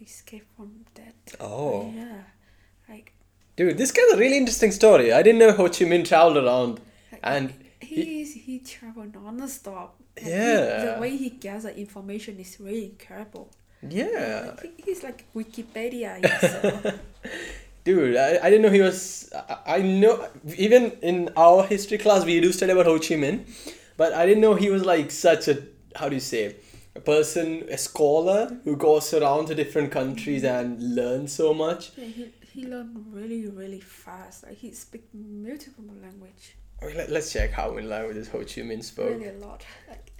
escaped 0.00 0.46
from 0.56 0.84
death. 0.94 1.36
Oh. 1.40 1.90
Yeah, 1.94 2.22
like 2.88 3.12
Dude, 3.56 3.76
this 3.76 3.90
guy's 3.90 4.12
a 4.12 4.18
really 4.18 4.36
interesting 4.38 4.70
story. 4.70 5.12
I 5.12 5.22
didn't 5.22 5.40
know 5.40 5.50
Ho 5.52 5.64
Chi 5.64 5.84
Minh 5.84 6.04
traveled 6.06 6.36
around. 6.36 6.80
Like, 7.10 7.20
And 7.24 7.52
he 7.80 8.22
is 8.22 8.32
he 8.34 8.60
traveled 8.60 9.14
non-stop. 9.14 9.96
Like, 10.16 10.24
he- 10.24 10.30
Yeah. 10.30 10.94
the 10.94 11.00
way 11.00 11.16
he 11.16 11.30
gather 11.30 11.70
information 11.70 12.38
is 12.38 12.60
really 12.60 12.84
incredible. 12.92 13.50
Yeah. 13.82 14.54
Like, 14.56 14.76
he, 14.76 14.82
he's 14.84 15.02
like 15.02 15.24
Wikipedia 15.34 16.10
himself. 16.22 17.00
Dude, 17.88 18.18
I, 18.18 18.38
I 18.42 18.50
didn't 18.50 18.60
know 18.60 18.68
he 18.68 18.82
was. 18.82 19.32
I, 19.32 19.76
I 19.76 19.78
know, 19.80 20.28
even 20.58 20.92
in 21.00 21.30
our 21.38 21.64
history 21.64 21.96
class, 21.96 22.22
we 22.22 22.38
do 22.38 22.52
study 22.52 22.72
about 22.72 22.84
Ho 22.84 22.98
Chi 22.98 23.14
Minh, 23.14 23.46
but 23.96 24.12
I 24.12 24.26
didn't 24.26 24.42
know 24.42 24.54
he 24.56 24.68
was 24.68 24.84
like 24.84 25.10
such 25.10 25.48
a, 25.48 25.62
how 25.96 26.10
do 26.10 26.14
you 26.14 26.20
say, 26.20 26.56
a 26.94 27.00
person, 27.00 27.64
a 27.70 27.78
scholar 27.78 28.58
who 28.64 28.76
goes 28.76 29.14
around 29.14 29.46
to 29.46 29.54
different 29.54 29.90
countries 29.90 30.44
and 30.44 30.96
learns 30.96 31.32
so 31.32 31.54
much. 31.54 31.92
yeah, 31.96 32.04
he, 32.04 32.30
he 32.52 32.66
learned 32.66 33.06
really, 33.10 33.46
really 33.46 33.80
fast. 33.80 34.44
Like 34.44 34.58
he 34.58 34.70
speak 34.72 35.04
multiple 35.14 35.84
language. 36.02 36.56
Okay, 36.82 36.94
let, 36.94 37.10
let's 37.10 37.32
check 37.32 37.52
how 37.52 37.70
many 37.70 37.86
languages 37.86 38.28
Ho 38.28 38.40
Chi 38.40 38.60
Minh 38.68 38.84
spoke. 38.84 39.18
Really 39.18 39.28
a 39.28 39.38
lot. 39.38 39.64
Like 39.88 40.12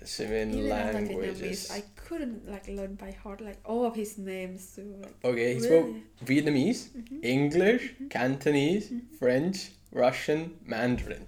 Ho 0.00 0.04
Chi 0.06 0.24
Minh 0.30 0.54
even 0.54 0.68
languages. 0.68 1.70
I 1.70 1.82
couldn't 1.96 2.48
like 2.48 2.68
learn 2.68 2.94
by 2.96 3.12
heart 3.12 3.40
like 3.40 3.58
all 3.64 3.84
of 3.86 3.94
his 3.96 4.18
names 4.18 4.74
too. 4.76 4.94
Like 5.02 5.14
Okay, 5.24 5.54
he 5.54 5.60
spoke 5.60 5.86
really. 5.86 6.42
Vietnamese, 6.42 6.88
Mhm. 6.96 7.24
English, 7.24 7.94
Mhm. 8.00 8.10
Cantonese, 8.10 8.90
Mhm. 8.90 9.00
French, 9.18 9.70
Russian, 9.92 10.58
Mandarin. 10.64 11.26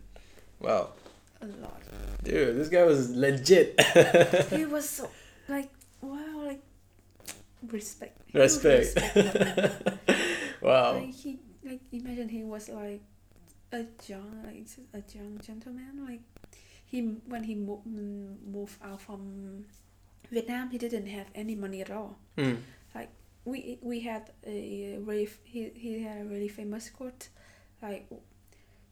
Wow. 0.61 0.93
a 1.40 1.47
lot. 1.47 1.82
Dude, 2.24 2.57
this 2.59 2.69
guy 2.69 2.82
was 2.85 3.11
legit. 3.11 3.81
he 4.51 4.65
was 4.66 4.89
so 4.89 5.09
like 5.49 5.70
wow 6.03 6.43
like 6.51 6.61
respect. 7.66 8.20
Respect. 8.35 8.95
respect. 8.95 9.99
wow. 10.62 10.95
Like 10.99 11.15
he, 11.15 11.39
like 11.65 11.81
imagine 11.93 12.28
he 12.28 12.43
was 12.45 12.69
like 12.69 13.03
a 13.73 13.85
young, 14.07 14.43
like 14.45 14.66
a 14.95 15.03
young 15.16 15.39
gentleman. 15.40 16.05
Like 16.07 16.23
he, 16.90 17.01
when 17.28 17.44
he 17.44 17.55
mo- 17.55 17.82
mm, 17.86 18.36
moved 18.52 18.77
out 18.82 19.01
from 19.01 19.65
Vietnam, 20.31 20.70
he 20.70 20.78
didn't 20.78 21.06
have 21.06 21.27
any 21.35 21.55
money 21.55 21.81
at 21.82 21.90
all. 21.90 22.16
Mm. 22.36 22.56
We 23.44 23.78
we 23.82 24.01
had 24.01 24.23
a 24.44 24.98
really 25.06 25.28
he 25.44 25.70
he 25.74 26.02
had 26.02 26.20
a 26.20 26.24
really 26.24 26.48
famous 26.48 26.90
quote, 26.90 27.28
like 27.82 28.05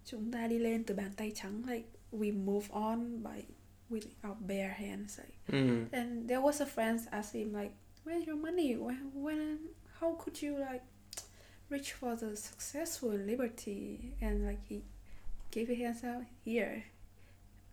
chúng 0.05 0.31
ta 0.32 0.47
đi 0.48 0.59
lên 0.59 0.85
từ 0.85 0.94
bàn 0.94 1.10
tay 1.16 1.32
trắng. 1.35 1.62
Like 1.66 1.85
we 2.12 2.31
move 2.32 2.70
on 2.70 3.23
by 3.23 3.43
with 3.90 4.06
our 4.23 4.36
bare 4.40 4.73
hands. 4.73 5.18
Like 5.18 5.35
Mm. 5.48 5.86
and 5.93 6.28
there 6.28 6.40
was 6.40 6.60
a 6.62 6.66
friend 6.66 7.01
asked 7.12 7.35
him 7.35 7.52
like, 7.52 7.73
"Where's 8.05 8.27
your 8.27 8.36
money? 8.36 8.77
When, 8.77 9.10
when 9.14 9.59
how 10.01 10.14
could 10.24 10.43
you 10.43 10.56
like 10.59 10.82
reach 11.70 11.93
for 11.93 12.16
the 12.16 12.35
successful 12.36 13.10
liberty?" 13.27 14.12
And 14.23 14.47
like 14.47 14.60
he 14.68 14.81
gave 15.51 15.68
his 15.68 15.78
hands 15.78 16.05
out. 16.05 16.24
Here, 16.44 16.82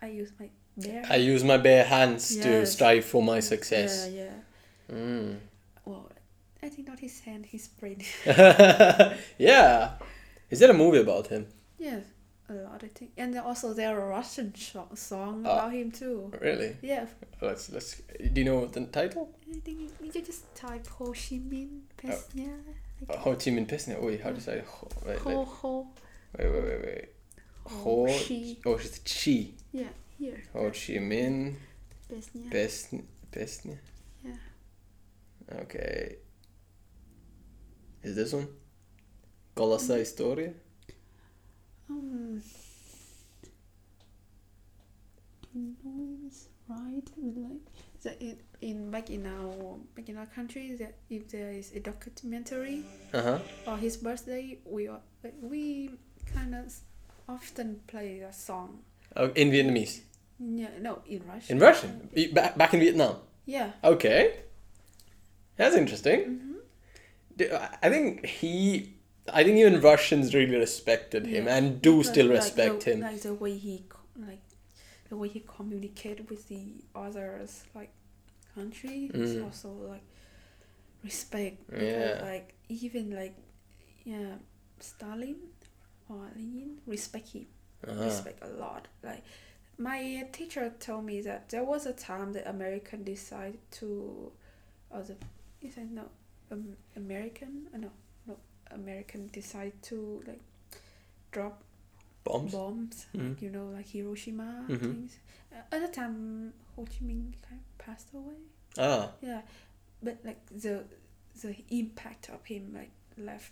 I 0.03 0.07
use 0.21 0.31
my 0.39 0.49
bare. 0.77 1.03
I 1.09 1.15
use 1.15 1.43
my 1.43 1.57
bare 1.57 1.83
hands 1.85 2.35
to 2.43 2.65
strive 2.65 3.05
for 3.05 3.21
my 3.23 3.39
success. 3.39 4.09
Yeah, 4.11 4.23
yeah. 4.23 4.95
Mm. 4.95 5.37
Well, 5.85 6.09
I 6.61 6.69
think 6.69 6.87
not 6.87 6.99
his 6.99 7.19
hand, 7.21 7.45
his 7.45 7.67
brain. 7.79 7.99
yeah. 9.37 9.91
Is 10.49 10.59
there 10.59 10.71
a 10.71 10.73
movie 10.73 10.99
about 10.99 11.27
him? 11.27 11.47
yes, 11.79 12.03
a 12.49 12.53
lot 12.53 12.81
I 12.83 12.87
think. 12.87 13.11
And 13.17 13.37
also 13.39 13.73
there 13.73 13.99
are 13.99 14.09
Russian 14.09 14.53
sho- 14.55 14.89
song 14.95 15.43
Ah. 15.45 15.53
about 15.53 15.71
him 15.73 15.91
too. 15.91 16.31
Really? 16.41 16.75
Yeah, 16.81 17.05
Let's 17.41 17.69
let's. 17.71 18.01
Do 18.33 18.41
you 18.41 18.45
know 18.45 18.65
the 18.67 18.85
title? 18.85 19.29
I 19.51 19.59
think 19.59 19.77
you, 20.01 20.21
just 20.21 20.43
type 20.55 20.87
Ho 20.97 21.05
Chi 21.13 21.39
Minh 21.51 21.81
Pesnya. 21.97 22.53
Uh, 23.09 23.17
Ho 23.17 23.35
Chi 23.35 23.51
Minh 23.51 23.67
Pesne. 23.67 23.99
Wait, 24.01 24.21
how 24.21 24.29
do 24.29 24.35
you 24.35 24.41
say? 24.41 24.63
Ho, 24.65 24.87
wait, 25.05 25.17
Ho 25.19 25.29
wait, 25.39 25.47
Ho 25.47 25.87
wait, 26.37 26.49
wait, 26.51 26.63
wait, 26.63 26.81
wait. 26.85 27.05
Ho. 27.65 28.05
Chi. 28.07 28.57
Oh, 28.65 28.75
it's 28.75 28.99
Chi. 28.99 29.51
Yeah, 29.71 29.87
here. 30.19 30.41
Ho 30.53 30.69
Chi 30.69 30.99
Minh 30.99 31.55
Pesnya. 32.09 32.49
Pesne. 32.51 33.03
Pesne. 33.31 33.77
Yeah. 34.23 34.35
Okay. 35.61 36.17
Is 38.03 38.15
this 38.15 38.33
one? 38.33 38.47
Kolasa 39.55 39.97
Historia? 39.97 40.51
Um, 41.89 42.41
noise, 45.53 46.47
right? 46.67 47.01
Like 47.17 47.61
that 48.03 48.21
in, 48.21 48.37
in 48.61 48.91
back 48.91 49.09
in 49.09 49.25
our 49.25 49.77
back 49.95 50.09
in 50.09 50.17
our 50.17 50.25
country, 50.25 50.75
that 50.79 50.95
if 51.09 51.29
there 51.29 51.51
is 51.51 51.71
a 51.73 51.79
documentary 51.79 52.83
Uh 53.13 53.21
huh. 53.21 53.39
or 53.67 53.77
his 53.77 53.97
birthday, 53.97 54.57
we 54.65 54.87
are, 54.87 54.99
we 55.41 55.91
kind 56.33 56.55
of 56.55 56.73
often 57.27 57.81
play 57.87 58.19
a 58.19 58.33
song. 58.33 58.79
Oh, 59.15 59.29
in 59.35 59.51
Vietnamese. 59.51 60.01
Yeah, 60.39 60.69
no, 60.81 61.01
in 61.07 61.21
Russian. 61.27 61.57
In 61.57 61.61
Russian? 61.61 62.09
Back, 62.33 62.57
back 62.57 62.73
in 62.73 62.79
Vietnam. 62.79 63.17
Yeah. 63.45 63.71
Okay. 63.83 64.39
That's 65.55 65.75
interesting. 65.75 66.19
Mm-hmm. 66.21 66.53
D- 67.37 67.49
I 67.81 67.89
think 67.89 68.25
he. 68.25 68.93
I 69.31 69.43
think 69.43 69.57
even 69.57 69.79
Russians 69.79 70.33
really 70.33 70.57
respected 70.57 71.25
him 71.27 71.45
Yeah. 71.45 71.55
and 71.55 71.81
do 71.81 71.97
Like- 71.97 72.05
still 72.05 72.25
like 72.27 72.35
respect 72.37 72.83
the, 72.83 72.91
him. 72.93 72.99
Like 73.01 73.21
the 73.21 73.33
way 73.33 73.55
he 73.57 73.85
like 74.17 74.41
the 75.09 75.15
way 75.15 75.29
he 75.29 75.39
communicate 75.41 76.29
with 76.29 76.47
the 76.49 76.83
others 76.95 77.63
like 77.73 77.91
country 78.55 79.09
is 79.13 79.35
Mm. 79.35 79.45
also 79.45 79.69
like 79.69 80.03
respect. 81.03 81.65
because, 81.69 81.83
Yeah. 81.83 82.19
Like 82.23 82.53
even 82.69 83.11
like 83.15 83.35
yeah, 84.03 84.35
Stalin 84.79 85.37
or 86.09 86.29
Lenin 86.35 86.77
respect 86.85 87.29
him. 87.29 87.45
Uh-huh. 87.87 88.03
Respect 88.05 88.43
a 88.43 88.47
lot. 88.47 88.87
Like 89.03 89.23
my 89.77 90.27
teacher 90.31 90.71
told 90.79 91.05
me 91.05 91.21
that 91.21 91.49
there 91.49 91.63
was 91.63 91.85
a 91.85 91.93
time 91.93 92.31
the 92.33 92.47
American 92.47 93.03
decided 93.03 93.59
to, 93.71 94.31
or 94.89 95.01
the, 95.01 95.15
is 95.61 95.77
it 95.77 95.89
no, 95.91 96.03
um, 96.51 96.75
American? 96.95 97.67
Uh, 97.73 97.77
no, 97.77 97.91
no, 98.27 98.37
American 98.71 99.27
decided 99.33 99.81
to 99.83 100.23
like 100.27 100.41
drop 101.31 101.63
Bombs? 102.23 102.51
bombs, 102.53 103.05
Mhm. 103.13 103.41
you 103.41 103.49
know, 103.49 103.67
like 103.75 103.87
Hiroshima 103.87 104.65
Mhm. 104.69 104.79
things. 104.79 105.17
Uh, 105.51 105.55
at 105.75 105.81
the 105.81 105.89
time, 105.89 106.53
Ho 106.75 106.85
Chi 106.85 107.03
Minh 107.05 107.33
kind 107.41 107.59
of 107.61 107.77
passed 107.77 108.13
away. 108.13 108.37
Ah. 108.77 109.11
Yeah, 109.21 109.41
but 110.01 110.23
like 110.23 110.39
the 110.49 110.85
the 111.41 111.55
impact 111.69 112.29
of 112.29 112.45
him 112.45 112.73
like 112.73 112.91
left 113.17 113.51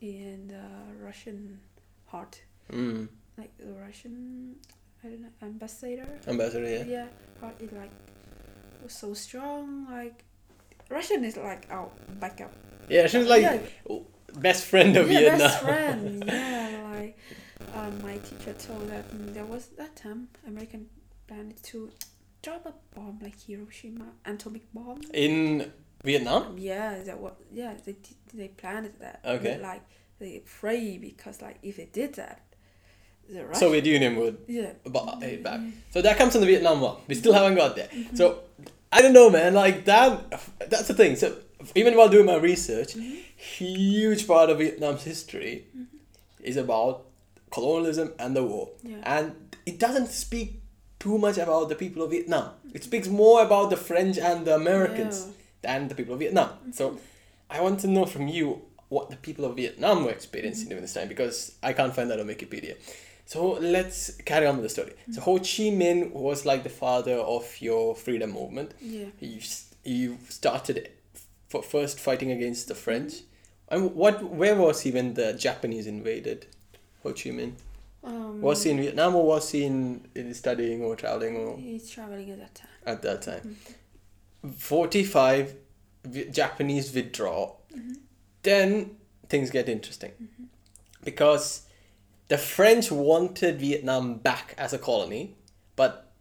in 0.00 0.48
the 0.48 0.64
Russian 1.04 1.60
heart. 2.06 2.42
Mm. 2.72 3.08
like 3.38 3.56
the 3.58 3.72
Russian 3.72 4.56
I 5.04 5.08
don't 5.08 5.22
know 5.22 5.28
ambassador. 5.42 6.06
Ambassador, 6.26 6.68
yeah. 6.68 6.84
Yeah, 6.84 7.06
but 7.40 7.54
it 7.60 7.72
like 7.72 7.90
was 8.82 8.92
so 8.92 9.14
strong. 9.14 9.86
Like 9.90 10.24
Russian 10.90 11.24
is 11.24 11.36
like 11.36 11.66
our 11.70 11.90
backup. 12.20 12.52
Yeah, 12.88 13.06
she's 13.06 13.26
like 13.26 13.42
yeah, 13.42 13.58
best 14.34 14.64
friend 14.64 14.96
of 14.96 15.10
yeah, 15.10 15.18
Vietnam. 15.18 15.38
best 15.38 15.62
friend. 15.62 16.24
Yeah, 16.26 16.90
like 16.94 17.18
um, 17.74 18.02
my 18.02 18.16
teacher 18.18 18.54
told 18.54 18.88
that 18.88 19.10
mm, 19.10 19.34
there 19.34 19.44
was 19.44 19.68
that 19.78 19.94
time 19.96 20.28
American 20.46 20.86
planned 21.26 21.62
to 21.64 21.90
drop 22.42 22.66
a 22.66 22.74
bomb 22.94 23.18
like 23.22 23.38
Hiroshima 23.40 24.06
atomic 24.24 24.62
bomb. 24.72 25.00
In 25.12 25.72
Vietnam? 26.04 26.56
Yeah, 26.58 27.02
that 27.02 27.18
was 27.18 27.32
yeah 27.52 27.74
they 27.84 27.96
they 28.34 28.48
planned 28.48 28.92
that. 29.00 29.20
Okay. 29.24 29.58
But, 29.60 29.62
like 29.62 29.82
they 30.18 30.42
pray 30.60 30.98
because 30.98 31.42
like 31.42 31.58
if 31.62 31.76
they 31.76 31.88
did 31.92 32.14
that, 32.14 32.42
the 33.28 33.44
Russian 33.44 33.60
Soviet 33.60 33.84
Union 33.84 34.16
would 34.16 34.38
yeah 34.46 34.72
it 34.84 34.92
mm-hmm. 34.92 35.42
back. 35.42 35.60
So 35.90 36.02
that 36.02 36.16
comes 36.16 36.32
from 36.32 36.42
the 36.42 36.46
Vietnam 36.46 36.80
War. 36.80 36.98
We 37.06 37.14
still 37.14 37.32
haven't 37.32 37.56
got 37.56 37.76
there. 37.76 37.88
Mm-hmm. 37.88 38.16
So 38.16 38.40
I 38.92 39.02
don't 39.02 39.12
know, 39.12 39.30
man. 39.30 39.54
Like 39.54 39.84
that. 39.86 40.30
That's 40.70 40.88
the 40.88 40.94
thing. 40.94 41.16
So 41.16 41.36
even 41.74 41.96
while 41.96 42.08
doing 42.08 42.26
my 42.26 42.36
research, 42.36 42.94
mm-hmm. 42.94 43.16
huge 43.36 44.26
part 44.26 44.50
of 44.50 44.58
Vietnam's 44.58 45.02
history 45.02 45.66
is 46.42 46.56
about 46.56 47.04
colonialism 47.50 48.12
and 48.18 48.36
the 48.36 48.44
war, 48.44 48.70
Yeah. 48.82 48.96
and 49.04 49.34
it 49.64 49.78
doesn't 49.78 50.08
speak 50.08 50.60
too 50.98 51.18
much 51.18 51.38
about 51.38 51.68
the 51.68 51.74
people 51.74 52.02
of 52.02 52.10
Vietnam. 52.10 52.50
It 52.72 52.84
speaks 52.84 53.08
more 53.08 53.42
about 53.42 53.70
the 53.70 53.76
French 53.76 54.18
and 54.18 54.46
the 54.46 54.54
Americans 54.54 55.28
than 55.62 55.88
the 55.88 55.94
people 55.94 56.14
of 56.14 56.20
Vietnam. 56.20 56.50
So 56.72 56.98
I 57.50 57.60
want 57.60 57.80
to 57.80 57.88
know 57.88 58.06
from 58.06 58.28
you 58.28 58.62
what 58.96 59.10
the 59.10 59.16
people 59.26 59.44
of 59.48 59.52
Vietnam 59.56 60.04
were 60.04 60.10
experiencing 60.20 60.68
during 60.70 60.82
this 60.86 60.94
time 60.98 61.08
because 61.14 61.38
I 61.62 61.72
can't 61.78 61.94
find 61.98 62.08
that 62.10 62.20
on 62.20 62.26
Wikipedia. 62.34 62.74
So 63.32 63.40
let's 63.76 63.98
carry 64.30 64.46
on 64.46 64.54
with 64.56 64.64
the 64.68 64.74
story. 64.78 64.92
So 65.14 65.20
Ho 65.26 65.32
Chi 65.38 65.64
Minh 65.80 66.12
was 66.12 66.46
like 66.50 66.62
the 66.62 66.74
father 66.84 67.16
of 67.36 67.44
your 67.60 67.94
freedom 68.04 68.30
movement. 68.40 68.70
yeah. 68.80 69.06
He, 69.18 69.38
s- 69.38 69.74
he 69.84 70.16
started 70.28 70.90
for 71.48 71.62
first 71.62 71.98
fighting 72.00 72.30
against 72.30 72.68
the 72.68 72.74
French. 72.74 73.12
And 73.68 73.80
what 74.02 74.16
where 74.40 74.54
was 74.64 74.76
he 74.82 74.90
when 74.96 75.14
the 75.14 75.28
Japanese 75.46 75.86
invaded 75.88 76.46
Ho 77.02 77.10
Chi 77.12 77.30
Minh? 77.38 77.54
Um, 78.04 78.40
Was 78.40 78.62
he 78.64 78.70
in 78.70 78.78
Vietnam 78.84 79.16
or 79.16 79.24
was 79.26 79.50
he 79.50 79.64
in, 79.64 79.78
in 80.14 80.32
studying 80.42 80.78
or 80.86 80.94
traveling 80.94 81.34
or 81.36 81.56
He's 81.58 81.90
traveling 81.90 82.30
at 82.34 82.38
that 82.44 82.54
time. 82.54 82.70
at 82.92 82.98
that 83.06 83.20
time? 83.22 83.56
45 84.58 85.54
Vi- 86.04 86.28
Japanese 86.30 86.94
withdraw. 86.94 87.52
Then 88.46 88.96
things 89.28 89.50
get 89.50 89.68
interesting. 89.68 90.12
Because 91.02 91.62
the 92.28 92.38
French 92.38 92.92
wanted 92.92 93.58
Vietnam 93.58 94.18
back 94.18 94.54
as 94.56 94.72
a 94.72 94.78
colony, 94.78 95.34
but 95.74 96.12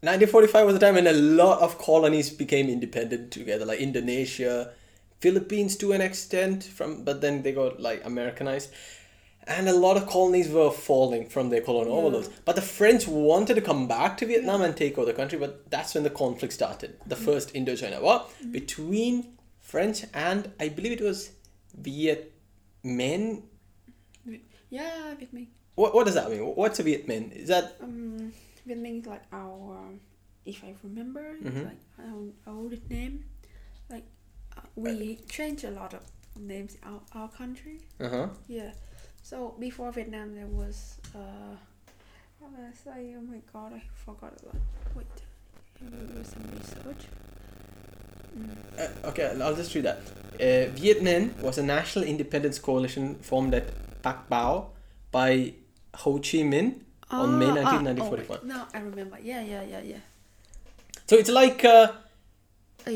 1945 0.00 0.66
was 0.66 0.74
the 0.74 0.80
time 0.80 0.94
when 0.94 1.06
a 1.06 1.12
lot 1.12 1.60
of 1.60 1.76
colonies 1.76 2.30
became 2.30 2.70
independent 2.70 3.30
together, 3.30 3.66
like 3.66 3.80
Indonesia, 3.80 4.72
Philippines 5.20 5.76
to 5.76 5.92
an 5.92 6.00
extent, 6.00 6.64
from 6.64 7.04
but 7.04 7.20
then 7.20 7.42
they 7.42 7.52
got 7.52 7.78
like 7.78 8.02
Americanized. 8.04 8.70
And 9.46 9.68
a 9.68 9.74
lot 9.74 9.98
of 9.98 10.06
colonies 10.06 10.48
were 10.48 10.70
falling 10.70 11.28
from 11.28 11.50
their 11.50 11.60
colonial 11.60 11.96
Yeah. 11.96 12.02
overlords. 12.02 12.30
But 12.46 12.56
the 12.56 12.62
French 12.62 13.06
wanted 13.06 13.54
to 13.56 13.60
come 13.60 13.86
back 13.88 14.16
to 14.18 14.26
Vietnam 14.26 14.62
and 14.62 14.74
take 14.74 14.96
over 14.96 15.04
the 15.04 15.18
country, 15.20 15.38
but 15.38 15.68
that's 15.70 15.94
when 15.94 16.04
the 16.04 16.16
conflict 16.22 16.54
started. 16.54 16.96
The 17.06 17.16
mm. 17.16 17.24
first 17.26 17.52
Indochina 17.52 18.00
War 18.00 18.24
between 18.50 19.36
French 19.60 20.04
and 20.14 20.50
I 20.58 20.68
believe 20.68 20.92
it 20.92 21.00
was 21.00 21.30
Viet 21.74 22.32
Minh. 22.84 23.42
Yeah, 24.70 25.14
Viet 25.18 25.34
Minh. 25.34 25.46
What, 25.74 25.94
what 25.94 26.04
does 26.06 26.14
that 26.14 26.30
mean? 26.30 26.40
What's 26.40 26.78
a 26.80 26.82
Viet 26.82 27.06
Minh? 27.06 27.32
Is 27.32 27.48
that 27.48 27.76
Um, 27.80 28.32
Viet 28.66 28.78
Minh 28.82 29.00
is 29.00 29.06
like 29.06 29.22
our, 29.32 29.76
um, 29.78 30.00
if 30.44 30.62
I 30.64 30.74
remember, 30.82 31.36
Mhm. 31.42 31.64
like 31.64 31.80
our 31.98 32.54
old 32.54 32.90
name. 32.90 33.24
Like 33.90 34.04
uh, 34.56 34.60
we 34.76 35.16
changed 35.28 35.64
a 35.64 35.70
lot 35.70 35.94
of 35.94 36.00
names 36.38 36.76
in 36.76 36.88
our, 36.88 37.00
our 37.12 37.28
country. 37.28 37.80
uh 38.00 38.08
huh? 38.08 38.28
Yeah. 38.48 38.72
So 39.22 39.54
before 39.58 39.92
Vietnam, 39.92 40.34
there 40.34 40.46
was 40.48 40.98
uh, 41.14 41.54
how 42.40 42.46
do 42.48 42.56
I 42.62 42.72
say? 42.74 43.14
Oh 43.16 43.22
my 43.22 43.40
God, 43.52 43.72
I 43.74 43.82
forgot 43.94 44.32
a 44.42 44.46
lot. 44.46 44.56
Wait, 44.96 45.06
let 45.80 45.92
me 45.92 46.14
do 46.14 46.24
some 46.24 46.42
research. 46.58 47.06
Uh, 48.78 49.08
okay, 49.08 49.36
I'll 49.40 49.54
just 49.56 49.74
read 49.74 49.84
that. 49.84 49.98
Uh, 50.40 50.70
Viet 50.74 51.02
Minh 51.02 51.38
was 51.42 51.58
a 51.58 51.62
national 51.62 52.04
independence 52.04 52.58
coalition 52.58 53.16
formed 53.16 53.54
at 53.54 53.66
Pác 54.02 54.28
Bó 54.28 54.66
by 55.10 55.52
Ho 55.96 56.14
Chi 56.18 56.38
Minh 56.42 56.80
on 57.10 57.38
May 57.38 57.50
Ah, 57.50 57.54
19, 57.54 57.64
ah, 57.64 57.70
oh, 57.70 57.82
1941. 57.82 58.28
wait, 58.28 58.44
no, 58.44 58.64
I 58.74 58.78
remember. 58.82 59.18
Yeah, 59.22 59.42
yeah, 59.42 59.62
yeah, 59.62 59.80
yeah. 59.82 60.00
So 61.06 61.16
it's 61.16 61.28
like 61.30 61.62
a 61.64 61.94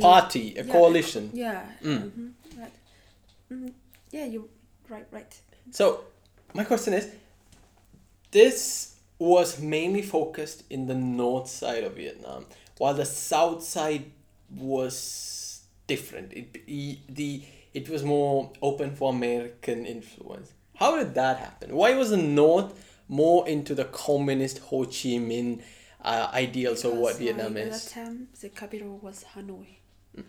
party, 0.01 0.57
a 0.57 0.65
yeah, 0.65 0.73
coalition. 0.73 1.31
Yeah. 1.35 1.67
Mm. 1.83 2.11
mhm, 2.11 2.31
Right. 2.59 2.73
Mm, 3.53 3.73
yeah, 4.11 4.25
you 4.25 4.49
right, 4.89 5.07
right. 5.13 5.41
So, 5.71 6.05
my 6.55 6.65
question 6.65 6.95
is 6.95 7.11
this 8.31 8.97
was 9.19 9.61
mainly 9.61 10.03
focused 10.03 10.65
in 10.71 10.87
the 10.87 10.95
north 10.95 11.49
side 11.49 11.85
of 11.85 11.95
Vietnam, 11.97 12.47
while 12.79 12.95
the 12.95 13.05
south 13.05 13.63
side 13.63 14.05
was 14.51 15.63
different. 15.87 16.33
It, 16.33 16.63
e- 16.67 17.01
the, 17.09 17.43
it 17.75 17.89
was 17.89 18.03
more 18.05 18.53
open 18.63 18.95
for 18.95 19.11
American 19.11 19.87
influence. 19.87 20.53
How 20.77 20.97
did 20.97 21.15
that 21.15 21.39
happen? 21.39 21.75
Why 21.75 21.95
was 21.97 22.11
the 22.11 22.17
north 22.17 22.75
more 23.09 23.49
into 23.49 23.75
the 23.75 23.85
communist 23.85 24.59
Ho 24.59 24.85
Chi 24.85 25.19
Minh 25.19 25.63
uh, 26.03 26.31
ideals 26.35 26.85
of 26.85 26.95
what 26.95 27.17
Vietnam 27.19 27.57
is? 27.57 27.75
At 27.75 27.83
that 27.83 27.91
time, 28.07 28.29
the 28.41 28.49
capital 28.51 28.99
was 29.03 29.25
Hanoi. 29.35 29.67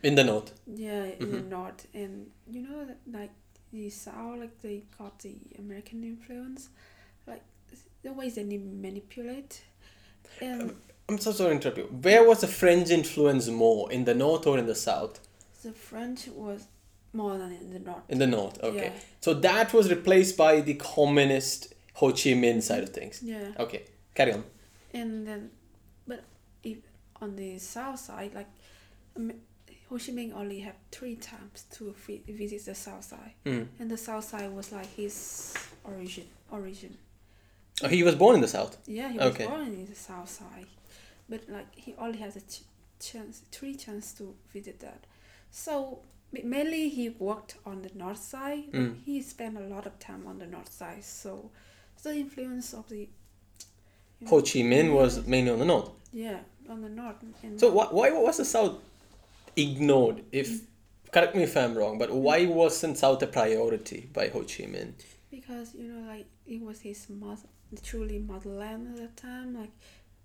In 0.03 0.15
the 0.15 0.23
north. 0.23 0.51
Yeah, 0.65 1.05
in 1.05 1.31
the 1.31 1.37
Mhm. 1.37 1.47
north, 1.49 1.87
and 1.93 2.29
you 2.51 2.61
know 2.67 2.89
like 3.09 3.31
the 3.71 3.89
south, 3.89 4.39
like 4.39 4.59
they 4.61 4.83
got 4.97 5.19
the 5.19 5.35
American 5.57 6.03
influence, 6.03 6.67
like 7.25 7.41
the 8.03 8.11
ways 8.11 8.35
they 8.35 8.43
ni- 8.43 8.57
manipulate, 8.57 9.61
and 10.41 10.75
I'm 11.09 11.17
so 11.19 11.31
sorry 11.31 11.49
to 11.51 11.55
interrupt 11.55 11.77
you. 11.77 11.83
Where 12.01 12.23
was 12.27 12.41
the 12.41 12.47
French 12.47 12.89
influence 12.89 13.47
more, 13.47 13.91
in 13.91 14.03
the 14.05 14.13
north 14.13 14.45
or 14.47 14.57
in 14.57 14.65
the 14.67 14.75
south? 14.75 15.19
the 15.63 15.71
French 15.73 16.27
was 16.27 16.67
more 17.13 17.37
than 17.37 17.51
in 17.51 17.71
the 17.73 17.79
north. 17.79 18.03
In 18.09 18.19
the 18.19 18.27
north, 18.27 18.61
okay. 18.63 18.91
Yeah. 18.93 18.99
So 19.21 19.33
that 19.33 19.73
was 19.73 19.89
replaced 19.89 20.37
by 20.37 20.61
the 20.61 20.75
communist 20.75 21.73
Ho 21.95 22.09
Chi 22.11 22.31
Minh 22.41 22.61
side 22.61 22.83
of 22.83 22.89
things. 22.89 23.21
Yeah, 23.23 23.49
Okay, 23.59 23.83
carry 24.15 24.33
on. 24.33 24.43
and 24.93 25.27
then, 25.27 25.49
but 26.07 26.23
if 26.63 26.77
on 27.21 27.35
the 27.35 27.57
south 27.57 27.99
side, 27.99 28.33
like 28.35 28.47
Ho 29.17 29.97
Chi 29.97 30.11
Minh 30.13 30.33
only 30.33 30.59
had 30.59 30.75
three 30.91 31.15
times 31.15 31.65
to 31.71 31.93
visit 32.27 32.63
the 32.65 32.75
south 32.75 33.03
side, 33.03 33.33
Mm. 33.45 33.67
and 33.79 33.89
the 33.91 33.97
south 33.97 34.23
side 34.25 34.51
was 34.53 34.71
like 34.71 34.93
his 34.95 35.53
origin. 35.83 36.27
Origin. 36.51 36.97
Oh, 37.83 37.87
he 37.89 38.03
was 38.03 38.15
born 38.15 38.35
in 38.35 38.41
the 38.41 38.47
south. 38.47 38.77
Yeah, 38.85 39.09
he 39.11 39.17
was 39.17 39.27
Okay. 39.33 39.47
born 39.47 39.67
in 39.67 39.85
the 39.85 39.95
south 39.95 40.29
side, 40.29 40.67
but 41.29 41.41
like 41.49 41.73
he 41.75 41.95
only 41.97 42.19
has 42.19 42.35
a 42.35 42.41
ch- 42.41 42.61
chance, 42.99 43.41
three 43.51 43.75
chance 43.75 44.13
to 44.13 44.35
visit 44.53 44.79
that. 44.79 45.05
So 45.51 45.99
mainly 46.43 46.89
he 46.89 47.09
worked 47.09 47.55
on 47.65 47.81
the 47.81 47.91
north 47.95 48.19
side. 48.19 48.71
Mm. 48.71 48.97
He 49.05 49.21
spent 49.21 49.57
a 49.57 49.61
lot 49.61 49.85
of 49.85 49.97
time 49.99 50.25
on 50.27 50.39
the 50.39 50.47
north 50.47 50.71
side. 50.71 51.03
So 51.03 51.51
the 52.03 52.13
influence 52.15 52.73
of 52.73 52.87
the 52.89 53.09
you 54.19 54.27
Ho 54.27 54.37
know, 54.37 54.41
Chi 54.41 54.59
Minh 54.59 54.93
was 54.93 55.25
mainly 55.27 55.51
on 55.51 55.59
the 55.59 55.65
north. 55.65 55.89
yeah 56.13 56.39
on 56.69 56.81
the 56.81 56.89
north. 56.89 57.15
So 57.57 57.71
why, 57.71 57.85
why 57.91 58.09
was 58.11 58.37
the 58.37 58.45
south 58.45 58.75
ignored? 59.55 60.23
If 60.31 60.61
correct 61.11 61.35
me 61.35 61.43
if 61.43 61.55
I'm 61.55 61.75
wrong, 61.77 61.97
but 61.97 62.11
why 62.11 62.45
wasn't 62.45 62.97
south 62.97 63.21
a 63.23 63.27
priority 63.27 64.09
by 64.13 64.27
Ho 64.29 64.39
Chi 64.41 64.65
Minh? 64.65 64.93
because 65.29 65.75
you 65.75 65.87
know 65.91 66.07
like 66.11 66.25
it 66.45 66.61
was 66.61 66.79
his 66.81 67.09
mother, 67.09 67.49
truly 67.83 68.19
motherland 68.19 68.87
at 68.93 68.97
that 68.97 69.17
time. 69.17 69.55
Like 69.55 69.71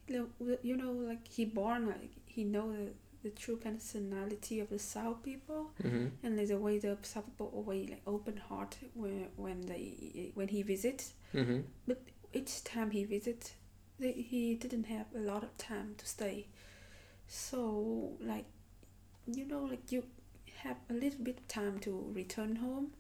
you 0.09 0.77
know, 0.77 0.93
like 0.93 1.27
he 1.29 1.45
born 1.45 1.87
like 1.87 2.11
he 2.27 2.45
know 2.45 2.73
the, 2.73 2.91
the 3.23 3.31
true 3.31 3.57
personality 3.57 4.61
of 4.61 4.69
the 4.71 4.79
south 4.79 5.23
people. 5.23 5.71
Mm-hmm. 5.83 6.07
and 6.23 6.39
there's 6.39 6.51
a 6.51 6.59
way 6.59 6.79
the 6.79 6.97
South 7.03 7.27
people 7.27 7.51
always 7.55 7.89
like 7.91 8.03
open 8.07 8.37
heart 8.37 8.77
when 8.95 9.29
when 9.37 9.61
they 9.63 10.31
when 10.35 10.49
he 10.49 10.63
visit. 10.63 11.13
Mm-hmm. 11.35 11.61
But 11.87 12.03
each 12.33 12.65
time 12.65 12.91
he 12.91 13.05
visit, 13.05 13.53
they, 13.99 14.13
he 14.13 14.55
didn't 14.55 14.85
have 14.85 15.07
a 15.15 15.19
lot 15.19 15.43
of 15.43 15.57
time 15.59 15.95
to 15.99 16.07
stay. 16.07 16.47
So 17.27 18.13
like, 18.21 18.47
you 19.27 19.47
know, 19.47 19.65
like 19.65 19.93
you 19.93 20.05
have 20.59 20.77
a 20.91 20.93
little 20.95 21.23
bit 21.23 21.39
of 21.39 21.49
time 21.49 21.79
to 21.81 22.11
return 22.15 22.57
home, 22.57 22.93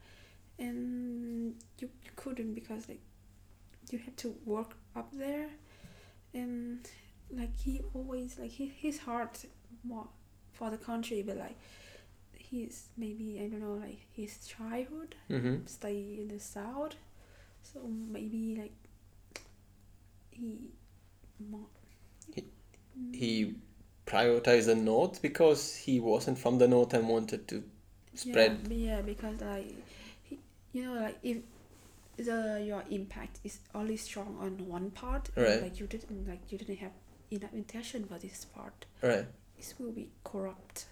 and 0.58 1.54
you, 1.78 1.88
you 2.04 2.10
couldn't 2.16 2.54
because 2.54 2.88
like 2.88 3.00
you 3.90 3.98
had 3.98 4.16
to 4.18 4.34
work 4.44 4.74
up 4.96 5.08
there, 5.12 5.48
and 6.34 6.88
like 7.34 7.56
he 7.60 7.80
always 7.94 8.38
like 8.38 8.50
he, 8.50 8.66
his 8.66 9.00
heart 9.00 9.44
more 9.84 10.08
for 10.52 10.70
the 10.70 10.76
country, 10.76 11.22
but 11.22 11.36
like 11.36 11.56
he's 12.34 12.88
maybe 12.96 13.40
I 13.42 13.48
don't 13.48 13.60
know 13.60 13.74
like 13.74 14.00
his 14.12 14.38
childhood 14.46 15.14
Mm-hmm. 15.30 15.66
stay 15.66 16.18
in 16.20 16.28
the 16.28 16.40
south, 16.40 16.96
so 17.62 17.80
maybe 17.88 18.56
like 18.60 18.72
he 20.30 20.70
mo- 21.50 21.68
He 23.12 23.54
prioritized 24.06 24.66
the 24.66 24.74
north 24.74 25.22
because 25.22 25.76
he 25.76 26.00
wasn't 26.00 26.38
from 26.38 26.58
the 26.58 26.68
north 26.68 26.92
and 26.94 27.08
wanted 27.08 27.46
to 27.48 27.62
spread. 28.14 28.68
Yeah, 28.68 28.74
yeah, 28.96 29.00
because 29.02 29.40
like 29.40 29.74
he, 30.22 30.38
you 30.72 30.84
know, 30.84 31.00
like 31.00 31.18
if 31.22 31.38
the 32.22 32.62
your 32.64 32.84
impact 32.90 33.40
is 33.44 33.60
only 33.74 33.96
strong 33.96 34.36
on 34.40 34.66
one 34.68 34.90
part, 34.90 35.30
Right. 35.36 35.62
like 35.62 35.80
you 35.80 35.86
didn't 35.86 36.26
like 36.28 36.50
you 36.52 36.58
didn't 36.58 36.78
have 36.78 36.92
enough 37.30 37.52
intention 37.54 38.04
for 38.04 38.18
this 38.18 38.44
part, 38.44 38.86
Right. 39.02 39.26
it 39.58 39.74
will 39.78 39.92
be 39.92 40.08
corrupt. 40.24 40.86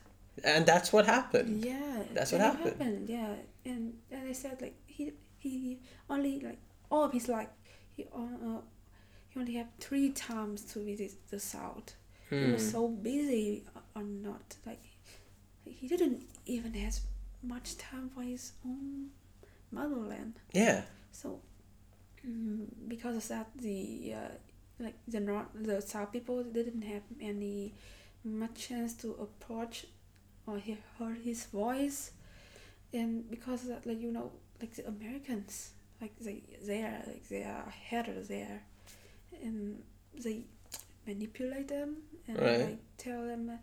And 0.45 0.65
that's 0.67 0.93
what 0.93 1.07
happened. 1.07 1.65
Yeah, 1.65 2.03
That's 2.15 2.33
what 2.33 2.39
that 2.41 2.57
happened. 2.57 3.09
Yeah, 3.09 3.35
and 3.65 3.95
and 4.11 4.29
I 4.29 4.33
said 4.33 4.61
like 4.63 4.77
he 4.87 5.13
he 5.39 5.81
only 6.09 6.41
like 6.41 6.59
all 6.91 7.05
of 7.05 7.13
his 7.13 7.29
life 7.29 7.49
he 7.97 8.05
uh, 8.15 8.19
uh, 8.49 8.61
he 9.29 9.41
only 9.41 9.55
had 9.55 9.69
three 9.79 10.11
times 10.11 10.63
to 10.73 10.79
visit 10.85 11.13
the 11.31 11.39
south. 11.41 11.95
Hmm. 12.29 12.37
He 12.37 12.45
Hmm. 12.47 12.53
was 12.53 12.71
so 12.71 12.89
busy 12.89 13.65
or 13.95 14.03
not 14.03 14.57
like 14.67 14.83
he 15.65 15.87
didn't 15.89 16.23
even 16.47 16.75
have 16.75 16.99
much 17.43 17.77
time 17.77 18.11
for 18.15 18.23
his 18.23 18.53
own 18.65 19.11
motherland. 19.71 20.35
Yeah. 20.53 20.83
So 21.13 21.41
mm, 22.27 22.67
because 22.89 23.17
of 23.17 23.29
that, 23.29 23.49
the 23.57 24.15
uh, 24.17 24.35
like 24.79 24.95
the 25.09 25.21
north, 25.21 25.47
the 25.55 25.81
south 25.83 26.13
people 26.13 26.43
didn't 26.45 26.83
have 26.83 27.03
any 27.21 27.75
much 28.25 28.69
chance 28.69 28.95
to 28.95 29.13
approach 29.21 29.87
or 30.47 30.59
hear 30.59 30.79
heard 30.99 31.19
his 31.19 31.47
voice, 31.47 32.13
and 32.93 33.31
because 33.31 33.63
of 33.65 33.69
that, 33.71 33.87
like 33.87 34.01
you 34.01 34.13
know, 34.13 34.33
like 34.61 34.75
the 34.75 34.87
Americans, 34.89 35.73
like 36.01 36.17
they 36.21 36.43
they 36.67 36.83
are 36.83 37.03
like 37.07 37.29
they 37.29 37.45
are 37.45 37.73
haters 37.89 38.29
there, 38.29 38.63
and 39.43 39.83
they 40.23 40.43
manipulate 41.07 41.69
them 41.69 41.97
and 42.29 42.59
Right. 42.59 42.59
like 42.59 42.79
tell 42.99 43.25
them. 43.27 43.51
Uh, 43.51 43.57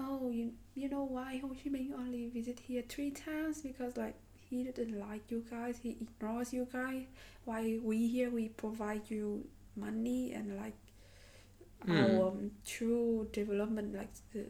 Oh, 0.00 0.30
you 0.30 0.52
you 0.76 0.88
know 0.88 1.04
why 1.04 1.38
Ho 1.38 1.48
Chi 1.48 1.70
Minh 1.70 1.92
only 1.92 2.28
visit 2.28 2.60
here 2.60 2.82
three 2.88 3.10
times 3.10 3.62
because 3.62 3.96
like 3.96 4.14
he 4.48 4.64
didn't 4.64 4.98
like 4.98 5.30
you 5.30 5.44
guys 5.50 5.78
he 5.82 5.90
ignores 6.00 6.52
you 6.52 6.66
guys 6.72 7.04
why 7.44 7.78
we 7.82 8.06
here 8.08 8.30
we 8.30 8.48
provide 8.48 9.02
you 9.10 9.44
money 9.76 10.32
and 10.32 10.56
like 10.56 10.76
Hmm. 11.84 11.96
our 11.96 12.28
um, 12.28 12.50
true 12.66 13.28
development 13.32 13.94
like 13.94 14.10
the 14.32 14.44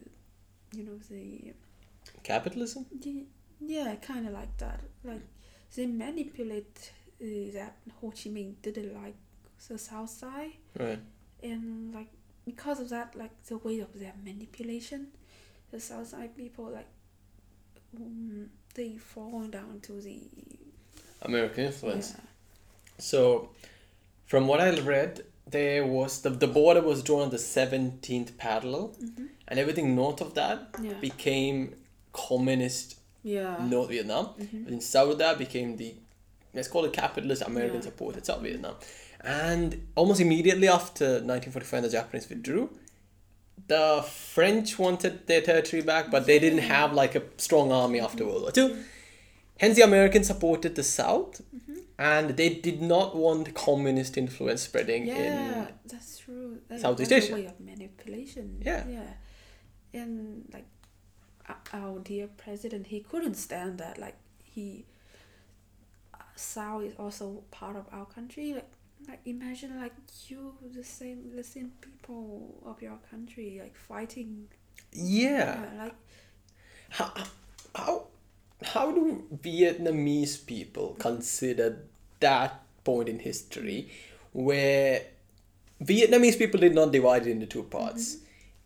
you 0.75 0.83
know 0.83 0.97
the 1.09 1.53
Capitalism? 2.23 2.85
the- 3.01 3.25
yeah 3.61 3.95
kind 3.95 4.25
of 4.27 4.33
like 4.33 4.55
that 4.57 4.79
like 5.03 5.21
they 5.75 5.85
manipulate 5.85 6.91
uh, 7.21 7.51
that 7.53 7.75
Ho 8.01 8.09
Chi 8.09 8.29
Minh 8.29 8.53
didn't 8.61 8.93
like 9.03 9.15
the 9.67 9.77
south 9.77 10.09
side 10.09 10.53
Right. 10.79 10.99
and 11.43 11.93
like 11.93 12.09
because 12.45 12.79
of 12.79 12.89
that 12.89 13.15
like 13.15 13.31
the 13.45 13.57
way 13.57 13.79
of 13.79 13.91
their 13.99 14.13
manipulation 14.23 15.07
the 15.71 15.79
south 15.79 16.07
side 16.07 16.35
people 16.35 16.65
like 16.71 16.87
um, 17.97 18.49
they 18.81 18.91
fall 19.13 19.43
down 19.59 19.73
to 19.87 19.93
the 20.07 20.17
American 21.29 21.65
influence. 21.69 22.07
yeah. 22.15 22.25
So, 23.11 23.19
from 24.31 24.43
what 24.49 24.59
I 24.67 24.69
read, 24.93 25.13
there 25.57 25.85
was 25.97 26.11
the, 26.23 26.29
the 26.45 26.47
border 26.59 26.81
was 26.91 26.97
drawn 27.07 27.23
on 27.27 27.31
the 27.37 27.43
17th 27.57 28.31
parallel, 28.45 28.85
Mhm. 29.07 29.25
and 29.47 29.55
everything 29.63 29.95
north 30.03 30.19
of 30.25 30.29
that 30.39 30.57
Yeah. 30.87 30.99
became 31.09 31.57
communist 32.25 32.87
Yeah. 33.23 33.57
North 33.73 33.89
Vietnam. 33.89 34.25
Mhm. 34.45 34.67
And 34.67 34.77
south 34.93 35.11
of 35.13 35.17
that 35.23 35.37
became 35.45 35.69
the, 35.81 35.89
let's 36.55 36.69
call 36.73 36.83
it 36.85 36.93
capitalist 36.93 37.41
American 37.51 37.81
supported 37.89 38.21
South 38.25 38.41
Vietnam. 38.47 38.75
And 39.21 39.67
almost 39.99 40.19
immediately 40.27 40.67
after 40.79 41.07
1945, 41.31 41.81
the 41.83 41.89
Japanese 41.97 42.27
withdrew. 42.29 42.65
The 43.67 44.03
French 44.07 44.77
wanted 44.79 45.27
their 45.27 45.41
territory 45.41 45.81
back, 45.81 46.09
but 46.11 46.25
they 46.25 46.39
didn't 46.39 46.59
have 46.59 46.93
like 46.93 47.15
a 47.15 47.23
strong 47.37 47.71
army 47.71 47.99
after 47.99 48.25
World 48.25 48.41
War 48.43 48.51
II. 48.55 48.75
Hence, 49.59 49.75
the 49.75 49.81
Americans 49.83 50.27
supported 50.27 50.75
the 50.75 50.83
South, 50.83 51.41
Mm-hmm. 51.55 51.79
and 51.97 52.37
they 52.37 52.49
did 52.49 52.81
not 52.81 53.15
want 53.15 53.53
communist 53.55 54.17
influence 54.17 54.61
spreading 54.61 55.05
Yeah, 55.07 55.15
in. 55.15 55.67
that's 55.85 56.19
true. 56.19 56.59
That, 56.69 56.79
Southeast 56.79 57.09
that's 57.09 57.25
Asia. 57.25 57.33
a 57.33 57.37
way 57.39 57.45
of 57.47 57.59
manipulation. 57.59 58.61
Yeah. 58.65 58.85
Yeah. 58.87 59.13
And 60.01 60.47
like 60.53 60.65
our 61.73 61.99
dear 61.99 62.27
president, 62.37 62.87
he 62.87 62.99
couldn't 63.01 63.35
stand 63.35 63.79
that. 63.79 63.97
Like 63.97 64.15
he, 64.43 64.85
South 66.35 66.83
is 66.83 66.93
also 66.97 67.43
part 67.51 67.75
of 67.75 67.85
our 67.91 68.05
country. 68.05 68.53
Like, 68.53 68.69
like 69.09 69.21
imagine 69.25 69.79
like 69.79 69.93
you, 70.27 70.53
the 70.73 70.83
same, 70.83 71.35
the 71.35 71.43
same 71.43 71.71
people 71.81 72.61
of 72.65 72.81
your 72.81 72.97
country, 73.09 73.59
like 73.61 73.75
fighting. 73.75 74.47
Yeah. 74.93 75.65
like 75.77 75.95
How, 76.89 77.13
how, 77.75 78.07
how 78.63 78.91
do 78.91 79.23
Vietnamese 79.43 80.45
people 80.45 80.95
consider 80.99 81.79
that 82.19 82.61
point 82.83 83.09
in 83.09 83.19
history 83.19 83.89
where 84.33 85.01
Vietnamese 85.83 86.37
people 86.37 86.59
did 86.59 86.75
not 86.75 86.91
divide 86.91 87.25
it 87.27 87.31
into 87.31 87.45
two 87.45 87.63
parts? 87.63 88.17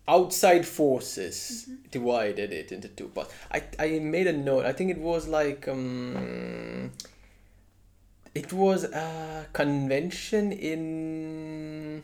Outside 0.06 0.66
forces 0.66 1.66
divided 1.90 2.52
it 2.52 2.70
into 2.70 2.88
two 2.88 3.08
parts. 3.08 3.32
I, 3.50 3.62
I 3.78 3.98
made 4.00 4.26
a 4.26 4.34
note. 4.34 4.66
I 4.66 4.72
think 4.74 4.90
it 4.90 4.98
was 4.98 5.26
like 5.26 5.66
um, 5.66 6.90
it 8.34 8.52
was 8.52 8.84
a 8.84 9.46
convention 9.52 10.52
in 10.52 12.02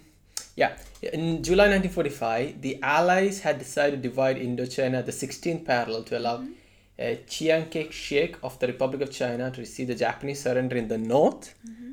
yeah 0.57 0.77
in 1.03 1.43
July 1.43 1.69
1945 1.69 2.63
the 2.63 2.79
Allies 2.83 3.41
had 3.41 3.59
decided 3.59 4.03
to 4.03 4.09
divide 4.09 4.37
Indochina 4.37 5.05
the 5.05 5.13
16th 5.13 5.65
parallel 5.65 6.05
to 6.05 6.19
allow 6.19 6.39
mm-hmm. 6.39 6.53
uh, 7.01 7.15
Chiang 7.27 7.69
Kai-shek 7.69 8.37
of 8.43 8.59
the 8.61 8.67
Republic 8.69 9.03
of 9.03 9.11
China 9.11 9.51
to 9.51 9.61
receive 9.61 9.89
the 9.89 9.95
Japanese 9.95 10.43
surrender 10.43 10.77
in 10.77 10.89
the 10.89 10.99
north. 10.99 11.55
Mm-hmm. 11.69 11.93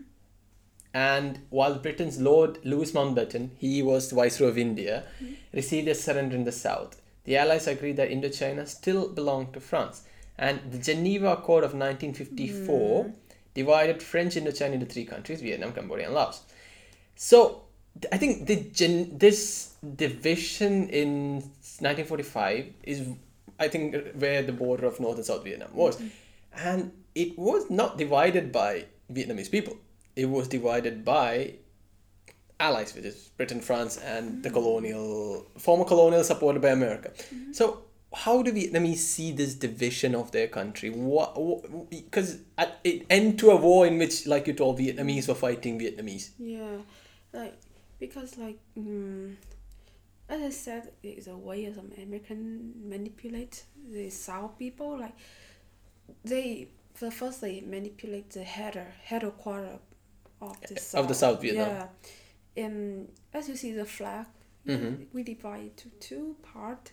And 0.93 1.39
while 1.49 1.75
Britain's 1.75 2.19
Lord 2.19 2.57
Louis 2.63 2.91
Mountbatten, 2.91 3.51
he 3.57 3.83
was 3.83 4.09
the 4.09 4.15
Viceroy 4.15 4.47
of 4.47 4.57
India, 4.57 5.03
mm-hmm. 5.21 5.33
received 5.53 5.87
a 5.87 5.95
surrender 5.95 6.35
in 6.35 6.43
the 6.43 6.51
south. 6.51 6.99
The 7.25 7.37
Allies 7.37 7.67
agreed 7.67 7.97
that 7.97 8.09
Indochina 8.09 8.67
still 8.67 9.09
belonged 9.09 9.53
to 9.53 9.59
France. 9.59 10.03
And 10.37 10.59
the 10.71 10.77
Geneva 10.77 11.33
Accord 11.33 11.63
of 11.63 11.73
1954 11.73 13.11
divided 13.57 14.03
French 14.03 14.35
Indochina 14.35 14.73
into 14.73 14.85
three 14.85 15.05
countries 15.13 15.41
Vietnam, 15.41 15.73
Cambodia, 15.73 16.05
and 16.05 16.15
Laos. 16.15 16.43
So 17.15 17.63
I 18.11 18.17
think 18.17 18.45
the 18.45 18.57
gen- 18.79 19.17
this 19.17 19.73
division 20.05 20.89
in 20.89 21.11
1945 21.81 22.73
is, 22.83 23.07
I 23.59 23.67
think, 23.67 23.95
where 24.23 24.43
the 24.43 24.51
border 24.51 24.85
of 24.85 24.99
North 24.99 25.17
and 25.17 25.25
South 25.25 25.43
Vietnam 25.43 25.71
was. 25.73 25.97
Mm-hmm. 25.97 26.07
And 26.69 26.91
it 27.15 27.37
was 27.37 27.69
not 27.69 27.97
divided 27.97 28.51
by 28.51 28.85
Vietnamese 29.11 29.49
people, 29.49 29.75
it 30.15 30.25
was 30.25 30.47
divided 30.47 31.03
by 31.03 31.53
allies, 32.59 32.93
which 32.95 33.05
is 33.05 33.29
Britain, 33.37 33.61
France, 33.61 33.97
and 33.97 34.43
the 34.43 34.49
mm-hmm. 34.49 34.57
colonial, 34.57 35.45
former 35.57 35.85
colonial 35.85 36.23
supported 36.23 36.61
by 36.61 36.69
America. 36.69 37.09
Mm-hmm. 37.15 37.53
So, 37.53 37.83
how 38.13 38.41
do 38.41 38.51
Vietnamese 38.51 38.97
see 38.97 39.31
this 39.31 39.53
division 39.55 40.15
of 40.15 40.31
their 40.31 40.47
country? 40.47 40.89
What? 40.89 41.89
Because 41.89 42.39
it 42.83 43.05
end 43.09 43.39
to 43.39 43.51
a 43.51 43.55
war 43.55 43.85
in 43.85 43.97
which, 43.97 44.25
like 44.25 44.47
you 44.47 44.53
told, 44.53 44.79
Vietnamese 44.79 45.27
were 45.27 45.35
fighting 45.35 45.79
Vietnamese. 45.79 46.29
Yeah, 46.39 46.77
like 47.33 47.55
because 47.99 48.37
like 48.37 48.59
mm, 48.77 49.35
as 50.29 50.41
I 50.41 50.49
said, 50.49 50.91
it's 51.03 51.27
a 51.27 51.35
way 51.35 51.65
of 51.65 51.77
American 51.77 52.73
manipulate 52.83 53.63
the 53.89 54.09
South 54.09 54.57
people. 54.57 54.99
Like 54.99 55.15
they 56.23 56.69
the 56.99 57.11
first 57.11 57.41
they 57.41 57.61
manipulate 57.61 58.29
the 58.31 58.43
header 58.43 58.87
headquarter 59.03 59.79
of 60.41 60.59
the 60.61 60.79
South. 60.79 61.01
Of 61.01 61.07
the 61.07 61.15
South 61.15 61.41
Vietnam. 61.41 61.67
Yeah, 61.67 61.87
and 62.63 63.09
as 63.33 63.49
you 63.49 63.55
see 63.55 63.73
the 63.73 63.85
flag, 63.85 64.25
Mhm. 64.65 65.07
we 65.13 65.23
divide 65.23 65.65
it 65.65 65.77
to 65.77 65.89
two 65.99 66.35
part, 66.41 66.91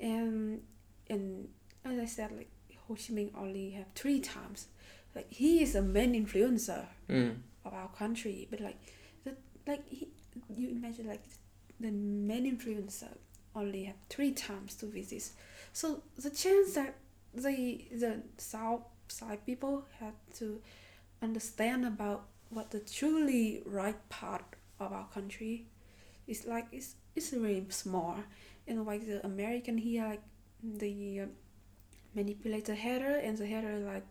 and 0.00 0.62
and 1.08 1.48
as 1.84 1.98
I 1.98 2.04
said, 2.06 2.32
like 2.32 2.50
Ho 2.86 2.94
Chi 2.94 3.12
Minh 3.14 3.30
only 3.36 3.70
have 3.70 3.86
three 3.94 4.20
times. 4.20 4.66
Like 5.14 5.26
he 5.32 5.62
is 5.62 5.74
a 5.74 5.82
main 5.82 6.12
influencer 6.14 6.86
Mm. 7.08 7.36
of 7.64 7.72
our 7.72 7.88
country 7.88 8.46
but 8.50 8.60
like 8.60 8.76
the 9.24 9.34
like 9.66 9.82
he, 9.88 10.08
you 10.54 10.68
imagine 10.68 11.06
like 11.08 11.22
the 11.80 11.90
main 11.90 12.44
influencer 12.44 13.08
only 13.56 13.84
have 13.84 13.96
three 14.10 14.30
times 14.32 14.74
to 14.74 14.86
visit 14.86 15.30
so 15.72 16.02
the 16.18 16.28
chance 16.30 16.74
that 16.74 16.94
the 17.34 17.84
the 17.90 18.20
south 18.36 18.82
side 19.08 19.44
people 19.46 19.84
had 19.98 20.12
to 20.34 20.60
understand 21.22 21.86
about 21.86 22.24
what 22.50 22.70
the 22.70 22.80
truly 22.80 23.62
right 23.64 24.08
part 24.10 24.44
of 24.78 24.92
our 24.92 25.06
country 25.14 25.66
is 26.26 26.44
like 26.46 26.66
it's 26.72 26.94
it's 27.16 27.32
really 27.32 27.64
small 27.70 28.16
and 28.68 28.86
like 28.86 29.06
the 29.06 29.24
american 29.24 29.78
here 29.78 30.06
like 30.06 30.22
the 30.62 31.20
uh, 31.20 31.26
manipulate 32.14 32.64
the 32.64 32.74
header 32.74 33.16
and 33.16 33.38
the 33.38 33.46
header 33.46 33.78
like 33.78 34.06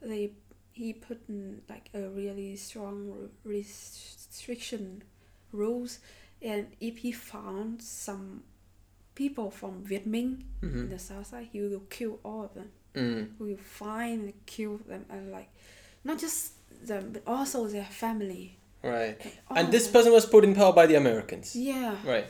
they 0.00 0.32
he 0.74 0.92
put 0.92 1.20
in 1.28 1.62
like 1.68 1.88
a 1.94 2.08
really 2.08 2.56
strong 2.56 3.30
restriction 3.44 5.02
rules, 5.52 6.00
and 6.42 6.66
if 6.80 6.98
he 6.98 7.12
found 7.12 7.80
some 7.80 8.42
people 9.14 9.50
from 9.50 9.84
Viet 9.84 10.06
Minh 10.10 10.42
in 10.62 10.88
the 10.90 10.98
south 10.98 11.28
side, 11.28 11.48
he 11.52 11.60
will 11.60 11.84
kill 11.88 12.18
all 12.24 12.44
of 12.44 12.54
them. 12.54 12.70
Mm. 12.94 13.28
He 13.38 13.44
will 13.44 13.56
find 13.56 14.24
and 14.24 14.46
kill 14.46 14.78
them, 14.78 15.06
and 15.08 15.30
like 15.30 15.48
not 16.02 16.18
just 16.18 16.54
them, 16.84 17.12
but 17.12 17.22
also 17.26 17.68
their 17.68 17.84
family. 17.84 18.58
Right. 18.82 19.16
Like, 19.24 19.58
And 19.58 19.72
this 19.72 19.86
person 19.88 20.12
was 20.12 20.26
put 20.26 20.44
in 20.44 20.54
power 20.54 20.72
by 20.72 20.86
the 20.86 20.96
Americans. 20.96 21.54
Yeah. 21.56 21.96
Right. 22.04 22.26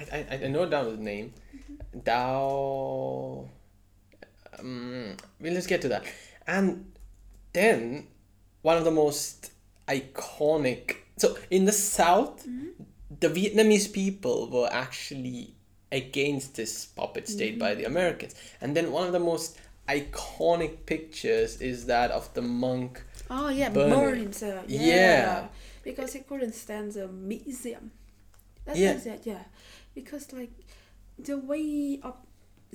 I, 0.00 0.26
I, 0.30 0.40
I 0.44 0.48
know 0.48 0.66
down 0.68 0.86
his 0.86 0.98
name. 0.98 1.32
Mm-hmm. 1.54 2.00
Dao. 2.00 3.48
Um, 4.58 5.16
we'll 5.40 5.54
just 5.54 5.68
get 5.68 5.82
to 5.82 5.88
that. 5.88 6.04
And 6.46 6.92
then 7.52 8.08
one 8.62 8.76
of 8.76 8.84
the 8.84 8.90
most 8.90 9.52
iconic. 9.88 10.96
So 11.16 11.36
in 11.50 11.64
the 11.64 11.72
South, 11.72 12.46
mm-hmm. 12.46 12.82
the 13.20 13.28
Vietnamese 13.28 13.92
people 13.92 14.48
were 14.50 14.68
actually 14.70 15.54
against 15.92 16.54
this 16.54 16.86
puppet 16.86 17.28
state 17.28 17.58
by 17.58 17.74
the 17.74 17.82
mm-hmm. 17.82 17.92
Americans. 17.92 18.34
And 18.60 18.76
then 18.76 18.92
one 18.92 19.06
of 19.06 19.12
the 19.12 19.20
most 19.20 19.58
iconic 19.88 20.86
pictures 20.86 21.60
is 21.60 21.86
that 21.86 22.10
of 22.10 22.32
the 22.34 22.42
monk. 22.42 23.02
Oh 23.28 23.48
yeah, 23.48 23.70
Burning. 23.70 23.98
burn 23.98 24.18
himself. 24.18 24.64
Yeah. 24.68 24.86
Yeah. 24.86 25.48
Because 25.82 26.12
he 26.12 26.20
couldn't 26.20 26.54
stand 26.54 26.92
the 26.92 27.08
museum. 27.08 27.90
That's 28.64 28.78
yeah. 28.78 29.14
it, 29.14 29.22
yeah. 29.24 29.44
Because 29.94 30.32
like 30.32 30.52
the 31.18 31.38
way 31.38 32.00
of 32.02 32.14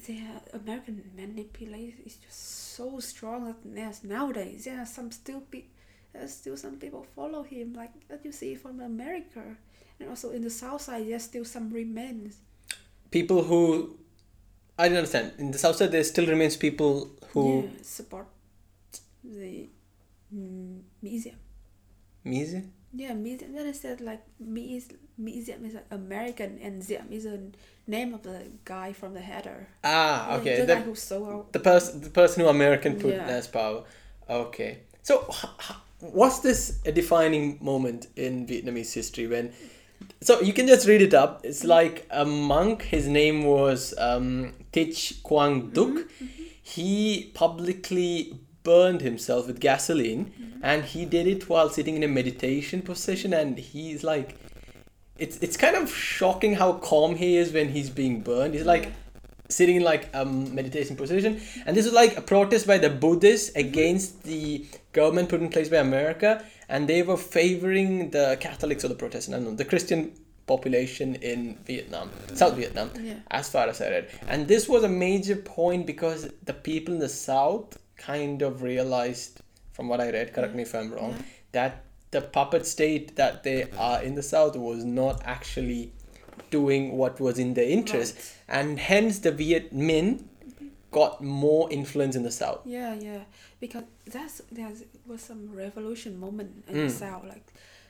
the 0.05 0.19
American 0.53 1.11
manipulation 1.15 1.99
is 2.05 2.17
just 2.17 2.75
so 2.75 2.99
strong 2.99 3.45
that 3.45 3.55
there's 3.63 4.03
nowadays 4.03 4.65
there 4.65 4.79
are 4.79 4.85
some 4.85 5.09
still 5.09 5.39
pe- 5.39 5.63
there's 6.11 6.33
still 6.33 6.57
some 6.57 6.75
people 6.75 7.05
follow 7.15 7.43
him 7.43 7.73
like 7.73 7.91
that 8.09 8.23
you 8.25 8.31
see 8.31 8.55
from 8.55 8.79
America. 8.81 9.55
And 9.99 10.09
also 10.09 10.31
in 10.31 10.41
the 10.41 10.49
south 10.49 10.81
side 10.81 11.07
there's 11.07 11.23
still 11.23 11.45
some 11.45 11.71
remains. 11.71 12.37
People 13.11 13.43
who. 13.43 13.97
I 14.77 14.89
don't 14.89 14.97
understand. 14.97 15.31
In 15.37 15.51
the 15.51 15.57
South 15.57 15.77
side, 15.77 15.93
there 15.93 16.03
still 16.03 16.25
remains 16.25 16.57
people 16.57 17.09
who. 17.31 17.63
yeah, 17.63 17.69
support 17.81 18.27
the 19.23 19.69
mm, 20.35 20.81
museum. 21.01 21.37
Music? 22.25 22.65
Yeah, 22.95 23.13
museum. 23.13 23.53
Then 23.53 23.67
I 23.67 23.71
said 23.73 24.01
like 24.01 24.23
muse- 24.39 24.97
museum 25.17 25.65
is 25.65 25.75
American 25.91 26.59
and 26.61 26.81
Ziam 26.81 27.11
is 27.11 27.25
a 27.25 27.39
name 27.87 28.13
of 28.13 28.23
the 28.23 28.47
guy 28.63 28.93
from 28.93 29.13
the 29.13 29.21
header. 29.21 29.67
Ah, 29.83 30.37
okay. 30.37 30.61
the, 30.61 30.65
The, 30.65 30.75
guy 30.75 30.81
who 30.81 31.45
the 31.51 31.59
person 31.59 32.01
the 32.01 32.09
person 32.09 32.43
who 32.43 32.49
American 32.49 32.99
put 32.99 33.13
Yeah. 33.13 33.27
as 33.27 33.47
power. 33.47 33.83
Okay. 34.29 34.79
So 35.03 35.29
was 36.01 36.41
this 36.41 36.79
a 36.85 36.91
defining 36.91 37.57
moment 37.61 38.07
in 38.15 38.47
Vietnamese 38.47 38.93
history 38.93 39.27
when 39.27 39.51
so 40.21 40.41
you 40.41 40.53
can 40.53 40.67
just 40.67 40.87
read 40.87 41.01
it 41.01 41.13
up. 41.13 41.41
It's 41.43 41.63
like 41.63 42.05
a 42.11 42.25
monk. 42.25 42.83
His 42.83 43.07
name 43.07 43.43
was 43.43 43.93
um, 43.97 44.53
Thich 44.73 45.21
Quang 45.23 45.69
Duc. 45.71 46.07
He 46.61 47.31
publicly 47.33 48.39
burned 48.65 49.01
himself 49.09 49.47
with 49.47 49.59
gasoline, 49.69 50.23
and 50.61 50.83
he 50.83 51.05
did 51.15 51.25
it 51.27 51.47
while 51.49 51.69
sitting 51.69 51.95
in 51.95 52.03
a 52.03 52.11
meditation 52.19 52.81
position. 52.91 53.33
And 53.33 53.57
he's 53.57 54.03
like, 54.03 54.37
it's 55.23 55.37
it's 55.45 55.57
kind 55.65 55.75
of 55.81 55.89
shocking 55.93 56.55
how 56.61 56.69
calm 56.91 57.15
he 57.23 57.37
is 57.37 57.53
when 57.57 57.69
he's 57.69 57.89
being 58.01 58.21
burned. 58.29 58.53
He's 58.59 58.65
like 58.75 58.91
sitting 59.47 59.75
in 59.79 59.83
like 59.83 60.09
um 60.19 60.31
meditation 60.55 60.95
position 60.95 61.39
and 61.67 61.77
this 61.77 61.85
was 61.85 61.93
like 61.93 62.17
a 62.17 62.21
protest 62.21 62.65
by 62.65 62.77
the 62.85 62.89
buddhists 63.03 63.49
against 63.55 64.23
the 64.23 64.65
government 64.91 65.29
put 65.29 65.39
in 65.39 65.49
place 65.49 65.69
by 65.69 65.77
america 65.77 66.31
and 66.67 66.89
they 66.89 67.03
were 67.09 67.15
favoring 67.15 68.09
the 68.09 68.25
catholics 68.45 68.83
or 68.83 68.87
the 68.87 68.95
protestant 69.03 69.35
i 69.35 69.37
don't 69.37 69.49
know 69.51 69.55
the 69.55 69.69
christian 69.73 70.11
population 70.47 71.13
in 71.31 71.55
vietnam 71.63 72.09
south 72.33 72.55
vietnam 72.55 72.89
Yeah. 72.99 73.19
as 73.29 73.47
far 73.47 73.67
as 73.67 73.81
i 73.81 73.89
read 73.95 74.09
and 74.27 74.47
this 74.47 74.67
was 74.67 74.83
a 74.83 74.89
major 75.07 75.35
point 75.35 75.85
because 75.93 76.27
the 76.49 76.53
people 76.69 76.95
in 76.95 76.99
the 76.99 77.13
south 77.29 77.77
kind 77.97 78.41
of 78.41 78.61
realized 78.61 79.41
from 79.73 79.87
what 79.87 79.99
i 80.01 80.09
read 80.11 80.33
correct 80.33 80.55
me 80.55 80.63
if 80.63 80.73
i'm 80.75 80.91
wrong 80.93 81.11
Yeah. 81.11 81.23
that 81.53 81.83
the 82.11 82.21
puppet 82.21 82.65
state 82.65 83.15
that 83.15 83.43
they 83.43 83.67
are 83.77 84.01
in 84.01 84.15
the 84.15 84.23
south 84.23 84.55
was 84.55 84.83
not 84.85 85.21
actually 85.25 85.91
doing 86.51 86.97
what 86.97 87.19
was 87.19 87.39
in 87.39 87.53
their 87.55 87.69
interest 87.69 88.15
and 88.47 88.79
hence 88.79 89.19
the 89.19 89.31
Viet 89.31 89.73
Minh 89.73 90.23
got 90.91 91.21
more 91.21 91.69
influence 91.71 92.15
in 92.15 92.23
the 92.23 92.31
south. 92.31 92.61
Yeah, 92.65 92.93
yeah. 92.93 93.23
Because 93.59 93.83
that's 94.05 94.41
there 94.51 94.71
was 95.05 95.21
some 95.21 95.51
revolution 95.53 96.17
moment 96.17 96.63
in 96.69 96.75
Mm. 96.75 96.87
the 96.87 96.93
south, 96.93 97.25
like, 97.25 97.47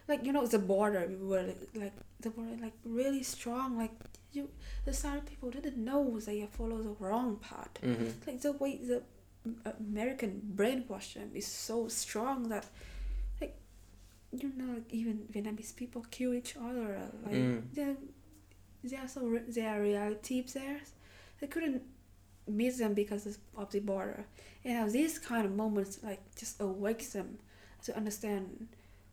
like 0.07 0.25
you 0.25 0.31
know 0.33 0.45
the 0.47 0.57
border 0.59 1.03
were 1.21 1.45
like 1.75 1.93
the 2.19 2.29
border 2.31 2.55
like 2.61 2.73
really 2.83 3.21
strong. 3.21 3.77
Like 3.77 3.91
you, 4.31 4.49
the 4.85 4.93
south 4.93 5.25
people 5.27 5.51
didn't 5.51 5.77
know 5.77 6.19
they 6.19 6.47
follow 6.57 6.81
the 6.81 6.95
wrong 6.99 7.37
path. 7.49 7.69
hmm 7.83 8.09
like 8.25 8.41
the 8.41 8.53
way 8.53 8.77
the 8.77 9.03
American 9.79 10.41
brainwashing 10.43 11.31
is 11.35 11.47
so 11.47 11.87
strong 11.87 12.49
that 12.49 12.65
like 13.41 13.55
you 14.31 14.51
know 14.57 14.73
like 14.75 14.91
even 14.93 15.15
Vietnamese 15.33 15.75
people 15.75 16.05
kill 16.11 16.33
each 16.33 16.55
other 16.57 16.87
uh, 17.03 17.09
like 17.25 17.35
Mm. 17.35 17.61
they 17.73 17.95
they 18.83 18.97
are 18.97 19.07
so 19.07 19.39
they 19.55 19.65
are 19.65 19.81
relatives 19.81 20.53
there 20.53 20.79
they 21.39 21.47
couldn't 21.47 21.81
meet 22.47 22.77
them 22.77 22.93
because 22.93 23.25
of- 23.57 23.69
the 23.71 23.79
border 23.79 24.25
and 24.63 24.91
these 24.91 25.17
kind 25.19 25.45
of 25.45 25.51
moments 25.55 25.99
like 26.03 26.21
just 26.35 26.61
awakes 26.61 27.07
them 27.13 27.29
to 27.83 27.95
understand 27.97 28.67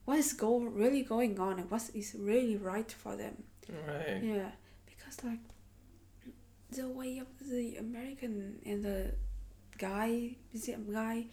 what 0.05 0.19
is 0.19 0.33
go 0.35 0.59
really 0.83 1.03
going 1.03 1.39
on 1.39 1.59
and 1.61 1.71
what 1.71 1.83
is 1.95 2.15
really 2.19 2.57
right 2.57 2.91
for 2.93 3.17
them 3.17 3.35
Right. 3.89 4.21
yeah, 4.23 4.51
because 4.91 5.17
like 5.25 5.41
the 6.71 6.89
way 6.89 7.19
of 7.19 7.29
the 7.49 7.77
American 7.77 8.59
and 8.67 8.83
the 8.85 9.15
guy, 9.83 10.37
the 10.55 10.77
guy, 10.93 11.27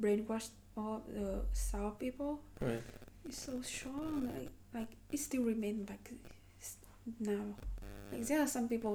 brainwashed 0.00 0.56
all 0.76 1.02
the 1.16 1.44
South 1.52 1.98
people 1.98 2.40
Right. 2.60 2.82
is 3.28 3.36
so 3.36 3.60
strong. 3.62 4.30
Like 4.32 4.50
like 4.72 4.90
it 5.12 5.18
still 5.20 5.44
remains 5.44 5.88
like 5.92 6.06
now. 7.20 7.44
Like 8.12 8.24
there 8.26 8.40
are 8.40 8.48
some 8.56 8.66
people 8.68 8.94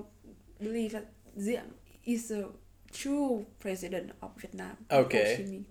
believe 0.60 0.91
that 0.98 1.07
Diem 1.38 1.68
is 2.06 2.30
the 2.34 2.49
true 2.91 3.45
president 3.60 4.11
of 4.23 4.32
Vietnam. 4.41 4.76
Okay. 4.90 5.61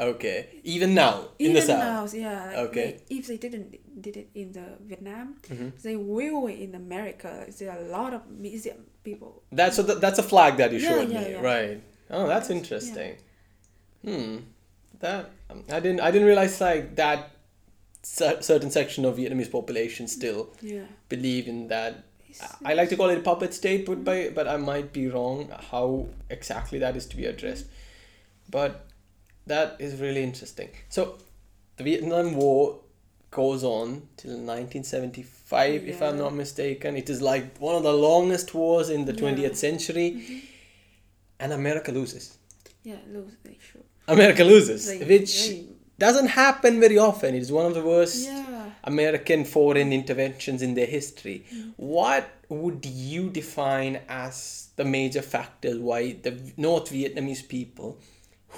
Okay. 0.00 0.60
Even 0.62 0.94
now 0.94 1.34
in 1.38 1.52
the 1.52 1.58
Even 1.58 1.62
south. 1.66 1.78
now, 1.82 2.00
yeah. 2.14 2.46
Like 2.46 2.70
Okay. 2.70 2.88
they- 3.08 3.16
if 3.18 3.26
they 3.26 3.36
didn't 3.36 3.68
did 4.00 4.16
it 4.16 4.28
in 4.34 4.52
the 4.54 4.78
Vietnam, 4.86 5.26
Mhm. 5.50 5.74
they 5.82 5.96
will 5.98 6.46
in 6.46 6.74
America. 6.74 7.46
There 7.58 7.70
are 7.74 7.82
a 7.82 7.88
lot 7.90 8.14
of 8.14 8.22
museum 8.30 8.86
people. 9.02 9.42
That's 9.50 9.76
that, 9.82 9.98
that's 10.00 10.18
a 10.22 10.26
flag 10.32 10.56
that 10.62 10.70
you 10.72 10.78
Yeah, 10.78 10.88
showed 10.90 11.10
yeah, 11.10 11.20
me, 11.20 11.30
yeah. 11.34 11.42
right? 11.52 11.78
Oh, 12.10 12.26
that's 12.26 12.48
Yes, 12.48 12.50
yeah. 12.50 12.56
interesting. 12.56 13.16
Hmm. 14.04 14.36
That 15.00 15.30
um, 15.50 15.64
I 15.70 15.80
didn't 15.80 16.00
I 16.00 16.10
didn't 16.10 16.26
realize 16.26 16.60
like 16.60 16.96
that 16.96 17.30
cer- 18.02 18.42
certain 18.42 18.70
section 18.70 19.04
of 19.04 19.16
Vietnamese 19.16 19.50
population 19.50 20.08
still 20.08 20.50
Yeah. 20.60 20.84
believe 21.08 21.48
in 21.48 21.68
that. 21.68 22.04
I 22.64 22.74
like 22.74 22.88
to 22.90 22.96
call 22.96 23.10
it 23.10 23.18
a 23.18 23.22
puppet 23.22 23.52
state, 23.54 23.84
but 23.86 24.04
by 24.04 24.30
but 24.34 24.46
I 24.48 24.56
might 24.56 24.92
be 24.92 25.08
wrong 25.08 25.50
how 25.70 26.06
exactly 26.30 26.78
that 26.80 26.96
is 26.96 27.06
to 27.06 27.16
be 27.16 27.24
addressed. 27.26 27.66
But 28.50 28.86
that 29.46 29.76
is 29.80 30.00
really 30.00 30.22
interesting. 30.22 30.68
So, 30.88 31.16
the 31.76 31.84
Vietnam 31.84 32.34
War 32.34 32.80
goes 33.30 33.64
on 33.64 34.08
till 34.16 34.36
1975, 34.38 35.84
if 35.88 36.02
I'm 36.02 36.18
not 36.18 36.34
mistaken. 36.34 36.96
It 36.96 37.10
is 37.10 37.20
like 37.22 37.58
one 37.58 37.74
of 37.74 37.82
the 37.82 37.92
longest 37.92 38.54
wars 38.54 38.88
in 38.88 39.04
the 39.04 39.12
Yeah. 39.12 39.18
20th 39.20 39.56
century, 39.56 40.10
Mhm. 40.12 40.42
And 41.40 41.52
America 41.52 41.92
loses. 41.92 42.38
Yeah, 42.84 42.96
lose 43.12 43.32
they 43.44 43.56
should. 43.60 43.84
America 44.06 44.44
loses, 44.44 44.86
They- 44.86 44.98
which 45.04 45.48
they- 45.48 45.64
doesn't 45.98 46.28
happen 46.28 46.78
very 46.80 46.96
often. 46.96 47.34
It 47.34 47.42
is 47.42 47.50
one 47.52 47.66
of 47.66 47.74
the 47.74 47.82
worst 47.82 48.24
yeah. 48.24 48.70
American 48.84 49.44
foreign 49.44 49.92
interventions 49.92 50.62
in 50.62 50.74
their 50.74 50.86
history. 50.86 51.44
Mm. 51.52 51.72
What 51.76 52.28
would 52.48 52.86
you 52.86 53.28
define 53.30 54.00
as 54.08 54.68
the 54.76 54.84
major 54.84 55.22
factors 55.22 55.76
why 55.78 56.12
the 56.22 56.40
North 56.56 56.90
Vietnamese 56.92 57.46
people, 57.46 57.98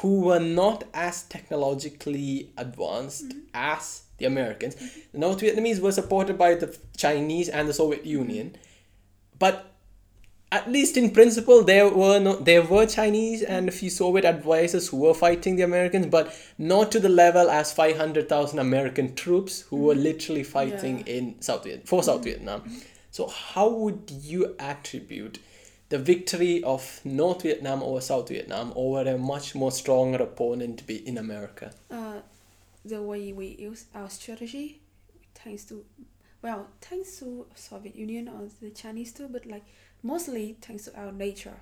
who 0.01 0.21
were 0.21 0.39
not 0.39 0.85
as 0.93 1.23
technologically 1.23 2.51
advanced 2.57 3.29
Mm-hmm. 3.29 3.39
as 3.55 4.03
the 4.19 4.27
Americans, 4.27 4.77
the 5.13 5.19
North 5.19 5.41
Vietnamese 5.41 5.81
were 5.81 5.93
supported 5.93 6.37
by 6.37 6.55
the 6.55 6.77
Chinese 6.97 7.49
and 7.49 7.67
the 7.69 7.73
Soviet 7.73 8.05
Union, 8.05 8.55
but 9.39 9.70
at 10.53 10.71
least 10.71 10.97
in 10.97 11.11
principle 11.13 11.63
there 11.63 11.89
were 11.89 12.19
no 12.19 12.35
there 12.37 12.63
were 12.63 12.85
Chinese 12.87 13.43
and 13.43 13.69
a 13.69 13.73
few 13.73 13.91
Soviet 13.91 14.25
advisors 14.25 14.89
who 14.89 14.97
were 14.99 15.15
fighting 15.15 15.57
the 15.57 15.63
Americans, 15.63 16.07
but 16.07 16.35
not 16.59 16.91
to 16.93 16.99
the 17.01 17.09
level 17.09 17.49
as 17.51 17.73
five 17.73 17.97
hundred 17.97 18.29
thousand 18.29 18.59
American 18.59 19.15
troops 19.15 19.61
who 19.71 19.77
were 19.77 19.95
literally 19.95 20.43
fighting 20.43 20.99
Mm-hmm. 20.99 21.09
Yeah. 21.09 21.15
in 21.15 21.41
South 21.43 21.65
Viet 21.65 21.87
for 21.87 22.03
South 22.03 22.25
Vietnam. 22.25 22.63
So 23.11 23.29
how 23.29 23.69
would 23.69 24.11
you 24.11 24.55
attribute 24.59 25.39
the 25.89 25.99
victory 25.99 26.63
of 26.65 27.01
North 27.05 27.43
Vietnam 27.43 27.83
over 27.83 28.01
South 28.01 28.29
Vietnam 28.29 28.73
over 28.77 29.09
a 29.11 29.19
much 29.19 29.55
more 29.55 29.73
stronger 29.73 30.23
opponent 30.23 30.87
be 30.87 30.97
in 31.07 31.19
America? 31.19 31.73
Uh, 31.91 32.21
the 32.85 33.03
way 33.03 33.33
we 33.33 33.57
use 33.59 33.87
our 33.95 34.09
strategy, 34.09 34.81
thanks 35.35 35.65
to, 35.65 35.85
well, 36.43 36.69
thanks 36.81 37.19
to 37.19 37.47
Soviet 37.57 37.97
Union 37.97 38.29
or 38.29 38.49
the 38.63 38.71
Chinese 38.71 39.13
too, 39.13 39.29
but 39.29 39.45
like 39.47 39.65
mostly 40.03 40.57
thanks 40.61 40.85
to 40.85 40.97
our 41.01 41.13
nature, 41.13 41.61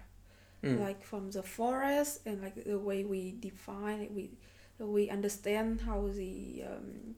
Mm. 0.62 0.80
like 0.80 1.02
from 1.04 1.30
the 1.30 1.42
forest 1.42 2.20
and 2.26 2.42
like 2.42 2.56
the 2.64 2.78
way 2.78 3.04
we 3.04 3.32
define 3.38 4.00
it, 4.00 4.10
we 4.12 4.30
we 4.78 5.08
understand 5.10 5.80
how 5.82 6.08
the 6.08 6.64
um, 6.70 7.14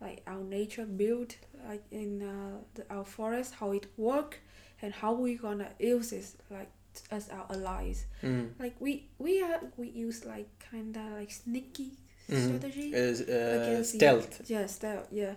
like 0.00 0.22
our 0.26 0.42
nature 0.44 0.84
built 0.86 1.36
like 1.68 1.82
in 1.90 2.22
uh, 2.22 2.58
the, 2.74 2.84
our 2.90 3.04
forest 3.04 3.54
how 3.60 3.72
it 3.72 3.86
work 3.96 4.40
and 4.82 4.92
how 4.94 5.12
we 5.12 5.34
gonna 5.36 5.68
use 5.78 6.12
it 6.12 6.26
like 6.50 6.70
as 7.10 7.28
our 7.30 7.46
allies 7.50 8.06
Mm. 8.22 8.50
like 8.58 8.74
we 8.80 9.08
we 9.18 9.42
are 9.42 9.60
we 9.76 9.88
use 9.88 10.24
like 10.24 10.48
kind 10.70 10.96
of 10.96 11.18
like 11.18 11.30
sneaky 11.32 11.90
Mhm. 12.28 12.44
strategy 12.46 12.88
Is 12.94 13.20
uh, 13.20 13.24
against 13.62 13.92
the- 13.92 13.98
stealth. 13.98 14.50
yeah 14.50 14.66
stealth 14.66 15.08
yeah 15.12 15.34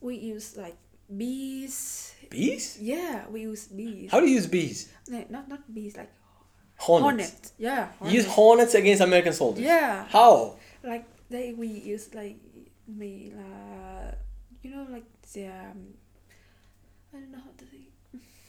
we 0.00 0.14
use 0.16 0.56
like 0.56 0.76
bees 1.16 2.14
Bees? 2.30 2.78
yeah 2.80 3.24
we 3.30 3.42
use 3.42 3.66
bees 3.68 4.10
How 4.10 4.20
do 4.20 4.26
you 4.26 4.34
use 4.36 4.46
bees? 4.46 4.88
no, 5.08 5.24
not 5.30 5.48
not 5.48 5.62
bees 5.74 5.96
like 5.96 6.10
Hornets. 6.76 7.30
hornet 7.30 7.52
yeah 7.58 7.88
You 8.04 8.10
use 8.20 8.26
hornets 8.26 8.74
against 8.74 9.00
American 9.02 9.32
soldiers. 9.32 9.64
yeah 9.64 10.06
How? 10.08 10.56
like 10.82 11.04
they 11.30 11.52
we 11.52 11.68
use 11.68 12.12
like 12.14 12.36
me 12.88 13.32
uh, 13.36 14.10
you 14.62 14.70
know 14.74 14.86
like 14.90 15.04
the 15.32 15.46
um, 15.46 15.94
I 17.14 17.18
don't 17.20 17.32
know 17.32 17.38
how 17.38 17.52
to 17.58 17.64
say 17.64 17.82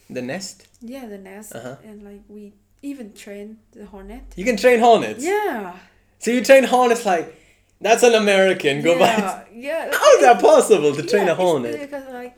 The 0.10 0.22
nest. 0.22 0.68
yeah 0.82 1.06
the 1.06 1.18
nest 1.20 1.54
Uh-huh. 1.56 1.76
and 1.88 2.04
like 2.04 2.22
we 2.28 2.54
even 2.82 3.14
train 3.14 3.58
the 3.72 3.86
hornet 3.86 4.24
You 4.36 4.46
can 4.46 4.58
train 4.58 4.80
hornets. 4.80 5.24
yeah 5.24 5.74
So 6.20 6.32
you 6.32 6.42
train 6.44 6.64
hornets 6.64 7.06
like 7.06 7.28
that's 7.82 8.04
an 8.04 8.16
American. 8.16 8.82
Go 8.82 8.94
yeah 8.94 9.06
back. 9.06 9.50
yeah 9.54 9.84
How 10.02 10.10
is 10.16 10.22
that 10.26 10.38
possible 10.42 10.92
to 10.96 11.04
train 11.12 11.28
yeah, 11.28 11.34
a 11.34 11.36
hornet? 11.36 11.80
because 11.80 12.06
like 12.22 12.34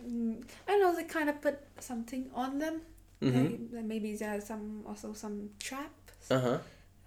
I 0.68 0.78
know 0.78 0.96
they 0.96 1.04
kind 1.04 1.30
of 1.30 1.42
put 1.42 1.58
something 1.80 2.30
on 2.34 2.60
them 2.60 2.82
Mhm. 3.22 3.34
Like, 3.34 3.60
like 3.74 3.86
maybe 3.86 4.16
there's 4.16 4.46
some 4.46 4.84
also 4.88 5.14
some 5.14 5.50
trap 5.60 5.92
Uh 6.30 6.40
huh. 6.40 6.58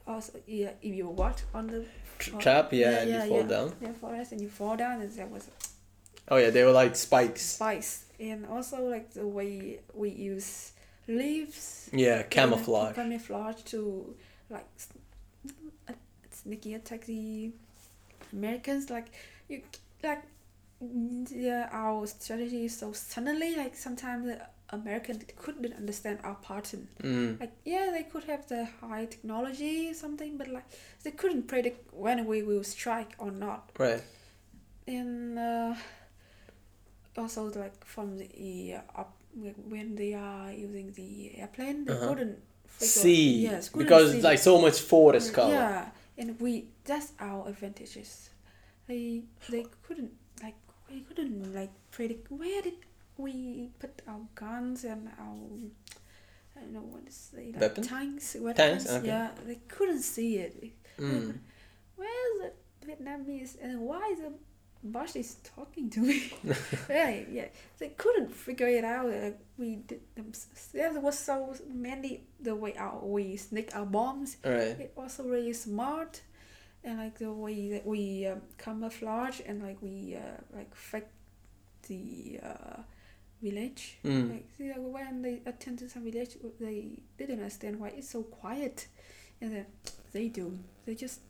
also 0.07 0.33
yeah 0.47 0.73
if 0.83 0.93
you 0.95 1.09
walk 1.09 1.39
on 1.55 1.67
the 1.69 1.85
Tr- 2.19 2.37
trap, 2.39 2.73
yeah, 2.73 2.91
yeah, 2.91 2.99
and 3.01 3.11
yeah, 3.11 3.25
you 3.25 3.29
fall 3.31 3.41
yeah. 3.41 3.47
down. 3.47 3.73
yeah, 3.81 3.93
forest 3.93 4.33
and 4.33 4.41
you 4.41 4.49
fall 4.49 4.77
down 4.77 5.01
and 5.01 5.11
there 5.13 5.27
was 5.27 5.49
Oh 6.29 6.37
yeah, 6.37 6.51
they 6.51 6.65
were 6.65 6.73
like 6.73 6.97
spikes. 6.97 7.43
spice 7.43 8.05
and 8.19 8.45
also 8.47 8.77
like 8.91 9.13
the 9.15 9.27
way 9.27 9.81
we 9.95 10.09
use 10.11 10.73
leaves 11.09 11.89
Yeah, 11.93 12.23
camouflage. 12.25 12.95
camouflage 12.95 13.63
to 13.73 14.15
like 14.51 14.67
sneaky 16.31 16.75
attack 16.75 17.05
the 17.07 17.51
Americans 18.33 18.91
like 18.91 19.07
you 19.49 19.63
like 20.03 20.23
yeah 20.81 21.69
our 21.73 22.07
strategy 22.07 22.65
is 22.65 22.77
so 22.79 22.93
suddenly 22.93 23.55
like 23.57 23.77
sometimes 23.77 24.25
the 24.27 24.41
American 24.71 25.21
couldn't 25.37 25.75
understand 25.75 26.19
our 26.25 26.37
pattern 26.37 26.89
Mm. 27.03 27.41
like 27.41 27.53
yeah 27.65 27.91
they 27.93 28.05
could 28.05 28.25
have 28.25 28.47
the 28.49 28.67
high 28.81 29.05
technology 29.07 29.91
or 29.91 29.95
something 29.95 30.37
but 30.39 30.49
like 30.49 30.65
they 31.03 31.11
couldn't 31.11 31.47
predict 31.49 31.93
when 31.93 32.25
we 32.27 32.43
will 32.43 32.65
strike 32.65 33.13
or 33.19 33.31
not 33.31 33.71
Right. 33.79 34.03
and 34.87 35.39
uh, 35.39 35.75
also 37.17 37.45
like 37.55 37.85
from 37.85 38.17
the 38.19 38.75
uh, 38.77 39.01
up 39.01 39.17
when 39.69 39.95
they 39.97 40.15
are 40.15 40.51
using 40.53 40.93
the 40.93 41.39
airplane 41.39 41.85
they 41.85 41.93
Uh-huh. 41.93 42.09
couldn't 42.09 42.39
See, 42.79 43.43
yes 43.43 43.69
couldn't 43.69 43.87
because 43.87 44.13
see. 44.13 44.23
like 44.23 44.39
so 44.39 44.59
much 44.61 44.81
forest 44.81 45.35
cover. 45.35 45.53
yeah 45.53 45.91
and 46.17 46.41
we 46.41 46.69
that's 46.85 47.13
our 47.21 47.49
advantages 47.49 48.31
they 48.87 49.23
they 49.51 49.67
couldn't 49.87 50.13
we 50.93 51.01
couldn't 51.01 51.55
like 51.55 51.71
predict 51.91 52.31
where 52.31 52.63
did 52.63 52.75
we 53.17 53.71
put 53.79 54.03
our 54.09 54.21
guns 54.35 54.85
and 54.85 55.09
our 55.19 55.37
I 56.57 56.61
don't 56.61 56.73
know 56.73 56.81
what 56.81 57.07
to 57.07 57.13
say 57.13 57.53
like 57.53 57.61
Weapons? 57.61 57.87
tanks 57.89 58.37
weapons 58.41 58.85
Tanks, 58.85 58.91
okay. 58.91 59.07
yeah 59.07 59.29
they 59.47 59.59
couldn't 59.69 60.03
see 60.03 60.37
it 60.39 60.55
Mm. 60.99 61.39
where's 61.97 62.35
the 62.43 62.53
Vietnamese 62.87 63.57
and 63.63 63.81
why 63.81 64.11
is 64.13 64.19
the 64.21 64.33
Bosch 64.83 65.15
is 65.17 65.37
talking 65.57 65.91
to 65.91 66.01
me? 66.01 66.33
yeah, 66.89 67.21
yeah. 67.31 67.49
They 67.79 67.89
couldn't 67.91 68.33
figure 68.35 68.67
it 68.69 68.83
out. 68.83 69.11
Like 69.11 69.39
we 69.59 69.77
did 69.77 70.01
them. 70.15 70.33
yeah, 70.73 70.89
There 70.93 71.03
was 71.03 71.19
so 71.19 71.55
many 71.71 72.23
the 72.41 72.55
way 72.55 72.75
our 72.79 72.99
we 73.05 73.37
sneak 73.37 73.77
our 73.77 73.85
bombs. 73.85 74.39
Right. 74.43 74.81
It 74.81 74.93
was 74.97 75.21
really 75.23 75.53
smart, 75.53 76.23
and 76.85 76.99
like 76.99 77.19
the 77.19 77.33
way 77.33 77.71
that 77.71 77.87
we 77.87 78.27
um, 78.27 78.41
camouflage 78.59 79.41
and 79.47 79.63
like 79.63 79.77
we 79.81 80.17
uh, 80.17 80.57
like 80.57 80.75
fake 80.75 81.07
the 81.89 82.41
uh, 82.43 82.81
village. 83.43 83.99
Mm. 84.05 84.31
Like 84.31 84.49
see, 84.57 84.69
like, 84.69 84.79
when 84.79 85.23
they 85.23 85.43
attend 85.47 85.79
to 85.81 85.89
some 85.89 86.05
village, 86.05 86.37
they 86.59 86.99
didn't 87.19 87.39
understand 87.39 87.79
why 87.81 87.89
it's 87.89 88.11
so 88.11 88.23
quiet, 88.23 88.87
and 89.41 89.53
then 89.53 89.67
they 90.13 90.29
do. 90.29 90.59
They 90.87 90.95
just 90.95 91.21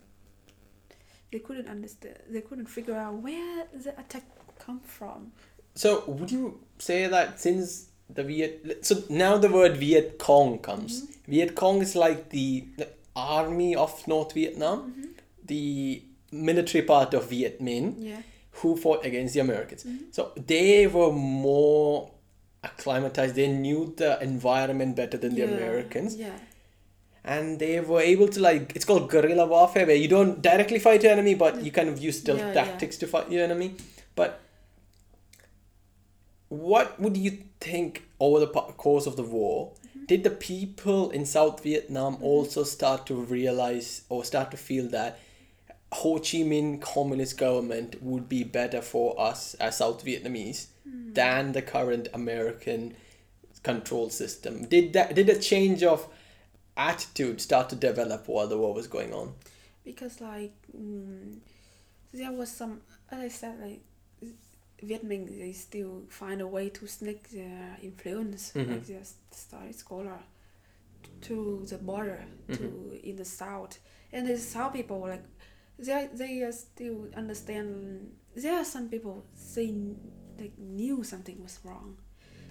they 1.32 1.38
couldn't 1.38 1.68
understand. 1.68 2.16
They 2.28 2.40
couldn't 2.40 2.66
figure 2.66 2.96
out 2.96 3.14
where 3.14 3.66
the 3.72 3.98
attack 3.98 4.24
come 4.58 4.80
from. 4.80 5.32
So 5.74 6.04
would 6.06 6.30
you 6.30 6.60
say 6.78 7.06
that 7.06 7.40
since 7.40 7.90
the 8.14 8.24
Viet 8.24 8.84
so 8.84 9.02
now 9.08 9.38
the 9.38 9.48
word 9.48 9.76
Viet 9.76 10.18
Cong 10.18 10.58
comes. 10.58 11.02
Mm-hmm. 11.02 11.30
Viet 11.30 11.54
Cong 11.54 11.80
is 11.80 11.94
like 11.94 12.30
the, 12.30 12.64
the 12.76 12.88
army 13.14 13.74
of 13.74 14.06
North 14.06 14.32
Vietnam, 14.32 14.80
Mm-hmm. 14.80 15.09
The 15.52 15.64
military 16.48 16.82
part 16.92 17.14
of 17.18 17.28
Viet 17.32 17.56
Minh 17.68 17.88
Yeah. 18.10 18.22
who 18.60 18.70
fought 18.84 19.04
against 19.10 19.34
the 19.34 19.40
Americans. 19.46 19.82
Mm-hmm. 19.84 20.10
So 20.16 20.32
they 20.52 20.86
were 20.98 21.12
more 21.12 22.10
acclimatized. 22.68 23.34
They 23.40 23.48
knew 23.64 23.80
the 24.02 24.10
environment 24.30 24.96
better 25.02 25.18
than 25.24 25.34
the 25.40 25.44
Americans. 25.54 26.16
Yeah. 26.26 26.38
and 27.32 27.58
they 27.62 27.72
were 27.88 28.02
able 28.10 28.28
to 28.34 28.40
like 28.44 28.70
it's 28.76 28.86
called 28.90 29.02
guerrilla 29.14 29.44
warfare 29.48 29.86
where 29.88 29.98
you 30.02 30.06
don't 30.12 30.36
directly 30.46 30.78
fight 30.84 31.02
your 31.06 31.10
enemy 31.16 31.34
but 31.42 31.58
you 31.64 31.70
kind 31.78 31.90
of 31.92 31.96
use 32.04 32.16
stealth 32.20 32.38
Yeah, 32.42 32.46
yeah. 32.52 32.60
tactics 32.60 32.96
to 33.02 33.06
fight 33.14 33.26
your 33.34 33.42
enemy 33.48 33.66
but 34.20 34.30
what 36.48 36.98
would 37.00 37.16
you 37.24 37.32
think 37.60 38.02
over 38.18 38.40
the 38.40 38.46
course 38.86 39.06
of 39.06 39.16
the 39.16 39.22
war 39.22 39.72
Mm-hmm. 39.72 40.04
did 40.12 40.22
the 40.28 40.30
people 40.30 41.10
in 41.18 41.26
south 41.26 41.62
vietnam 41.62 42.16
also 42.32 42.62
start 42.72 43.04
to 43.10 43.14
realize 43.36 43.88
or 44.08 44.24
start 44.24 44.50
to 44.52 44.56
feel 44.56 44.88
that 44.96 45.18
ho 45.92 46.18
chi 46.18 46.38
minh 46.44 46.80
communist 46.80 47.36
government 47.38 48.00
would 48.02 48.28
be 48.28 48.44
better 48.44 48.80
for 48.82 49.20
us 49.20 49.54
as 49.54 49.78
south 49.78 50.04
vietnamese 50.04 50.66
Hmm. 50.84 51.12
than 51.12 51.52
the 51.52 51.62
current 51.62 52.08
american 52.14 52.94
control 53.62 54.08
system 54.10 54.64
did 54.66 54.92
that 54.94 55.14
did 55.14 55.28
a 55.28 55.38
change 55.38 55.82
of 55.82 56.08
attitude 56.76 57.40
start 57.40 57.68
to 57.68 57.76
develop 57.76 58.26
while 58.28 58.46
the 58.48 58.56
war 58.56 58.72
was 58.72 58.86
going 58.86 59.12
on. 59.12 59.34
because 59.84 60.20
like 60.20 60.52
mm, 60.74 61.38
there 62.12 62.32
was 62.32 62.50
some 62.50 62.80
as 63.10 63.18
I 63.20 63.28
said 63.28 63.60
like 63.60 63.80
Viet 64.82 65.04
Minh 65.06 65.26
they 65.38 65.52
still 65.52 66.02
find 66.08 66.40
a 66.40 66.46
way 66.46 66.70
to 66.70 66.86
sneak 66.86 67.28
their 67.30 67.76
influence 67.82 68.52
Mhm. 68.54 68.68
like 68.70 68.86
their 68.86 69.02
study 69.30 69.72
scholar 69.72 70.20
to 71.22 71.66
the 71.68 71.76
border 71.76 72.24
to 72.52 72.98
in 73.02 73.16
the 73.16 73.24
south 73.24 73.78
and 74.12 74.26
the 74.26 74.38
south 74.38 74.72
people 74.72 75.00
like 75.00 75.22
they 75.86 76.08
they 76.14 76.42
are 76.42 76.52
still 76.52 76.98
understand 77.16 78.10
there 78.42 78.56
are 78.60 78.64
some 78.64 78.88
people 78.88 79.24
they 79.54 79.68
like 80.38 80.56
knew 80.58 81.02
something 81.04 81.38
was 81.42 81.58
wrong 81.64 81.96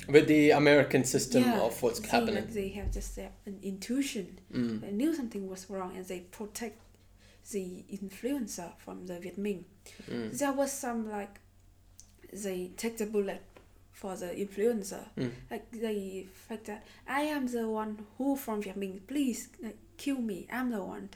With 0.08 0.28
the 0.28 0.52
American 0.52 1.04
system 1.04 1.44
Yeah, 1.44 1.62
of 1.68 1.82
what's 1.84 2.00
they, 2.00 2.08
happening. 2.10 2.36
like 2.36 2.54
they 2.54 2.70
have 2.80 2.90
just 3.00 3.18
uh, 3.20 3.28
an 3.46 3.60
intuition 3.62 4.28
Mm. 4.54 4.82
they 4.82 4.92
knew 4.92 5.14
something 5.14 5.44
was 5.54 5.70
wrong 5.70 5.92
and 5.98 6.06
they 6.06 6.22
protect 6.40 6.80
the 7.52 7.84
influencer 8.00 8.70
from 8.78 9.06
the 9.08 9.20
Viet 9.20 9.38
Minh. 9.46 9.64
Mm. 10.10 10.38
There 10.40 10.54
was 10.62 10.72
some 10.72 11.10
like 11.18 11.36
they 12.44 12.72
take 12.78 12.98
the 12.98 13.06
bullet 13.06 13.42
for 13.92 14.16
the 14.16 14.28
influencer. 14.28 15.04
Mm. 15.18 15.32
Like 15.52 15.66
they 15.72 16.28
fact 16.48 16.66
that 16.66 16.82
I 17.08 17.22
am 17.36 17.48
the 17.48 17.68
one 17.68 18.06
who 18.18 18.36
from 18.36 18.62
Viet 18.62 18.78
Minh. 18.80 19.00
Please 19.08 19.50
like, 19.64 19.78
kill 19.98 20.20
me. 20.32 20.48
I'm 20.52 20.70
the 20.72 20.84
one. 20.96 21.10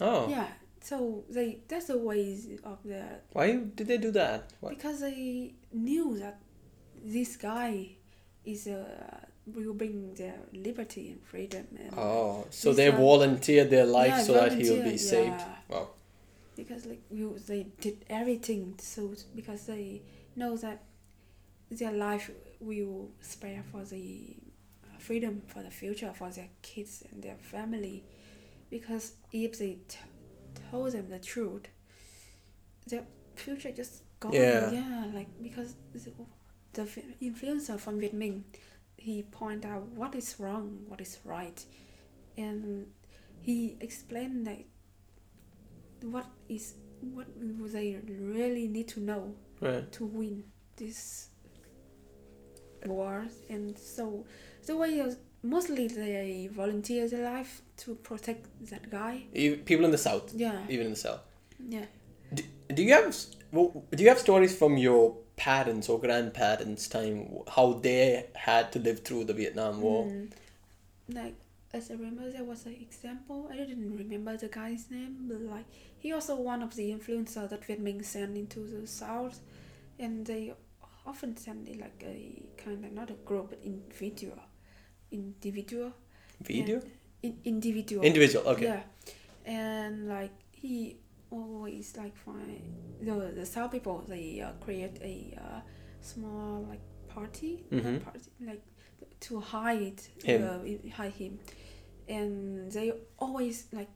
Oh, 0.00 0.28
Yeah. 0.28 0.48
So 0.82 1.24
they 1.30 1.60
that's 1.68 1.86
the 1.86 1.98
ways 1.98 2.48
of 2.64 2.78
the 2.84 3.02
why 3.32 3.52
did 3.76 3.86
they 3.86 3.98
do 3.98 4.10
that? 4.12 4.50
Why? 4.60 4.70
because 4.70 5.00
they 5.00 5.54
knew 5.72 6.18
that 6.18 6.40
this 7.04 7.36
guy 7.36 7.90
is 8.44 8.66
uh, 8.66 8.84
will 9.46 9.74
bring 9.74 10.14
their 10.14 10.34
liberty 10.52 11.10
and 11.12 11.22
freedom 11.22 11.66
and 11.78 11.92
Oh, 11.96 12.46
so 12.50 12.72
they 12.72 12.90
volunteered 12.90 13.70
their 13.70 13.86
life 13.86 14.08
Yeah, 14.08 14.22
so 14.22 14.32
that 14.34 14.52
he'll 14.52 14.76
volunteer, 14.76 14.92
be 14.92 14.98
saved. 14.98 15.42
Wow. 15.68 15.88
because 16.56 16.84
like 16.86 17.02
you 17.10 17.38
they 17.46 17.66
did 17.80 18.04
everything 18.10 18.74
so 18.78 19.14
because 19.34 19.66
they 19.66 20.02
know 20.36 20.56
that 20.56 20.82
their 21.70 21.92
life 21.92 22.30
will 22.60 23.08
spare 23.20 23.62
for 23.70 23.84
the 23.84 24.36
freedom 24.98 25.42
for 25.46 25.62
the 25.62 25.70
future 25.70 26.12
for 26.14 26.30
their 26.30 26.48
kids 26.62 27.02
and 27.10 27.22
their 27.22 27.36
family 27.36 28.04
because 28.70 29.12
if 29.32 29.58
they 29.58 29.78
t- 29.88 29.98
told 30.72 30.92
them 30.92 31.06
the 31.16 31.18
truth 31.32 31.66
their 32.90 33.04
future 33.44 33.72
just 33.80 33.94
gone 34.20 34.32
Yeah. 34.32 34.70
yeah 34.80 35.10
like 35.18 35.28
because 35.48 35.70
the- 35.92 36.26
the 36.78 36.84
influencer 37.28 37.76
from 37.84 37.94
Viet 38.00 38.14
Minh, 38.22 38.38
he 38.96 39.14
point 39.40 39.62
out 39.72 39.84
what 40.00 40.14
is 40.14 40.28
wrong, 40.40 40.66
what 40.88 41.00
is 41.06 41.18
right, 41.34 41.58
and 42.44 42.86
he 43.46 43.56
explained 43.80 44.46
that 44.46 44.62
what 46.14 46.26
is 46.48 46.74
what 47.16 47.26
they 47.76 47.88
really 48.36 48.66
need 48.76 48.88
to 48.94 49.00
know 49.00 49.34
Right. 49.60 49.90
to 49.96 50.02
win 50.06 50.44
this 50.76 51.28
war, 52.86 53.26
and 53.50 53.78
so 53.78 54.24
the 54.66 54.76
way 54.76 54.90
mostly 55.42 55.88
they 55.88 56.48
volunteer 56.52 57.08
their 57.08 57.24
life 57.24 57.62
to 57.78 57.94
protect 57.96 58.46
that 58.70 58.90
guy. 58.90 59.24
People 59.64 59.84
in 59.84 59.90
the 59.90 59.98
south, 59.98 60.32
Yeah, 60.34 60.60
even 60.68 60.86
in 60.86 60.92
the 60.92 60.98
south. 60.98 61.20
yeah. 61.68 61.86
Do, 62.34 62.42
do 62.74 62.82
you 62.82 62.92
have 62.92 63.16
well, 63.52 63.84
do 63.90 64.02
you 64.02 64.08
have 64.08 64.18
stories 64.18 64.56
from 64.56 64.76
your 64.78 65.16
parents 65.36 65.88
or 65.88 65.98
grandparents' 66.00 66.88
time 66.88 67.28
how 67.48 67.74
they 67.74 68.26
had 68.34 68.72
to 68.72 68.78
live 68.78 69.00
through 69.00 69.24
the 69.24 69.34
Vietnam 69.34 69.80
War? 69.80 70.06
Mm, 70.06 70.30
like 71.08 71.34
as 71.74 71.90
I 71.90 71.94
remember, 71.94 72.30
there 72.30 72.44
was 72.44 72.66
an 72.66 72.76
example. 72.80 73.48
I 73.50 73.56
didn't 73.56 73.96
remember 73.96 74.36
the 74.36 74.48
guy's 74.48 74.90
name, 74.90 75.16
but 75.28 75.40
like 75.40 75.64
he 75.98 76.12
also 76.12 76.36
one 76.36 76.62
of 76.62 76.74
the 76.76 76.90
influencers 76.92 77.50
that 77.50 77.64
Viet 77.64 77.82
Minh 77.82 78.04
sent 78.04 78.36
into 78.36 78.60
the 78.60 78.86
south, 78.86 79.40
and 79.98 80.26
they 80.26 80.52
often 81.06 81.36
send 81.36 81.68
it 81.68 81.80
like 81.80 82.02
a 82.06 82.42
kind 82.62 82.84
of 82.84 82.92
not 82.92 83.10
a 83.10 83.14
group 83.14 83.50
but 83.50 83.58
individual, 83.64 84.38
individual, 85.12 85.92
Video? 86.40 86.80
and- 86.80 86.90
in, 87.22 87.38
individual. 87.44 88.02
Individual, 88.04 88.42
okay. 88.48 88.64
Yeah, 88.64 88.82
and 89.46 90.08
like 90.08 90.32
he 90.52 90.96
always 91.30 91.94
like 91.96 92.16
find 92.16 92.60
the 93.00 93.30
the 93.34 93.46
South 93.46 93.70
people 93.70 94.02
they 94.08 94.40
uh, 94.40 94.52
create 94.64 94.98
a 95.02 95.38
uh, 95.38 95.60
small 96.00 96.66
like 96.68 96.82
party, 97.08 97.62
Mhm. 97.70 98.02
party 98.02 98.20
like 98.40 98.62
to 99.20 99.38
hide 99.38 100.00
Him. 100.24 100.42
Uh, 100.42 100.90
hide 100.98 101.12
him, 101.14 101.38
and 102.08 102.72
they 102.72 102.90
always 103.18 103.66
like 103.72 103.90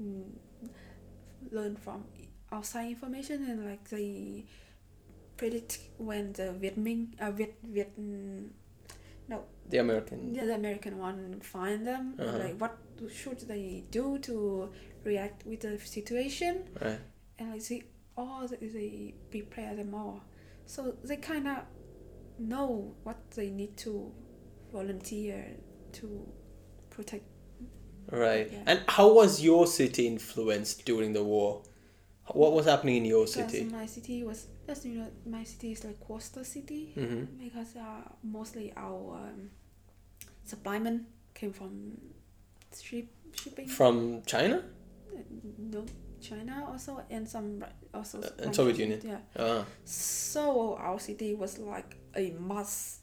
mm, 0.00 0.24
learn 1.50 1.76
from 1.76 2.04
outside 2.50 2.88
information 2.88 3.44
and 3.50 3.64
like 3.68 3.84
they 3.90 4.44
predict 5.36 5.78
when 5.98 6.32
the 6.32 6.52
Viet 6.52 6.76
Minh 6.78 7.12
uh, 7.20 7.30
Viet 7.32 7.54
Viet 7.64 7.92
mm, 8.00 8.48
The 9.68 9.78
American. 9.78 10.34
yeah, 10.34 10.44
the 10.44 10.54
American 10.54 10.98
one 10.98 11.40
find 11.40 11.86
them. 11.86 12.16
Uh-huh. 12.18 12.38
Like, 12.38 12.60
what 12.60 12.78
should 13.14 13.40
they 13.40 13.84
do 13.90 14.18
to 14.18 14.70
react 15.04 15.46
with 15.46 15.60
the 15.60 15.78
situation? 15.78 16.64
Right. 16.80 17.00
And 17.38 17.52
like, 17.52 17.66
they 17.66 17.84
all 18.16 18.46
they, 18.46 18.56
they 18.56 19.14
prepare 19.30 19.74
them 19.74 19.94
all, 19.94 20.24
so 20.66 20.94
they 21.02 21.16
kind 21.16 21.48
of 21.48 21.58
know 22.38 22.94
what 23.02 23.30
they 23.30 23.50
need 23.50 23.76
to 23.78 24.12
volunteer 24.72 25.46
to 25.92 26.26
protect. 26.90 27.24
Right. 28.10 28.50
Yeah. 28.52 28.62
And 28.66 28.80
how 28.88 29.12
was 29.12 29.42
your 29.42 29.66
city 29.66 30.06
influenced 30.06 30.84
during 30.84 31.12
the 31.12 31.22
war? 31.22 31.62
What 32.26 32.52
was 32.52 32.66
happening 32.66 32.96
in 32.98 33.04
your 33.04 33.26
city? 33.26 33.64
my 33.64 33.86
city 33.86 34.22
was, 34.24 34.46
as 34.68 34.84
you 34.86 34.94
know, 34.98 35.08
my 35.26 35.44
city 35.44 35.72
is 35.72 35.84
like 35.84 36.00
coastal 36.00 36.44
city 36.44 36.92
hmm 36.94 37.24
because 37.38 37.76
uh, 37.76 38.02
mostly 38.22 38.72
our 38.76 39.16
um, 39.16 39.50
supplymen 40.44 41.06
came 41.34 41.52
from 41.52 41.98
ship 42.80 43.06
shipping. 43.34 43.68
From 43.68 44.22
China? 44.26 44.62
no 45.58 45.84
China 46.20 46.64
also 46.70 47.00
and 47.10 47.28
some 47.28 47.64
also 47.92 48.18
Uh, 48.20 48.44
and 48.44 48.54
Soviet 48.54 48.78
Union. 48.78 49.00
Yeah. 49.04 49.18
Ah, 49.36 49.64
So 49.84 50.76
our 50.76 50.98
city 51.00 51.34
was 51.34 51.58
like 51.58 51.96
a 52.16 52.30
must. 52.38 53.00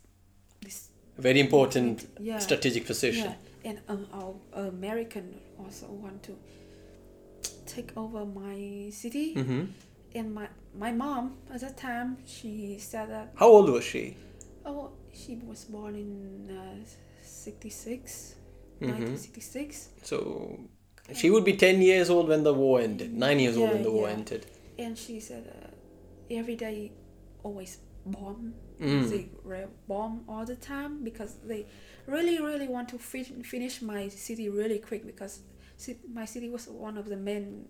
This 0.61 0.89
very 1.17 1.39
important 1.39 2.07
yeah, 2.19 2.39
strategic 2.39 2.85
position. 2.85 3.31
yeah, 3.31 3.69
and 3.69 3.79
um, 3.87 4.07
our 4.13 4.33
American 4.67 5.35
also 5.59 5.87
want 5.87 6.23
to 6.23 6.33
take 7.65 7.91
over 7.97 8.25
my 8.25 8.89
city. 8.91 9.33
hmm 9.33 9.65
And 10.15 10.33
my 10.33 10.47
my 10.77 10.91
mom 10.91 11.37
at 11.53 11.61
that 11.61 11.77
time 11.77 12.17
she 12.25 12.77
said 12.79 13.09
that 13.09 13.33
How 13.35 13.47
old 13.47 13.69
was 13.69 13.83
she? 13.83 14.15
oh 14.65 14.91
she 15.13 15.35
was 15.47 15.65
born 15.65 15.95
in 15.95 16.57
uh, 16.57 16.85
66, 17.23 18.35
hmm 18.79 18.87
1966. 18.87 19.89
So 20.03 20.59
she 21.13 21.29
would 21.29 21.43
be 21.43 21.53
10 21.55 21.81
years 21.81 22.09
old 22.09 22.27
when 22.27 22.43
the 22.43 22.53
war 22.53 22.79
ended, 22.81 23.13
9 23.13 23.39
years 23.39 23.57
old 23.57 23.71
when 23.71 23.81
the 23.83 23.91
war 23.91 24.07
yeah. 24.07 24.15
ended. 24.15 24.45
and 24.77 24.97
she 24.97 25.19
said 25.19 25.43
uh, 25.47 25.67
every 26.39 26.55
day 26.55 26.91
always 27.43 27.79
bomb 28.05 28.53
Mm. 28.79 29.09
they 29.09 29.29
bomb 29.89 30.23
all 30.29 30.45
the 30.45 30.55
time 30.55 31.03
because 31.03 31.31
they 31.43 31.65
really 32.07 32.37
really 32.39 32.69
want 32.75 32.87
to 32.93 32.97
fin- 32.97 33.43
finish 33.43 33.81
my 33.81 34.07
city 34.07 34.47
really 34.47 34.79
quick 34.79 35.05
because 35.05 35.33
my 36.13 36.23
city 36.23 36.47
was 36.49 36.63
one 36.69 36.97
of 36.97 37.05
the 37.09 37.17
main 37.17 37.65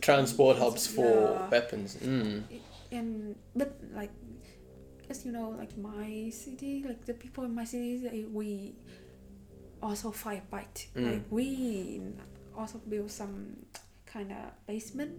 Transport 0.00 0.58
hubs 0.58 0.86
for 0.86 1.08
Yeah. 1.40 1.48
weapons. 1.50 1.96
Mm. 1.96 2.42
and 2.92 3.36
but 3.54 3.70
like 3.94 4.10
as 5.08 5.24
you 5.24 5.30
know 5.32 5.50
like 5.58 5.76
my 5.78 6.28
city 6.30 6.82
like 6.86 7.04
the 7.06 7.14
people 7.14 7.44
in 7.44 7.54
my 7.54 7.64
city 7.64 8.24
we 8.32 8.74
also 9.82 10.10
fight 10.10 10.48
back 10.50 10.88
Mm. 10.94 11.04
like 11.10 11.22
we 11.30 11.46
also 12.56 12.78
build 12.88 13.10
some 13.10 13.56
kind 14.06 14.30
of 14.32 14.42
basement 14.66 15.12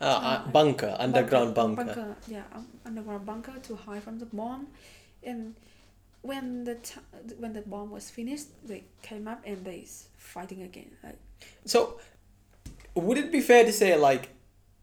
Uh, 0.00 0.04
uh, 0.04 0.48
bunker, 0.52 0.94
underground 0.98 1.54
bunker. 1.54 2.16
yeah, 2.28 2.44
um, 2.52 2.66
underground 2.84 3.24
bunker 3.24 3.56
to 3.62 3.76
hide 3.76 4.02
from 4.02 4.18
the 4.18 4.26
bomb. 4.26 4.68
And 5.22 5.54
when 6.20 6.64
the 6.64 6.74
t- 6.76 7.00
when 7.38 7.52
the 7.54 7.62
bomb 7.62 7.88
was 7.90 8.10
finished, 8.10 8.48
they 8.66 8.84
came 9.00 9.24
up 9.26 9.40
and 9.46 9.64
they 9.64 9.86
fighting 10.18 10.60
again. 10.62 10.90
Like 11.02 11.16
So, 11.64 11.98
would 12.94 13.18
it 13.18 13.30
be 13.32 13.40
fair 13.40 13.64
to 13.64 13.72
say 13.72 13.96
like, 13.96 14.30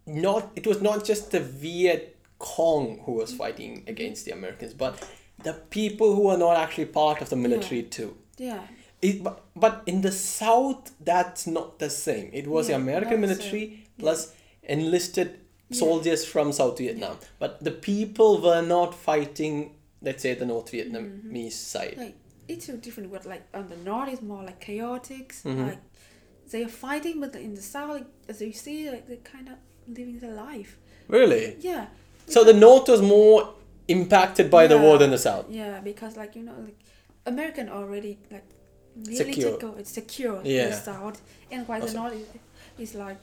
not 0.06 0.52
it 0.56 0.66
was 0.66 0.82
not 0.82 1.04
just 1.06 1.32
the 1.32 1.40
Viet 1.40 2.16
Cong 2.40 3.00
who 3.06 3.14
was 3.14 3.34
fighting 3.34 3.84
against 3.88 4.26
the 4.26 4.32
Americans, 4.32 4.74
but 4.74 5.06
the 5.44 5.54
people 5.54 6.16
who 6.16 6.22
were 6.28 6.38
not 6.38 6.56
actually 6.58 6.86
part 6.86 7.22
of 7.22 7.30
the 7.30 7.36
military 7.36 7.84
too. 7.84 8.16
yeah, 8.38 8.62
It, 9.02 9.24
but, 9.24 9.44
but 9.56 9.84
in 9.86 10.02
the 10.02 10.12
South, 10.12 10.92
that's 11.04 11.46
not 11.48 11.78
the 11.80 11.90
same. 11.90 12.30
It 12.34 12.48
was 12.48 12.68
the 12.68 12.74
American 12.76 13.22
military 13.22 13.84
plus 14.00 14.34
enlisted 14.64 15.40
Yeah. 15.70 15.80
soldiers 15.80 16.26
from 16.26 16.52
South 16.54 16.78
Vietnam. 16.78 17.18
But 17.40 17.64
the 17.64 17.72
people 17.72 18.42
were 18.42 18.62
not 18.62 18.96
fighting, 18.96 19.76
let's 20.02 20.24
say, 20.24 20.34
the 20.34 20.46
North 20.46 20.72
Vietnamese 20.72 21.52
side. 21.74 21.96
like 21.98 22.16
it's 22.48 22.66
so 22.68 22.78
different. 22.78 23.12
But 23.12 23.26
like 23.26 23.44
on 23.54 23.68
the 23.70 23.76
north, 23.90 24.10
is 24.14 24.22
more 24.22 24.44
like 24.44 24.60
chaotic. 24.62 25.34
Mhm. 25.44 25.68
Like 25.68 25.82
they 26.52 26.64
are 26.64 26.70
fighting, 26.70 27.20
but 27.20 27.36
in 27.36 27.56
the 27.56 27.62
south, 27.62 28.04
as 28.30 28.42
you 28.42 28.54
see, 28.54 28.90
like 28.90 29.08
they're 29.08 29.18
kind 29.36 29.48
of 29.50 29.56
living 29.88 30.20
their 30.20 30.34
life. 30.34 30.78
Really? 31.08 31.56
Yeah. 31.60 31.88
So 32.28 32.44
the 32.44 32.54
North 32.54 32.88
was 32.90 33.02
more 33.02 33.54
impacted 33.88 34.50
by 34.52 34.68
the 34.68 34.78
war 34.78 34.98
than 34.98 35.12
the 35.12 35.18
South. 35.18 35.46
Yeah, 35.50 35.80
because 35.80 36.18
like 36.18 36.36
you 36.36 36.44
know, 36.44 36.56
like 36.68 36.78
American 37.26 37.70
already 37.70 38.20
like 38.32 38.44
really 38.96 39.34
Secure. 39.34 39.76
it's 39.80 39.92
secure 39.92 40.42
Yeah. 40.44 40.70
the 40.70 40.76
south, 40.76 41.22
and 41.52 41.68
while 41.68 41.82
the 41.82 41.94
north 41.94 42.14
is, 42.14 42.28
is 42.90 42.96
like 42.96 43.18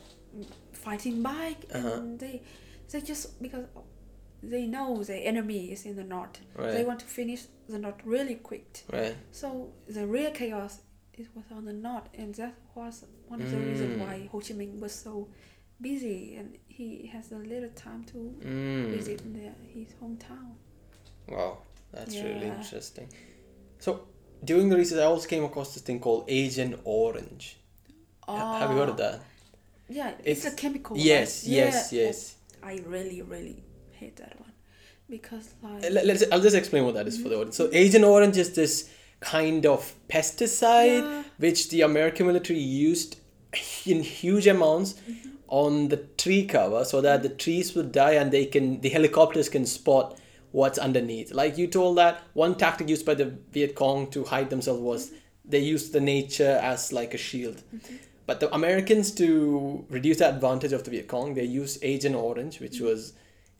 fighting 0.73 1.23
back, 1.23 1.57
Uh-huh. 1.75 1.95
and 1.95 2.19
they 2.19 2.43
they 2.91 3.01
just 3.01 3.43
because 3.43 3.65
they 4.43 4.67
know 4.67 5.03
the 5.03 5.17
enemy 5.17 5.73
is 5.73 5.85
in 5.85 5.97
the 5.97 6.05
north, 6.05 6.39
Right. 6.55 6.73
they 6.73 6.85
want 6.85 7.01
to 7.01 7.07
finish 7.07 7.43
the 7.69 7.79
north 7.79 8.01
really 8.05 8.37
quick. 8.37 8.85
Right. 8.93 9.17
So 9.33 9.73
the 9.89 10.07
real 10.07 10.31
chaos 10.31 10.79
is 11.19 11.27
was 11.35 11.45
on 11.51 11.65
the 11.65 11.73
north, 11.73 12.09
and 12.15 12.35
that 12.36 12.55
was 12.74 13.05
one 13.28 13.41
of 13.41 13.51
the 13.51 13.57
reasons 13.59 13.97
Mm. 13.97 14.01
why 14.01 14.28
Ho 14.32 14.41
Chi 14.41 14.55
Minh 14.55 14.78
was 14.81 14.93
so 14.93 15.28
busy, 15.81 16.36
and 16.36 16.57
he 16.69 17.07
has 17.12 17.32
a 17.32 17.36
little 17.36 17.70
time 17.70 18.05
to 18.12 18.19
Mm. 18.43 18.91
visit 18.97 19.20
their, 19.35 19.55
his 19.74 19.89
hometown. 20.01 20.55
Wow, 21.28 21.59
that's 21.93 22.15
really 22.16 22.47
interesting. 22.47 23.09
So 23.78 24.07
during 24.45 24.69
the 24.69 24.77
research, 24.77 24.99
I 25.01 25.05
also 25.05 25.28
came 25.28 25.45
across 25.45 25.74
this 25.74 25.82
thing 25.82 26.01
called 26.01 26.24
Agent 26.28 26.78
Orange. 26.85 27.57
Ha- 28.27 28.59
Have 28.61 28.70
you 28.70 28.77
heard 28.77 28.89
of 28.91 28.97
that? 28.99 29.20
Yeah, 29.89 30.11
it's, 30.24 30.41
It's- 30.41 30.53
a 30.53 30.57
chemical. 30.57 30.97
Yes, 30.97 31.45
right? 31.45 31.53
yes, 31.57 31.93
Yeah. 31.93 32.03
yes. 32.05 32.35
I 32.62 32.77
really, 32.86 33.20
really 33.23 33.62
hate 33.93 34.16
that 34.16 34.41
one 34.41 34.53
because 35.09 35.47
like 35.62 35.82
Let, 35.91 36.07
let's, 36.07 36.24
I'll 36.32 36.41
just 36.41 36.57
explain 36.57 36.85
what 36.85 36.95
that 36.95 37.07
is 37.07 37.19
for 37.20 37.28
the 37.28 37.36
audience. 37.36 37.57
So 37.57 37.69
Agent 37.73 38.05
Orange 38.05 38.39
is 38.39 38.55
this 38.55 38.89
kind 39.33 39.65
of 39.75 39.95
pesticide 40.09 41.03
Yeah. 41.03 41.23
which 41.45 41.61
the 41.71 41.81
American 41.91 42.27
military 42.27 42.59
used 42.61 43.17
in 43.87 44.03
huge 44.03 44.47
amounts 44.57 44.95
Mm-hmm. 44.95 45.31
on 45.49 45.89
the 45.89 45.99
tree 46.23 46.45
cover 46.47 46.85
so 46.93 47.01
that 47.07 47.23
the 47.23 47.29
trees 47.45 47.75
would 47.77 47.91
die 47.93 48.15
and 48.21 48.31
they 48.37 48.45
can 48.55 48.81
the 48.85 48.89
helicopters 48.97 49.49
can 49.55 49.65
spot 49.67 50.07
what's 50.59 50.79
underneath. 50.79 51.29
Like 51.41 51.59
you 51.61 51.67
told 51.67 51.99
that 51.99 52.15
one 52.45 52.55
tactic 52.63 52.89
used 52.95 53.07
by 53.11 53.15
the 53.21 53.27
Viet 53.53 53.75
Cong 53.75 54.11
to 54.15 54.25
hide 54.33 54.49
themselves 54.51 54.81
was 54.81 55.03
Mm-hmm. 55.07 55.51
they 55.53 55.63
used 55.75 55.89
the 55.93 56.01
nature 56.17 56.55
as 56.73 56.93
like 56.99 57.13
a 57.15 57.19
shield. 57.29 57.59
But 58.27 58.41
the 58.41 58.49
Americans 58.55 59.07
to 59.21 59.27
reduce 59.97 60.19
the 60.23 60.29
advantage 60.35 60.73
of 60.77 60.83
the 60.85 60.91
Viet 60.95 61.09
Cong, 61.15 61.35
they 61.35 61.45
used 61.63 61.75
Agent 61.93 62.17
Orange, 62.29 62.55
which 62.65 62.77
Mm-hmm. 62.79 62.87
was 62.91 63.01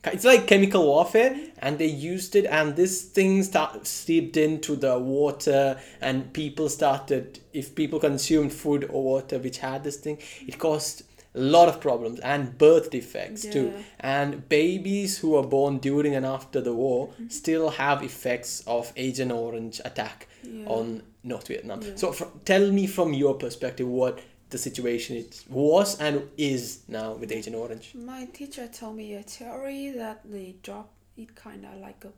it's 0.06 0.24
like 0.24 0.47
chemical 0.47 0.85
warfare 0.85 1.36
and 1.59 1.78
they 1.78 1.86
used 1.86 2.36
it 2.36 2.44
and 2.47 2.76
this 2.76 3.02
thing 3.02 3.43
start 3.43 3.86
seeped 3.86 4.36
into 4.36 4.76
the 4.76 4.98
water 4.98 5.78
and 6.01 6.32
people 6.32 6.68
started 6.68 7.40
if 7.52 7.74
people 7.74 7.98
consumed 7.98 8.52
food 8.52 8.85
or 8.90 9.02
water 9.02 9.39
which 9.39 9.59
had 9.59 9.82
this 9.85 9.97
thing 9.97 10.18
it 10.47 10.59
caused 10.59 11.02
a 11.36 11.40
lot 11.40 11.68
of 11.68 11.81
problems 11.81 12.20
and 12.20 12.56
birth 12.59 12.90
defects 12.90 13.44
too 13.44 13.72
and 14.01 14.48
babies 14.48 15.18
who 15.18 15.31
were 15.31 15.43
born 15.43 15.78
during 15.78 16.14
and 16.14 16.24
after 16.24 16.60
the 16.60 16.72
war 16.72 17.09
mm-hmm. 17.09 17.28
still 17.28 17.70
have 17.70 18.02
effects 18.02 18.62
of 18.66 18.93
agent 18.97 19.32
orange 19.32 19.81
attack 19.85 20.28
Yeah. 20.44 20.66
on 20.66 21.02
north 21.24 21.48
vietnam 21.48 21.81
Yeah. 21.82 21.97
so 21.97 22.12
fr- 22.12 22.24
tell 22.44 22.70
me 22.70 22.86
from 22.86 23.14
your 23.14 23.35
perspective 23.35 23.89
what 23.89 24.20
the 24.55 24.59
situation 24.68 25.10
it 25.22 25.32
was 25.48 25.89
and 26.06 26.14
is 26.52 26.62
now 26.98 27.09
with 27.20 27.31
agent 27.39 27.56
orange 27.62 27.86
My 28.12 28.22
teacher 28.39 28.66
told 28.78 28.94
me 29.01 29.06
a 29.22 29.24
theory 29.36 29.85
that 30.02 30.18
they 30.35 30.48
drop 30.66 30.89
it 31.22 31.31
kind 31.47 31.62
of 31.70 31.74
like 31.86 32.01
a. 32.10 32.12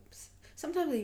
Sometimes 0.63 0.89
they 0.95 1.03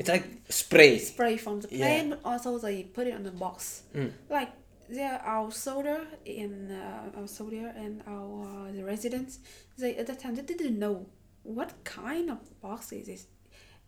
it's 0.00 0.10
like 0.16 0.26
spray 0.62 0.92
spray 0.98 1.34
from 1.44 1.56
the 1.62 1.68
Yeah. 1.70 1.78
plane, 1.80 2.08
but 2.10 2.20
also 2.30 2.50
they 2.66 2.76
put 2.96 3.04
it 3.10 3.14
on 3.18 3.22
the 3.30 3.34
box. 3.44 3.82
Mm. 3.94 4.10
Like 4.36 4.50
there, 4.96 5.16
our 5.34 5.50
soldier 5.66 6.00
in 6.24 6.50
uh, 6.72 7.18
our 7.18 7.28
soldier 7.38 7.68
and 7.84 7.92
our 8.14 8.32
uh, 8.68 8.72
the 8.76 8.84
residents, 8.94 9.32
they 9.80 9.92
at 10.00 10.06
that 10.10 10.18
time 10.22 10.34
they 10.38 10.46
didn't 10.52 10.78
know 10.84 10.96
what 11.58 11.70
kind 11.84 12.26
of 12.34 12.38
box 12.66 12.92
is 12.98 13.06
this. 13.12 13.22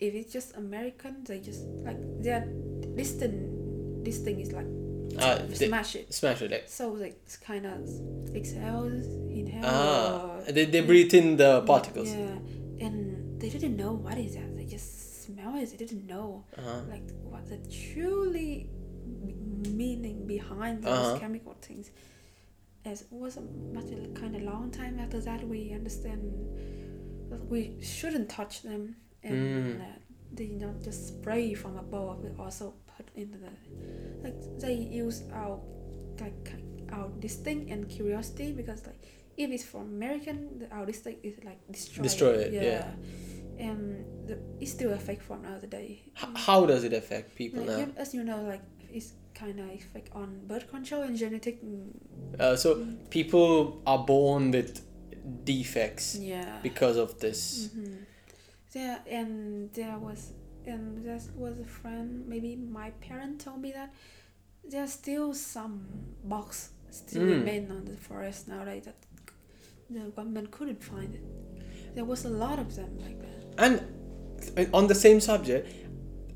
If 0.07 0.11
it's 0.19 0.33
just 0.37 0.49
American, 0.65 1.13
they 1.29 1.39
just 1.51 1.63
like 1.87 1.99
they're 2.25 2.47
this 2.99 3.11
thing. 3.21 3.37
This 4.07 4.19
thing 4.25 4.37
is 4.45 4.51
like 4.59 4.71
uh, 5.17 5.39
smash 5.55 5.97
it. 5.97 6.13
smash 6.13 6.43
it 6.43 6.51
like 6.51 6.69
So 6.69 6.89
like 6.91 7.17
it's 7.25 7.37
kind 7.37 7.65
of 7.67 7.81
exhales, 8.35 9.05
inhale. 9.31 9.65
ah 9.65 10.41
they, 10.51 10.65
they 10.67 10.81
breathe 10.81 11.15
in 11.15 11.37
the 11.37 11.63
particles 11.63 12.09
Yeah, 12.09 12.39
and 12.87 13.41
they 13.41 13.49
didn't 13.49 13.77
know 13.77 13.93
what 13.93 14.17
is 14.19 14.35
that. 14.35 14.57
They 14.57 14.65
just 14.67 15.25
smell 15.25 15.57
it. 15.57 15.71
They 15.71 15.77
didn't 15.85 16.07
know 16.07 16.45
uh-huh. 16.57 16.81
like 16.91 17.07
what 17.23 17.49
the 17.49 17.59
truly 17.71 18.69
meaning 19.83 20.27
behind 20.27 20.83
those 20.83 20.93
Uh-huh. 21.07 21.19
chemical 21.19 21.55
things. 21.63 21.91
As 22.85 23.03
it 23.03 23.13
was 23.13 23.37
a 23.37 23.43
much 23.77 23.87
kind 24.21 24.35
of 24.37 24.43
long 24.43 24.71
time 24.71 24.99
after 24.99 25.21
that, 25.21 25.47
we 25.47 25.73
understand 25.73 26.23
that 27.31 27.43
we 27.53 27.61
shouldn't 27.83 28.29
touch 28.31 28.63
them, 28.63 28.97
and 29.23 29.37
Mm. 29.37 29.81
uh, 29.81 29.85
they 30.33 30.47
not 30.67 30.77
just 30.83 31.01
spray 31.09 31.55
from 31.55 31.77
above, 31.77 32.23
but 32.23 32.33
also 32.43 32.75
into 33.17 33.39
the 33.39 33.51
like 34.25 34.35
they 34.61 34.75
use 34.75 35.23
our 35.33 35.61
like 36.21 36.53
our 36.93 37.09
distinct 37.21 37.71
and 37.71 37.89
curiosity 37.89 38.53
because 38.53 38.85
like 38.87 39.01
if 39.37 39.51
it's 39.51 39.65
from 39.65 39.83
American, 39.83 40.59
the, 40.59 40.71
our 40.75 40.85
distinct 40.85 41.25
is 41.25 41.37
like 41.45 41.59
destroy, 41.71 42.03
Destroy 42.03 42.33
it, 42.33 42.53
yeah. 42.53 42.91
and 43.59 44.05
the, 44.27 44.37
it 44.61 44.67
still 44.67 44.93
affect 44.93 45.23
from 45.23 45.45
another 45.45 45.69
day. 45.69 46.03
H- 46.21 46.29
how 46.35 46.67
does 46.67 46.83
it 46.83 46.93
affect 46.93 47.37
people 47.37 47.61
Like, 47.61 47.69
now 47.71 47.79
yeah, 47.79 47.87
as 47.97 48.15
you 48.15 48.25
know, 48.25 48.43
like 48.43 48.63
it's 48.93 49.13
kind 49.37 49.61
of 49.61 49.71
effect 49.71 50.09
on 50.13 50.41
birth 50.49 50.69
control 50.69 51.03
and 51.03 51.17
genetic. 51.17 51.63
mm, 51.65 51.91
uh, 52.41 52.57
so 52.57 52.85
people 53.11 53.81
are 53.87 53.99
born 54.05 54.51
with 54.51 54.83
defects 55.45 56.17
Yeah. 56.19 56.59
because 56.63 56.97
of 56.97 57.21
this 57.21 57.71
hmm 57.75 57.95
Yeah, 58.75 58.99
and 59.07 59.73
there 59.73 59.99
was, 59.99 60.33
and 60.69 61.05
there 61.05 61.19
was 61.37 61.59
a 61.59 61.65
friend. 61.65 62.27
Maybe 62.27 62.57
my 62.57 62.91
parent 63.01 63.41
told 63.41 63.61
me 63.61 63.73
that 63.73 63.93
there's 64.65 64.93
still 64.93 65.35
some 65.35 65.87
box 66.25 66.71
still 66.91 67.23
Mm. 67.23 67.31
remain 67.39 67.71
on 67.71 67.85
the 67.85 67.97
forest 67.97 68.49
Now, 68.49 68.57
nowadays 68.57 68.85
that 68.85 68.97
the 69.91 70.11
government 70.11 70.51
couldn't 70.51 70.83
find 70.83 71.15
it. 71.15 71.23
There 71.95 72.05
was 72.05 72.25
a 72.25 72.31
lot 72.31 72.59
of 72.59 72.77
them 72.77 72.99
like 72.99 73.19
that. 73.21 73.39
And 73.65 74.75
on 74.75 74.87
the 74.87 74.95
same 74.95 75.21
subject, 75.21 75.69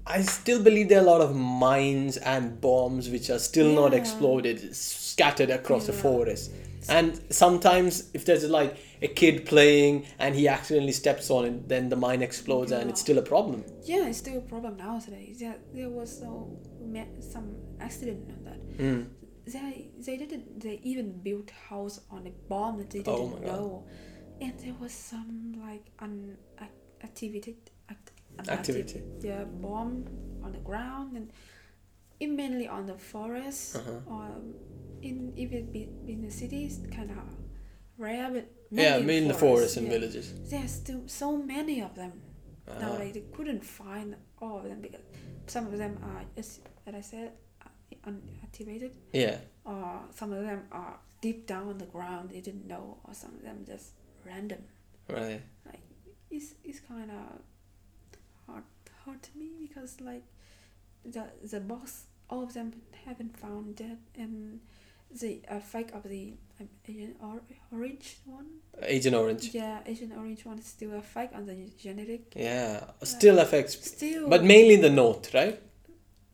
I 0.06 0.22
still 0.22 0.62
believe 0.62 0.88
there 0.88 0.98
are 0.98 1.06
a 1.06 1.10
lot 1.10 1.20
of 1.20 1.36
mines 1.36 2.16
and 2.16 2.60
bombs 2.60 3.09
which 3.09 3.30
are 3.30 3.38
still 3.38 3.72
not 3.72 3.94
exploded, 3.94 4.74
scattered 4.74 5.50
across 5.50 5.86
the 5.86 5.92
forest. 5.92 6.50
And 6.88 7.20
sometimes, 7.30 8.10
if 8.12 8.24
there's 8.24 8.48
like 8.48 8.76
a 9.02 9.08
kid 9.08 9.44
playing 9.46 10.06
and 10.18 10.34
he 10.34 10.46
accidentally 10.48 10.92
steps 10.92 11.30
on 11.30 11.44
it, 11.44 11.68
then 11.68 11.88
the 11.88 11.96
mine 11.96 12.22
explodes 12.22 12.70
and 12.72 12.88
it's 12.90 13.00
still 13.00 13.18
a 13.18 13.22
problem. 13.34 13.64
Yeah, 13.84 14.06
it's 14.08 14.18
still 14.18 14.38
a 14.38 14.46
problem 14.54 14.76
nowadays. 14.76 15.36
Yeah, 15.40 15.54
there 15.74 15.88
was 15.90 16.10
so 16.22 16.30
some 17.34 17.48
accident 17.80 18.20
on 18.34 18.40
that. 18.48 18.60
Mm. 18.78 19.06
they 19.54 19.90
they 20.06 20.16
didn't 20.22 20.60
they 20.64 20.76
even 20.90 21.06
built 21.26 21.48
house 21.68 21.96
on 22.10 22.26
a 22.26 22.34
bomb 22.48 22.74
that 22.78 22.90
they 22.90 23.02
Oh 23.06 23.16
didn't 23.18 23.32
my 23.42 23.46
God. 23.48 23.56
know 23.58 23.84
and 24.44 24.52
there 24.64 24.76
was 24.84 24.92
some 25.10 25.32
like 25.66 25.84
un 26.06 26.14
ac- 26.64 26.70
activity 27.08 27.52
act, 27.92 28.06
Activity. 28.48 29.02
yeah 29.28 29.44
bomb 29.64 29.92
on 30.44 30.50
the 30.52 30.62
ground 30.70 31.16
and 31.18 31.26
it 32.22 32.30
mainly 32.42 32.66
on 32.76 32.86
the 32.92 32.98
forest 33.12 33.76
Uh-huh. 33.76 34.14
or 34.14 34.26
in 35.08 35.16
if 35.44 35.50
it 35.58 35.66
be 35.76 35.82
in 36.12 36.18
the 36.26 36.30
cities 36.42 36.72
kind 36.96 37.10
of 37.10 37.18
rare 38.06 38.28
but 38.36 38.46
Yeah, 38.70 38.98
mainly 38.98 39.16
in 39.22 39.28
the 39.28 39.34
forest 39.46 39.76
and 39.78 39.86
yeah. 39.86 39.94
villages. 39.96 40.26
there's 40.52 40.72
still 40.82 41.02
so 41.22 41.28
many 41.54 41.76
of 41.88 41.92
them 42.00 42.12
nowadays 42.82 43.14
they 43.18 43.24
couldn't 43.36 43.64
find 43.80 44.08
all 44.42 44.56
of 44.60 44.64
them 44.70 44.80
because 44.86 45.04
some 45.54 45.64
of 45.72 45.76
them 45.82 45.94
are 46.10 46.22
as, 46.40 46.48
as 46.86 46.94
I 47.00 47.04
said 47.12 47.28
uh, 47.64 48.10
unactivated 48.10 48.92
Yeah. 49.12 49.36
or 49.64 49.84
some 50.18 50.30
of 50.32 50.42
them 50.48 50.60
are 50.80 50.94
deep 51.26 51.40
down 51.52 51.64
on 51.72 51.78
the 51.84 51.90
ground 51.96 52.24
they 52.30 52.40
didn't 52.48 52.66
know 52.74 52.84
or 53.04 53.12
some 53.22 53.32
of 53.38 53.42
them 53.48 53.58
just 53.72 53.86
random 54.30 54.62
Right. 55.08 55.42
like 55.66 55.82
it's, 56.30 56.54
it's 56.68 56.80
kind 56.92 57.10
of 57.18 57.24
hard 58.46 58.64
hard 59.04 59.20
to 59.28 59.32
me 59.40 59.48
because 59.66 59.92
like 60.00 60.24
the 61.14 61.24
the 61.52 61.60
boss 61.60 61.92
all 62.30 62.42
of 62.48 62.52
them 62.54 62.68
haven't 63.04 63.34
found 63.44 63.76
that 63.82 63.98
and 64.22 64.60
the 65.20 65.40
effect 65.48 65.93
of 65.94 66.02
the 66.05 66.34
um, 66.60 66.68
Agent 66.89 67.16
or- 67.22 67.43
Orange 67.72 68.16
one 68.24 68.47
Agent 68.82 69.14
Orange. 69.16 69.51
yeah 69.55 69.80
Agent 69.86 70.12
Orange 70.16 70.44
one 70.44 70.59
is 70.59 70.66
still 70.66 70.93
effect 70.94 71.34
on 71.34 71.47
the 71.47 71.56
genetic 71.78 72.32
Yeah. 72.36 72.84
Still 73.02 73.39
affects, 73.39 73.72
still 73.86 74.28
but 74.28 74.43
mainly 74.44 74.76
the 74.76 74.90
north, 74.90 75.32
right? 75.34 75.60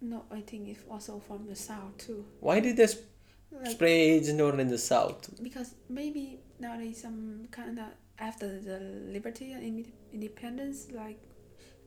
no 0.01 0.25
I 0.31 0.41
think 0.43 0.69
it's 0.69 0.85
also 0.91 1.19
from 1.19 1.47
the 1.49 1.57
south 1.57 1.99
too 1.99 2.25
Why 2.41 2.61
did 2.61 2.77
they 2.77 2.87
sp- 2.87 3.07
like 3.53 3.67
spray 3.73 3.99
Agent 4.17 4.41
Orange 4.41 4.61
in 4.61 4.69
the 4.69 4.79
south? 4.79 5.21
because 5.43 5.75
maybe 5.89 6.41
nowadays 6.61 7.01
some 7.03 7.49
kind 7.51 7.79
of 7.79 7.87
after 8.19 8.61
the 8.61 8.79
liberty 9.13 9.53
and 9.53 9.85
independence 10.13 10.89
like 10.93 11.19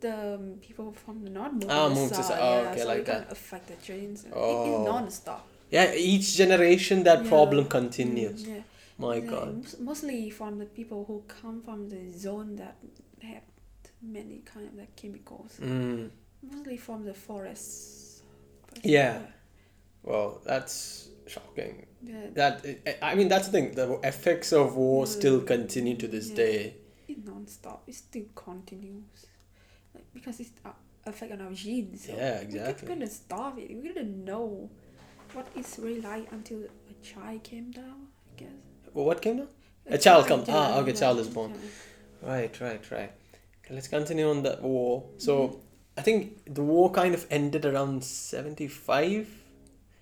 the 0.01 0.35
um, 0.35 0.55
people 0.61 0.91
from 0.91 1.23
the 1.23 1.30
north 1.30 1.53
moved 1.53 1.69
Ah, 1.69 1.88
to 1.89 1.93
the 2.09 2.23
south. 2.23 2.31
Oh, 2.41 2.61
yeah, 2.63 2.69
okay, 2.72 2.81
so 2.81 2.88
like 2.88 2.99
it 2.99 3.05
can 3.05 3.15
that. 3.22 3.31
affect 3.31 3.68
the 3.68 3.93
It- 3.93 4.34
Oh. 4.34 4.65
it's 4.81 4.85
non-stop 4.89 5.47
Yeah, 5.72 5.93
each 5.95 6.35
generation 6.35 7.03
that 7.03 7.23
Yeah. 7.23 7.30
problem 7.30 7.65
continues. 7.68 8.43
Yeah 8.48 8.64
My 8.98 9.15
Yeah, 9.15 9.30
God. 9.31 9.56
mos- 9.64 9.80
mostly 9.80 10.30
from 10.30 10.60
the 10.60 10.65
people 10.65 11.06
who 11.07 11.23
come 11.41 11.57
from 11.64 11.89
the 11.89 12.11
zone 12.26 12.56
that 12.57 12.76
have 13.23 13.41
many 14.02 14.38
kind 14.53 14.68
of 14.68 14.73
like 14.76 14.95
chemicals 14.95 15.52
Mm. 15.60 16.11
mostly 16.52 16.77
from 16.77 17.03
the 17.06 17.14
forests 17.14 18.22
Yeah. 18.84 19.19
Well, 20.03 20.41
that's 20.45 21.10
shocking. 21.27 21.85
yeah 22.03 22.27
That 22.39 22.53
I 23.02 23.15
mean, 23.15 23.27
that's 23.27 23.48
the 23.48 23.52
thing. 23.57 23.68
The 23.81 23.88
effects 24.03 24.52
of 24.53 24.76
war 24.76 25.06
still 25.07 25.39
continue 25.41 25.95
to 26.03 26.07
this 26.07 26.30
day. 26.43 26.76
it 27.07 27.26
non-stop 27.26 27.80
it 27.89 27.95
still 27.95 28.26
continues 28.35 29.18
like 29.93 30.06
because 30.14 30.39
it's 30.43 30.52
uh, 30.65 30.69
affect 31.06 31.31
on 31.34 31.41
our 31.41 31.53
genes 31.53 32.06
so 32.06 32.14
Yeah, 32.15 32.39
exactly. 32.48 32.88
couldn't 32.88 33.11
stop 33.11 33.57
it 33.60 33.68
we 33.76 33.88
didn't 33.89 34.23
know 34.31 34.69
what 35.33 35.47
it's 35.55 35.77
really 35.79 36.27
until 36.31 36.59
a 36.63 36.95
child 37.03 37.43
came 37.43 37.71
down 37.71 38.07
i 38.31 38.39
guess 38.39 38.49
Well, 38.93 39.05
what 39.05 39.21
came 39.21 39.37
down? 39.37 39.47
A 39.87 39.97
child 39.97 40.27
come- 40.27 40.43
ah, 40.49 40.79
okay, 40.79 40.93
child 40.93 41.17
is 41.19 41.27
born. 41.27 41.51
yeah. 41.51 42.29
Right, 42.31 42.53
right, 42.61 42.83
right. 42.91 43.11
Okay, 43.65 43.73
let's 43.73 43.87
continue 43.87 44.29
on 44.29 44.43
that 44.43 44.61
war. 44.61 45.03
So, 45.17 45.59
I 45.97 46.01
think 46.07 46.53
the 46.53 46.61
war 46.61 46.91
kind 46.91 47.13
of 47.15 47.25
ended 47.31 47.65
around 47.65 48.03
75, 48.03 49.27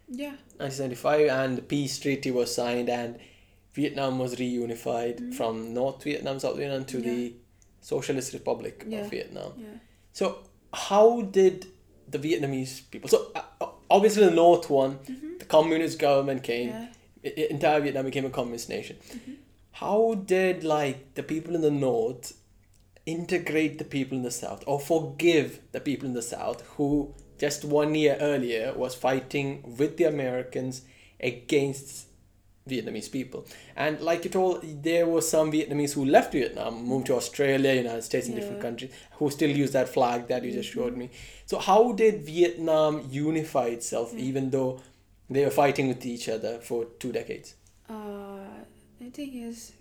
yeah 0.09 0.35
1975, 0.57 1.27
and 1.29 1.57
the 1.57 1.61
peace 1.61 1.97
treaty 1.99 2.31
was 2.31 2.53
signed, 2.53 2.89
and 2.89 3.17
Vietnam 3.73 4.19
was 4.19 4.35
reunified 4.35 5.17
Mhm. 5.19 5.33
from 5.33 5.73
North 5.73 6.03
Vietnam, 6.03 6.39
South 6.39 6.57
Vietnam 6.57 6.83
to 6.85 6.97
Yeah. 6.99 7.09
the 7.11 7.33
Socialist 7.81 8.33
Republic 8.33 8.83
Yeah. 8.87 8.99
of 9.01 9.09
Vietnam. 9.11 9.53
yeah 9.57 9.77
So, 10.11 10.25
how 10.73 11.21
did 11.21 11.67
the 12.13 12.19
Vietnamese 12.19 12.73
people? 12.91 13.09
So, 13.09 13.31
uh, 13.35 13.67
obviously, 13.89 14.23
the 14.25 14.31
North 14.31 14.69
one, 14.69 14.99
Mhm. 15.05 15.39
the 15.39 15.45
communist 15.45 15.99
government 15.99 16.43
came. 16.43 16.69
yeah 16.69 16.87
I- 17.25 17.47
entire 17.49 17.81
Vietnam 17.81 18.05
became 18.05 18.25
a 18.25 18.29
communist 18.29 18.69
nation. 18.69 18.95
How 19.71 20.13
did 20.25 20.63
like 20.63 21.15
the 21.15 21.23
people 21.23 21.53
in 21.55 21.61
the 21.61 21.71
North 21.71 22.33
integrate 23.05 23.77
the 23.77 23.83
people 23.85 24.17
in 24.17 24.23
the 24.23 24.31
South, 24.31 24.63
or 24.67 24.79
forgive 24.79 25.59
the 25.71 25.79
people 25.81 26.07
in 26.07 26.13
the 26.13 26.21
South 26.21 26.61
who 26.77 27.13
just 27.37 27.65
one 27.65 27.95
year 27.95 28.17
earlier 28.21 28.73
was 28.73 28.93
fighting 28.95 29.75
with 29.77 29.97
the 29.97 30.03
Americans 30.05 30.81
against 31.19 32.05
Vietnamese 32.69 33.11
people. 33.11 33.45
And 33.75 33.99
like 34.01 34.23
you 34.25 34.29
told, 34.29 34.83
there 34.83 35.05
were 35.07 35.21
some 35.21 35.51
Vietnamese 35.51 35.93
who 35.93 36.05
left 36.05 36.31
Vietnam, 36.33 36.83
moved 36.85 37.07
to 37.07 37.15
Australia, 37.15 37.73
United 37.73 38.03
States, 38.03 38.27
and 38.27 38.35
different 38.35 38.61
countries, 38.61 38.91
who 39.17 39.29
still 39.29 39.49
use 39.49 39.71
that 39.71 39.89
flag 39.89 40.27
that 40.27 40.43
you 40.43 40.51
just 40.51 40.69
showed 40.71 40.93
Mhm. 40.93 40.97
me. 40.97 41.09
So 41.45 41.57
how 41.59 41.91
did 41.93 42.21
Vietnam 42.23 43.07
unify 43.11 43.67
itself, 43.67 44.13
Yeah. 44.13 44.21
even 44.29 44.49
though 44.51 44.81
they 45.29 45.43
were 45.45 45.51
fighting 45.51 45.87
with 45.87 46.05
each 46.05 46.29
other 46.29 46.59
for 46.59 46.85
two 46.99 47.11
decades? 47.11 47.55
Uh, 47.89 48.45
I 49.01 49.09
think 49.11 49.33
it's 49.35 49.71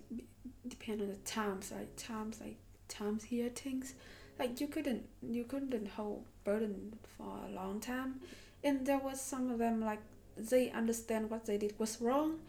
depend 0.67 1.01
on 1.01 1.07
the 1.09 1.15
times. 1.39 1.71
Like 1.71 1.95
times, 1.95 2.39
like 2.41 2.57
times 2.87 3.23
here 3.25 3.49
things, 3.49 3.93
like 4.39 4.59
you 4.61 4.67
couldn't 4.67 5.03
you 5.21 5.43
couldn't 5.43 5.87
hold 5.89 6.23
burden 6.43 6.93
for 7.17 7.29
a 7.47 7.51
long 7.51 7.79
time, 7.79 8.19
and 8.63 8.85
there 8.85 8.97
was 8.99 9.19
some 9.21 9.49
of 9.51 9.57
them 9.59 9.81
like 9.81 9.99
they 10.37 10.69
understand 10.71 11.29
what 11.29 11.45
they 11.45 11.57
did 11.57 11.73
was 11.79 11.99
wrong, 12.01 12.39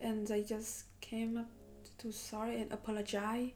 and 0.00 0.26
they 0.26 0.42
just 0.42 0.84
came 1.00 1.36
up 1.38 1.48
to 1.98 2.12
sorry 2.12 2.60
and 2.60 2.72
apologize 2.72 3.50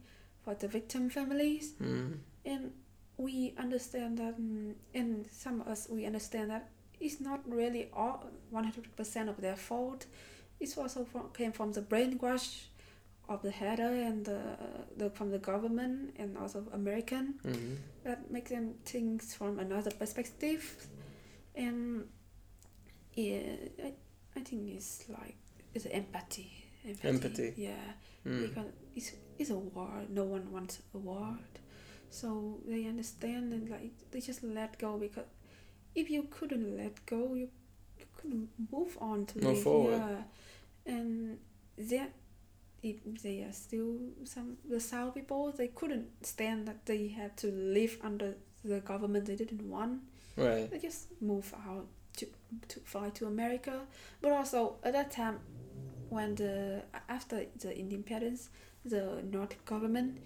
for 0.44 0.54
the 0.54 0.68
victim 0.68 1.10
families, 1.10 1.72
Mm. 1.80 2.18
and 2.44 2.72
we 3.16 3.52
understand 3.58 4.18
that, 4.18 4.38
mm, 4.40 4.74
and 4.94 5.26
some 5.32 5.60
of 5.60 5.68
us 5.68 5.88
we 5.90 6.06
understand 6.06 6.50
that 6.50 6.68
it's 7.00 7.20
not 7.20 7.40
really 7.46 7.88
all 7.92 8.24
one 8.50 8.64
hundred 8.64 8.94
percent 8.96 9.28
of 9.28 9.36
their 9.40 9.56
fault. 9.56 10.06
It's 10.60 10.76
also 10.78 11.04
from, 11.04 11.30
came 11.32 11.52
from 11.52 11.72
the 11.72 11.82
brainwash 11.82 12.66
of 13.28 13.42
the 13.42 13.50
header 13.50 13.92
and 14.08 14.24
the, 14.24 14.40
the 14.96 15.10
from 15.10 15.30
the 15.30 15.38
government 15.38 16.14
and 16.18 16.36
also 16.38 16.64
American 16.72 17.34
Mm. 17.44 17.76
that 18.04 18.30
make 18.30 18.48
them 18.48 18.74
think 18.84 19.22
from 19.22 19.58
another 19.58 19.90
perspective, 19.90 20.62
and 21.54 22.06
yeah, 23.14 23.42
I, 23.84 23.92
I 24.36 24.40
think 24.40 24.70
it's 24.76 25.04
like 25.08 25.36
it's 25.84 25.94
empathy. 25.94 26.50
Empathy. 26.86 27.08
Empathy. 27.08 27.54
Yeah 27.56 27.92
Mm. 28.26 28.48
because 28.48 28.66
it's 28.96 29.12
it's 29.38 29.50
a 29.50 29.54
war. 29.56 30.02
No 30.08 30.24
one 30.24 30.50
wants 30.52 30.80
a 30.94 30.98
war, 30.98 31.38
so 32.10 32.58
they 32.66 32.86
understand 32.86 33.52
and 33.52 33.70
like 33.70 33.92
they 34.10 34.20
just 34.20 34.42
let 34.42 34.78
go 34.78 34.98
because 34.98 35.24
if 35.94 36.10
you 36.10 36.24
couldn't 36.30 36.76
let 36.76 37.04
go, 37.06 37.34
you, 37.34 37.48
you 37.98 38.06
couldn't 38.16 38.48
move 38.72 38.98
on 39.00 39.24
to 39.26 39.38
Move 39.38 39.54
live. 39.54 39.62
forward. 39.62 39.92
Yeah, 40.86 40.94
and 40.94 41.38
that 41.78 42.10
if 42.82 42.96
they 43.22 43.42
are 43.44 43.52
still 43.52 43.96
some 44.24 44.56
the 44.68 44.80
South 44.80 45.14
people, 45.14 45.52
they 45.52 45.68
couldn't 45.68 46.08
stand 46.26 46.66
that 46.66 46.84
they 46.86 47.08
had 47.08 47.36
to 47.38 47.46
live 47.52 47.98
under 48.02 48.34
the 48.64 48.80
government 48.80 49.26
they 49.26 49.36
didn't 49.36 49.62
want 49.70 50.00
Right. 50.36 50.68
they 50.70 50.78
just 50.80 51.06
move 51.22 51.54
out 51.68 51.86
to 52.16 52.26
to 52.68 52.80
fly 52.80 53.10
to 53.10 53.26
America. 53.26 53.86
But 54.20 54.32
also 54.32 54.76
at 54.82 54.92
that 54.92 55.10
time, 55.12 55.38
when 56.10 56.34
the 56.34 56.82
after 57.08 57.44
the 57.60 57.76
independence, 57.78 58.50
the 58.84 59.22
North 59.30 59.54
government 59.64 60.18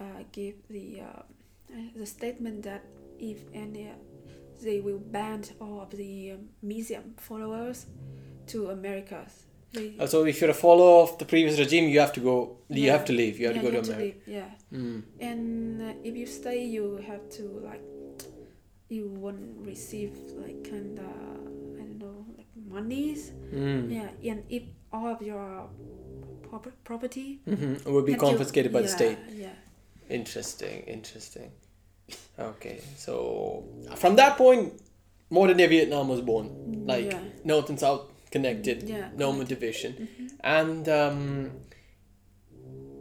uh, 0.00 0.04
gave 0.32 0.54
the 0.68 1.00
uh, 1.00 1.04
uh, 1.04 1.76
the 1.96 2.06
statement 2.06 2.62
that 2.64 2.82
if 3.18 3.38
any 3.54 3.88
uh, 3.88 3.92
they 4.62 4.80
will 4.80 4.98
ban 4.98 5.42
all 5.60 5.80
of 5.82 5.90
the 5.90 6.32
um, 6.32 6.48
museum 6.62 7.14
followers 7.16 7.86
to 8.48 8.68
America. 8.70 9.26
They, 9.72 9.94
Uh, 9.98 10.06
so 10.06 10.24
if 10.26 10.40
you're 10.40 10.50
a 10.50 10.54
follower 10.66 11.02
of 11.02 11.16
the 11.18 11.24
previous 11.24 11.58
regime, 11.58 11.88
you 11.88 11.98
have 12.00 12.12
to 12.12 12.20
go. 12.20 12.58
You 12.68 12.84
Yeah. 12.86 12.92
have 12.92 13.04
to 13.06 13.12
leave. 13.12 13.40
You 13.40 13.46
have 13.48 13.56
yeah, 13.56 13.62
to 13.62 13.70
go 13.70 13.76
you 13.78 13.82
to 13.82 13.90
have 13.92 13.98
America. 13.98 14.04
leave, 14.04 14.36
yeah. 14.36 14.50
Mm. 14.78 15.02
and 15.20 15.82
uh, 15.82 15.94
if 16.08 16.14
you 16.16 16.26
stay 16.26 16.64
you 16.66 16.96
have 17.08 17.24
to 17.36 17.42
like 17.70 17.82
you 18.88 19.08
won't 19.08 19.66
receive 19.66 20.12
like 20.44 20.60
kind 20.68 20.98
of 20.98 21.06
i 21.80 21.82
don't 21.84 21.98
know 21.98 22.24
like 22.36 22.48
monies 22.68 23.32
Mm. 23.52 23.90
yeah 23.90 24.30
and 24.30 24.44
if 24.48 24.62
all 24.92 25.06
of 25.08 25.22
your 25.22 25.68
prop- 26.48 26.78
property 26.84 27.40
hmm 27.44 27.74
It 27.74 27.86
would 27.86 28.04
be 28.06 28.12
that 28.12 28.20
you- 28.20 28.28
confiscated 28.28 28.72
by 28.72 28.82
the 28.82 28.88
state. 28.88 29.18
yeah 29.32 29.54
Interesting, 30.10 30.82
interesting. 30.86 31.50
Okay, 32.38 32.80
so 32.96 33.64
from 33.96 34.16
that 34.16 34.36
point, 34.36 34.72
modern 35.30 35.56
day 35.56 35.66
Vietnam 35.66 36.08
was 36.08 36.20
born. 36.20 36.84
Like 36.86 37.06
yeah 37.06 37.20
North 37.44 37.68
and 37.70 37.78
South 37.80 38.02
connected, 38.30 38.82
yeah 38.88 39.08
no 39.16 39.32
more 39.32 39.44
division. 39.44 39.92
hmm 39.92 40.26
And 40.44 40.88
um, 40.88 41.50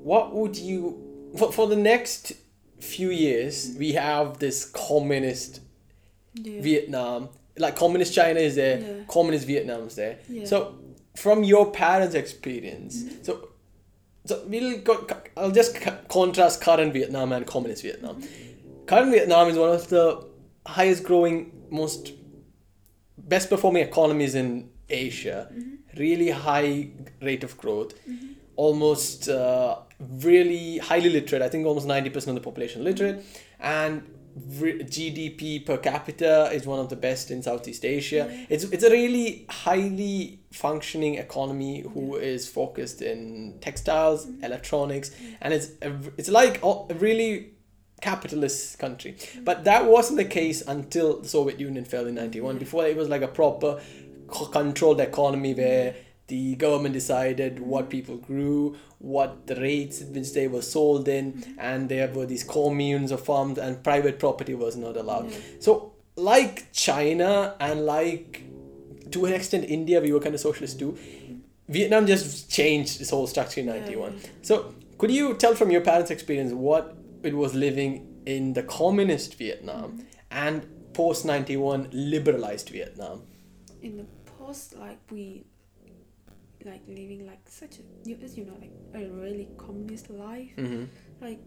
what 0.03 0.33
would 0.33 0.55
you 0.57 1.31
for, 1.37 1.51
for 1.51 1.67
the 1.67 1.75
next 1.75 2.33
few 2.79 3.09
years? 3.09 3.75
We 3.77 3.93
have 3.93 4.39
this 4.39 4.65
communist 4.65 5.61
yeah 6.33 6.61
Vietnam, 6.61 7.29
like 7.57 7.75
communist 7.75 8.13
China 8.13 8.39
is 8.39 8.55
there, 8.55 8.79
Yeah. 8.79 9.03
communist 9.07 9.45
Vietnam 9.47 9.87
is 9.87 9.95
there. 9.95 10.19
yeah 10.29 10.45
So, 10.45 10.75
from 11.15 11.43
your 11.43 11.71
parents' 11.71 12.15
experience, 12.15 13.03
Mm-hmm. 13.03 13.23
so 13.23 13.47
so 14.25 14.43
we'll 14.47 14.77
go, 14.79 15.07
I'll 15.35 15.51
just 15.51 15.75
contrast 16.07 16.61
current 16.61 16.93
Vietnam 16.93 17.31
and 17.31 17.45
communist 17.47 17.81
Vietnam. 17.81 18.21
Mm-hmm. 18.21 18.85
Current 18.85 19.11
Vietnam 19.11 19.47
is 19.49 19.57
one 19.57 19.71
of 19.71 19.87
the 19.89 20.23
highest 20.67 21.03
growing, 21.03 21.51
most 21.71 22.11
best 23.17 23.49
performing 23.49 23.83
economies 23.83 24.35
in 24.35 24.69
Asia. 24.89 25.49
Mhm. 25.51 25.77
Really 25.97 26.29
high 26.29 26.89
rate 27.21 27.43
of 27.43 27.57
growth. 27.57 27.93
Mhm. 28.07 28.35
Almost 28.55 29.27
uh, 29.29 29.77
really 29.99 30.77
highly 30.77 31.09
literate. 31.09 31.41
I 31.41 31.49
think 31.49 31.65
almost 31.65 31.87
ninety 31.87 32.09
percent 32.09 32.37
of 32.37 32.43
the 32.43 32.47
population 32.49 32.83
literate, 32.83 33.23
and 33.59 34.03
re- 34.03 34.09
GDP 34.37 35.65
per 35.65 35.77
capita 35.77 36.49
is 36.53 36.65
one 36.65 36.79
of 36.79 36.89
the 36.89 36.95
best 36.95 37.31
in 37.31 37.43
Southeast 37.43 37.83
Asia. 37.85 38.27
Yeah. 38.29 38.45
It's 38.49 38.63
it's 38.65 38.83
a 38.83 38.89
really 38.89 39.45
highly 39.49 40.39
functioning 40.51 41.15
economy 41.15 41.81
who 41.93 42.15
is 42.15 42.47
focused 42.47 43.01
in 43.01 43.57
textiles, 43.61 44.25
Mhm. 44.25 44.43
electronics, 44.43 45.11
Yeah. 45.11 45.35
and 45.41 45.53
it's 45.53 45.67
a, 45.81 45.91
it's 46.17 46.29
like 46.29 46.61
a 46.63 46.93
really 46.95 47.53
capitalist 48.01 48.79
country. 48.79 49.13
Mm. 49.13 49.45
But 49.45 49.63
that 49.65 49.85
wasn't 49.85 50.17
the 50.17 50.25
case 50.25 50.63
until 50.67 51.21
the 51.21 51.27
Soviet 51.29 51.59
Union 51.59 51.85
fell 51.85 52.07
in 52.07 52.15
91. 52.15 52.55
Yeah. 52.55 52.59
Before 52.59 52.85
it 52.87 52.95
was 52.97 53.09
like 53.09 53.21
a 53.21 53.27
proper 53.27 53.79
controlled 54.51 54.99
economy 55.01 55.53
where 55.53 55.93
the 56.27 56.55
government 56.55 56.93
decided 56.93 57.59
what 57.59 57.89
people 57.89 58.15
grew, 58.17 58.75
what 59.01 59.47
the 59.47 59.55
rates 59.55 60.01
at 60.01 60.09
which 60.09 60.33
they 60.33 60.47
were 60.47 60.61
sold 60.61 61.07
in, 61.07 61.55
and 61.57 61.89
there 61.89 62.07
were 62.13 62.25
these 62.25 62.43
communes 62.43 63.11
or 63.11 63.17
farms, 63.17 63.57
and 63.57 63.83
private 63.83 64.19
property 64.19 64.53
was 64.53 64.75
not 64.75 64.95
allowed. 64.97 65.31
Yeah. 65.31 65.37
So, 65.59 65.93
like 66.15 66.71
China 66.71 67.55
and 67.59 67.85
like 67.85 68.43
to 69.11 69.25
an 69.25 69.33
extent 69.33 69.65
India, 69.67 69.99
we 70.01 70.11
were 70.13 70.19
kind 70.19 70.35
of 70.35 70.41
socialist 70.41 70.79
too. 70.79 70.97
Vietnam 71.67 72.05
just 72.05 72.49
changed 72.51 72.99
its 73.01 73.09
whole 73.09 73.27
structure 73.27 73.61
in 73.61 73.67
Yeah, 73.67 73.79
91. 73.79 74.13
yeah. 74.21 74.29
So, 74.41 74.75
could 74.97 75.11
you 75.11 75.35
tell 75.35 75.55
from 75.55 75.71
your 75.71 75.81
parents' 75.81 76.11
experience 76.11 76.51
what 76.53 76.95
it 77.23 77.33
was 77.35 77.53
living 77.53 78.21
in 78.25 78.53
the 78.53 78.63
communist 78.63 79.35
Vietnam 79.37 80.05
and 80.29 80.65
post 80.93 81.25
91 81.25 81.89
liberalized 81.91 82.69
Vietnam? 82.69 83.23
in 83.81 83.97
the 83.97 84.05
post 84.37 84.77
like 84.77 84.99
we 85.09 85.43
like 86.65 86.81
living 86.87 87.25
like 87.27 87.41
such 87.47 87.79
a 87.79 88.09
you 88.09 88.17
as 88.23 88.37
you 88.37 88.45
know 88.45 88.57
like 88.59 88.71
a 88.93 89.07
really 89.09 89.47
communist 89.57 90.09
life 90.09 90.51
Mm-hmm. 90.57 90.83
like 91.21 91.39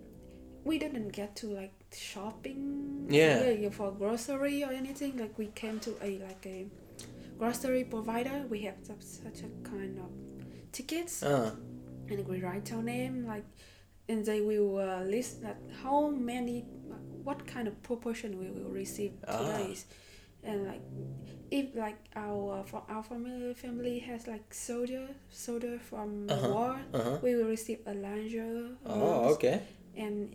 we 0.65 0.79
didn't 0.79 1.09
get 1.13 1.37
to 1.37 1.47
like 1.49 1.73
shopping 1.93 3.07
Yeah. 3.11 3.51
yeah, 3.51 3.71
for 3.71 3.93
grocery 3.93 4.65
or 4.65 4.71
anything 4.73 5.17
like 5.19 5.37
we 5.39 5.49
came 5.49 5.79
to 5.81 5.91
a 6.03 6.19
like 6.19 6.45
a 6.47 6.67
grocery 7.39 7.85
provider 7.85 8.45
we 8.49 8.61
have 8.63 8.77
such, 8.83 9.03
such 9.03 9.41
a 9.43 9.69
kind 9.69 9.99
of 9.99 10.11
tickets 10.73 11.23
Ah, 11.23 11.53
and 12.09 12.27
we 12.29 12.41
write 12.41 12.73
our 12.73 12.83
name 12.83 13.27
like 13.27 13.45
and 14.09 14.25
they 14.25 14.41
will 14.41 14.79
uh, 14.79 15.03
list 15.05 15.43
that 15.43 15.59
how 15.83 16.09
many 16.09 16.65
what 17.25 17.47
kind 17.47 17.67
of 17.69 17.83
proportion 17.83 18.39
we 18.39 18.49
will 18.51 18.71
receive 18.71 19.13
Ah. 19.27 19.39
today 19.39 19.77
and 20.45 20.67
like 20.67 20.83
if 21.51 21.75
like 21.75 21.99
our 22.17 22.65
for 22.67 22.83
our 22.89 23.03
family 23.03 23.55
family 23.55 23.99
has 24.01 24.27
like 24.27 24.53
soldier 24.53 25.07
soldier 25.31 25.79
from 25.79 26.27
the 26.27 26.35
Uh-huh. 26.35 26.49
war 26.49 26.77
uh-huh. 26.93 27.19
we 27.23 27.35
will 27.37 27.47
receive 27.49 27.81
a 27.87 27.95
larger 27.95 28.69
Oh, 28.87 29.33
okay. 29.35 29.63
and 29.97 30.35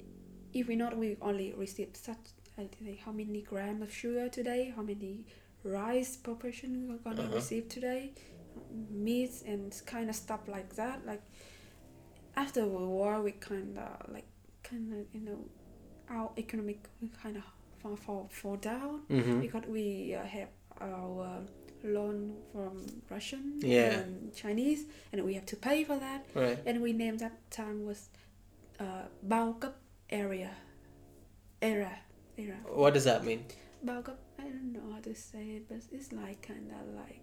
if 0.54 0.68
we 0.68 0.76
not 0.76 0.98
we 0.98 1.18
only 1.22 1.54
receive 1.54 1.90
such 1.94 2.18
like 2.58 2.76
like 2.86 3.00
how 3.06 3.12
many 3.12 3.42
grams 3.42 3.82
of 3.82 3.92
sugar 3.94 4.30
today 4.30 4.74
how 4.76 4.82
many 4.82 5.26
rice 5.64 6.16
proportion 6.18 6.88
we're 6.90 6.98
gonna 7.08 7.24
Uh-huh. 7.28 7.36
receive 7.36 7.68
today 7.70 8.12
meats 8.90 9.44
and 9.46 9.74
kind 9.86 10.10
of 10.10 10.16
stuff 10.16 10.42
like 10.48 10.76
that 10.76 11.06
like 11.06 11.22
after 12.36 12.62
the 12.62 12.68
war 12.68 13.22
we 13.22 13.32
kind 13.34 13.78
of 13.78 14.12
like 14.14 14.28
kind 14.64 14.94
of 14.94 15.06
you 15.14 15.22
know 15.22 15.40
our 16.10 16.32
economic 16.38 16.80
kind 17.22 17.38
of 17.38 17.44
fall, 17.82 17.96
fall, 17.96 18.28
fall 18.32 18.58
down 18.58 19.02
Mm-hmm. 19.10 19.40
because 19.42 19.66
we 19.68 20.16
uh, 20.16 20.24
have 20.26 20.50
our 20.82 21.42
loan 21.84 22.36
from 22.52 22.86
Russian 23.10 23.44
Yeah. 23.62 24.00
and 24.00 24.34
Chinese 24.36 24.82
and 25.12 25.24
we 25.24 25.34
have 25.36 25.46
to 25.46 25.56
pay 25.56 25.84
for 25.84 25.98
that 26.00 26.22
Right. 26.36 26.60
and 26.66 26.82
we 26.82 26.92
named 26.94 27.20
that 27.20 27.36
time 27.52 27.86
was 27.86 28.10
uh, 28.80 29.04
bao 29.28 29.54
cấp 29.60 29.74
area 30.10 30.52
era 31.62 31.92
era 32.38 32.58
What 32.82 32.94
does 32.94 33.06
that 33.06 33.24
mean? 33.24 33.42
bao 33.86 34.02
cấp 34.04 34.16
I 34.40 34.44
don't 34.54 34.72
know 34.76 34.88
how 34.94 35.02
to 35.10 35.14
say 35.16 35.46
it 35.58 35.64
but 35.70 35.78
it's 35.92 36.12
like 36.12 36.40
kind 36.52 36.68
of 36.80 36.84
like 37.04 37.22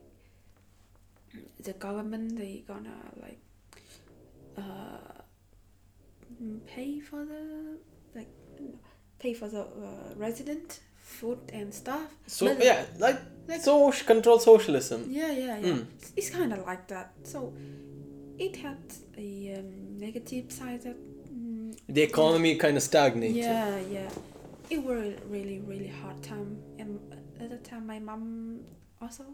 the 1.69 1.73
government 1.87 2.37
they 2.41 2.65
gonna 2.69 2.99
like 3.25 3.41
uh, 4.57 5.23
pay 6.67 7.01
for 7.01 7.25
the 7.25 7.43
like 8.15 8.33
pay 9.27 9.35
for 9.41 9.49
the 9.57 9.61
uh, 9.61 9.67
resident 10.27 10.81
food 11.17 11.39
and 11.59 11.69
stuff. 11.83 12.09
So 12.27 12.47
But- 12.47 12.65
yeah, 12.65 12.79
like, 12.99 13.19
like- 13.49 13.61
so 13.69 13.91
control 14.13 14.39
socialism. 14.39 15.01
Yeah, 15.21 15.33
yeah, 15.33 15.59
yeah. 15.59 15.73
Mm. 15.75 15.87
It's, 15.99 16.13
it's 16.19 16.31
kind 16.39 16.53
of 16.53 16.61
like 16.71 16.85
that. 16.95 17.09
So 17.33 17.39
it 18.39 18.55
had 18.57 18.83
a 19.27 19.31
um, 19.59 19.99
negative 20.07 20.47
side 20.59 20.83
that. 20.87 20.97
Mm, 20.97 21.77
The 21.89 22.03
economy 22.03 22.53
kind 22.65 22.77
of 22.77 22.83
stagnated. 22.83 23.37
yeah, 23.37 23.79
yeah. 23.97 24.11
It 24.75 24.81
was 24.89 24.99
a 24.99 25.17
really, 25.35 25.59
really 25.71 25.93
hard 26.01 26.19
time, 26.23 26.51
and 26.81 26.91
at 27.43 27.49
the 27.51 27.59
time, 27.71 27.85
my 27.87 28.01
mom 28.09 28.61
also. 29.01 29.25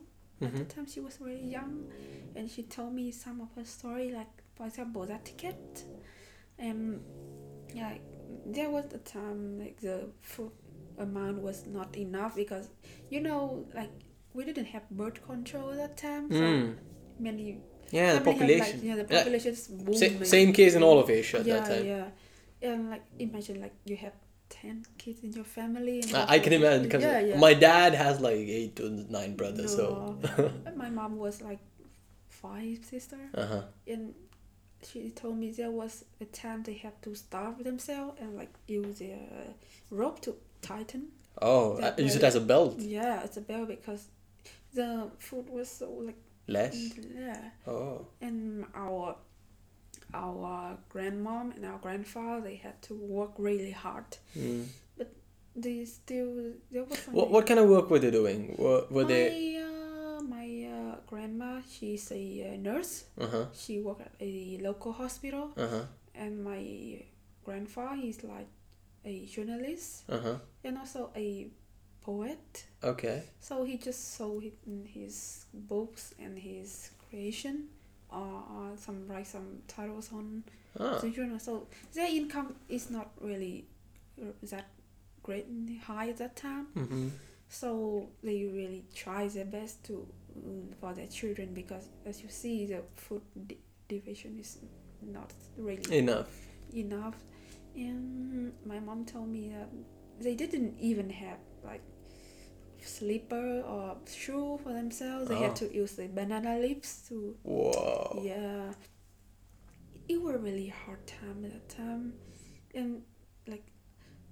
At 0.41 0.53
the 0.53 0.65
Mhm. 0.65 0.69
time, 0.75 0.87
she 0.95 1.01
was 1.01 1.15
really 1.21 1.49
young, 1.59 1.75
and 2.37 2.45
she 2.51 2.63
told 2.77 2.93
me 3.01 3.13
some 3.13 3.41
of 3.45 3.49
her 3.57 3.65
story, 3.65 4.09
like 4.21 4.33
for 4.57 4.67
example, 4.67 5.03
that 5.13 5.23
ticket. 5.25 5.85
Um, 6.67 7.01
yeah, 7.79 7.93
there 8.47 8.71
was 8.71 8.85
a 8.95 8.99
time 8.99 9.59
like 9.59 9.81
the 9.81 10.09
food 10.21 10.51
amount 10.99 11.41
was 11.43 11.67
not 11.67 11.97
enough 11.97 12.35
because 12.37 12.69
you 13.11 13.21
know, 13.21 13.67
like 13.75 13.91
we 14.35 14.45
didn't 14.45 14.67
have 14.67 14.89
birth 14.91 15.25
control 15.27 15.71
at 15.73 15.77
that 15.79 15.97
time, 15.97 16.31
so 16.31 16.39
Mm. 16.41 16.77
many 17.19 17.59
Yeah, 17.91 18.15
the 18.15 18.21
population. 18.31 18.79
Like, 18.79 18.85
yeah, 18.89 18.97
the 18.97 19.07
Yeah. 19.11 19.19
population's 19.19 19.61
Sa- 19.67 19.75
booming. 19.75 20.25
same 20.25 20.53
case 20.53 20.75
in 20.75 20.83
all 20.83 20.99
of 20.99 21.11
Asia 21.11 21.39
at 21.41 21.47
yeah, 21.47 21.55
that 21.61 21.67
time. 21.73 21.85
yeah, 21.87 22.07
and 22.71 22.91
like 22.91 23.05
imagine 23.19 23.61
like 23.61 23.75
you 23.85 23.97
have 23.97 24.15
ten 24.49 24.77
kids 24.99 25.21
in 25.27 25.33
your 25.33 25.45
family. 25.45 26.01
And 26.01 26.15
I, 26.15 26.35
I 26.35 26.39
can 26.39 26.53
imagine 26.55 26.83
because 26.85 27.03
yeah, 27.03 27.21
yeah. 27.21 27.39
my 27.39 27.53
dad 27.55 27.93
has 27.95 28.21
like 28.21 28.37
eight 28.59 28.77
to 28.77 28.89
nine 29.19 29.37
brothers, 29.37 29.75
so. 29.77 30.17
No. 30.39 30.51
And 30.67 30.77
my 30.77 30.89
mom 30.89 31.19
was 31.19 31.43
like 31.43 31.61
five 32.29 32.79
sister, 32.85 33.19
Uh 33.35 33.47
huh. 33.47 33.63
and 33.87 34.15
she 34.91 35.11
told 35.11 35.37
me 35.39 35.51
there 35.51 35.71
was 35.71 36.05
a 36.21 36.25
time 36.27 36.63
they 36.63 36.75
had 36.75 37.01
to 37.03 37.15
starve 37.15 37.63
themselves 37.65 38.19
and 38.21 38.37
like 38.37 38.53
use 38.67 39.01
a 39.03 39.19
rope 39.91 40.21
to 40.23 40.35
tighten. 40.61 41.09
Oh, 41.41 41.79
I 41.81 42.01
use 42.01 42.17
it 42.17 42.23
as 42.25 42.35
a 42.35 42.41
belt. 42.41 42.79
Yeah, 42.79 43.23
it's 43.25 43.37
a 43.37 43.41
belt 43.41 43.69
because 43.69 44.07
the 44.75 45.11
food 45.19 45.49
was 45.51 45.69
so 45.69 45.91
like 45.91 46.17
Less. 46.49 46.77
yeah. 47.17 47.51
Oh. 47.67 48.07
and 48.21 48.65
our 48.75 49.17
our 50.15 50.77
grandmom 50.93 51.55
and 51.57 51.65
our 51.65 51.79
grandfather 51.79 52.41
they 52.43 52.57
had 52.57 52.81
to 52.83 52.95
work 52.95 53.33
really 53.39 53.71
hard 53.71 54.05
Mm. 54.37 54.67
But 54.99 55.13
they 55.57 55.85
still 55.85 56.53
there 56.71 56.85
was 56.85 56.99
What 57.11 57.31
what 57.31 57.47
kind 57.47 57.61
of 57.61 57.69
work 57.69 57.91
were 57.91 57.99
they 57.99 58.11
doing? 58.11 58.55
Were, 58.59 58.85
were 58.91 59.05
they? 59.05 59.57
uh, 59.57 59.61
my 59.61 59.65
uh, 59.65 59.72
grandma 61.13 61.61
she's 61.73 62.11
a 62.13 62.25
uh, 62.55 62.57
nurse 62.69 63.05
Uh 63.21 63.27
huh. 63.35 63.45
she 63.53 63.75
worked 63.87 64.01
at 64.01 64.15
a 64.21 64.59
local 64.69 64.93
hospital 65.03 65.45
Uh 65.57 65.69
huh. 65.75 65.85
and 66.15 66.43
my 66.51 66.63
grandfather 67.45 67.97
he's 68.01 68.21
like 68.25 68.49
a 69.05 69.27
journalist 69.27 70.05
Uh 70.09 70.21
huh. 70.25 70.37
and 70.65 70.79
also 70.79 71.11
a 71.15 71.29
poet 72.01 72.65
Okay. 72.83 73.23
so 73.41 73.65
he 73.65 73.77
just 73.77 74.17
sold 74.17 74.43
his, 74.95 75.45
books 75.53 76.15
and 76.19 76.39
his 76.39 76.91
creation 77.09 77.69
uh, 78.11 78.43
uh, 78.57 78.77
some 78.77 79.07
write 79.09 79.27
some 79.27 79.49
titles 79.69 80.09
on 80.13 80.43
Ah. 80.81 80.99
the 81.03 81.11
journal. 81.11 81.39
So 81.39 81.67
their 81.95 82.09
income 82.09 82.55
is 82.69 82.89
not 82.91 83.09
really 83.21 83.67
uh, 84.21 84.33
that 84.53 84.67
great 85.23 85.47
and 85.47 85.69
high 85.81 86.09
at 86.09 86.17
that 86.17 86.35
time. 86.37 86.67
Mm-hmm. 86.75 87.09
So 87.49 88.09
they 88.23 88.45
really 88.49 88.85
try 88.95 89.29
their 89.29 89.45
best 89.45 89.85
to 89.89 90.07
for 90.81 90.93
their 90.95 91.07
children 91.07 91.53
because 91.55 91.89
as 92.07 92.23
you 92.23 92.29
see 92.29 92.67
the 92.67 92.83
food 92.97 93.23
di- 93.47 93.59
division 93.89 94.39
is 94.39 94.59
not 95.03 95.33
really 95.57 95.83
Enough. 95.99 96.29
enough. 96.75 97.17
And 97.75 98.53
my 98.67 98.79
mom 98.81 99.05
told 99.05 99.29
me 99.29 99.49
that 99.49 99.69
they 100.21 100.35
didn't 100.35 100.79
even 100.79 101.09
have 101.11 101.39
like 101.65 101.83
slipper 102.85 103.63
or 103.63 103.97
shoe 104.07 104.59
for 104.63 104.73
themselves. 104.73 105.29
They 105.29 105.35
Oh. 105.37 105.39
had 105.39 105.51
uh-huh. 105.53 105.69
to 105.69 105.75
use 105.75 105.93
the 105.93 106.09
banana 106.09 106.59
leaves 106.59 107.03
to 107.09 107.37
Whoa. 107.43 108.21
yeah. 108.25 108.73
It 110.09 110.21
was 110.21 110.37
really 110.41 110.69
hard 110.69 111.07
time 111.07 111.45
at 111.45 111.53
that 111.53 111.69
time, 111.69 112.13
and 112.75 113.03
like 113.47 113.65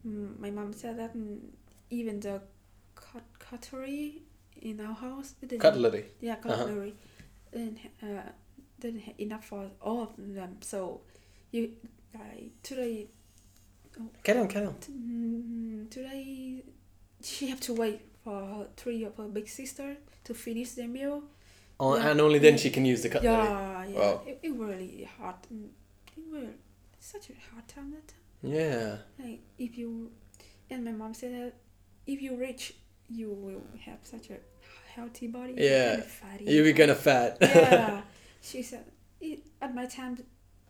my 0.05 0.51
mom 0.51 0.73
said 0.73 0.99
that 0.99 1.15
even 1.91 2.21
the 2.21 2.43
cut 2.95 3.23
cutlery 3.39 4.23
in 4.61 4.81
our 4.81 4.95
house 4.95 5.35
didn't 5.41 5.61
Cutlery. 5.61 6.05
yeah 6.21 6.35
Uh-huh. 6.35 6.57
cutlery 6.57 6.95
didn't 7.53 7.79
ha- 7.79 8.07
uh, 8.07 8.29
didn't 8.81 9.01
have 9.01 9.15
enough 9.19 9.45
for 9.45 9.71
all 9.83 10.03
of 10.03 10.13
them. 10.17 10.57
So 10.61 11.01
you 11.53 11.73
like 12.15 12.53
today 12.63 13.09
Carry 14.23 14.39
on, 14.41 14.49
carry 14.49 14.67
on. 14.67 14.75
t- 14.81 14.93
mm, 14.93 15.91
today 15.91 16.63
she 17.23 17.49
have 17.49 17.61
to 17.61 17.75
wait 17.75 18.01
for 18.25 18.39
her 18.53 18.67
three 18.77 19.05
of 19.05 19.17
her 19.17 19.29
big 19.29 19.49
sister 19.49 19.97
to 20.25 20.33
finish 20.35 20.71
their 20.73 20.89
meal. 20.89 21.23
Oh, 21.79 21.97
Yeah. 21.97 22.11
And 22.11 22.21
only 22.21 22.39
then 22.39 22.57
she 22.59 22.71
can 22.71 22.85
use 22.85 23.03
the 23.03 23.09
cutlery. 23.11 23.33
Yeah, 23.35 23.87
yeah. 23.87 23.99
Wow. 23.99 24.23
It, 24.27 24.39
it 24.43 24.57
was 24.57 24.69
really 24.69 25.09
hard. 25.19 25.37
mm, 25.53 25.69
It 26.17 26.25
was 26.33 26.49
such 26.99 27.31
a 27.31 27.35
hard 27.53 27.67
time 27.69 27.91
that 27.93 28.07
time. 28.09 28.53
Yeah. 28.57 28.97
Like 29.19 29.41
if 29.59 29.77
you, 29.77 30.11
and 30.71 30.85
my 30.85 30.93
mom 30.93 31.13
said 31.15 31.33
that 31.35 31.53
if 32.07 32.23
you 32.23 32.37
rich, 32.37 32.75
you 33.11 33.29
will 33.31 33.63
have 33.87 33.99
such 34.03 34.31
a 34.31 34.39
healthy 34.95 35.27
body. 35.29 35.55
Yeah. 35.57 36.01
fatty. 36.01 36.45
You'll 36.45 36.65
be 36.65 36.73
kind 36.73 36.91
of 36.91 36.99
fat. 36.99 37.39
yeah. 37.41 38.03
She 38.43 38.63
said 38.63 38.87
it, 39.21 39.41
at 39.61 39.75
my 39.75 39.85
time, 39.85 40.17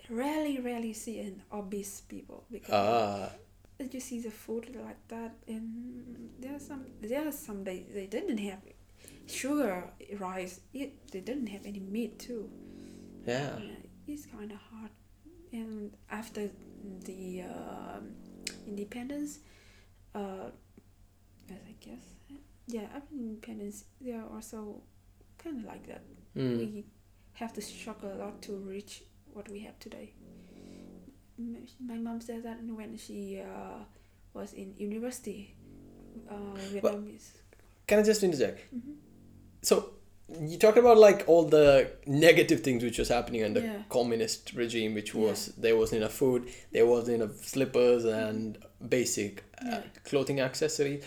rarely, 0.09 0.59
rarely 0.59 0.92
see 0.92 1.20
an 1.20 1.42
obese 1.52 2.01
people 2.01 2.44
because 2.51 2.72
ah. 2.74 3.30
you 3.78 4.01
see 4.01 4.20
the 4.20 4.30
food 4.30 4.74
like 4.74 4.98
that, 5.09 5.34
and 5.47 6.30
there 6.40 6.56
are 6.56 6.59
some 6.59 6.84
there 7.01 7.28
are 7.28 7.32
some 7.32 7.62
days 7.62 7.86
they 7.94 8.06
didn't 8.06 8.38
have 8.38 8.59
sugar 9.26 9.84
rice. 10.18 10.60
It, 10.74 11.10
they 11.12 11.20
didn't 11.20 11.47
have 11.47 11.64
any 11.64 11.80
meat 11.80 12.18
too. 12.18 12.51
Yeah. 13.26 13.56
Yeah, 13.59 13.76
it's 14.09 14.26
kind 14.26 14.51
of 14.51 14.59
hard. 14.72 14.90
And 15.52 15.92
after 16.10 16.51
the 17.05 17.42
um 17.42 18.14
independence, 18.66 19.38
uh, 20.14 20.51
as 21.48 21.60
I 21.68 21.74
guess, 21.80 22.05
yeah, 22.72 22.86
after 22.94 23.14
independence, 23.14 23.84
they 24.01 24.12
are 24.12 24.26
also 24.34 24.82
kind 25.38 25.59
of 25.60 25.64
like 25.64 25.86
that. 25.86 26.02
Mm. 26.36 26.59
We 26.59 26.84
have 27.34 27.52
to 27.55 27.60
struggle 27.62 28.12
a 28.12 28.18
lot 28.24 28.42
to 28.42 28.52
reach 28.56 29.02
what 29.32 29.48
we 29.48 29.60
have 29.60 29.78
today. 29.78 30.14
My 31.80 31.97
mom 31.97 32.20
said 32.20 32.42
that 32.42 32.59
when 32.62 32.98
she 32.98 33.40
uh, 33.40 33.78
was 34.34 34.52
in 34.52 34.74
university, 34.76 35.55
uh, 36.30 36.34
Vietnamese. 36.72 37.30
Can 37.86 37.98
I 37.98 38.02
just 38.02 38.22
interject? 38.22 38.60
Mhm. 38.74 38.97
So 39.62 39.90
you 40.51 40.59
talked 40.59 40.76
about 40.78 40.98
like 40.98 41.24
all 41.26 41.44
the 41.44 41.90
negative 42.06 42.60
things 42.60 42.84
which 42.84 42.98
was 42.98 43.09
happening 43.09 43.42
under 43.42 43.60
Yeah. 43.60 43.82
communist 43.88 44.52
regime, 44.52 44.94
which 44.94 45.14
was 45.14 45.47
there 45.56 45.76
wasn't 45.76 46.02
enough 46.02 46.12
food, 46.14 46.48
there 46.72 46.86
wasn't 46.86 47.22
enough 47.22 47.44
slippers 47.44 48.05
and 48.05 48.59
basic 48.86 49.42
uh, 49.59 49.66
Yeah. 49.66 49.82
clothing 50.05 50.40
accessories. 50.40 51.02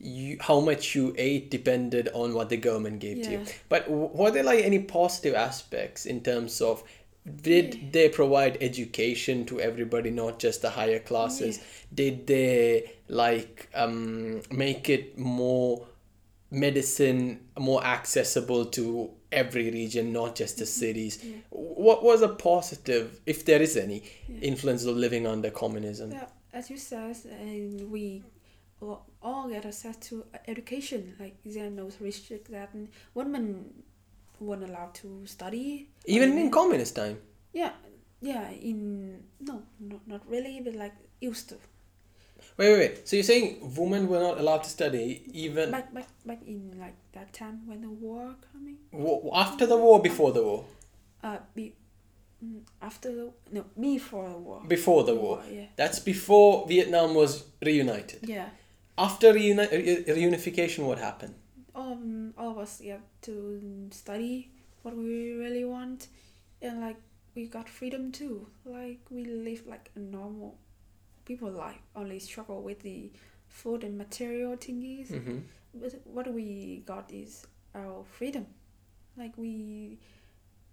You, 0.00 0.36
how 0.40 0.60
much 0.60 0.94
you 0.94 1.14
ate 1.18 1.50
depended 1.50 2.08
on 2.14 2.32
what 2.34 2.48
the 2.50 2.56
government 2.56 3.00
gave 3.00 3.22
to 3.24 3.30
you. 3.32 3.44
But 3.68 3.90
were 3.90 4.30
there 4.30 4.44
like 4.44 4.64
any 4.64 4.78
positive 4.78 5.34
aspects 5.34 6.06
in 6.06 6.20
terms 6.22 6.60
of 6.60 6.84
did 7.42 7.74
Yeah. 7.74 7.80
they 7.92 8.08
provide 8.08 8.58
education 8.62 9.44
to 9.46 9.60
everybody, 9.60 10.10
not 10.10 10.38
just 10.38 10.62
the 10.62 10.70
higher 10.70 10.98
classes? 11.00 11.58
Did 11.92 12.26
they 12.26 12.92
like 13.08 13.68
um, 13.74 14.40
make 14.50 14.88
it 14.88 15.18
more 15.18 15.86
medicine 16.50 17.40
more 17.58 17.84
accessible 17.84 18.64
to 18.66 19.10
every 19.30 19.70
region, 19.70 20.12
not 20.12 20.34
just 20.34 20.58
the 20.58 20.66
cities? 20.66 21.18
Yeah. 21.22 21.36
What 21.50 22.02
was 22.02 22.22
a 22.22 22.28
positive, 22.28 23.20
if 23.26 23.44
there 23.44 23.60
is 23.60 23.76
any, 23.76 24.02
Yeah. 24.28 24.40
influence 24.40 24.84
of 24.84 24.96
living 24.96 25.26
under 25.26 25.50
communism? 25.50 26.12
Yeah, 26.12 26.26
as 26.52 26.70
you 26.70 26.76
said, 26.78 27.16
and 27.40 27.90
we 27.90 28.22
all- 28.80 29.48
get 29.48 29.64
access 29.66 29.96
to 30.08 30.24
education. 30.46 31.14
Like 31.18 31.36
there 31.44 31.66
are 31.66 31.70
no 31.70 31.90
restrict 32.00 32.50
that 32.50 32.70
women 33.14 33.72
weren't 34.40 34.64
allowed 34.64 34.94
to 34.96 35.26
study. 35.26 35.88
Even 36.06 36.38
in 36.38 36.50
communist 36.50 36.94
time. 36.96 37.18
yeah, 37.52 37.72
yeah. 38.20 38.50
In 38.50 39.22
no, 39.40 39.62
not 39.80 40.06
not 40.06 40.22
really, 40.30 40.60
but 40.60 40.74
like 40.74 40.94
used 41.20 41.48
to. 41.50 41.56
Wait, 42.56 42.68
wait, 42.72 42.78
wait. 42.78 43.08
So 43.08 43.16
you're 43.16 43.24
saying 43.24 43.74
women 43.76 44.08
were 44.08 44.20
not 44.20 44.38
allowed 44.38 44.62
to 44.64 44.70
study 44.70 45.22
even 45.32 45.70
Back 45.70 45.92
back 45.94 46.08
back 46.24 46.40
in 46.46 46.76
like 46.78 46.94
that 47.12 47.32
time 47.32 47.66
when 47.66 47.80
the 47.82 47.90
war 47.90 48.34
coming. 48.52 48.78
after 49.34 49.66
the 49.66 49.76
war, 49.76 50.00
before 50.02 50.32
the 50.32 50.42
war? 50.42 50.64
Uh, 51.22 51.38
be, 51.54 51.74
mm, 52.44 52.60
after 52.80 53.12
the 53.14 53.32
no 53.50 53.64
before 53.78 54.28
the 54.28 54.38
war. 54.38 54.62
Before 54.68 55.02
the 55.04 55.14
war. 55.14 55.42
Yeah. 55.50 55.66
That's 55.76 55.98
before 55.98 56.66
Vietnam 56.68 57.14
was 57.14 57.44
reunited. 57.60 58.20
Yeah. 58.22 58.50
After 58.98 59.32
reuni- 59.32 59.70
re- 59.70 60.04
reunification, 60.04 60.84
what 60.84 60.98
happened? 60.98 61.34
Um, 61.74 62.34
all 62.36 62.50
of 62.50 62.58
us 62.58 62.80
have 62.80 63.02
to 63.22 63.88
study 63.92 64.50
what 64.82 64.96
we 64.96 65.32
really 65.32 65.64
want, 65.64 66.08
and 66.60 66.80
like 66.80 66.96
we 67.34 67.46
got 67.46 67.68
freedom 67.68 68.10
too. 68.10 68.48
Like 68.64 68.98
we 69.10 69.24
live 69.24 69.62
like 69.66 69.90
a 69.94 70.00
normal 70.00 70.58
people 71.24 71.50
life, 71.50 71.78
only 71.94 72.18
struggle 72.18 72.62
with 72.62 72.80
the 72.80 73.12
food 73.46 73.84
and 73.84 73.96
material 73.96 74.56
thingies. 74.56 75.10
Mm-hmm. 75.12 75.38
But 75.74 75.94
what 76.04 76.32
we 76.32 76.82
got 76.86 77.10
is 77.12 77.46
our 77.74 78.04
freedom. 78.18 78.46
Like 79.16 79.36
we, 79.36 79.98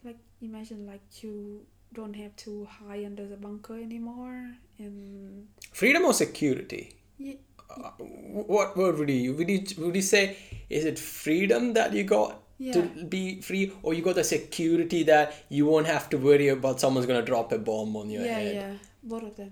like 0.03 0.17
imagine 0.41 0.87
like 0.87 1.01
you 1.21 1.65
don't 1.93 2.15
have 2.15 2.35
to 2.37 2.65
hide 2.65 3.05
under 3.05 3.27
the 3.27 3.37
bunker 3.37 3.75
anymore, 3.75 4.55
and 4.79 5.47
Freedom 5.71 6.03
or 6.05 6.13
security? 6.13 6.93
yeah, 7.17 7.33
Uh, 7.69 7.89
what 7.99 8.77
word 8.77 8.97
would 8.97 9.09
you 9.09 9.33
would 9.33 9.49
you 9.49 9.63
would 9.77 9.95
you 9.95 10.01
say 10.01 10.37
is 10.69 10.85
it 10.85 10.99
freedom 10.99 11.73
that 11.73 11.93
you 11.93 12.03
got 12.03 12.41
yeah, 12.57 12.73
to 12.73 12.81
be 13.05 13.41
free? 13.41 13.73
Or 13.83 13.93
you 13.93 14.01
got 14.01 14.15
the 14.15 14.23
security 14.23 15.03
that 15.03 15.33
you 15.49 15.65
won't 15.65 15.87
have 15.87 16.09
to 16.11 16.17
worry 16.17 16.47
about 16.49 16.79
someone's 16.79 17.05
gonna 17.05 17.21
drop 17.21 17.51
a 17.51 17.57
bomb 17.57 17.95
on 17.95 18.09
your 18.09 18.23
yeah, 18.23 18.33
head? 18.33 18.55
yeah, 18.55 18.73
both 19.03 19.23
of 19.23 19.35
them. 19.35 19.51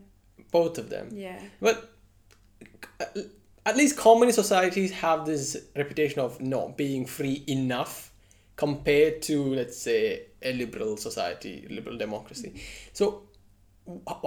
both 0.52 0.78
of 0.78 0.90
them. 0.90 1.10
Yeah, 1.12 1.42
but 1.62 1.92
uh, 3.00 3.06
at 3.66 3.78
least 3.78 3.98
communist 3.98 4.36
societies 4.36 4.92
have 4.92 5.26
this 5.26 5.58
reputation 5.76 6.20
of 6.20 6.40
not 6.42 6.78
being 6.78 7.06
free 7.06 7.44
enough 7.48 8.12
compared 8.56 9.22
to 9.24 9.56
let's 9.56 9.78
say 9.78 10.28
a 10.42 10.54
liberal 10.54 10.98
society 10.98 11.66
liberal 11.70 11.98
democracy. 11.98 12.62
So 12.94 13.24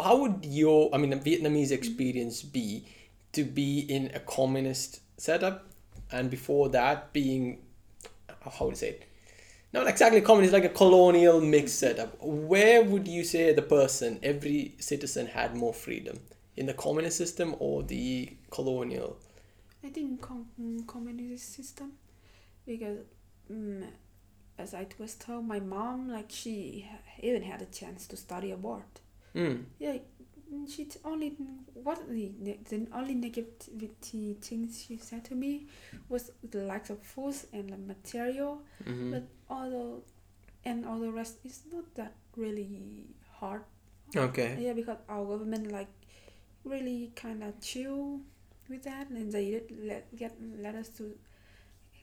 how 0.04 0.18
would 0.18 0.44
your 0.44 0.94
i 0.94 0.98
mean 0.98 1.12
a 1.12 1.16
vietnamese 1.16 1.70
experience 1.70 2.42
be 2.42 2.86
to 3.36 3.44
be 3.44 3.80
in 3.80 4.10
a 4.14 4.20
communist 4.20 5.00
setup 5.16 5.68
and 6.10 6.30
before 6.30 6.68
that 6.68 7.12
being 7.12 7.58
how 8.40 8.66
would 8.66 8.74
I 8.74 8.76
say 8.76 8.88
it 8.88 9.04
not 9.72 9.86
exactly 9.86 10.20
communist 10.20 10.52
like 10.52 10.64
a 10.64 10.68
colonial 10.70 11.40
mixed 11.40 11.78
setup 11.78 12.16
where 12.20 12.82
would 12.82 13.06
you 13.08 13.24
say 13.24 13.52
the 13.52 13.62
person 13.62 14.18
every 14.22 14.74
citizen 14.78 15.26
had 15.26 15.56
more 15.56 15.74
freedom 15.74 16.18
in 16.56 16.66
the 16.66 16.74
communist 16.74 17.16
system 17.18 17.54
or 17.58 17.82
the 17.82 18.36
colonial 18.50 19.18
I 19.84 19.88
think 19.88 20.20
com- 20.20 20.48
mm, 20.60 20.86
communist 20.86 21.54
system 21.54 21.92
because 22.66 22.98
mm, 23.52 23.86
as 24.58 24.74
I 24.74 24.86
was 24.98 25.14
told, 25.14 25.46
my 25.46 25.60
mom 25.60 26.08
like 26.08 26.30
she 26.30 26.88
even 27.22 27.42
had 27.42 27.62
a 27.62 27.66
chance 27.66 28.06
to 28.08 28.16
study 28.16 28.50
abroad. 28.50 28.82
mm. 29.34 29.64
Yeah, 29.78 29.98
she 30.68 30.84
t- 30.84 31.00
only 31.04 31.36
what 31.74 32.08
the 32.08 32.32
the 32.70 32.86
only 32.92 33.14
negativity 33.14 34.36
things 34.40 34.84
she 34.86 34.96
said 34.96 35.24
to 35.24 35.34
me 35.34 35.66
was 36.08 36.30
the 36.50 36.62
lack 36.64 36.90
of 36.90 37.02
food 37.02 37.34
and 37.52 37.70
the 37.70 37.76
material, 37.78 38.62
hmm 38.84 39.10
but 39.12 39.24
all 39.50 39.70
the 39.70 40.02
and 40.64 40.84
all 40.86 40.98
the 40.98 41.10
rest 41.12 41.38
is 41.44 41.62
not 41.72 41.84
that 41.94 42.14
really 42.36 43.06
hard. 43.40 43.62
okay 44.16 44.56
Yeah, 44.58 44.72
because 44.72 44.98
our 45.08 45.24
government 45.24 45.72
like 45.72 45.88
really 46.64 47.12
kind 47.14 47.42
of 47.42 47.60
chill 47.60 48.20
with 48.68 48.84
that, 48.84 49.10
and 49.10 49.32
they 49.32 49.50
did 49.50 49.72
let 49.84 50.14
get 50.16 50.34
let 50.60 50.74
us 50.74 50.88
to 50.98 51.14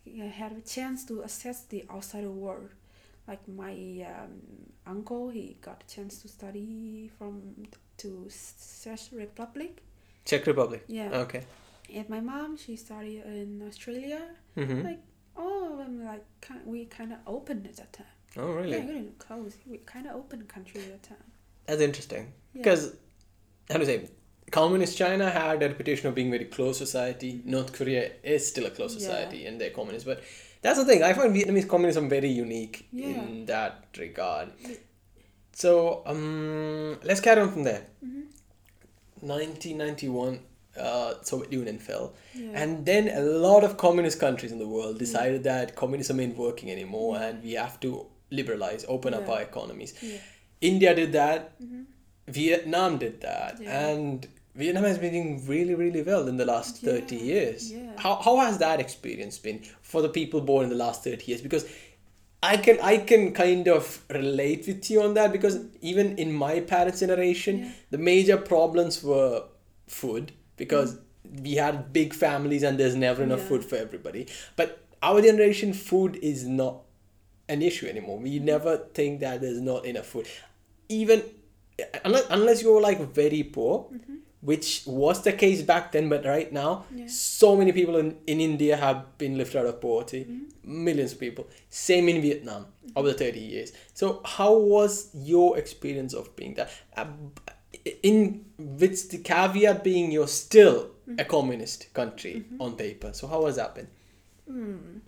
uh, 0.07 0.28
have 0.30 0.57
a 0.57 0.61
chance 0.61 1.06
to 1.06 1.22
assess 1.22 1.64
the 1.65 1.86
outside 1.90 2.26
world. 2.28 2.70
Like 3.28 3.48
my 3.48 3.74
um, 4.07 4.41
uncle, 4.86 5.30
he 5.30 5.57
got 5.61 5.84
a 5.88 5.95
chance 5.95 6.22
to 6.24 6.28
study 6.28 7.10
from 7.18 7.56
to 7.98 8.28
Czech 8.84 8.99
Republic. 9.11 9.72
czech 10.26 10.45
republic 10.48 10.84
Yeah, 10.88 11.22
okay 11.22 11.41
and 11.95 12.10
my 12.10 12.22
mom, 12.22 12.57
she 12.57 12.76
studied 12.78 13.24
in 13.26 13.61
Australia. 13.68 14.22
hmm 14.56 14.82
Like 14.84 14.99
all 15.36 15.72
of 15.72 15.78
them, 15.78 16.03
like 16.06 16.24
ki- 16.41 16.64
we 16.65 16.86
kind 16.86 17.11
of 17.14 17.20
open 17.28 17.65
at 17.70 17.76
that 17.76 17.91
time. 17.94 18.07
oh 18.38 18.53
really 18.56 18.72
Yeah, 18.72 18.86
we 18.88 18.94
didn't 18.94 19.18
close. 19.20 19.53
We 19.72 19.78
kind 19.86 20.07
of 20.07 20.15
open 20.15 20.40
country 20.48 20.82
at 20.82 20.90
that 20.91 21.03
time. 21.10 21.28
that's 21.68 21.82
interesting 21.82 22.24
Yeah. 22.53 22.61
because 22.64 22.94
how 23.70 23.78
to 23.80 23.86
say 23.86 24.10
communist 24.52 24.98
china 24.98 25.30
had 25.30 25.64
a 25.64 25.68
reputation 25.68 26.10
of 26.10 26.15
being 26.15 26.32
very 26.32 26.45
closed 26.45 26.78
society 26.78 27.41
north 27.45 27.72
korea 27.78 28.03
is 28.24 28.41
still 28.48 28.65
a 28.65 28.70
closed 28.78 28.95
Yeah. 28.99 29.07
society 29.07 29.45
and 29.48 29.60
they're 29.60 29.72
communist 29.80 30.06
but 30.06 30.20
that's 30.61 30.78
the 30.80 30.86
thing 30.90 31.02
i 31.10 31.14
find 31.14 31.30
vietnamese 31.36 31.68
communism 31.68 32.10
very 32.10 32.30
unique 32.45 32.76
Yeah. 32.91 33.07
in 33.07 33.45
that 33.45 33.74
regard 33.98 34.48
Yeah. 34.60 34.76
So 35.54 36.02
um 36.06 36.98
let's 37.04 37.22
carry 37.22 37.42
on 37.42 37.52
from 37.52 37.64
there 37.64 37.84
Mhm. 38.06 38.24
1991 39.22 40.40
uh, 40.78 41.14
soviet 41.22 41.52
union 41.54 41.78
fell 41.78 42.14
Yeah. 42.34 42.50
and 42.62 42.86
then 42.86 43.08
a 43.10 43.22
lot 43.22 43.64
of 43.64 43.78
communist 43.78 44.20
countries 44.20 44.52
in 44.52 44.60
the 44.60 44.68
world 44.68 44.98
decided 44.98 45.44
that 45.44 45.76
communism 45.76 46.20
ain't 46.20 46.38
working 46.38 46.72
anymore 46.72 47.16
Yeah. 47.16 47.26
and 47.28 47.44
we 47.44 47.52
have 47.54 47.80
to 47.82 48.08
liberalize 48.32 48.84
open 48.88 49.14
up 49.14 49.30
our 49.30 49.42
economies 49.42 49.94
yeah. 50.02 50.18
india 50.62 50.96
did 50.96 51.12
that 51.14 51.42
Mhm. 51.62 51.86
Vietnam 52.28 52.98
did 53.00 53.16
that, 53.22 53.54
Yeah. 53.62 53.88
and 53.90 54.26
Vietnam 54.56 54.86
has 54.86 54.98
been 54.98 55.12
doing 55.16 55.46
really, 55.46 55.76
really 55.76 56.02
well 56.10 56.30
in 56.32 56.38
the 56.38 56.46
last 56.46 56.78
30 56.78 57.18
years. 57.18 57.70
yeah. 57.70 57.92
How, 58.04 58.14
how 58.26 58.36
has 58.46 58.60
that 58.60 58.80
experience 58.80 59.38
been 59.48 59.60
for 59.82 60.02
the 60.06 60.08
people 60.20 60.40
born 60.52 60.64
in 60.68 60.70
the 60.70 60.82
last 60.86 61.04
30 61.04 61.26
years? 61.30 61.42
Because 61.42 61.66
I 62.44 62.57
can 62.57 62.80
I 62.82 62.98
can 62.98 63.32
kind 63.34 63.68
of 63.70 64.03
relate 64.10 64.68
with 64.68 64.91
you 64.91 65.02
on 65.02 65.14
that 65.14 65.32
because 65.32 65.60
even 65.82 66.18
in 66.18 66.34
my 66.34 66.60
parents' 66.60 66.99
generation, 66.99 67.60
Yeah. 67.60 67.72
the 67.91 67.98
major 67.98 68.38
problems 68.38 69.02
were 69.02 69.44
food 69.88 70.34
because 70.57 70.95
mm. 70.95 71.44
we 71.44 71.53
had 71.56 71.94
big 71.94 72.14
families 72.14 72.64
and 72.64 72.78
there's 72.78 72.95
never 72.95 73.24
enough 73.24 73.40
Yeah. 73.44 73.48
food 73.48 73.65
for 73.65 73.78
everybody. 73.78 74.28
But 74.57 74.80
our 75.02 75.22
generation, 75.22 75.74
food 75.74 76.20
is 76.22 76.44
not 76.45 76.82
an 77.48 77.61
issue 77.61 77.88
anymore. 77.88 78.20
We 78.20 78.40
mm. 78.40 78.44
never 78.44 78.76
think 78.99 79.22
that 79.22 79.40
there's 79.41 79.61
not 79.61 79.86
enough 79.86 80.07
food. 80.07 80.28
Even 80.90 81.24
unless, 82.03 82.26
unless 82.30 82.61
you're 82.61 82.82
like 82.82 82.99
very 83.14 83.44
poor, 83.44 83.86
mm-hmm. 83.86 84.12
Which 84.44 84.84
was 84.86 85.22
the 85.24 85.32
case 85.32 85.61
back 85.61 85.91
then, 85.94 86.10
but 86.10 86.26
right 86.26 86.52
now, 86.52 86.86
Yeah. 86.94 87.07
so 87.07 87.56
many 87.56 87.72
people 87.72 87.95
in, 87.98 88.18
in 88.28 88.41
India 88.41 88.76
have 88.76 89.18
been 89.18 89.38
lifted 89.38 89.60
out 89.60 89.65
of 89.68 89.80
poverty. 89.82 90.28
Millions 90.64 91.14
of 91.14 91.20
people. 91.20 91.48
Same 91.70 92.10
in 92.10 92.22
Vietnam 92.22 92.65
over 92.95 93.07
the 93.10 93.14
30 93.14 93.40
years. 93.40 93.72
So, 93.94 94.22
how 94.26 94.53
was 94.57 95.10
your 95.14 95.57
experience 95.57 96.14
of 96.14 96.36
being 96.36 96.56
that? 96.56 96.70
Uh, 96.98 97.06
in 98.02 98.45
with 98.57 99.10
the 99.11 99.18
caveat 99.18 99.84
being 99.84 100.11
you're 100.11 100.28
still 100.28 100.91
a 101.18 101.26
communist 101.26 101.94
country 101.94 102.45
on 102.60 102.76
paper. 102.76 103.11
So, 103.14 103.28
how 103.28 103.45
has 103.45 103.56
that 103.57 103.76
been? 103.76 103.88
Mm. 104.49 104.99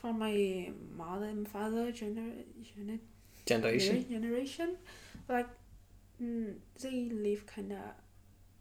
For 0.00 0.12
my 0.12 0.70
mother 0.96 1.26
and 1.26 1.46
father 1.48 1.92
gener- 1.92 2.44
gener- 2.62 3.00
Generation? 3.46 4.06
generation, 4.10 4.76
like 5.28 5.48
mm, 6.22 6.54
they 6.82 7.08
live 7.10 7.46
kind 7.46 7.72
of 7.72 7.78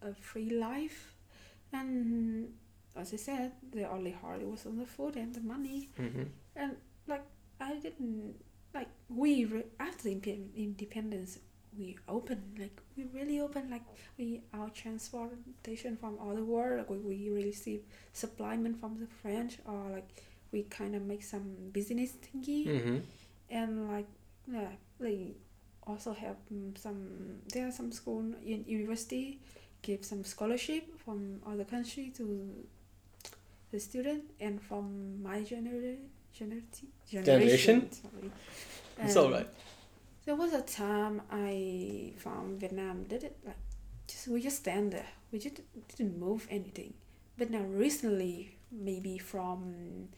a 0.01 0.13
free 0.13 0.49
life, 0.49 1.13
and 1.73 2.53
as 2.95 3.13
I 3.13 3.17
said, 3.17 3.51
the 3.71 3.89
only 3.89 4.11
hard 4.11 4.41
was 4.43 4.65
on 4.65 4.77
the 4.77 4.85
food 4.85 5.15
and 5.15 5.33
the 5.33 5.41
money, 5.41 5.89
Mm-hmm. 5.99 6.23
and 6.55 6.75
like 7.07 7.23
I 7.59 7.75
didn't 7.75 8.35
like 8.73 8.89
we 9.09 9.45
re- 9.45 9.65
after 9.79 10.09
independence 10.09 11.39
we 11.77 11.95
open 12.07 12.41
like 12.59 12.79
we 12.95 13.05
really 13.13 13.39
open 13.39 13.69
like 13.69 13.83
we 14.17 14.41
our 14.53 14.69
transportation 14.69 15.95
from 15.97 16.17
all 16.19 16.35
the 16.35 16.43
world 16.43 16.79
like 16.79 16.89
we, 16.89 16.97
we 16.97 17.29
receive 17.29 17.81
supplement 18.13 18.79
from 18.79 18.99
the 18.99 19.07
French 19.21 19.59
or 19.65 19.89
like 19.93 20.09
we 20.51 20.63
kind 20.63 20.95
of 20.95 21.01
make 21.03 21.23
some 21.23 21.43
business 21.71 22.13
thingy 22.23 22.65
Mm-hmm. 22.67 22.97
and 23.49 23.91
like 23.91 24.07
yeah 24.51 24.69
they 24.99 25.35
also 25.85 26.13
have 26.13 26.35
mm, 26.53 26.77
some 26.77 27.39
there 27.53 27.67
are 27.67 27.71
some 27.71 27.91
school 27.91 28.23
in 28.45 28.63
university 28.67 29.39
give 29.81 30.03
some 30.05 30.23
scholarship 30.23 30.83
from 31.03 31.41
other 31.45 31.65
country 31.65 32.11
to 32.17 32.53
the 33.71 33.79
student 33.79 34.23
and 34.39 34.61
from 34.61 35.21
my 35.23 35.41
genera- 35.43 35.97
generati- 36.37 36.87
Generation? 37.09 37.91
sorry 37.91 38.31
It's 38.99 39.15
Um, 39.15 39.25
alright. 39.25 39.49
there 40.25 40.35
was 40.35 40.53
a 40.53 40.61
time 40.61 41.21
I 41.31 42.13
found 42.17 42.59
Vietnam 42.59 43.03
did 43.03 43.23
it 43.23 43.37
like 43.45 43.55
just 44.07 44.27
we 44.27 44.41
just 44.41 44.57
stand 44.57 44.91
there. 44.93 45.09
We 45.31 45.39
just 45.39 45.59
didn't 45.97 46.17
move 46.17 46.47
anything. 46.49 46.93
But 47.37 47.49
now 47.51 47.61
recently, 47.63 48.55
maybe 48.71 49.17
from 49.17 50.09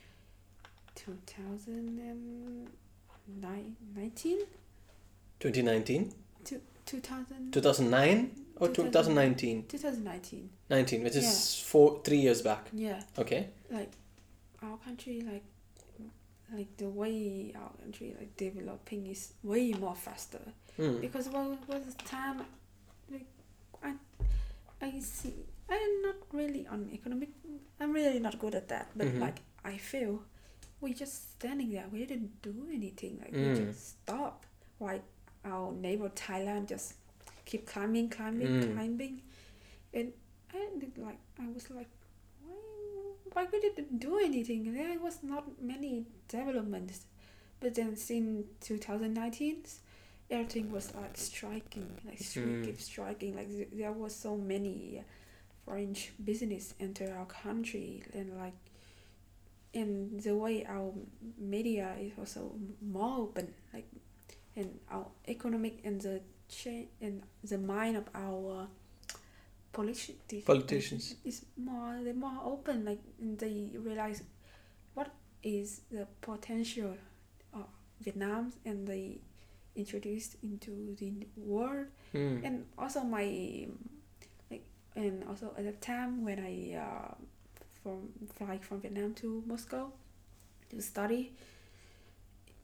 2019 3.35 4.39
2019? 5.39 6.13
to 6.45 6.61
2000, 6.85 7.51
2009 7.53 8.31
or 8.59 8.67
2000. 8.69 8.91
2019? 8.91 9.65
2019. 9.67 10.49
19, 10.69 11.03
which 11.03 11.15
is 11.15 11.23
Yeah. 11.25 11.65
four, 11.71 12.01
three 12.03 12.17
years 12.19 12.41
back. 12.41 12.67
Yeah, 12.73 13.01
Okay. 13.17 13.49
like 13.71 13.91
our 14.61 14.77
country 14.77 15.21
like 15.21 15.43
like 16.51 16.75
the 16.77 16.89
way 16.89 17.53
our 17.55 17.71
country 17.81 18.15
like 18.19 18.35
developing 18.35 19.05
is 19.07 19.33
way 19.43 19.71
more 19.73 19.95
faster. 19.95 20.41
Mm. 20.79 21.01
because 21.01 21.27
what 21.29 21.67
was 21.67 21.83
the 21.85 22.03
time 22.05 22.37
like 23.11 23.27
I 23.83 23.93
I 24.81 24.99
see 24.99 25.33
I'm 25.69 26.01
not 26.01 26.15
really 26.31 26.65
on 26.67 26.89
economic 26.93 27.29
I'm 27.79 27.91
really 27.91 28.19
not 28.19 28.39
good 28.39 28.55
at 28.55 28.67
that 28.69 28.87
but 28.95 29.07
Mhm. 29.07 29.19
like 29.19 29.39
I 29.63 29.77
feel 29.77 30.23
we're 30.81 30.93
just 30.93 31.31
standing 31.31 31.71
there. 31.71 31.85
We 31.91 32.05
didn't 32.05 32.41
do 32.41 32.55
anything. 32.73 33.19
Like 33.19 33.33
Mm. 33.33 33.49
we 33.59 33.65
just 33.65 33.89
stop. 33.89 34.45
Like 34.79 35.03
our 35.43 35.73
neighbor 35.73 36.09
Thailand 36.09 36.67
just 36.69 36.93
keep 37.49 37.63
climbing, 37.73 38.07
climbing, 38.09 38.47
Mm. 38.47 38.65
climbing, 38.73 39.15
and 39.93 40.13
I 40.53 40.61
did 40.81 40.97
like 40.97 41.19
I 41.43 41.47
was 41.55 41.65
like, 41.77 41.89
why, 42.45 42.55
why 43.33 43.43
we 43.51 43.59
didn't 43.65 43.99
do 43.99 44.19
anything? 44.29 44.61
There 44.73 44.99
was 44.99 45.17
not 45.23 45.45
many 45.61 46.05
developments, 46.27 47.05
but 47.59 47.75
then 47.75 47.95
since 47.95 48.45
2019, 48.61 49.63
everything 50.29 50.71
was 50.71 50.93
like 50.95 51.15
striking, 51.17 51.89
like 52.05 52.19
Mm. 52.19 52.63
keep 52.65 52.79
striking. 52.79 53.35
Like 53.35 53.49
there 53.81 53.91
was 54.03 54.13
so 54.15 54.37
many 54.37 55.03
foreign 55.65 55.95
business 56.23 56.73
enter 56.79 57.07
our 57.17 57.25
country 57.25 58.03
and 58.13 58.37
like 58.43 58.57
and 59.73 60.19
the 60.21 60.35
way 60.35 60.65
our 60.65 60.91
media 61.37 61.95
is 61.99 62.11
also 62.17 62.41
more 62.81 63.19
open 63.19 63.53
like 63.73 63.85
and 64.55 64.79
our 64.89 65.05
economic 65.27 65.79
and 65.83 66.01
the 66.01 66.21
change 66.49 66.87
and 67.01 67.21
the 67.43 67.57
mind 67.57 67.95
of 67.97 68.05
our 68.15 68.67
politi- 69.73 70.45
Politicians. 70.45 71.15
is 71.23 71.45
more 71.57 71.99
they're 72.03 72.13
more 72.13 72.39
open 72.43 72.85
like 72.85 72.99
they 73.19 73.69
realize 73.77 74.23
what 74.95 75.11
is 75.43 75.81
the 75.91 76.07
potential 76.21 76.97
of 77.53 77.65
Vietnam 78.01 78.51
and 78.65 78.87
they 78.87 79.19
introduced 79.75 80.35
into 80.43 80.95
the 80.99 81.27
world 81.37 81.87
Mm. 82.13 82.43
and 82.43 82.65
also 82.77 83.01
my 83.01 83.67
like 84.49 84.65
and 84.95 85.23
also 85.29 85.53
at 85.57 85.63
the 85.63 85.73
time 85.73 86.25
when 86.25 86.39
I 86.39 86.75
uh, 86.75 87.13
from 87.83 88.09
fly 88.35 88.57
from 88.57 88.81
Vietnam 88.81 89.13
to 89.21 89.43
Moscow 89.45 89.91
to 90.71 90.81
study, 90.81 91.33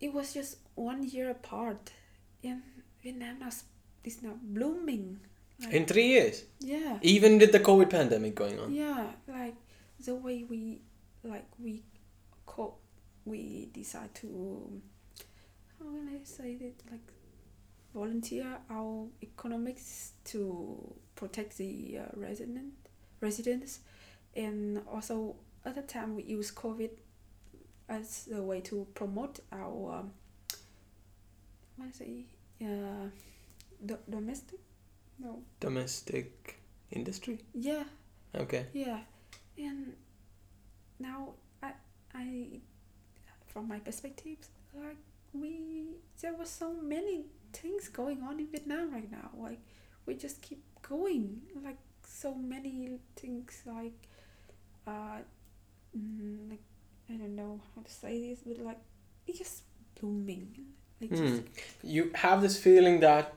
it 0.02 0.12
was 0.14 0.34
just 0.34 0.58
one 0.76 1.04
year 1.04 1.30
apart, 1.30 1.92
and 2.44 2.62
Vietnam 3.04 3.40
now 3.40 3.50
s- 4.06 4.14
is 4.18 4.24
now 4.24 4.34
blooming. 4.42 5.20
Like, 5.60 5.74
In 5.74 5.86
three 5.86 6.08
years, 6.08 6.44
yeah, 6.60 7.00
even 7.02 7.38
with 7.40 7.52
the 7.52 7.60
COVID 7.60 7.90
pandemic 7.90 8.36
going 8.36 8.60
on. 8.60 8.74
yeah, 8.74 9.08
like 9.28 9.56
the 10.00 10.16
way 10.16 10.44
we 10.44 10.82
like 11.24 11.48
we 11.60 11.84
cope, 12.46 12.80
we 13.26 13.70
decide 13.74 14.14
to 14.16 14.82
how 15.80 15.86
can 15.86 16.10
I 16.10 16.24
say 16.26 16.58
it 16.60 16.84
like 16.92 17.08
volunteer 17.94 18.58
our 18.70 19.08
economics 19.24 20.12
to 20.26 20.94
protect 21.16 21.58
the 21.58 22.00
uh, 22.00 22.02
resident 22.16 22.74
residents 23.22 23.80
and 24.36 24.82
also 24.92 25.38
at 25.64 25.76
the 25.76 25.82
time 25.82 26.16
we 26.16 26.24
use 26.24 26.52
COVID 26.52 26.90
as 27.88 28.28
a 28.36 28.42
way 28.42 28.60
to 28.62 28.86
promote 28.94 29.40
our 29.54 30.00
um, 30.00 30.12
what 31.78 31.88
I 31.88 31.92
say 31.92 32.26
uh, 32.62 33.08
do- 33.86 34.06
domestic 34.10 34.60
no 35.20 35.42
Domestic 35.60 36.60
industry. 36.92 37.40
yeah 37.54 37.84
Okay. 38.36 38.66
yeah, 38.74 39.00
and 39.58 39.94
now 41.00 41.30
I 41.64 41.72
I 42.14 42.60
from 43.48 43.68
my 43.68 43.80
perspective 43.80 44.38
like 44.74 44.98
we 45.34 45.96
there 46.22 46.34
was 46.34 46.50
so 46.50 46.74
many 46.74 47.26
things 47.54 47.88
going 47.88 48.22
on 48.24 48.40
in 48.40 48.48
Vietnam 48.52 48.92
right 48.92 49.10
now 49.10 49.30
like 49.40 49.60
we 50.06 50.16
just 50.16 50.42
keep 50.42 50.62
going 50.82 51.42
like 51.64 51.78
so 52.06 52.34
many 52.36 53.00
things 53.16 53.64
like 53.66 53.96
uh 54.86 55.20
mm, 55.98 56.50
like 56.50 56.64
I 57.10 57.14
don't 57.14 57.36
know 57.36 57.62
how 57.76 57.82
to 57.84 57.92
say 57.92 58.20
this 58.30 58.40
but 58.46 58.60
like 58.66 58.80
it's 59.28 59.40
just 59.40 59.64
blooming 60.00 60.48
like 61.00 61.12
just 61.12 61.24
Mm. 61.24 61.44
You 61.84 62.12
have 62.16 62.42
this 62.42 62.58
feeling 62.58 63.00
that 63.02 63.34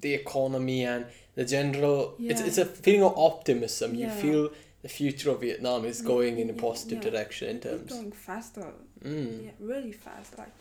the 0.00 0.14
economy 0.14 0.84
and 0.84 1.06
the 1.34 1.44
general 1.44 2.14
it's 2.18 2.40
Yeah. 2.40 2.46
it's 2.46 2.58
a 2.58 2.66
feeling 2.66 3.02
of 3.02 3.14
optimism. 3.16 3.94
You 3.94 4.06
Yeah. 4.06 4.16
feel 4.24 4.50
the 4.82 4.88
future 4.88 5.30
of 5.30 5.40
Vietnam 5.40 5.84
is 5.84 6.00
Yeah, 6.00 6.06
going 6.06 6.38
in 6.38 6.48
a 6.50 6.54
positive 6.54 6.98
yeah. 7.02 7.10
direction 7.10 7.48
in 7.48 7.56
it's 7.56 7.92
going 7.92 8.12
faster 8.12 8.72
Mm. 9.04 9.44
Yeah, 9.44 9.50
really 9.60 9.92
fast. 9.92 10.38
Like 10.38 10.52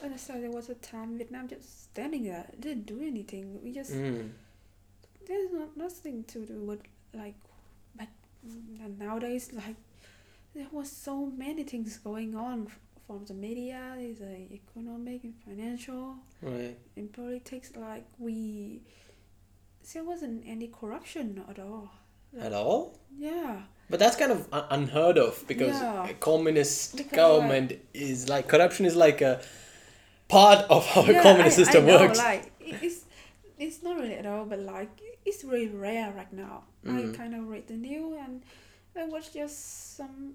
when 0.00 0.12
I 0.14 0.16
said 0.16 0.42
there 0.42 0.50
was 0.50 0.68
a 0.70 0.74
time 0.76 1.18
Vietnam 1.18 1.46
just 1.48 1.68
standing 1.90 2.24
there, 2.24 2.46
didn't 2.58 2.86
do 2.86 2.98
anything. 3.02 3.62
We 3.62 3.72
just 3.72 3.92
Mm. 3.92 4.30
there's 5.26 5.52
not 5.52 5.76
nothing 5.76 6.24
to 6.32 6.38
do 6.46 6.58
with 6.70 6.80
like, 7.12 7.34
but 7.98 8.08
nowadays 8.98 9.52
like 9.52 9.76
there 10.54 10.66
was 10.72 10.90
so 10.90 11.26
many 11.26 11.62
things 11.64 11.98
going 11.98 12.34
on 12.34 12.68
f- 13.10 13.16
from 13.16 13.24
the 13.26 13.34
media, 13.34 13.96
the 14.18 14.52
economic 14.54 15.24
and 15.24 15.34
financial 15.44 16.16
Right. 16.42 16.76
and 16.96 17.12
politics. 17.12 17.72
Like 17.76 18.04
we, 18.18 18.82
there 19.92 20.04
wasn't 20.04 20.44
any 20.46 20.68
corruption 20.68 21.42
at 21.48 21.58
all. 21.58 21.90
At 22.38 22.52
all? 22.52 22.98
Yeah. 23.18 23.62
But 23.88 23.98
that's 23.98 24.16
kind 24.16 24.30
of 24.32 24.46
un- 24.52 24.64
unheard 24.70 25.18
of 25.18 25.44
because 25.48 25.80
Yeah. 25.80 26.08
a 26.08 26.14
communist 26.14 26.96
Because, 26.96 27.16
government 27.16 27.72
is 27.92 28.28
like 28.28 28.46
corruption 28.48 28.86
is 28.86 28.94
like 28.94 29.20
a 29.20 29.40
part 30.28 30.64
of 30.70 30.86
how 30.86 31.02
a 31.02 31.12
yeah, 31.12 31.22
communist 31.22 31.58
I, 31.58 31.62
system 31.64 31.84
I 31.84 31.86
know, 31.88 31.98
works. 32.00 32.18
Like 32.18 32.52
it's 32.60 33.04
it's 33.58 33.82
not 33.82 33.96
really 33.96 34.14
at 34.14 34.26
all, 34.26 34.44
but 34.44 34.60
like 34.60 35.00
it's 35.26 35.42
really 35.44 35.68
rare 35.68 36.12
right 36.16 36.32
now. 36.32 36.64
Mm. 36.86 37.12
I 37.12 37.16
kind 37.16 37.34
of 37.34 37.48
read 37.48 37.66
the 37.66 37.74
news 37.74 38.16
and 38.24 38.42
I 38.96 39.06
watched 39.06 39.34
just 39.34 39.96
some 39.96 40.34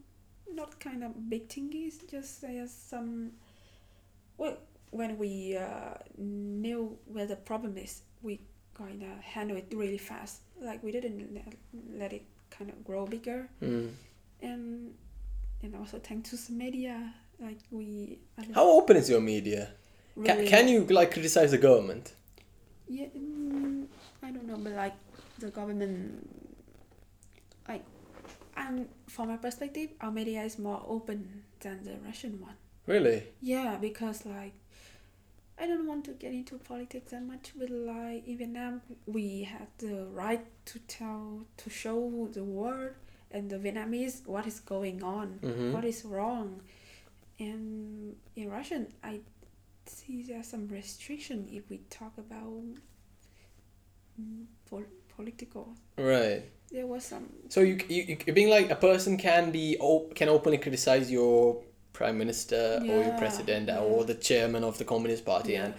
not 0.53 0.79
kind 0.79 1.03
of 1.03 1.29
big 1.29 1.47
thingies, 1.49 2.09
just 2.09 2.41
there's 2.41 2.71
some. 2.71 3.31
Well, 4.37 4.57
when 4.91 5.17
we 5.17 5.57
uh, 5.57 5.95
knew 6.17 6.97
where 7.05 7.25
the 7.25 7.35
problem 7.35 7.77
is, 7.77 8.01
we 8.21 8.41
kind 8.73 9.01
of 9.03 9.19
handle 9.23 9.57
it 9.57 9.71
really 9.73 9.97
fast. 9.97 10.41
Like 10.61 10.83
we 10.83 10.91
didn't 10.91 11.33
let, 11.97 12.13
it 12.13 12.23
kind 12.49 12.69
of 12.69 12.83
grow 12.83 13.05
bigger, 13.05 13.49
Mm. 13.61 13.91
and 14.41 14.93
and 15.63 15.75
also 15.75 15.99
thanks 15.99 16.29
to 16.29 16.37
some 16.37 16.57
media, 16.57 17.13
like 17.39 17.59
we. 17.71 18.19
How 18.53 18.69
open 18.69 18.97
is 18.97 19.09
your 19.09 19.21
media? 19.21 19.69
Can, 20.23 20.37
really- 20.37 20.47
can 20.47 20.67
you 20.67 20.85
like 20.85 21.11
criticize 21.11 21.51
the 21.51 21.57
government? 21.57 22.13
Yeah, 22.87 23.07
mm, 23.17 23.87
I 24.23 24.31
don't 24.31 24.45
know, 24.47 24.57
but 24.57 24.73
like 24.73 24.93
the 25.39 25.49
government, 25.49 26.27
and 28.55 28.87
from 29.07 29.29
my 29.29 29.37
perspective, 29.37 29.89
our 30.01 30.11
media 30.11 30.41
is 30.43 30.57
more 30.59 30.83
open 30.87 31.43
than 31.59 31.83
the 31.83 31.97
Russian 32.05 32.39
one. 32.41 32.55
Really? 32.87 33.23
Yeah, 33.41 33.77
because 33.79 34.25
like, 34.25 34.53
I 35.59 35.67
don't 35.67 35.87
want 35.87 36.05
to 36.05 36.11
get 36.11 36.33
into 36.33 36.57
politics 36.57 37.11
that 37.11 37.23
much, 37.23 37.53
but 37.57 37.69
like 37.69 38.27
in 38.27 38.37
Vietnam, 38.37 38.81
we 39.07 39.43
have 39.43 39.67
the 39.77 40.05
right 40.11 40.45
to 40.65 40.79
tell, 40.79 41.45
to 41.57 41.69
show 41.69 42.29
the 42.31 42.43
world 42.43 42.91
and 43.31 43.49
the 43.49 43.57
Vietnamese 43.57 44.25
what 44.27 44.45
is 44.47 44.59
going 44.59 45.01
on, 45.03 45.39
Mhm. 45.41 45.73
what 45.73 45.83
is 45.85 46.05
wrong, 46.05 46.61
and 47.39 48.15
in 48.35 48.49
Russian, 48.49 48.87
I 49.03 49.21
see 49.85 50.23
there's 50.23 50.47
some 50.47 50.67
restriction 50.67 51.47
if 51.51 51.69
we 51.69 51.77
talk 51.89 52.17
about 52.17 52.63
mm, 54.19 54.45
pol- 54.69 54.83
political. 55.15 55.75
Right. 55.97 56.43
There 56.71 56.87
was 56.87 57.03
some 57.05 57.25
So 57.49 57.61
you 57.61 57.79
you 57.87 58.17
you 58.25 58.33
being 58.33 58.49
like 58.49 58.69
a 58.69 58.75
person 58.75 59.17
can 59.17 59.51
be 59.51 59.77
op- 59.79 60.13
can 60.15 60.29
openly 60.29 60.57
criticize 60.57 61.11
your 61.11 61.61
prime 61.93 62.17
minister 62.17 62.79
or 62.81 63.03
your 63.07 63.17
president 63.17 63.67
yeah. 63.69 63.79
or 63.79 64.03
the 64.03 64.15
chairman 64.15 64.63
of 64.63 64.77
the 64.77 64.83
communist 64.85 65.23
party 65.25 65.53
Yeah. 65.53 65.65
and 65.65 65.73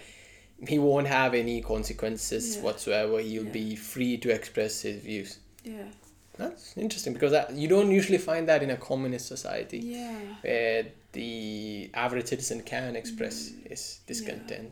he 0.69 0.79
won't 0.79 1.07
have 1.07 1.33
any 1.35 1.61
consequences 1.61 2.55
Yeah. 2.55 2.63
whatsoever. 2.63 3.19
He'll 3.19 3.45
Yeah. 3.45 3.51
be 3.63 3.75
free 3.75 4.17
to 4.17 4.29
express 4.31 4.81
his 4.81 4.97
views. 5.03 5.37
yeah 5.63 5.89
That's 6.37 6.77
interesting 6.77 7.13
because 7.13 7.31
that, 7.31 7.51
you 7.61 7.67
don't 7.67 7.91
usually 7.91 8.17
find 8.19 8.47
that 8.49 8.61
in 8.63 8.69
a 8.69 8.77
communist 8.77 9.25
society 9.27 9.79
yeah 9.79 10.17
where 10.43 10.85
the 11.17 11.89
average 11.93 12.27
citizen 12.33 12.61
can 12.73 12.95
express 12.95 13.35
Mm. 13.49 13.69
his 13.69 13.81
discontent. 14.07 14.71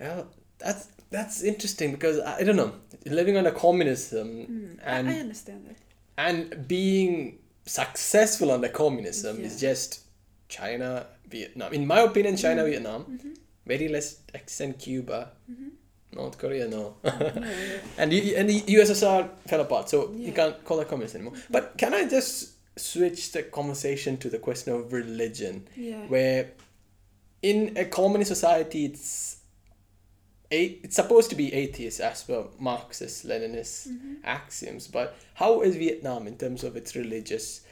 Well, 0.00 0.22
that's 0.58 0.88
that's 1.12 1.42
interesting 1.42 1.92
because 1.92 2.16
I, 2.20 2.42
don't 2.46 2.56
know 2.56 2.72
living 3.06 3.36
under 3.36 3.50
communism 3.50 4.26
mm, 4.28 4.78
and 4.92 5.08
I, 5.08 5.16
I 5.16 5.20
understand 5.26 5.60
that. 5.68 5.76
and 6.26 6.66
being 6.68 7.38
successful 7.66 8.50
under 8.50 8.68
communism 8.68 9.40
is 9.40 9.60
just 9.60 10.00
China, 10.48 11.06
Vietnam. 11.28 11.72
In 11.72 11.86
my 11.86 12.00
opinion, 12.00 12.36
China, 12.36 12.62
Mm. 12.62 12.70
Vietnam, 12.70 13.00
Mhm. 13.04 13.36
very 13.66 13.88
less 13.88 14.08
extent 14.34 14.78
Cuba, 14.78 15.30
Mhm. 15.50 15.70
North 16.14 16.36
Korea, 16.42 16.68
no. 16.68 16.96
yeah, 17.04 17.32
yeah. 17.34 17.78
and 17.98 18.12
you, 18.12 18.36
and 18.38 18.46
the 18.50 18.60
USSR 18.76 19.30
fell 19.48 19.60
apart, 19.66 19.88
so 19.88 20.12
you 20.26 20.32
can't 20.32 20.56
call 20.66 20.76
that 20.78 20.88
communist 20.88 21.14
anymore. 21.14 21.34
But 21.50 21.64
can 21.78 21.94
I 21.94 22.02
just 22.16 22.50
switch 22.76 23.32
the 23.32 23.42
conversation 23.44 24.16
to 24.18 24.28
the 24.28 24.38
question 24.38 24.74
of 24.74 24.92
religion, 24.92 25.54
yeah. 25.76 26.04
where 26.12 26.50
in 27.42 27.76
a 27.76 27.84
communist 27.86 28.28
society, 28.28 28.84
it's 28.84 29.38
a, 30.52 30.64
it's 30.84 30.96
supposed 30.96 31.30
to 31.30 31.36
be 31.36 31.52
atheist 31.52 32.00
as 32.00 32.22
per 32.24 32.44
Marxist 32.58 33.26
Leninist 33.26 33.88
Mhm. 33.88 34.16
axioms, 34.24 34.88
but 34.88 35.14
how 35.34 35.62
is 35.62 35.76
Vietnam 35.76 36.26
in 36.26 36.36
terms 36.36 36.62
of 36.64 36.76
its 36.76 36.94
religious 36.94 37.62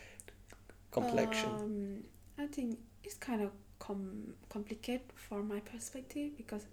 complexion? 0.91 1.51
Um, 1.51 2.05
I 2.39 2.47
think 2.47 2.79
it's 3.05 3.17
kind 3.19 3.43
of 3.43 3.51
com- 3.79 4.35
complicated 4.49 5.13
for 5.15 5.43
my 5.43 5.61
perspective 5.61 6.37
because 6.37 6.65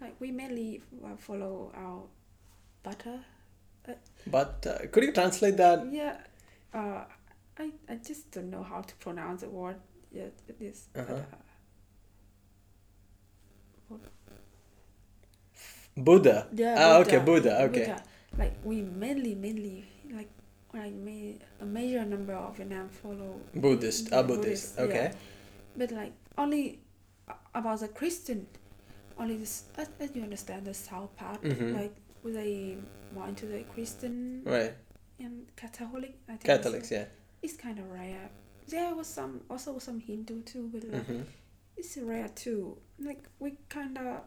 like 0.00 0.14
we 0.20 0.30
mainly 0.30 0.82
uh, 1.04 1.16
follow 1.16 1.72
our 1.74 2.02
butter. 2.82 3.20
But 4.26 4.66
uh, 4.66 4.86
could 4.92 5.04
you 5.04 5.12
translate 5.12 5.56
that? 5.56 5.78
Yeah, 5.92 6.16
uh, 6.74 7.04
I 7.58 7.72
I 7.88 7.94
just 8.08 8.30
don't 8.32 8.50
know 8.50 8.62
how 8.64 8.82
to 8.82 8.94
pronounce 8.96 9.42
the 9.42 9.48
word 9.48 9.76
yet. 10.12 10.32
It 10.48 10.56
is. 10.60 10.88
but, 10.92 11.02
Uh-huh. 11.10 11.14
uh, 11.14 11.36
Buddha. 15.96 16.46
Yeah. 16.52 16.74
Ah, 16.78 16.98
okay, 16.98 17.18
Buddha, 17.18 17.62
okay. 17.64 17.96
Like 18.38 18.54
we 18.64 18.82
mainly, 18.82 19.34
mainly 19.34 19.84
like 20.12 20.28
like 20.74 20.92
ma- 20.92 21.38
a 21.60 21.64
major 21.64 22.04
number 22.04 22.34
of 22.34 22.56
Vietnam 22.56 22.88
follow. 22.88 23.40
Buddhist. 23.54 24.10
Ah, 24.12 24.22
Buddhist. 24.22 24.76
Buddhist, 24.76 24.78
Okay. 24.78 25.10
yeah. 25.10 25.12
But 25.76 25.90
like 25.92 26.12
only 26.36 26.80
about 27.54 27.80
the 27.80 27.88
Christian, 27.88 28.46
only 29.18 29.36
this 29.38 29.64
as, 29.78 29.88
as 29.98 30.14
you 30.14 30.22
understand 30.22 30.66
the 30.66 30.74
south 30.74 31.16
part, 31.16 31.40
Mhm. 31.42 31.74
like 31.74 31.94
they 32.24 32.76
more 33.14 33.28
into 33.28 33.46
the 33.46 33.62
Christian 33.72 34.42
Right. 34.44 34.74
and 35.18 35.46
Catholic. 35.56 36.18
I 36.28 36.32
think 36.32 36.44
Catholics, 36.44 36.90
It's, 36.90 36.92
yeah. 36.92 37.04
it's 37.42 37.56
kind 37.56 37.78
of 37.78 37.90
rare. 37.90 38.28
There 38.68 38.94
was 38.94 39.06
some 39.06 39.40
also 39.48 39.78
some 39.78 40.00
Hindu 40.00 40.42
too, 40.42 40.68
but 40.72 40.84
like 40.84 41.06
hmm 41.06 41.22
it's 41.76 41.96
rare 41.96 42.28
too. 42.28 42.76
Like 42.98 43.22
we 43.38 43.56
kind 43.70 43.96
of 43.96 44.20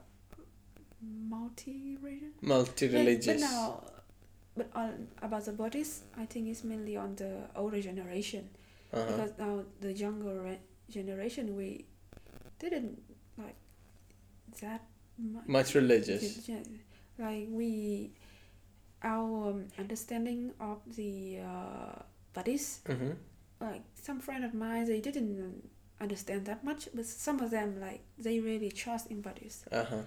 multi-religion. 1.01 2.33
Multi-religious. 2.41 3.25
But, 3.25 3.33
but 3.33 3.39
now, 3.39 3.83
but 4.57 4.69
on 4.75 5.07
about 5.21 5.45
the 5.45 5.51
Buddhists, 5.51 6.03
I 6.17 6.25
think 6.25 6.47
it's 6.47 6.63
mainly 6.63 6.97
on 6.97 7.15
the 7.15 7.49
older 7.55 7.81
generation 7.81 8.49
uh-huh. 8.93 9.05
because 9.05 9.31
now 9.37 9.63
the 9.79 9.93
younger 9.93 10.41
re- 10.41 10.59
generation 10.89 11.55
we 11.55 11.85
didn't 12.59 13.01
like 13.37 13.55
that 14.61 14.83
much. 15.17 15.47
Much 15.47 15.75
religious. 15.75 16.49
Like 17.17 17.47
we, 17.49 18.11
our 19.03 19.49
um, 19.49 19.67
understanding 19.77 20.53
of 20.59 20.79
the 20.95 21.39
uh, 21.45 22.01
Buddhists, 22.33 22.81
hmm 22.87 23.11
like 23.61 23.83
some 23.93 24.19
friend 24.19 24.45
of 24.45 24.53
mine, 24.53 24.85
they 24.85 25.01
didn't 25.01 25.69
understand 25.99 26.45
that 26.45 26.63
much, 26.63 26.87
but 26.93 27.05
some 27.05 27.39
of 27.41 27.51
them 27.51 27.79
like 27.79 28.01
they 28.17 28.39
really 28.39 28.71
trust 28.71 29.07
in 29.07 29.21
Buddhists. 29.21 29.65
Uh-huh. 29.71 29.97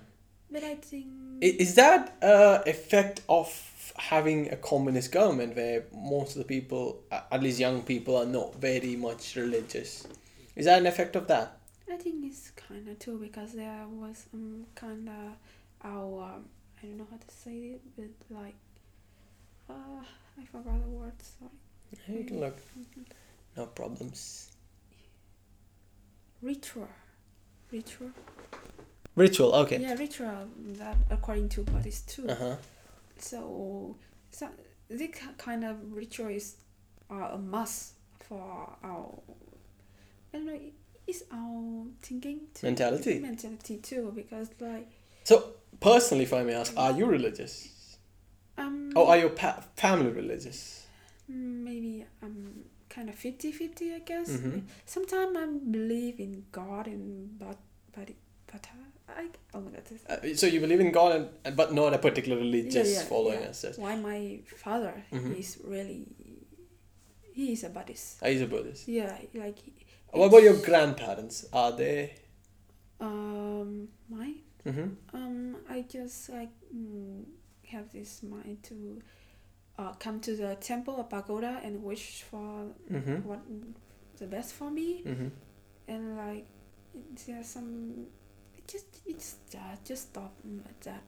But 0.52 0.64
I 0.64 0.74
think 0.74 1.06
Is 1.40 1.74
that 1.76 2.16
uh, 2.22 2.62
effect 2.66 3.22
of 3.28 3.48
having 3.96 4.50
a 4.52 4.56
communist 4.56 5.10
government 5.12 5.56
where 5.56 5.84
most 5.94 6.36
of 6.36 6.38
the 6.38 6.44
people, 6.44 7.02
at 7.10 7.42
least 7.42 7.58
young 7.58 7.82
people, 7.82 8.16
are 8.16 8.26
not 8.26 8.54
very 8.56 8.96
much 8.96 9.36
religious? 9.36 10.06
Is 10.54 10.66
that 10.66 10.78
an 10.78 10.86
effect 10.86 11.16
of 11.16 11.26
that? 11.28 11.56
I 11.90 11.96
think 11.96 12.24
it's 12.24 12.50
kind 12.50 12.86
of 12.88 12.98
too 12.98 13.18
because 13.18 13.52
there 13.52 13.84
was 13.88 14.26
um 14.34 14.66
kind 14.74 15.08
of 15.08 15.36
our 15.84 16.34
um, 16.34 16.44
I 16.82 16.86
don't 16.86 16.98
know 16.98 17.06
how 17.10 17.16
to 17.16 17.34
say 17.34 17.56
it, 17.74 17.80
but 17.96 18.36
like 18.36 18.54
uh 19.68 20.02
I 20.40 20.44
forgot 20.44 20.82
the 20.82 20.88
word. 20.90 21.12
Sorry. 21.22 21.50
Hey, 22.06 22.26
look, 22.34 22.56
no 23.56 23.66
problems. 23.66 24.50
Ritual, 26.40 26.88
ritual. 27.70 28.10
Ritual, 29.14 29.54
okay. 29.54 29.78
Yeah, 29.78 29.94
ritual. 29.94 30.48
That 30.78 30.96
according 31.10 31.48
to 31.50 31.62
Buddhists 31.62 32.14
too. 32.14 32.28
Uh 32.28 32.34
huh. 32.34 32.56
So, 33.18 33.96
so 34.30 34.48
this 34.88 35.10
kind 35.38 35.64
of 35.64 35.76
ritual 35.92 36.28
is 36.28 36.56
uh, 37.10 37.30
a 37.32 37.38
must 37.38 37.92
for 38.20 38.76
our. 38.82 39.18
I 40.32 40.38
don't 40.38 40.46
know. 40.46 40.58
It's 41.06 41.22
our 41.32 41.84
thinking 42.00 42.40
too. 42.54 42.66
Mentality. 42.66 43.18
Mentality 43.20 43.78
too, 43.78 44.12
because 44.14 44.48
like 44.60 44.88
So, 45.24 45.52
personally, 45.80 46.24
if 46.24 46.32
I 46.32 46.42
may 46.42 46.54
ask, 46.54 46.72
are 46.76 46.92
you 46.92 47.06
religious? 47.06 47.68
um. 48.56 48.92
Or 48.96 49.08
are 49.08 49.18
your 49.18 49.30
pa- 49.30 49.62
family 49.76 50.10
religious? 50.10 50.86
Maybe 51.28 52.04
I'm 52.22 52.64
kind 52.88 53.08
of 53.08 53.14
50-50 53.16 53.94
I 53.94 53.98
guess. 54.00 54.30
Mhm. 54.30 54.62
Sometimes 54.86 55.36
I 55.36 55.46
believe 55.70 56.18
in 56.20 56.44
God 56.52 56.86
and 56.86 57.38
but 57.38 57.56
but 57.94 58.08
but 58.46 58.66
I 59.16 59.28
oh 59.54 59.60
my 59.60 59.70
god. 59.70 59.84
this- 59.84 60.04
Uh, 60.08 60.34
so 60.36 60.46
you 60.46 60.60
believe 60.60 60.80
in 60.80 60.90
God, 60.92 61.30
and, 61.44 61.56
but 61.56 61.72
not 61.72 61.94
a 61.94 61.98
particular 61.98 62.38
religious 62.38 62.92
yeah, 62.94 63.02
following 63.04 63.40
yeah. 63.40 63.48
as 63.48 63.58
such. 63.60 63.76
Why 63.78 63.94
my 63.96 64.40
father 64.64 64.94
Mhm. 65.12 65.38
is 65.38 65.58
really 65.64 66.06
he 67.34 67.52
is 67.52 67.64
a 67.64 67.70
Buddhist. 67.70 68.18
Ah, 68.22 68.26
He's 68.28 68.42
a 68.42 68.46
Buddhist. 68.46 68.86
Yeah, 68.88 69.16
like 69.34 69.58
What 70.10 70.26
about 70.26 70.42
your 70.42 70.56
grandparents? 70.68 71.46
Are 71.52 71.72
they? 71.72 72.14
um 73.00 73.88
mine 74.08 74.36
Mm-hmm. 74.66 74.88
um 75.18 75.56
I 75.68 75.82
just 75.82 76.28
like 76.30 76.50
mm, 76.72 77.24
have 77.72 77.90
this 77.92 78.22
mind 78.22 78.62
to 78.64 79.02
uh, 79.78 79.92
come 79.98 80.20
to 80.20 80.36
the 80.36 80.54
temple 80.56 80.94
or 80.94 81.04
pagoda 81.04 81.60
and 81.64 81.82
wish 81.82 82.22
for 82.22 82.68
Mm-hmm. 82.90 83.16
what 83.28 83.40
the 84.18 84.26
best 84.26 84.52
for 84.54 84.70
me 84.70 85.02
Mm-hmm. 85.04 85.28
and 85.88 86.16
like 86.16 86.46
there's 87.26 87.48
some 87.48 88.06
just 88.66 88.86
it's 89.06 89.36
that 89.52 89.84
just 89.84 90.10
stop 90.10 90.32
that 90.84 91.02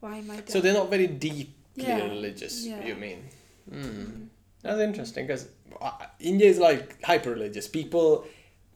why 0.00 0.20
my 0.22 0.36
dad 0.36 0.50
So 0.50 0.60
they're 0.60 0.74
not 0.74 0.90
very 0.90 1.06
deeply 1.06 1.52
Yeah, 1.74 2.04
religious. 2.08 2.64
yeah. 2.66 2.84
You 2.84 2.94
mean? 2.94 3.24
Mm. 3.70 4.26
That's 4.62 4.80
interesting 4.80 5.26
because 5.26 5.48
India 6.18 6.48
is 6.48 6.58
like 6.58 7.02
hyper 7.02 7.30
religious. 7.30 7.68
People 7.68 8.26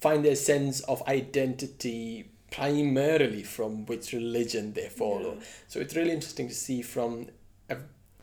find 0.01 0.25
their 0.25 0.37
sense 0.37 0.81
of 0.81 1.03
identity 1.09 2.31
primarily 2.51 3.43
from 3.43 3.85
which 3.87 4.13
religion 4.13 4.73
they 4.75 4.89
follow. 4.89 5.39
So 5.67 5.81
it's 5.81 5.97
really 5.97 6.13
interesting 6.13 6.49
to 6.49 6.55
see 6.55 6.83
from 6.83 7.27
a 7.69 7.79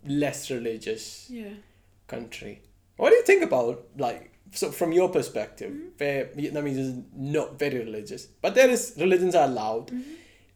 less 0.06 0.49
religious 0.49 1.28
yeah, 1.30 1.44
yeah. 1.44 1.53
country. 2.07 2.61
What 2.98 3.10
do 3.10 3.15
you 3.18 3.23
think 3.23 3.44
about 3.44 3.84
like 3.98 4.31
so 4.52 4.72
from 4.72 4.91
your 4.91 5.10
perspective, 5.10 5.72
Mhm. 5.72 5.99
where 5.99 6.26
Vietnamese 6.36 6.78
is 6.78 6.94
not 7.15 7.57
very 7.60 7.80
religious, 7.80 8.26
but 8.41 8.56
there 8.56 8.69
is 8.69 8.94
religions 8.98 9.36
are 9.36 9.45
allowed. 9.48 9.88
Mhm. 9.91 10.03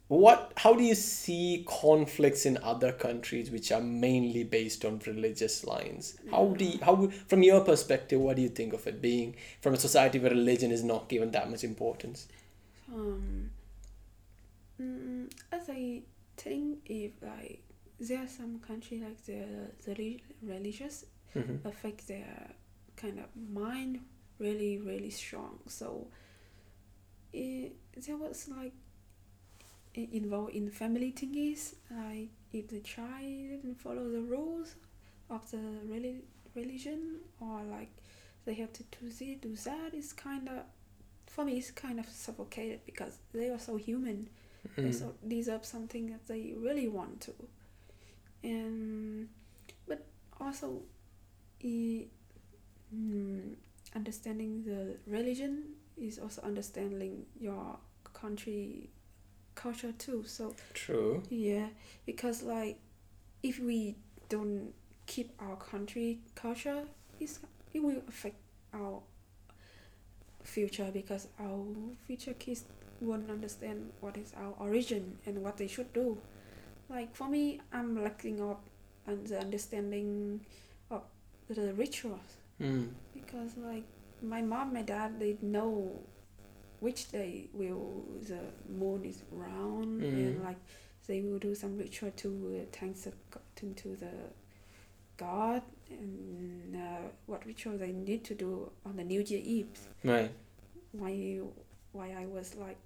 What? 0.08 0.54
How 0.58 0.74
do 0.76 0.84
you 0.84 0.94
see 0.94 1.66
conflicts 1.68 2.46
in 2.46 2.58
other 2.58 2.92
countries 2.92 3.50
which 3.50 3.72
are 3.72 3.82
mainly 3.82 4.44
based 4.44 4.86
on 4.86 5.00
religious 5.08 5.64
lines? 5.66 6.16
How 6.30 6.46
do 6.50 6.64
you, 6.66 6.78
how 6.80 7.08
from 7.28 7.42
your 7.42 7.62
perspective, 7.62 8.22
what 8.22 8.36
do 8.36 8.44
you 8.44 8.50
think 8.50 8.74
of 8.74 8.86
it 8.86 9.02
being 9.02 9.36
from 9.62 9.74
a 9.74 9.78
society 9.78 10.20
where 10.20 10.30
religion 10.32 10.72
is 10.72 10.84
not 10.84 11.10
given 11.10 11.32
that 11.32 11.50
much 11.50 11.64
importance? 11.64 12.28
um 12.94 13.50
mm, 14.80 15.28
as 15.52 15.70
I 15.70 16.04
think 16.38 16.80
if 16.86 17.14
like 17.24 17.62
there 18.00 18.20
are 18.20 18.28
some 18.28 18.60
country 18.60 19.00
like 19.00 19.24
the 19.26 19.46
the 19.86 20.20
religious 20.44 21.06
Mm-hmm. 21.36 21.68
affect 21.68 22.08
their 22.08 22.52
kind 22.96 23.20
of 23.20 23.26
mind 23.54 24.00
really 24.40 24.78
really 24.80 25.10
strong. 25.10 25.60
So 25.68 26.08
it, 27.34 27.74
there 28.06 28.18
was 28.18 28.48
like 28.50 28.74
involved 29.94 30.54
in 30.56 30.70
family 30.70 31.12
thingies. 31.12 31.76
Like 31.90 32.30
if 32.52 32.68
the 32.70 32.80
child 32.80 33.50
didn't 33.50 33.76
follow 33.80 34.10
the 34.10 34.22
rules 34.22 34.76
of 35.30 35.50
the 35.52 35.58
reli- 35.88 36.22
religion 36.56 37.20
or 37.40 37.62
like 37.64 37.90
they 38.46 38.54
have 38.56 38.72
to 38.74 38.84
do 38.84 39.08
this 39.10 39.20
do 39.42 39.56
that. 39.70 39.94
It's 39.94 40.14
kind 40.14 40.48
of 40.50 40.64
for 41.28 41.44
me 41.46 41.58
it's 41.58 41.72
kind 41.72 42.00
of 42.00 42.08
suffocated 42.10 42.82
because 42.86 43.18
they 43.34 43.50
are 43.50 43.60
so 43.60 43.76
human. 43.78 44.30
They 44.76 44.84
Mm. 44.90 44.94
so 44.96 45.14
deserve 45.28 45.64
something 45.64 46.08
that 46.08 46.26
they 46.28 46.54
really 46.58 46.88
want 46.88 47.22
to. 47.22 47.34
And 48.44 49.30
but 49.88 50.06
also 50.40 50.82
i- 51.64 52.08
mm, 52.94 53.56
understanding 53.96 54.64
the 54.64 54.98
religion 55.12 55.64
is 55.98 56.20
also 56.20 56.42
understanding 56.42 57.26
your 57.40 57.78
country 58.14 58.90
culture 59.56 59.94
too 59.98 60.24
so 60.26 60.54
True. 60.74 61.24
yeah 61.30 61.68
because 62.06 62.44
like 62.44 62.78
if 63.42 63.60
we 63.60 63.96
don't 64.28 64.74
keep 65.06 65.32
our 65.40 65.56
country 65.56 66.20
culture 66.36 66.84
it's, 67.20 67.40
it 67.74 67.82
will 67.82 68.02
affect 68.10 68.36
our 68.74 69.02
future 70.44 70.90
because 70.94 71.28
our 71.40 71.66
future 72.06 72.34
kids 72.34 72.66
won't 73.02 73.30
understand 73.30 73.92
what 74.02 74.18
is 74.18 74.34
our 74.38 74.54
origin 74.60 75.18
and 75.26 75.42
what 75.42 75.58
they 75.58 75.68
should 75.68 75.92
do 75.94 76.18
like 76.90 77.16
for 77.16 77.28
me 77.28 77.60
i'm 77.74 78.02
lacking 78.04 78.42
up 78.42 78.62
on 79.08 79.24
the 79.26 79.40
understanding 79.40 80.40
of 80.92 81.02
the 81.50 81.74
rituals 81.74 82.38
Mm. 82.62 82.90
because 83.14 83.58
like 83.58 83.84
my 84.22 84.42
mom 84.42 84.74
my 84.74 84.82
dad 84.82 85.20
they 85.20 85.38
know 85.42 86.00
which 86.80 87.12
day 87.12 87.50
will 87.54 88.04
the 88.28 88.40
moon 88.70 89.04
is 89.06 89.24
round 89.32 90.02
and 90.04 90.38
Mm. 90.40 90.44
like 90.46 90.58
they 91.08 91.22
will 91.22 91.38
do 91.40 91.54
some 91.54 91.78
ritual 91.78 92.12
to 92.12 92.30
uh, 92.62 92.66
thank 92.72 92.96
the 93.04 93.12
to, 93.56 93.74
to 93.74 93.96
the 93.96 94.12
god 95.18 95.62
and 95.90 96.76
uh, 96.76 97.08
what 97.26 97.46
ritual 97.46 97.78
they 97.78 97.92
need 97.92 98.24
to 98.24 98.34
do 98.34 98.72
on 98.86 98.96
the 98.98 99.04
new 99.04 99.22
year 99.22 99.42
eve 99.44 99.80
Right. 100.04 100.32
my 100.94 101.40
why 101.92 102.12
I 102.12 102.26
was 102.26 102.56
like, 102.56 102.78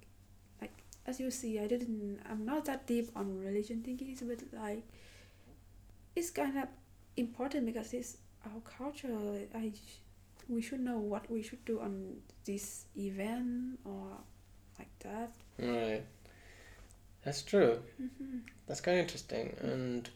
like 0.60 0.72
as 1.06 1.18
you 1.18 1.30
see, 1.30 1.58
I 1.58 1.66
didn't. 1.66 2.20
I'm 2.30 2.44
not 2.44 2.64
that 2.66 2.86
deep 2.86 3.10
on 3.16 3.40
religion 3.40 3.82
thinking, 3.82 4.16
but 4.22 4.38
like, 4.52 4.84
it's 6.14 6.30
kind 6.30 6.56
of 6.58 6.68
important 7.16 7.66
because 7.66 7.92
it's 7.92 8.16
our 8.46 8.60
culture. 8.78 9.08
I 9.54 9.72
we 10.48 10.60
should 10.62 10.80
know 10.80 10.98
what 10.98 11.30
we 11.30 11.42
should 11.42 11.64
do 11.64 11.80
on 11.80 12.16
this 12.44 12.84
event 12.96 13.78
or 13.84 14.16
like 14.78 14.90
that. 15.00 15.32
Right. 15.58 16.02
That's 17.24 17.42
true. 17.42 17.78
hmm 17.98 18.38
That's 18.66 18.80
kind 18.80 18.98
of 18.98 19.02
interesting. 19.02 19.54
And 19.60 20.08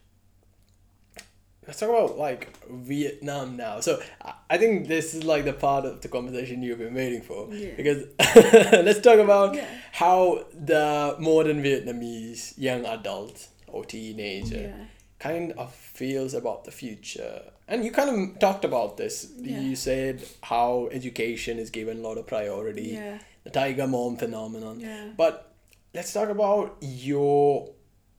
let's 1.66 1.78
talk 1.80 1.88
about 1.90 2.18
like 2.18 2.48
Vietnam 2.70 3.56
now. 3.56 3.80
So 3.80 4.00
I- 4.22 4.34
I 4.50 4.58
think 4.58 4.88
this 4.88 5.14
is 5.14 5.24
like 5.24 5.44
the 5.44 5.52
part 5.52 5.84
of 5.84 6.00
the 6.00 6.08
conversation 6.08 6.62
you've 6.62 6.78
been 6.78 6.94
waiting 6.94 7.22
for. 7.22 7.52
Yeah. 7.52 7.74
Because 7.76 8.04
let's 8.86 9.00
talk 9.00 9.18
about 9.18 9.54
Yeah. 9.54 9.66
how 9.92 10.44
the 10.52 11.16
modern 11.18 11.62
Vietnamese 11.62 12.54
young 12.58 12.84
adult 12.86 13.48
or 13.68 13.84
teenager 13.84 14.60
Yeah. 14.76 14.84
kind 15.18 15.52
of 15.52 15.72
feels 15.74 16.34
about 16.34 16.64
the 16.64 16.70
future. 16.70 17.42
And 17.66 17.84
you 17.84 17.90
kind 17.92 18.10
of 18.32 18.38
talked 18.38 18.64
about 18.64 18.96
this. 18.96 19.32
Yeah. 19.38 19.60
You 19.60 19.74
said 19.76 20.22
how 20.42 20.88
education 20.92 21.58
is 21.58 21.70
given 21.70 21.98
a 21.98 22.00
lot 22.00 22.18
of 22.18 22.26
priority, 22.26 22.88
Yeah. 23.00 23.18
the 23.44 23.50
tiger 23.50 23.86
mom 23.86 24.16
phenomenon. 24.16 24.80
Yeah. 24.80 25.10
But 25.16 25.52
let's 25.94 26.12
talk 26.12 26.28
about 26.28 26.76
your 26.80 27.70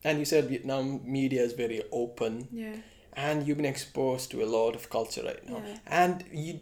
and 0.04 0.20
you 0.20 0.26
said 0.26 0.48
Vietnam 0.50 1.02
media 1.04 1.42
is 1.44 1.54
very 1.54 1.82
open 1.92 2.48
Yeah. 2.52 2.76
and 3.14 3.48
you've 3.48 3.58
been 3.58 3.66
exposed 3.66 4.30
to 4.32 4.44
a 4.44 4.46
lot 4.46 4.76
of 4.76 4.90
culture 4.90 5.24
right 5.24 5.44
now. 5.50 5.62
Yeah. 5.66 5.78
And 5.88 6.24
you 6.32 6.60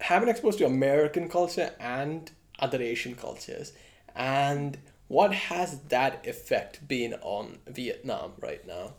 have 0.00 0.20
been 0.20 0.28
exposed 0.28 0.58
to 0.58 0.66
American 0.66 1.28
culture 1.30 1.70
and 1.80 2.30
other 2.58 2.80
Asian 2.82 3.14
cultures. 3.14 3.72
And 4.14 4.78
what 5.08 5.32
has 5.32 5.80
that 5.88 6.26
effect 6.26 6.86
been 6.88 7.14
on 7.22 7.58
Vietnam 7.66 8.32
right 8.40 8.66
now? 8.66 8.94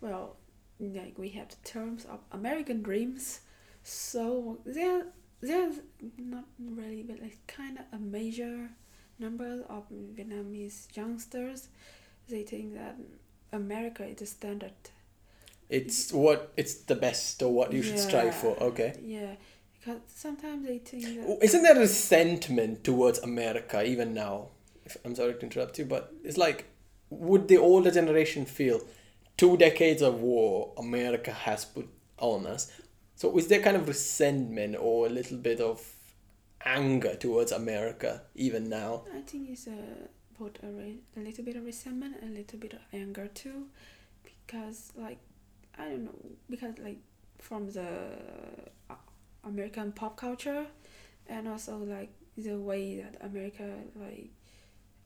well 0.00 0.36
like 0.80 1.18
we 1.18 1.28
have 1.30 1.48
the 1.48 1.56
terms 1.68 2.04
of 2.06 2.20
american 2.32 2.82
dreams 2.82 3.40
so 3.82 4.58
there 4.64 5.06
there's 5.40 5.76
not 6.18 6.44
really 6.58 7.02
but 7.02 7.20
like 7.20 7.38
kind 7.46 7.78
of 7.78 7.84
a 7.92 7.98
major 7.98 8.70
number 9.18 9.62
of 9.68 9.84
vietnamese 10.16 10.94
youngsters 10.96 11.68
they 12.28 12.42
think 12.42 12.74
that 12.74 12.96
america 13.52 14.04
is 14.04 14.16
the 14.16 14.26
standard 14.26 14.72
It's 15.68 16.12
what 16.12 16.52
it's 16.56 16.74
the 16.74 16.96
best 16.96 17.42
or 17.42 17.52
what 17.52 17.72
you 17.72 17.82
should 17.82 17.98
strive 17.98 18.34
for. 18.34 18.56
Okay. 18.60 18.94
yeah 19.04 19.34
because 19.78 20.00
sometimes 20.08 20.66
they 20.66 20.78
think 20.78 21.04
that 21.04 21.24
oh, 21.26 21.38
Isn't 21.40 21.62
there 21.62 21.80
a 21.80 21.86
sentiment 21.86 22.84
towards 22.84 23.18
America 23.20 23.82
even 23.84 24.12
now? 24.12 24.48
If, 24.84 24.96
I'm 25.04 25.14
sorry 25.14 25.34
to 25.34 25.40
interrupt 25.40 25.78
you, 25.78 25.84
but 25.86 26.12
it's 26.22 26.36
like, 26.36 26.66
would 27.08 27.48
the 27.48 27.56
older 27.56 27.90
generation 27.90 28.44
feel 28.46 28.80
two 29.40 29.56
decades 29.56 30.02
of 30.02 30.14
war 30.20 30.72
America 30.86 31.32
has 31.46 31.64
put 31.64 31.86
on 32.18 32.46
us? 32.54 32.62
So 33.20 33.24
is 33.38 33.46
there 33.48 33.60
kind 33.68 33.76
of 33.80 33.84
resentment 33.88 34.76
or 34.78 35.06
a 35.06 35.12
little 35.18 35.36
bit 35.48 35.60
of 35.60 35.78
anger 36.64 37.14
towards 37.24 37.52
America 37.52 38.22
even 38.34 38.62
now? 38.68 38.92
I 39.18 39.20
think 39.30 39.42
it's 39.50 39.66
a 39.66 39.80
both 40.38 40.56
a, 40.62 40.66
re- 40.80 41.02
a 41.16 41.20
little 41.20 41.44
bit 41.44 41.56
of 41.56 41.64
resentment, 41.64 42.16
and 42.22 42.30
a 42.34 42.38
little 42.40 42.58
bit 42.58 42.72
of 42.78 42.80
anger 42.92 43.26
too, 43.42 43.58
because 44.28 44.92
like 44.96 45.18
I 45.78 45.84
don't 45.90 46.04
know 46.04 46.18
because 46.48 46.74
like 46.78 46.98
from 47.38 47.62
the 47.70 47.88
uh, 48.90 48.94
American 49.44 49.92
pop 49.92 50.16
culture, 50.16 50.66
and 51.28 51.48
also 51.48 51.76
like 51.78 52.10
the 52.36 52.56
way 52.58 53.00
that 53.02 53.14
America 53.30 53.66
like 53.96 54.30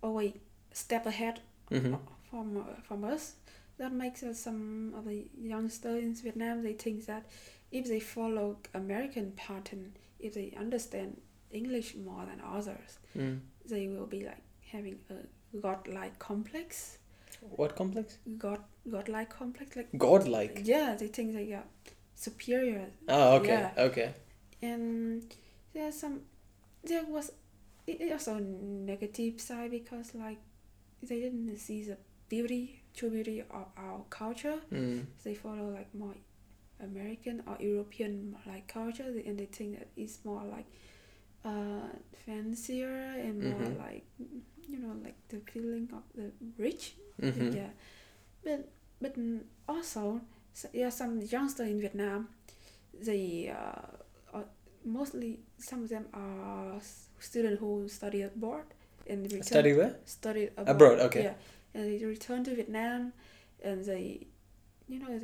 always 0.03 0.33
step 0.73 1.07
ahead 1.07 1.41
Mm-hmm. 1.71 1.95
from 2.31 2.47
from 2.87 3.05
us. 3.05 3.35
That 3.79 3.93
makes 3.93 4.23
us 4.23 4.39
some 4.41 4.95
of 4.97 5.05
the 5.05 5.27
youngsters 5.37 6.03
in 6.05 6.15
Vietnam. 6.15 6.63
They 6.63 6.75
think 6.75 7.07
that 7.07 7.27
if 7.73 7.87
they 7.89 8.01
follow 8.01 8.59
American 8.73 9.33
pattern, 9.37 9.97
if 10.21 10.35
they 10.35 10.53
understand 10.57 11.21
English 11.51 11.95
more 11.97 12.25
than 12.27 12.41
others, 12.41 12.99
Mm. 13.17 13.41
they 13.69 13.89
will 13.89 14.07
be 14.07 14.25
like 14.25 14.43
having 14.73 14.99
a 15.11 15.59
godlike 15.61 16.19
complex. 16.19 16.99
What 17.57 17.75
complex? 17.77 18.19
God 18.39 18.61
godlike 18.91 19.31
complex, 19.31 19.77
like 19.77 19.89
Godlike. 19.99 20.61
yeah, 20.65 20.95
they 20.97 21.09
think 21.09 21.33
they 21.35 21.53
are 21.53 21.65
superior, 22.15 22.87
Oh, 23.09 23.37
okay, 23.37 23.49
Yeah. 23.49 23.73
okay. 23.89 24.15
and 24.63 25.35
there's 25.73 25.99
some 25.99 26.21
there 26.85 27.05
was 27.05 27.33
it 27.87 28.13
also 28.13 28.39
negative 28.39 29.41
side 29.41 29.71
because 29.71 30.15
like 30.15 30.39
they 31.03 31.21
didn't 31.21 31.59
see 31.59 31.83
the 31.83 31.97
beauty, 32.29 32.81
beauty 33.03 33.41
of 33.43 33.67
our 33.77 34.03
culture. 34.11 34.59
Mm. 34.73 35.07
They 35.25 35.35
follow 35.35 35.71
like 35.71 35.95
more 35.95 36.15
American 36.83 37.43
or 37.47 37.57
European 37.61 38.37
like 38.47 38.67
culture, 38.69 39.05
and 39.27 39.39
they 39.39 39.47
think 39.47 39.79
that 39.79 39.89
it's 39.97 40.19
more 40.25 40.43
like 40.45 40.67
uh, 41.45 41.89
fancier 42.27 42.95
and 43.27 43.43
more 43.43 43.61
Mhm. 43.61 43.79
like 43.79 44.05
you 44.69 44.79
know 44.79 44.95
like 45.05 45.17
the 45.29 45.41
feeling 45.53 45.89
of 45.93 46.03
the 46.15 46.33
rich. 46.59 46.95
Mm-hmm. 47.21 47.53
Yeah, 47.57 47.71
but 48.45 48.69
but 49.01 49.15
also 49.69 50.21
s- 50.55 50.67
yeah, 50.73 50.91
some 50.91 51.21
youngsters 51.21 51.69
in 51.69 51.81
Vietnam, 51.81 52.29
they 53.01 53.51
uh, 53.51 53.87
are 54.37 54.45
mostly 54.85 55.41
some 55.59 55.83
of 55.85 55.89
them 55.89 56.07
are 56.15 56.81
students 57.19 57.61
who 57.61 57.89
study 57.89 58.23
abroad 58.23 58.65
and 59.07 59.23
return 59.25 59.43
Study 59.43 59.73
where? 59.75 59.97
studied 60.05 60.51
abroad. 60.57 60.69
Abroad, 60.77 60.99
okay. 61.01 61.23
Yeah, 61.25 61.35
and 61.75 62.01
they 62.01 62.05
return 62.05 62.45
to 62.45 62.55
Vietnam, 62.55 63.13
and 63.63 63.85
they, 63.85 64.27
you 64.89 64.99
know, 65.01 65.21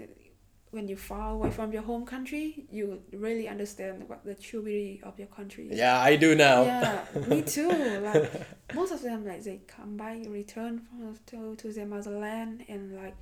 when 0.72 0.86
you're 0.86 0.96
far 0.98 1.32
away 1.32 1.50
from 1.50 1.72
your 1.72 1.82
home 1.82 2.06
country, 2.06 2.64
you 2.70 3.02
really 3.12 3.48
understand 3.48 4.08
what 4.08 4.24
the 4.24 4.34
true 4.36 4.62
beauty 4.62 5.00
of 5.02 5.18
your 5.18 5.26
country 5.28 5.68
is. 5.70 5.78
Yeah, 5.78 5.98
I 6.00 6.14
do 6.16 6.34
now. 6.36 6.62
Yeah, 6.62 7.04
me 7.26 7.42
too. 7.56 7.68
Like 7.68 8.30
most 8.74 8.92
of 8.92 9.02
them, 9.02 9.26
like 9.26 9.42
they 9.42 9.60
come 9.66 9.96
back, 9.96 10.18
return 10.28 10.80
from, 10.80 11.16
to 11.26 11.56
to 11.56 11.72
their 11.72 11.86
motherland, 11.86 12.64
and 12.68 12.94
like 13.02 13.16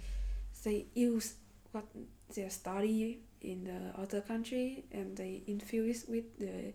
they 0.65 0.87
use 0.95 1.35
what 1.73 1.85
they 2.35 2.49
study 2.51 3.21
in 3.41 3.65
the 3.65 3.99
other 4.03 4.21
country, 4.21 4.85
and 4.93 5.17
they 5.17 5.43
infuse 5.47 6.05
with 6.07 6.39
the 6.39 6.73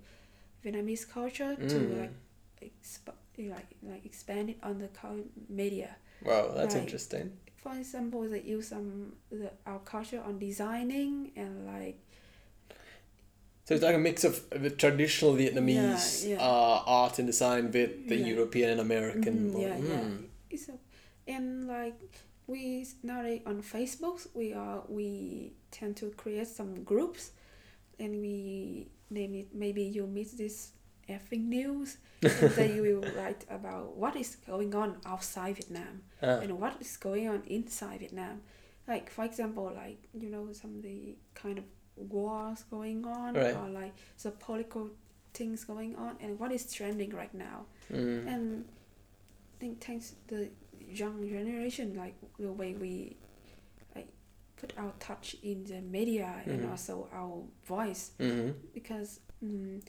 Vietnamese 0.65 1.05
culture 1.07 1.55
to 1.55 1.75
Mm. 1.75 1.99
like 2.01 2.13
exp- 2.61 3.21
like 3.37 3.69
like 3.83 4.05
expand 4.05 4.49
it 4.49 4.57
on 4.63 4.79
the 4.79 4.89
media. 5.49 5.95
Wow, 6.25 6.53
that's 6.55 6.75
Right. 6.75 6.83
interesting. 6.83 7.31
For 7.55 7.73
example, 7.77 8.21
they 8.29 8.41
use 8.41 8.67
some 8.69 9.13
the 9.31 9.49
our 9.65 9.79
culture 9.79 10.21
on 10.27 10.37
designing 10.39 11.31
and 11.35 11.65
like 11.65 11.97
So 13.65 13.75
it's 13.75 13.83
like 13.83 13.95
a 13.95 13.99
mix 14.09 14.23
of 14.25 14.43
the 14.49 14.69
traditional 14.69 15.33
Vietnamese 15.35 16.25
Yeah, 16.27 16.35
yeah. 16.35 16.41
Uh, 16.47 16.83
art 16.85 17.19
and 17.19 17.27
design 17.27 17.71
with 17.71 18.09
the 18.09 18.17
Yeah. 18.17 18.27
European 18.33 18.69
and 18.71 18.81
American. 18.81 19.51
Mo- 19.53 19.59
yeah, 19.61 19.77
yeah. 19.77 20.01
Mm. 20.03 20.25
It's 20.49 20.67
a, 20.69 20.73
and 21.27 21.67
like 21.67 21.99
we 22.47 22.85
nowadays 23.03 23.41
on 23.45 23.61
Facebook 23.61 24.27
we 24.33 24.53
are 24.53 24.83
we 24.89 25.53
tend 25.71 25.95
to 26.01 26.09
create 26.23 26.47
some 26.47 26.83
groups, 26.83 27.31
and 27.99 28.11
we 28.25 28.87
name 29.09 29.33
it 29.35 29.47
maybe 29.53 29.83
you 29.83 30.07
miss 30.07 30.31
this 30.33 30.71
effing 31.09 31.45
news, 31.47 31.97
and 32.21 32.51
they 32.55 32.79
will 32.81 33.03
write 33.17 33.45
about 33.49 33.95
what 33.97 34.15
is 34.15 34.35
going 34.47 34.73
on 34.75 34.97
outside 35.05 35.55
Vietnam 35.57 36.01
Ah. 36.21 36.39
and 36.41 36.59
what 36.59 36.81
is 36.81 36.97
going 36.97 37.27
on 37.27 37.43
inside 37.47 37.99
Vietnam. 37.99 38.41
Like 38.87 39.09
for 39.09 39.23
example, 39.25 39.71
like 39.75 39.97
you 40.13 40.29
know 40.29 40.51
some 40.53 40.75
of 40.77 40.81
the 40.83 41.15
kind 41.35 41.57
of 41.57 41.65
wars 41.95 42.63
going 42.69 43.05
on 43.05 43.33
Right. 43.35 43.55
or 43.55 43.69
like 43.69 43.93
the 44.21 44.31
political 44.31 44.89
things 45.33 45.63
going 45.63 45.95
on 45.95 46.17
and 46.21 46.39
what 46.39 46.51
is 46.51 46.71
trending 46.71 47.11
right 47.15 47.33
now 47.33 47.65
Mm. 47.91 48.27
and 48.33 48.65
I 49.53 49.59
think 49.59 49.83
thanks 49.83 50.13
the 50.27 50.49
young 50.79 51.27
generation 51.29 51.95
like 51.95 52.15
the 52.39 52.51
way 52.51 52.73
we 52.73 53.15
like 53.95 54.07
put 54.57 54.73
our 54.77 54.91
touch 54.99 55.35
in 55.43 55.63
the 55.65 55.81
media 55.81 56.41
and 56.45 56.63
Mhm. 56.63 56.71
also 56.71 57.07
our 57.13 57.43
voice 57.65 58.11
hmm 58.19 58.51
because 58.73 59.19
um, 59.41 59.79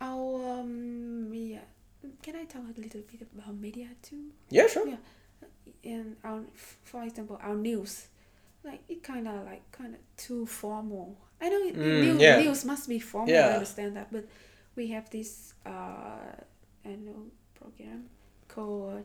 our 0.00 0.60
um, 0.60 1.30
media 1.30 1.60
can 2.22 2.36
I 2.36 2.44
talk 2.44 2.62
a 2.76 2.80
little 2.80 3.02
bit 3.10 3.22
about 3.34 3.54
media 3.56 3.88
too 4.02 4.26
Yeah, 4.50 4.66
sure. 4.68 4.86
Yeah. 4.86 4.96
and 5.84 6.16
our 6.24 6.42
for 6.84 7.02
example 7.04 7.38
our 7.42 7.54
news 7.54 8.08
like 8.64 8.80
it 8.88 9.02
kind 9.02 9.26
of 9.28 9.44
like 9.44 9.62
kind 9.72 9.94
of 9.94 10.00
too 10.16 10.46
formal 10.46 11.16
i 11.40 11.48
know 11.48 11.60
Mm, 11.70 12.00
news, 12.02 12.20
yeah. 12.20 12.40
news 12.40 12.64
must 12.64 12.88
be 12.88 12.98
formal 12.98 13.34
i 13.34 13.38
understand 13.54 13.96
that 13.96 14.08
but 14.12 14.24
we 14.76 14.88
have 14.88 15.08
this 15.10 15.54
uh 15.66 16.32
annual 16.84 17.26
program 17.54 18.04
called 18.48 19.04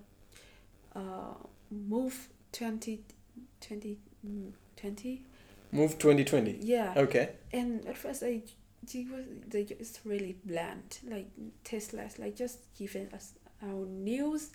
uh 0.95 1.33
move 1.71 2.29
20 2.51 3.01
20 3.61 3.97
mm, 4.27 4.51
20 4.77 5.23
Move 5.71 5.97
2020. 5.97 6.59
yeah 6.61 6.93
Okay. 6.97 7.29
and 7.51 7.85
at 7.87 7.97
first 7.97 8.21
I 8.23 8.41
they 8.91 9.05
was 9.11 9.25
they 9.47 9.63
just 9.63 9.99
really 10.05 10.35
bland 10.45 10.99
like 11.09 11.27
tasteless 11.63 12.19
like 12.19 12.35
just 12.35 12.57
giving 12.77 13.07
us 13.13 13.33
our 13.61 13.85
news 13.85 14.51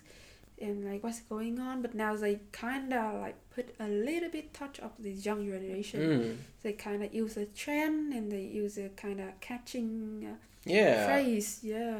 and 0.61 0.83
like 0.83 1.01
what's 1.03 1.21
going 1.21 1.57
on. 1.59 1.81
But 1.81 1.95
now 1.95 2.15
they 2.17 2.41
kind 2.51 2.93
of 2.93 3.21
like 3.21 3.35
put 3.55 3.73
a 3.79 3.87
little 3.87 4.29
bit 4.29 4.53
touch 4.53 4.79
of 4.79 4.91
the 4.99 5.11
young 5.11 5.45
generation. 5.45 5.99
Mm. 6.01 6.35
They 6.63 6.73
kind 6.73 7.01
of 7.03 7.13
use 7.13 7.37
a 7.37 7.45
trend 7.45 8.13
and 8.13 8.29
they 8.31 8.41
use 8.43 8.77
a 8.77 8.89
kind 8.89 9.19
of 9.21 9.39
catching 9.39 10.27
uh, 10.31 10.35
Yeah. 10.65 11.05
phrase. 11.07 11.59
Yeah. 11.63 11.99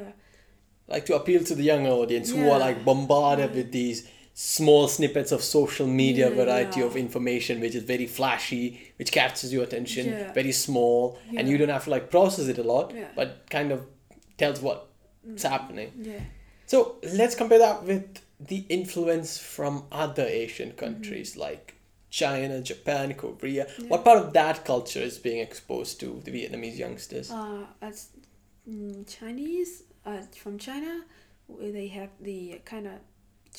Like 0.88 1.06
to 1.06 1.16
appeal 1.16 1.43
to 1.45 1.56
the 1.56 1.64
young 1.64 1.88
audience 1.88 2.32
who 2.32 2.49
are 2.49 2.59
like 2.59 2.83
bombarded 2.83 3.51
Yeah. 3.51 3.56
with 3.56 3.72
these 3.72 4.08
small 4.42 4.88
snippets 4.88 5.32
of 5.34 5.42
social 5.43 5.85
media 5.85 6.27
Yeah. 6.30 6.35
variety 6.43 6.82
of 6.88 6.95
information 6.95 7.59
which 7.64 7.76
is 7.80 7.84
very 7.84 8.08
flashy 8.18 8.64
which 9.00 9.11
captures 9.11 9.51
your 9.56 9.64
attention 9.69 10.06
Yeah. 10.08 10.32
very 10.42 10.53
small 10.66 11.00
and 11.38 11.43
you 11.50 11.58
don't 11.59 11.74
have 11.77 11.84
to 11.88 11.90
like 11.95 12.06
process 12.09 12.45
it 12.53 12.58
a 12.58 12.68
lot 12.74 12.85
Yeah. 12.95 13.09
but 13.19 13.27
kind 13.50 13.69
of 13.76 13.80
tells 14.42 14.58
what's 14.68 15.43
happening 15.56 15.90
Yeah. 16.11 16.22
so 16.72 16.77
let's 17.22 17.35
compare 17.42 17.59
that 17.66 17.84
with 17.92 18.08
the 18.51 18.59
influence 18.69 19.30
from 19.56 19.74
other 19.92 20.26
asian 20.43 20.72
countries 20.84 21.30
like 21.45 21.66
china 22.22 22.56
japan 22.72 23.08
korea 23.24 23.66
Mm-hmm. 23.66 23.84
Yeah. 23.84 23.90
what 23.92 24.01
part 24.08 24.19
of 24.24 24.27
that 24.40 24.56
culture 24.72 25.03
is 25.11 25.18
being 25.27 25.42
exposed 25.48 25.93
to 26.01 26.08
the 26.26 26.32
vietnamese 26.38 26.77
youngsters 26.85 27.27
Uh, 27.30 27.66
as 27.90 27.98
mm, 28.72 28.98
Chinese, 29.18 29.72
uh, 30.09 30.22
from 30.42 30.58
China, 30.68 30.93
where 31.48 31.72
they 31.80 31.88
have 32.00 32.11
the 32.30 32.40
kind 32.72 32.85
of 32.93 32.98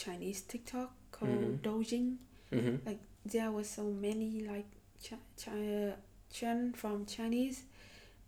Chinese 0.04 0.40
TikTok 0.50 0.90
called 1.14 1.30
Mhm. 1.42 1.58
Douyin. 1.64 2.06
mm-hmm. 2.52 2.76
Like 2.88 3.00
there 3.32 3.50
were 3.56 3.64
so 3.78 3.84
many 4.06 4.30
like 4.52 4.70
Ch- 5.04 5.24
China 5.44 5.96
trend 6.36 6.76
from 6.76 7.06
Chinese, 7.16 7.58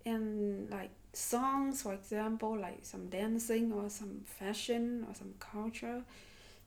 and 0.05 0.68
like 0.70 0.91
songs, 1.12 1.83
for 1.83 1.92
example, 1.94 2.52
like 2.67 2.81
some 2.92 3.05
dancing 3.09 3.73
or 3.73 3.89
some 3.91 4.15
fashion 4.41 5.05
or 5.09 5.15
some 5.15 5.34
culture, 5.52 6.02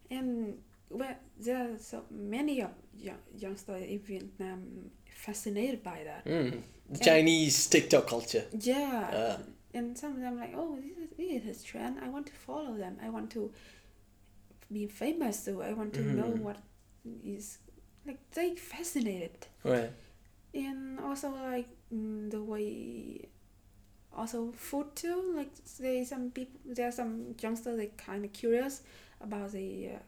and 0.09 0.57
well, 0.89 1.15
there 1.45 1.57
are 1.73 1.77
so 1.79 2.03
many 2.11 2.61
of 2.61 2.69
young, 3.07 3.17
youngsters 3.37 3.83
in 3.83 3.99
Vietnam 3.99 4.59
fascinated 5.25 5.81
by 5.83 5.99
that. 6.09 6.25
mm. 6.25 6.51
the 6.87 6.97
And- 6.99 7.01
chinese 7.09 7.67
tiktok 7.67 8.05
culture 8.07 8.45
Yeah. 8.71 9.09
Ah. 9.39 9.43
and 9.73 9.97
some 9.97 10.11
of 10.15 10.19
them 10.21 10.35
like, 10.39 10.53
oh, 10.55 10.77
this 10.83 10.95
is, 11.03 11.09
this 11.17 11.31
is 11.45 11.61
a 11.61 11.65
trend. 11.69 11.93
I 12.05 12.07
want 12.09 12.27
to 12.27 12.33
follow 12.47 12.73
them. 12.77 12.93
I 13.05 13.09
want 13.09 13.31
to 13.31 13.51
be 14.71 14.87
famous. 14.87 15.43
So 15.45 15.61
I 15.61 15.73
want 15.73 15.93
to 15.95 16.01
know 16.01 16.29
Mhm. 16.29 16.39
what 16.41 16.57
is 17.23 17.59
like. 18.05 18.19
They 18.31 18.55
fascinated, 18.55 19.47
right 19.63 19.91
and 20.53 20.99
also 20.99 21.31
like 21.31 21.67
mm, 21.93 22.29
the 22.31 22.41
way, 22.41 23.27
also 24.15 24.51
food 24.55 24.95
too. 24.95 25.33
Like 25.35 25.51
they 25.79 26.03
some 26.05 26.31
people, 26.31 26.59
there 26.65 26.87
are 26.87 26.91
some 26.91 27.35
youngsters 27.41 27.77
they 27.77 27.87
kind 27.97 28.25
of 28.25 28.33
curious 28.33 28.81
about 29.21 29.51
the 29.51 29.89
uh, 29.95 29.99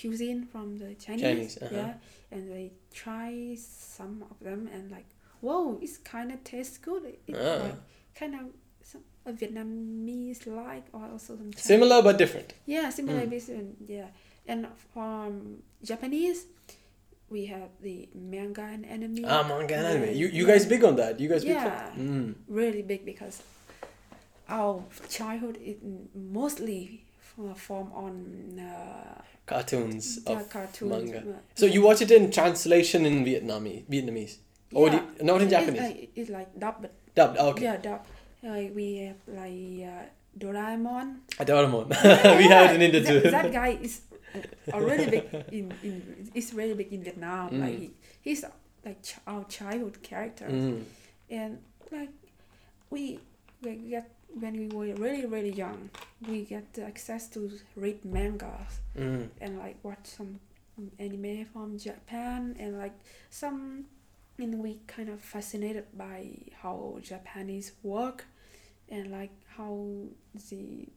cuisine 0.00 0.44
from 0.44 0.78
the 0.78 0.94
Chinese. 0.94 1.22
Chinese, 1.22 1.58
uh-huh. 1.62 1.74
Yeah, 1.76 1.94
and 2.30 2.50
they 2.50 2.72
try 2.92 3.56
some 3.58 4.24
of 4.30 4.38
them 4.40 4.68
and 4.72 4.90
like, 4.90 5.06
whoa, 5.40 5.78
it's 5.82 5.98
kind 5.98 6.32
of 6.32 6.42
tastes 6.44 6.78
good. 6.78 7.04
It, 7.26 7.34
Ah. 7.36 7.64
like, 7.64 7.74
kind 8.14 8.34
of 8.34 8.40
a 9.26 9.32
Vietnamese 9.32 10.46
like 10.46 10.84
or 10.92 11.04
also 11.12 11.36
some 11.36 11.50
Chinese. 11.50 11.62
Similar 11.62 12.02
but 12.02 12.16
different. 12.18 12.54
Yeah, 12.66 12.90
similar 12.90 13.22
Mm. 13.26 13.30
business. 13.30 13.66
Yeah, 13.86 14.08
and 14.46 14.66
from 14.92 15.62
Japanese, 15.82 16.46
we 17.28 17.46
have 17.46 17.70
the 17.82 18.08
manga 18.14 18.62
and 18.62 18.86
anime. 18.86 19.24
Ah, 19.26 19.42
manga 19.48 19.74
and 19.74 19.86
anime. 19.86 20.14
You 20.14 20.26
you 20.28 20.46
yeah. 20.46 20.52
guys 20.54 20.64
big 20.66 20.84
on 20.84 20.94
that? 20.96 21.18
You 21.20 21.28
guys 21.28 21.42
big? 21.44 21.54
Yeah. 21.58 21.90
Mm. 21.98 22.34
really 22.48 22.82
big 22.82 23.04
because 23.04 23.42
our 24.48 24.82
childhood 25.08 25.58
is 25.60 25.76
mostly 26.14 27.02
form 27.56 27.90
on 27.92 28.58
uh, 28.60 29.20
Cartoons 29.44 30.20
yeah, 30.26 30.32
of 30.40 30.48
cartoons. 30.48 30.90
manga. 30.90 31.22
So 31.54 31.66
you 31.66 31.82
watch 31.82 32.00
it 32.02 32.10
in 32.10 32.30
translation 32.30 33.04
in 33.06 33.24
Vietnamese, 33.24 33.84
Vietnamese, 33.90 34.36
or 34.72 34.88
Yeah. 34.88 34.94
you- 35.18 35.24
not 35.24 35.36
in 35.42 35.48
It's 35.48 35.50
Japanese? 35.56 35.80
like, 35.82 36.10
it's 36.14 36.30
like 36.30 36.58
dubbed. 36.58 36.88
Dubbed. 37.14 37.38
okay. 37.38 37.64
Yeah, 37.64 37.76
dubbed. 37.76 38.06
Like 38.46 38.74
we 38.74 38.86
have 38.98 39.16
like 39.26 39.88
uh, 39.90 40.04
Doraemon. 40.38 41.20
Doraemon. 41.38 41.88
we 42.38 42.44
have 42.44 42.74
in 42.74 42.82
India 42.82 43.00
that, 43.00 43.22
too. 43.22 43.30
that 43.30 43.52
guy 43.52 43.78
is 43.80 44.00
already 44.72 45.06
big 45.10 45.24
in, 45.50 45.72
in 45.82 46.30
is 46.34 46.52
really 46.54 46.74
big 46.74 46.92
in 46.92 47.02
Vietnam. 47.02 47.50
Mm. 47.50 47.60
Like 47.60 47.78
he, 47.78 47.90
he's 48.22 48.44
like 48.84 49.02
ch- 49.02 49.18
our 49.26 49.44
childhood 49.44 50.02
character, 50.02 50.46
Mm. 50.46 50.84
and 51.30 51.58
like 51.90 52.10
we 52.90 53.18
we 53.62 53.74
get 53.90 54.10
when 54.38 54.52
we 54.60 54.68
were 54.68 54.94
really 54.94 55.26
really 55.26 55.52
young, 55.52 55.90
we 56.28 56.42
get 56.44 56.78
access 56.78 57.28
to 57.34 57.50
read 57.74 58.04
mangas 58.04 58.80
Mm. 58.96 59.28
and 59.40 59.58
like 59.58 59.76
watch 59.82 60.04
some 60.04 60.40
anime 60.98 61.44
from 61.52 61.78
Japan 61.78 62.54
and 62.58 62.78
like 62.78 62.92
some 63.30 63.86
and 64.38 64.58
we 64.62 64.78
kind 64.86 65.08
of 65.08 65.20
fascinated 65.20 65.86
by 65.96 66.28
how 66.62 66.98
Japanese 67.02 67.72
work 67.82 68.26
and 68.88 69.10
like 69.10 69.32
how 69.56 69.86
the 70.50 70.88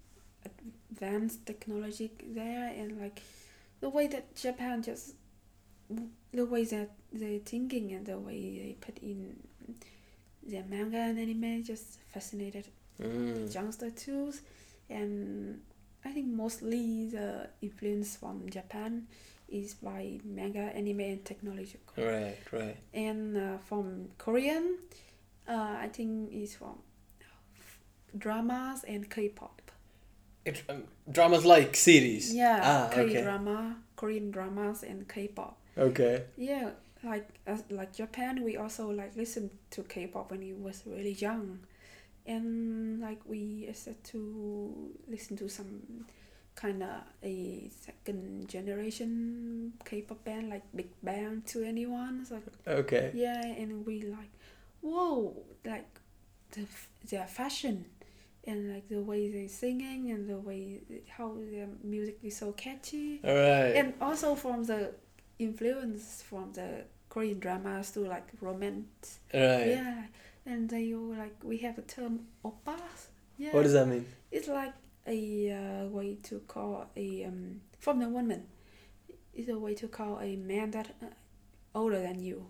advanced 0.46 1.46
technology 1.46 2.12
there 2.24 2.74
and 2.76 3.00
like 3.02 3.22
the 3.82 3.90
way 3.90 4.08
that 4.08 4.36
Japan 4.36 4.82
just 4.82 5.16
the 6.34 6.46
way 6.46 6.64
that 6.66 6.92
they're 7.12 7.40
thinking 7.40 7.92
and 7.94 8.06
the 8.06 8.18
way 8.18 8.60
they 8.60 8.78
put 8.80 8.98
in 9.00 9.36
their 10.44 10.64
manga 10.70 10.98
and 10.98 11.20
anime 11.20 11.64
just 11.64 12.00
fascinated 12.08 12.68
Mm. 13.00 13.54
youngster 13.56 13.90
too 13.92 14.34
and 14.90 15.62
I 16.04 16.12
think 16.12 16.28
mostly 16.28 17.08
the 17.08 17.50
influence 17.62 18.18
from 18.18 18.50
Japan 18.50 19.08
is 19.48 19.74
by 19.74 20.20
manga, 20.24 20.60
anime, 20.60 21.00
and 21.02 21.26
technology. 21.26 21.80
Right, 21.98 22.38
right. 22.52 22.78
And 22.94 23.38
uh, 23.38 23.58
from 23.58 24.10
Korean, 24.18 24.78
uh, 25.48 25.76
I 25.82 25.90
think 25.92 26.32
is 26.32 26.56
from 26.56 26.80
dramas 28.18 28.84
and 28.88 29.10
K-pop. 29.10 29.72
It, 30.46 30.64
um, 30.70 30.84
dramas 31.12 31.46
like 31.46 31.76
series. 31.76 32.34
Yeah, 32.34 32.60
Ah, 32.64 32.88
okay. 32.90 33.14
K-drama, 33.14 33.78
Korean 33.96 34.32
dramas, 34.32 34.84
and 34.84 35.08
K-pop. 35.08 35.58
Okay. 35.78 36.24
Yeah, 36.38 36.72
like 37.04 37.28
as 37.46 37.64
like 37.70 37.94
Japan, 37.94 38.44
we 38.44 38.58
also 38.58 38.90
like 38.90 39.16
listen 39.16 39.50
to 39.72 39.84
K-pop 39.84 40.32
when 40.32 40.40
we 40.40 40.54
was 40.54 40.84
really 40.86 41.14
young, 41.14 41.60
and 42.26 43.00
like 43.02 43.20
we 43.26 43.70
started 43.74 44.04
to 44.06 44.92
listen 45.08 45.38
to 45.38 45.50
some 45.50 46.06
kind 46.56 46.84
of 46.84 46.90
a 47.24 47.70
second 47.80 48.50
generation 48.50 49.72
K-pop 49.86 50.24
band 50.26 50.50
like 50.50 50.64
Big 50.76 50.90
Bang 51.04 51.44
2NE1. 51.46 52.26
So 52.28 52.42
Okay. 52.68 53.12
yeah, 53.14 53.46
and 53.46 53.86
we 53.86 54.02
like, 54.04 54.32
whoa, 54.82 55.36
like 55.66 55.88
the 56.52 56.62
f- 56.62 56.90
their 57.10 57.28
fashion. 57.28 57.86
And 58.48 58.74
like 58.74 58.88
the 58.90 59.02
way 59.02 59.30
they're 59.30 59.48
singing 59.50 60.12
and 60.12 60.28
the 60.30 60.38
way 60.38 60.82
how 61.18 61.36
their 61.52 61.68
music 61.84 62.20
is 62.24 62.38
so 62.38 62.52
catchy 62.54 63.20
All 63.24 63.34
right. 63.36 63.76
and 63.76 63.94
also 64.02 64.34
from 64.36 64.64
the 64.64 64.92
influence 65.38 66.24
from 66.28 66.52
the 66.54 66.84
Korean 67.10 67.40
dramas 67.40 67.92
to 67.92 68.02
like 68.02 68.28
romance. 68.42 69.20
right. 69.34 69.68
Yeah, 69.68 70.04
and 70.46 70.70
they 70.70 70.94
all 70.94 71.14
like 71.16 71.36
we 71.44 71.58
have 71.60 71.78
a 71.78 71.82
term 71.84 72.22
oppa. 72.44 72.78
Yeah, 73.38 73.52
What 73.54 73.64
does 73.64 73.74
that 73.74 73.88
mean? 73.88 74.06
it's 74.32 74.48
like 74.48 74.74
a 75.08 75.52
uh, 75.52 75.88
way 75.88 76.18
to 76.24 76.40
call 76.48 76.88
a 76.96 77.26
um 77.26 77.62
from 77.80 78.00
the 78.00 78.10
woman. 78.10 78.44
It's 79.34 79.50
a 79.50 79.58
way 79.58 79.74
to 79.76 79.88
call 79.88 80.20
a 80.20 80.36
man 80.36 80.72
that 80.72 80.88
uh, 81.02 81.06
older 81.76 82.02
than 82.02 82.20
you. 82.20 82.46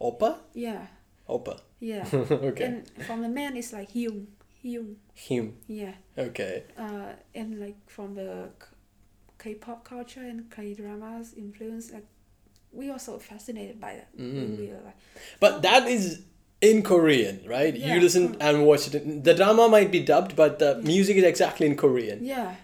Oppa? 0.00 0.36
Yeah, 0.52 0.86
Oppa. 1.28 1.60
yeah. 1.80 2.06
okay. 2.12 2.64
And 2.64 3.06
from 3.06 3.22
the 3.22 3.28
man, 3.28 3.56
it's 3.56 3.72
like 3.72 3.92
hyung, 3.92 4.26
hyung. 4.64 4.96
Him. 5.14 5.56
Yeah. 5.66 5.94
Okay. 6.18 6.64
uh, 6.78 7.12
and 7.34 7.60
like 7.60 7.76
from 7.88 8.14
the 8.14 8.48
K- 8.58 9.54
K-pop 9.54 9.84
culture 9.84 10.20
and 10.20 10.50
K-dramas 10.50 11.34
influence, 11.36 11.92
like 11.92 12.06
we 12.72 12.90
also 12.90 13.18
fascinated 13.18 13.80
by 13.80 13.94
that. 13.94 14.16
Mm. 14.16 14.58
We 14.58 14.66
were 14.68 14.80
like, 14.84 14.96
But 15.40 15.62
that 15.62 15.86
is 15.86 16.22
in 16.60 16.82
Korean, 16.82 17.42
right? 17.46 17.76
Yeah, 17.76 17.94
you 17.94 18.00
listen 18.00 18.34
mm. 18.34 18.36
and 18.40 18.66
watch 18.66 18.92
it. 18.92 19.24
The 19.24 19.34
drama 19.34 19.68
might 19.68 19.92
be 19.92 20.00
dubbed, 20.00 20.34
but 20.34 20.58
the 20.58 20.80
music 20.82 21.16
is 21.16 21.24
exactly 21.24 21.66
in 21.66 21.76
Korean. 21.76 22.24
yeah, 22.24 22.56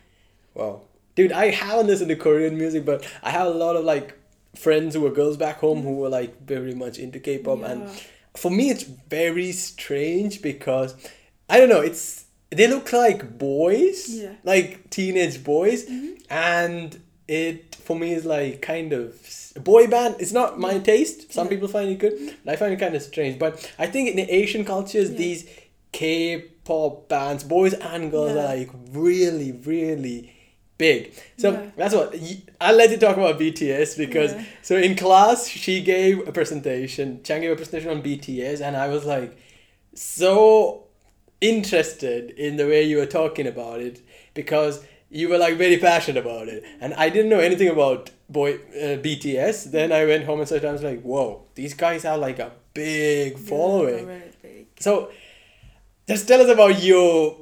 Wow. 0.54 0.82
Dude, 1.16 1.32
I 1.32 1.50
haven't 1.50 1.88
listened 1.88 2.08
to 2.08 2.16
Korean 2.16 2.56
music, 2.56 2.84
but 2.84 3.06
I 3.22 3.30
have 3.30 3.46
a 3.46 3.50
lot 3.50 3.76
of 3.76 3.84
like 3.84 4.16
friends 4.54 4.94
who 4.94 5.06
are 5.06 5.10
girls 5.10 5.36
back 5.36 5.58
home 5.58 5.82
who 5.82 5.96
were 5.96 6.08
like 6.08 6.40
very 6.46 6.74
much 6.74 6.98
into 6.98 7.20
K-pop 7.20 7.62
and 7.62 7.88
for 8.36 8.50
me 8.50 8.70
it's 8.70 8.82
very 8.82 9.52
strange 9.52 10.42
because 10.42 10.94
I 11.50 11.58
don't 11.58 11.68
know, 11.68 11.80
it's 11.80 12.24
they 12.50 12.66
look 12.74 12.92
like 12.92 13.20
boys, 13.38 13.98
Yeah. 14.08 14.32
like 14.44 14.68
teenage 14.90 15.36
boys 15.44 15.80
Mhm. 15.86 16.20
and 16.30 17.00
it 17.28 17.76
for 17.86 17.96
me 18.02 18.12
is 18.18 18.24
like 18.24 18.60
kind 18.62 18.92
of 18.92 19.14
boy 19.72 19.86
band. 19.86 20.16
It's 20.22 20.32
not 20.32 20.58
my 20.58 20.78
taste. 20.78 21.32
Some 21.32 21.46
Yeah. 21.46 21.50
people 21.54 21.68
find 21.68 21.88
it 21.90 21.98
good. 21.98 22.16
but 22.44 22.52
I 22.54 22.56
find 22.56 22.72
it 22.72 22.80
kind 22.80 22.94
of 22.94 23.02
strange. 23.02 23.38
But 23.38 23.52
I 23.78 23.86
think 23.92 24.10
in 24.10 24.16
the 24.16 24.28
Asian 24.40 24.64
cultures, 24.64 25.10
Yeah. 25.10 25.16
these 25.24 25.40
K-pop 25.92 27.08
bands, 27.08 27.42
boys 27.44 27.74
and 27.74 28.10
girls, 28.10 28.32
are 28.32 28.44
like 28.56 28.70
really, 28.92 29.52
really 29.52 30.32
big. 30.78 31.12
So 31.36 31.50
Yeah. 31.52 31.62
that's 31.76 31.94
what 31.94 32.14
I'll 32.60 32.76
let 32.76 32.90
you 32.90 32.96
talk 32.96 33.16
about 33.16 33.38
BTS 33.38 33.94
because 33.96 34.32
Yeah. 34.32 34.44
so 34.62 34.76
in 34.76 34.94
class 34.96 35.46
she 35.48 35.80
gave 35.82 36.26
a 36.26 36.32
presentation. 36.32 37.20
Chang 37.24 37.40
gave 37.42 37.52
a 37.52 37.56
presentation 37.56 37.90
on 37.90 38.02
BTS, 38.02 38.60
and 38.60 38.76
I 38.76 38.88
was 38.88 39.04
like 39.04 39.32
so 39.94 40.84
interested 41.40 42.30
in 42.30 42.56
the 42.56 42.66
way 42.66 42.82
you 42.84 42.98
were 42.98 43.06
talking 43.06 43.46
about 43.46 43.80
it 43.80 44.00
because 44.34 44.84
you 45.10 45.28
were 45.28 45.38
like 45.38 45.56
very 45.56 45.76
passionate 45.78 46.20
about 46.24 46.48
it, 46.48 46.64
and 46.80 46.94
I 46.94 47.08
didn't 47.10 47.30
know 47.30 47.40
anything 47.40 47.68
about 47.68 48.10
boy 48.28 48.54
uh, 48.54 48.96
BTS. 49.04 49.70
Then 49.72 49.90
I 49.92 50.04
went 50.04 50.24
home 50.24 50.38
and 50.38 50.46
started. 50.48 50.68
I 50.68 50.72
was 50.72 50.82
like, 50.82 51.02
whoa, 51.02 51.42
these 51.54 51.74
guys 51.74 52.04
have 52.04 52.20
like 52.20 52.38
a 52.38 52.52
big 52.74 53.32
Yeah, 53.32 53.38
following. 53.48 54.06
big. 54.42 54.66
So, 54.78 55.10
just 56.08 56.28
tell 56.28 56.40
us 56.40 56.48
about 56.48 56.80
your 56.82 57.32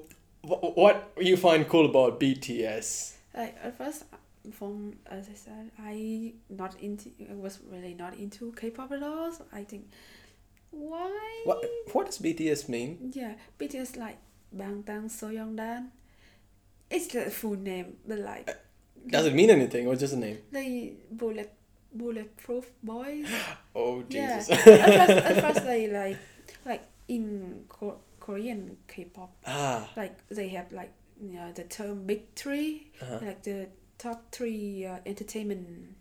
wh- 0.42 0.76
what 0.76 1.12
you 1.20 1.36
find 1.36 1.68
cool 1.68 1.86
about 1.86 2.18
BTS. 2.18 3.14
Like 3.36 3.56
at 3.62 3.76
first, 3.76 4.04
from 4.52 4.94
as 5.10 5.28
I 5.28 5.34
said, 5.34 5.70
I 5.78 6.32
not 6.48 6.80
into. 6.80 7.10
I 7.30 7.34
was 7.34 7.58
really 7.70 7.92
not 7.94 8.16
into 8.16 8.52
K-pop 8.52 8.90
at 8.92 9.02
all. 9.02 9.30
So 9.30 9.44
I 9.52 9.64
think, 9.64 9.90
why? 10.70 11.42
What 11.44 11.64
what 11.92 12.06
does 12.06 12.18
BTS 12.18 12.68
mean? 12.68 13.10
Yeah, 13.14 13.34
BTS 13.58 13.96
like 13.96 14.18
Bangtan 14.54 15.08
Sonyeondan. 15.08 15.88
It's 16.90 17.06
the 17.08 17.30
full 17.30 17.56
name, 17.56 17.96
but 18.06 18.18
like 18.20 18.48
Does 19.06 19.26
it 19.26 19.34
mean 19.34 19.50
anything 19.50 19.86
or 19.86 19.96
just 19.96 20.14
a 20.14 20.16
name? 20.16 20.38
the 20.52 20.92
bullet 21.10 21.52
bulletproof 21.94 22.70
boys. 22.82 23.26
Oh 23.74 24.02
Yeah. 24.08 24.38
Jesus! 24.38 24.50
at 24.66 25.06
first, 25.06 25.16
at 25.24 25.36
first 25.44 25.64
they 25.66 25.86
like 25.88 26.18
like 26.64 26.82
in 27.08 27.64
Ko- 27.68 28.00
Korean 28.20 28.76
K-pop, 28.88 29.30
ah. 29.46 29.88
like 29.96 30.16
they 30.28 30.48
have 30.48 30.72
like 30.72 30.92
you 31.20 31.34
know, 31.34 31.50
the 31.52 31.64
term 31.64 32.04
big 32.06 32.22
three, 32.36 32.90
Uh-huh. 33.02 33.18
like 33.22 33.42
the 33.42 33.68
top 33.98 34.30
three 34.30 34.86
uh, 34.86 34.98
entertainment 35.06 35.96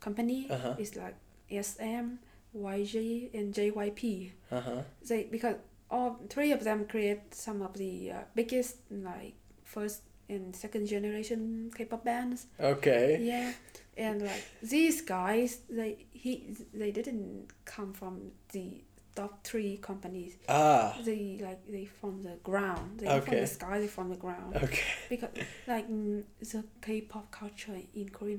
company 0.00 0.48
Uh-huh. 0.50 0.74
is 0.78 0.96
like 0.96 1.14
SM, 1.50 2.18
YG, 2.56 3.34
and 3.34 3.54
JYP. 3.54 4.30
Uh 4.50 4.60
huh. 4.60 4.82
They 5.08 5.24
because 5.24 5.56
all 5.90 6.18
three 6.28 6.52
of 6.52 6.64
them 6.64 6.86
create 6.86 7.34
some 7.34 7.62
of 7.62 7.74
the 7.74 8.12
uh, 8.12 8.18
biggest 8.34 8.76
like 8.90 9.34
first 9.64 10.02
and 10.28 10.54
second 10.56 10.86
generation 10.86 11.70
K-pop 11.76 12.04
bands. 12.04 12.46
Okay. 12.58 13.18
Yeah, 13.22 13.52
and 13.96 14.22
like 14.22 14.44
these 14.62 15.02
guys, 15.02 15.60
they 15.70 16.06
he 16.12 16.56
they 16.74 16.90
didn't 16.90 17.48
come 17.64 17.92
from 17.92 18.32
the 18.52 18.82
top 19.14 19.44
three 19.44 19.78
companies. 19.78 20.36
Ah. 20.48 20.96
They 21.04 21.38
like 21.40 21.64
they 21.70 21.86
from 21.86 22.22
the 22.22 22.36
ground. 22.42 22.98
They 23.00 23.06
from 23.06 23.16
Okay. 23.22 23.40
the 23.40 23.46
sky. 23.46 23.78
They 23.80 23.86
from 23.86 24.08
the 24.10 24.16
ground. 24.16 24.56
Okay. 24.56 24.82
Because 25.08 25.30
like 25.66 25.88
mm, 25.88 26.24
the 26.40 26.64
K-pop 26.82 27.30
culture 27.30 27.78
in 27.94 28.08
Korea 28.10 28.38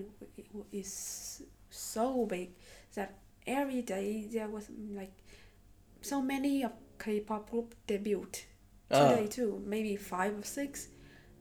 is 0.71 1.41
so 1.69 2.25
big 2.25 2.49
that 2.95 3.15
every 3.47 3.81
day 3.81 4.27
there 4.31 4.47
was 4.49 4.65
mm, 4.67 4.95
like 4.95 5.11
so 6.01 6.21
many 6.21 6.63
of 6.63 6.71
K-pop 6.99 7.49
group 7.49 7.73
debut. 7.87 8.25
Ah. 8.91 9.09
Today 9.09 9.27
too, 9.27 9.61
maybe 9.65 9.95
five 9.95 10.37
or 10.37 10.43
six. 10.43 10.87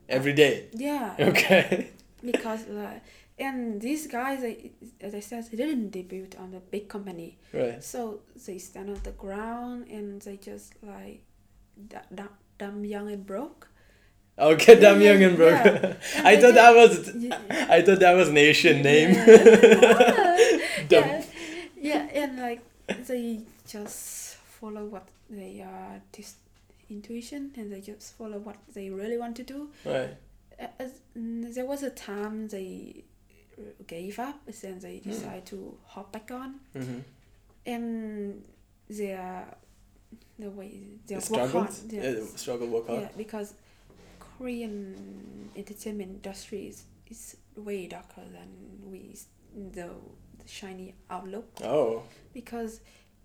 Every 0.09 0.33
day. 0.33 0.68
Yeah. 0.73 1.15
Okay. 1.31 1.91
because 2.25 2.62
uh, 2.68 2.99
and 3.39 3.81
these 3.81 4.07
guys 4.07 4.41
they, 4.41 4.70
as 5.02 5.15
i 5.15 5.20
said 5.20 5.44
they 5.51 5.57
didn't 5.59 5.91
debut 5.91 6.26
on 6.39 6.55
a 6.55 6.60
big 6.60 6.89
company 6.89 7.36
Right. 7.52 7.85
so 7.85 8.20
they 8.47 8.57
stand 8.57 8.89
on 8.89 8.99
the 9.02 9.10
ground 9.12 9.86
and 9.91 10.23
they 10.23 10.39
just 10.39 10.73
like 10.83 11.20
d- 11.93 11.97
d- 12.15 12.23
dumb 12.57 12.85
young 12.86 13.10
and 13.12 13.26
broke 13.26 13.68
Okay, 14.39 14.78
Damn 14.83 15.01
Young 15.01 15.23
and 15.23 15.35
Broke. 15.36 15.65
yeah. 15.65 15.94
And 16.17 16.26
I 16.33 16.36
thought 16.41 16.55
that 16.55 16.75
was 16.75 16.93
Yeah. 17.17 17.39
I 17.76 17.81
thought 17.83 18.01
that 18.01 18.12
was 18.15 18.28
an 18.28 18.36
Asian 18.36 18.83
name. 18.83 19.12
Yeah. 21.86 21.98
Dumb. 21.98 22.08
yeah, 22.08 22.15
yeah, 22.15 22.24
and 22.24 22.39
like 22.40 22.60
they 23.06 23.40
just 23.66 24.36
follow 24.36 24.84
what 24.86 25.06
they 25.31 25.60
uh 25.62 25.98
this 26.12 26.34
intuition 26.89 27.50
and 27.56 27.73
they 27.73 27.81
just 27.81 28.16
follow 28.16 28.39
what 28.39 28.56
they 28.74 28.90
really 28.90 29.18
want 29.18 29.34
to 29.36 29.42
do 29.42 29.68
Right. 29.84 30.15
As- 30.78 31.00
mm, 31.18 31.52
there 31.55 31.66
was 31.66 31.82
a 31.82 31.90
time 31.90 32.48
they 32.48 33.02
uh, 33.58 33.62
gave 33.86 34.18
up 34.18 34.39
and 34.47 34.55
then 34.55 34.78
they 34.78 34.98
decided 35.00 35.44
to 35.47 35.76
hop 35.86 36.12
back 36.12 36.31
on 36.31 36.60
Mm-hmm. 36.74 36.98
and 37.66 38.44
their 38.89 39.44
the 40.39 40.50
way 40.50 40.73
they 41.06 41.15
work 41.16 41.24
Struggle. 41.24 41.60
hard 41.62 41.74
yeah, 41.90 42.02
Yeah, 42.10 42.24
struggle. 42.36 42.68
Work 42.68 42.86
hard. 42.86 43.00
yeah 43.00 43.08
because 43.16 43.55
korean 44.39 45.50
entertainment 45.56 46.10
industry 46.24 46.66
is, 46.68 46.84
is 47.10 47.36
way 47.56 47.86
darker 47.86 48.23
than 48.32 48.48
we 48.90 49.16
the 49.73 49.89
shiny 50.47 50.94
outlook 51.10 51.47
Oh. 51.62 52.02
because 52.33 52.81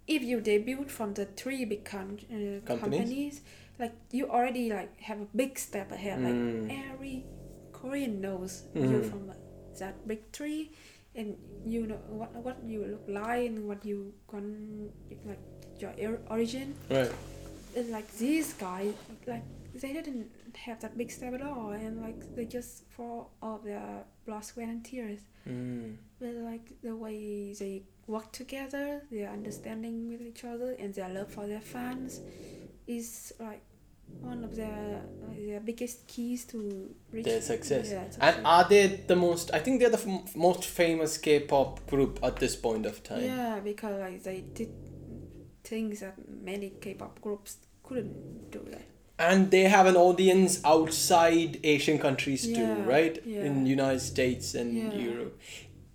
if 0.07 0.21
you 0.23 0.41
debut 0.41 0.83
from 0.87 1.13
the 1.13 1.25
three 1.25 1.65
big 1.65 1.85
con- 1.85 2.19
uh, 2.29 2.65
Companies? 2.65 2.99
companies 2.99 3.41
like 3.79 3.93
you 4.11 4.27
already 4.29 4.69
like 4.69 4.99
have 5.01 5.21
a 5.21 5.27
big 5.35 5.57
step 5.57 5.91
ahead 5.91 6.19
Mm. 6.19 6.25
like 6.67 6.79
every 6.93 7.25
korean 7.71 8.21
knows 8.21 8.63
you 8.75 8.81
Mhm. 8.81 9.09
from 9.09 9.31
that 9.79 9.95
big 10.07 10.19
three 10.33 10.71
and 11.15 11.35
you 11.65 11.87
know 11.87 11.99
what 12.09 12.31
what 12.45 12.57
you 12.65 12.85
look 12.85 13.05
like 13.07 13.47
and 13.49 13.67
what 13.67 13.83
you 13.85 14.13
can 14.27 14.91
like 15.25 15.39
your 15.79 15.93
or- 16.07 16.21
origin 16.29 16.75
Right. 16.89 17.11
and 17.75 17.89
like 17.89 18.07
these 18.17 18.53
guys 18.53 18.93
like 19.27 19.43
they 19.73 19.93
didn't 19.93 20.29
have 20.57 20.79
that 20.81 20.97
big 20.97 21.11
step 21.11 21.33
at 21.33 21.41
all 21.41 21.71
and 21.71 22.01
like 22.01 22.35
they 22.35 22.45
just 22.45 22.83
fall 22.89 23.31
all 23.41 23.55
of 23.55 23.63
their 23.63 24.03
blood 24.25 24.43
sweat 24.45 24.67
and 24.67 24.83
tears 24.85 25.19
Mm. 25.49 25.95
but 26.19 26.33
like 26.35 26.69
the 26.83 26.95
way 26.95 27.51
they 27.57 27.81
work 28.05 28.31
together, 28.31 29.01
their 29.09 29.29
understanding 29.31 30.07
with 30.07 30.21
each 30.21 30.43
other, 30.43 30.75
and 30.77 30.93
their 30.93 31.09
love 31.09 31.29
for 31.31 31.47
their 31.47 31.61
fans 31.61 32.21
is 32.85 33.33
like 33.39 33.61
one 34.19 34.43
of 34.43 34.55
their 34.55 35.01
like, 35.27 35.43
their 35.47 35.59
biggest 35.59 36.05
keys 36.07 36.45
to 36.45 36.93
reach 37.11 37.25
Their 37.25 37.41
success. 37.41 37.89
Yeah, 37.89 38.03
And 38.19 38.45
are 38.45 38.67
they 38.69 38.87
the 39.07 39.15
most? 39.15 39.51
I 39.51 39.59
think 39.59 39.79
they're 39.79 39.89
the 39.89 39.97
f- 39.97 40.35
most 40.35 40.65
famous 40.65 41.17
K-pop 41.17 41.87
group 41.87 42.19
at 42.21 42.35
this 42.35 42.55
point 42.55 42.85
of 42.85 43.01
time. 43.01 43.23
yeah, 43.23 43.59
because 43.61 43.99
like 43.99 44.21
they 44.21 44.41
did 44.41 44.69
things 45.63 46.01
that 46.01 46.15
many 46.29 46.69
K-pop 46.81 47.19
groups 47.21 47.57
couldn't 47.83 48.51
do. 48.51 48.63
That. 48.69 48.83
And 49.29 49.51
they 49.51 49.63
have 49.75 49.85
an 49.85 49.95
audience 49.95 50.59
outside 50.65 51.59
Asian 51.63 51.97
countries 52.05 52.41
too, 52.55 52.65
right? 52.93 53.15
yeah. 53.25 53.43
In 53.47 53.65
United 53.67 54.01
States 54.01 54.55
and 54.55 54.69
Yeah. 54.77 54.93
Europe. 55.09 55.33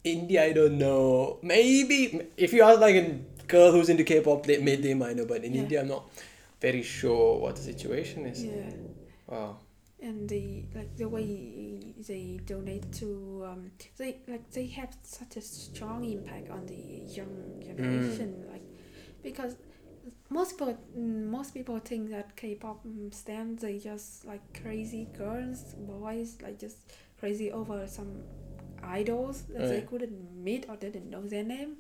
India, 0.05 0.44
I 0.48 0.52
don't 0.58 0.78
know. 0.78 1.38
Maybe 1.42 1.98
if 2.36 2.52
you 2.52 2.62
ask 2.62 2.78
like 2.80 2.94
a 2.94 3.06
girl 3.55 3.72
who's 3.72 3.88
into 3.88 4.05
K-pop, 4.05 4.46
they 4.46 4.58
may 4.68 4.76
they 4.76 4.94
might 4.94 5.16
know, 5.16 5.26
but 5.26 5.42
in 5.44 5.52
Yeah. 5.55 5.62
India, 5.62 5.80
I'm 5.82 5.88
not 5.96 6.05
very 6.66 6.82
sure 6.82 7.38
what 7.42 7.56
the 7.56 7.62
situation 7.72 8.26
is. 8.32 8.44
Yeah. 8.44 8.70
Wow. 9.34 9.52
and 10.08 10.28
they 10.28 10.46
like 10.78 10.90
the 11.02 11.08
way 11.16 11.26
they 12.08 12.24
donate 12.52 12.86
to 13.00 13.08
um 13.50 13.60
they 14.00 14.10
like 14.32 14.44
they 14.56 14.66
have 14.78 14.92
such 15.18 15.32
a 15.40 15.40
strong 15.40 16.00
impact 16.16 16.46
on 16.56 16.62
the 16.72 16.80
young 17.18 17.34
generation 17.68 18.30
like 18.52 18.66
because 19.26 19.52
most 20.31 20.52
people 20.59 20.76
most 20.97 21.55
people 21.55 21.78
think 21.78 22.10
that 22.10 22.36
k-pop 22.36 22.85
stands 23.10 23.62
they 23.62 23.78
just 23.78 24.25
like 24.25 24.41
crazy 24.62 25.09
girls 25.17 25.75
boys 25.78 26.39
like 26.43 26.59
just 26.59 26.78
crazy 27.18 27.51
over 27.52 27.86
some 27.86 28.23
idols 28.83 29.43
that 29.49 29.68
they 29.68 29.81
couldn't 29.83 30.44
meet 30.44 30.67
or 30.68 30.76
didn't 30.76 31.09
know 31.10 31.23
their 31.23 31.43
name 31.44 31.76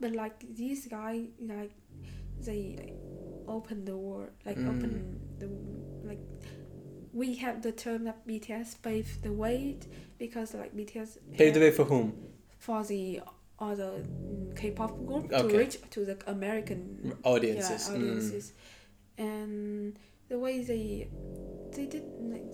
but 0.00 0.12
like 0.12 0.34
these 0.54 0.86
guys 0.86 1.26
like 1.40 1.72
they 2.40 2.76
like, 2.78 2.94
open 3.48 3.84
the 3.84 3.96
world 3.96 4.30
like 4.44 4.56
Mm. 4.58 4.68
open 4.68 5.20
the 5.38 5.48
like 6.08 6.20
we 7.12 7.36
have 7.36 7.62
the 7.62 7.72
term 7.72 8.04
that 8.04 8.26
BTS 8.26 8.82
paved 8.82 9.22
the 9.22 9.32
way 9.32 9.78
because 10.18 10.52
like 10.54 10.74
BTS 10.76 11.18
Paved 11.36 11.54
the 11.56 11.60
way 11.60 11.70
for 11.70 11.84
whom? 11.84 12.12
for 12.58 12.82
the 12.84 13.20
other 13.58 14.02
mm, 14.02 14.56
K-pop 14.56 15.04
group 15.06 15.32
Okay. 15.32 15.48
to 15.48 15.58
reach 15.58 15.76
to 15.90 16.04
the 16.04 16.18
American 16.30 17.14
Audiences. 17.24 17.88
yeah, 17.88 17.98
Mm. 18.00 18.52
and 19.18 19.98
the 20.28 20.38
way 20.38 20.62
they 20.62 21.08
they 21.72 21.86
did 21.86 22.04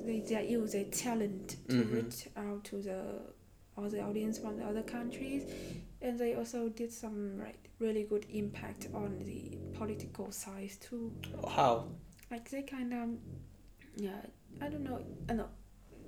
they 0.07 0.20
they 0.20 0.47
use 0.49 0.73
their 0.73 0.85
talent 0.85 1.57
to 1.69 1.77
Mhm. 1.85 1.93
reach 1.95 2.29
out 2.37 2.65
to 2.65 2.83
the 2.83 3.20
other 3.77 4.01
audience 4.03 4.39
from 4.39 4.57
the 4.59 4.65
other 4.65 4.83
countries, 4.83 5.45
and 6.03 6.19
they 6.19 6.35
also 6.35 6.69
did 6.69 6.93
some 6.93 7.39
like 7.39 7.70
really 7.79 8.05
good 8.05 8.27
impact 8.31 8.89
on 8.93 9.19
the 9.25 9.57
political 9.79 10.31
side 10.33 10.70
too. 10.81 11.12
How? 11.49 11.89
Like 12.31 12.51
they 12.51 12.62
kind 12.62 12.93
of 12.93 13.09
yeah 13.97 14.20
I 14.61 14.69
don't 14.69 14.85
know 14.85 15.01
I 15.29 15.33
know 15.35 15.49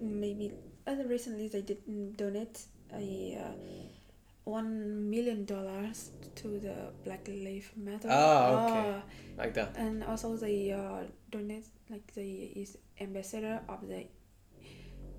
maybe 0.01 0.53
other 0.87 1.07
recently 1.07 1.49
they 1.49 1.62
did 1.62 1.87
mm, 1.87 2.17
donate 2.17 2.67
a 2.93 3.39
uh, 3.41 3.55
one 4.45 5.09
million 5.11 5.45
dollars 5.45 6.11
to 6.35 6.59
the 6.59 6.75
Black 7.05 7.29
Lives 7.29 7.71
Matter. 7.77 8.09
Ah, 8.11 8.67
okay. 8.67 8.91
Ah, 8.97 9.03
Like 9.39 9.55
that. 9.55 9.77
and 9.77 10.03
also 10.05 10.37
they 10.37 10.73
uh, 10.73 11.05
donate 11.31 11.65
like 11.91 12.12
they 12.15 12.53
is 12.57 12.77
ambassador 13.01 13.61
of 13.69 13.87
the 13.89 14.07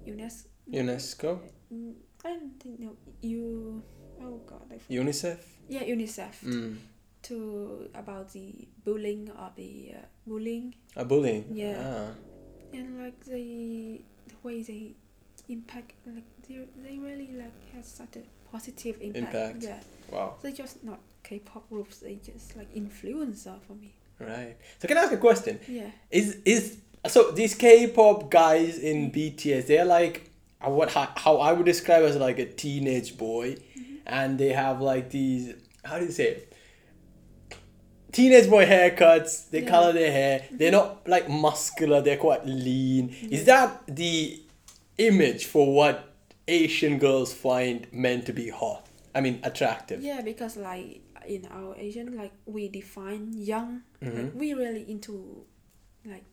UNESCO 0.06 0.46
UNESCO, 0.72 1.40
Mm, 1.74 1.94
I 2.24 2.30
don't 2.38 2.60
think 2.62 2.80
no. 2.80 2.96
You. 3.22 3.82
Oh 4.22 4.40
God. 4.46 4.62
I 4.72 4.78
forgot. 4.78 4.90
UNICEF. 5.06 5.40
Yeah, 5.70 5.82
UNICEF. 5.84 6.44
Mm. 6.46 6.78
To 7.24 7.90
about 7.96 8.30
the 8.34 8.68
bullying 8.84 9.30
or 9.32 9.50
the 9.56 9.94
uh, 9.98 10.06
bullying 10.28 10.76
A 10.96 11.04
bullying. 11.06 11.46
Yeah. 11.52 11.80
Ah. 11.80 12.12
and 12.78 13.00
like 13.02 13.20
the 13.26 14.02
the 14.28 14.36
way 14.44 14.62
they 14.62 14.94
impact 15.50 15.94
like 16.06 16.26
they 16.48 16.62
they 16.84 16.98
really 17.00 17.32
like 17.34 17.56
has 17.74 17.88
such 17.88 18.18
a 18.18 18.24
positive 18.54 18.96
impact. 19.02 19.34
Impact. 19.34 19.64
Yeah. 19.64 19.80
Wow. 20.12 20.36
They're 20.42 20.52
just 20.52 20.84
not 20.84 21.00
K-pop 21.24 21.68
groups. 21.70 21.98
They 21.98 22.16
just 22.16 22.56
like 22.56 22.74
influencer 22.76 23.60
for 23.66 23.74
me. 23.74 23.96
Right. 24.20 24.56
So 24.80 24.88
can 24.88 24.98
I 24.98 25.02
ask 25.02 25.12
a 25.12 25.18
question? 25.18 25.60
Yeah. 25.68 25.90
Is 26.12 26.38
is 26.46 26.78
so 27.08 27.32
these 27.32 27.56
K-pop 27.56 28.30
guys 28.30 28.78
in 28.78 29.12
mm-hmm. 29.12 29.20
BTS? 29.20 29.68
They're 29.68 29.86
like 29.86 30.30
uh, 30.62 30.70
what 30.70 30.92
how, 30.92 31.10
how 31.18 31.38
I 31.38 31.52
would 31.52 31.66
describe 31.66 32.04
as 32.04 32.16
like 32.16 32.38
a 32.38 32.46
teenage 32.46 33.18
boy, 33.18 33.56
mm-hmm. 33.56 33.96
and 34.06 34.38
they 34.38 34.54
have 34.54 34.82
like 34.82 35.10
these 35.10 35.56
how 35.84 35.98
do 36.00 36.06
you 36.06 36.12
say 36.12 36.28
it? 36.36 36.54
Teenage 38.12 38.48
boy 38.48 38.66
haircuts. 38.68 39.50
They 39.50 39.64
Yeah. 39.64 39.70
color 39.70 39.92
their 39.94 40.12
hair. 40.12 40.40
Mm-hmm. 40.40 40.58
They're 40.58 40.72
not 40.72 41.08
like 41.08 41.28
muscular. 41.28 42.02
They're 42.02 42.18
quite 42.18 42.46
lean. 42.46 43.16
Is 43.32 43.46
that 43.46 43.82
the 43.88 44.40
image 45.00 45.46
for 45.46 45.74
what 45.74 46.13
Asian 46.48 46.98
girls 47.00 47.34
find 47.34 47.88
men 47.92 48.22
to 48.24 48.34
be 48.34 48.50
hot? 48.50 48.88
I 49.16 49.22
mean, 49.22 49.40
attractive. 49.44 50.02
Yeah, 50.02 50.22
because 50.22 50.58
like 50.58 51.02
in 51.28 51.46
our 51.52 51.76
Asian, 51.78 52.18
like 52.18 52.34
we 52.46 52.68
define 52.70 53.32
young. 53.34 53.84
Like 54.02 54.14
Mhm. 54.14 54.36
we 54.36 54.54
really 54.54 54.90
into, 54.90 55.46
like, 56.06 56.26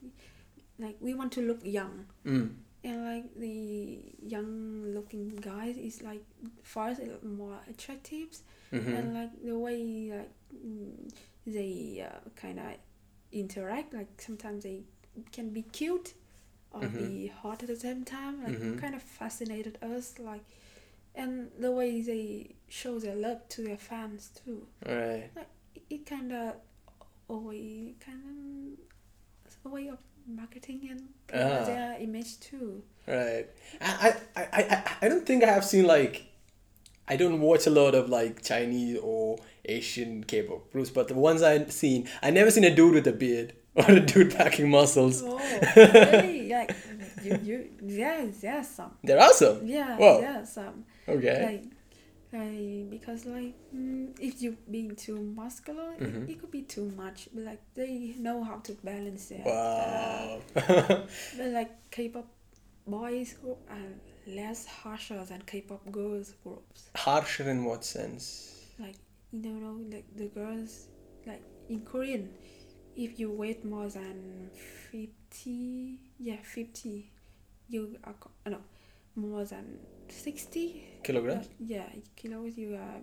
like 0.78 0.96
we 1.00 1.14
want 1.14 1.32
to 1.32 1.42
look 1.42 1.60
young, 1.64 2.06
Mm. 2.24 2.56
and 2.82 3.04
like 3.04 3.34
the 3.36 4.00
young 4.22 4.94
looking 4.94 5.28
guys 5.36 5.76
is 5.76 6.02
like 6.02 6.24
it's 6.64 7.22
more 7.22 7.60
attractive, 7.68 8.28
hmm 8.70 8.94
and 8.96 9.14
like 9.14 9.30
the 9.44 9.56
way 9.56 10.10
like 10.10 10.32
they 11.46 12.04
uh, 12.06 12.28
kind 12.34 12.58
of 12.58 12.74
interact. 13.32 13.92
Like 13.94 14.20
sometimes 14.20 14.64
they 14.64 14.82
can 15.32 15.50
be 15.50 15.62
cute, 15.62 16.14
or 16.72 16.80
Mhm. 16.82 16.98
be 16.98 17.26
hot 17.28 17.62
at 17.62 17.68
the 17.68 17.76
same 17.76 18.04
time. 18.04 18.42
Like 18.44 18.58
Mhm. 18.58 18.78
kind 18.80 18.94
of 18.94 19.02
fascinated 19.02 19.78
us. 19.82 20.18
Like, 20.18 20.42
and 21.14 21.50
the 21.58 21.70
way 21.72 22.00
they 22.00 22.54
show 22.68 22.98
their 22.98 23.16
love 23.16 23.48
to 23.50 23.62
their 23.62 23.76
fans 23.78 24.30
too. 24.44 24.66
Right. 24.86 25.30
It, 25.74 25.82
it 25.90 26.06
kind 26.06 26.32
of 26.32 26.54
a 27.28 27.36
way 27.36 27.94
kind 28.00 28.78
of 29.44 29.56
a 29.64 29.68
way 29.74 29.88
of 29.88 29.98
marketing 30.26 30.88
and 30.90 31.08
Ah. 31.32 31.64
their 31.64 31.96
image 32.00 32.38
too. 32.40 32.82
Right. 33.06 33.46
I, 33.80 34.14
I, 34.36 34.42
I, 34.42 34.62
I, 34.62 34.96
I 35.02 35.08
don't 35.08 35.26
think 35.26 35.42
I 35.42 35.48
have 35.52 35.64
seen 35.64 35.86
like 35.86 36.26
I 37.08 37.16
don't 37.16 37.40
watch 37.40 37.66
a 37.66 37.70
lot 37.70 37.96
of 37.96 38.08
like 38.08 38.42
Chinese 38.44 38.96
or 39.02 39.38
Asian 39.64 40.22
K-pop 40.22 40.70
groups, 40.70 40.90
but 40.90 41.08
the 41.08 41.14
ones 41.14 41.42
I've 41.42 41.72
seen, 41.72 42.08
I 42.22 42.30
never 42.30 42.52
seen 42.52 42.62
a 42.62 42.72
dude 42.74 42.94
with 42.94 43.06
a 43.08 43.12
beard 43.12 43.52
or 43.74 43.84
a 43.90 44.00
dude 44.00 44.34
packing 44.34 44.70
muscles. 44.70 45.22
Oh, 45.24 45.38
really? 45.76 46.48
Like 46.50 46.74
you, 47.22 47.38
you, 47.42 47.70
yeah, 47.84 48.26
there's 48.40 48.68
some. 48.68 48.92
They're 49.04 49.20
awesome. 49.20 49.66
Yeah, 49.66 49.96
Wow. 49.98 50.20
yeah, 50.20 50.44
some. 50.44 50.84
Okay. 51.08 51.42
Like, 51.44 51.64
like 52.32 52.90
because 52.90 53.26
like 53.26 53.54
mm, 53.74 54.14
if 54.20 54.40
you 54.42 54.56
being 54.70 54.94
too 54.96 55.18
muscular, 55.20 55.92
Mhm. 55.98 56.24
it, 56.28 56.30
it 56.32 56.40
could 56.40 56.50
be 56.50 56.62
too 56.62 56.90
much. 56.96 57.28
But 57.34 57.44
like 57.44 57.60
they 57.74 58.14
know 58.18 58.42
how 58.44 58.56
to 58.58 58.72
balance 58.84 59.30
it. 59.30 59.42
Wow. 59.44 60.40
Uh, 60.56 61.00
but 61.36 61.46
like 61.48 61.90
K-pop 61.90 62.26
boys 62.86 63.34
who 63.42 63.56
are 63.68 63.90
less 64.26 64.66
harsher 64.66 65.24
than 65.24 65.42
K-pop 65.42 65.90
girls 65.90 66.34
groups. 66.44 66.90
Harsher 66.96 67.48
in 67.50 67.64
what 67.64 67.84
sense? 67.84 68.64
Like 68.78 68.96
you 69.32 69.40
know, 69.40 69.58
know 69.72 69.84
like 69.96 70.06
the 70.16 70.26
girls 70.26 70.86
like 71.26 71.42
in 71.68 71.80
Korean, 71.80 72.30
if 72.96 73.18
you 73.18 73.30
weight 73.30 73.64
more 73.64 73.88
than 73.88 74.50
fifty, 74.90 75.98
yeah, 76.18 76.36
fifty, 76.42 77.10
you 77.68 77.96
are 78.04 78.14
uh, 78.46 78.50
no 78.50 78.58
more 79.16 79.44
than 79.44 79.78
sixty. 80.08 80.84
Kilograms? 81.02 81.46
Uh, 81.46 81.50
yeah, 81.58 81.88
kilos 82.16 82.56
you 82.56 82.74
are 82.74 83.00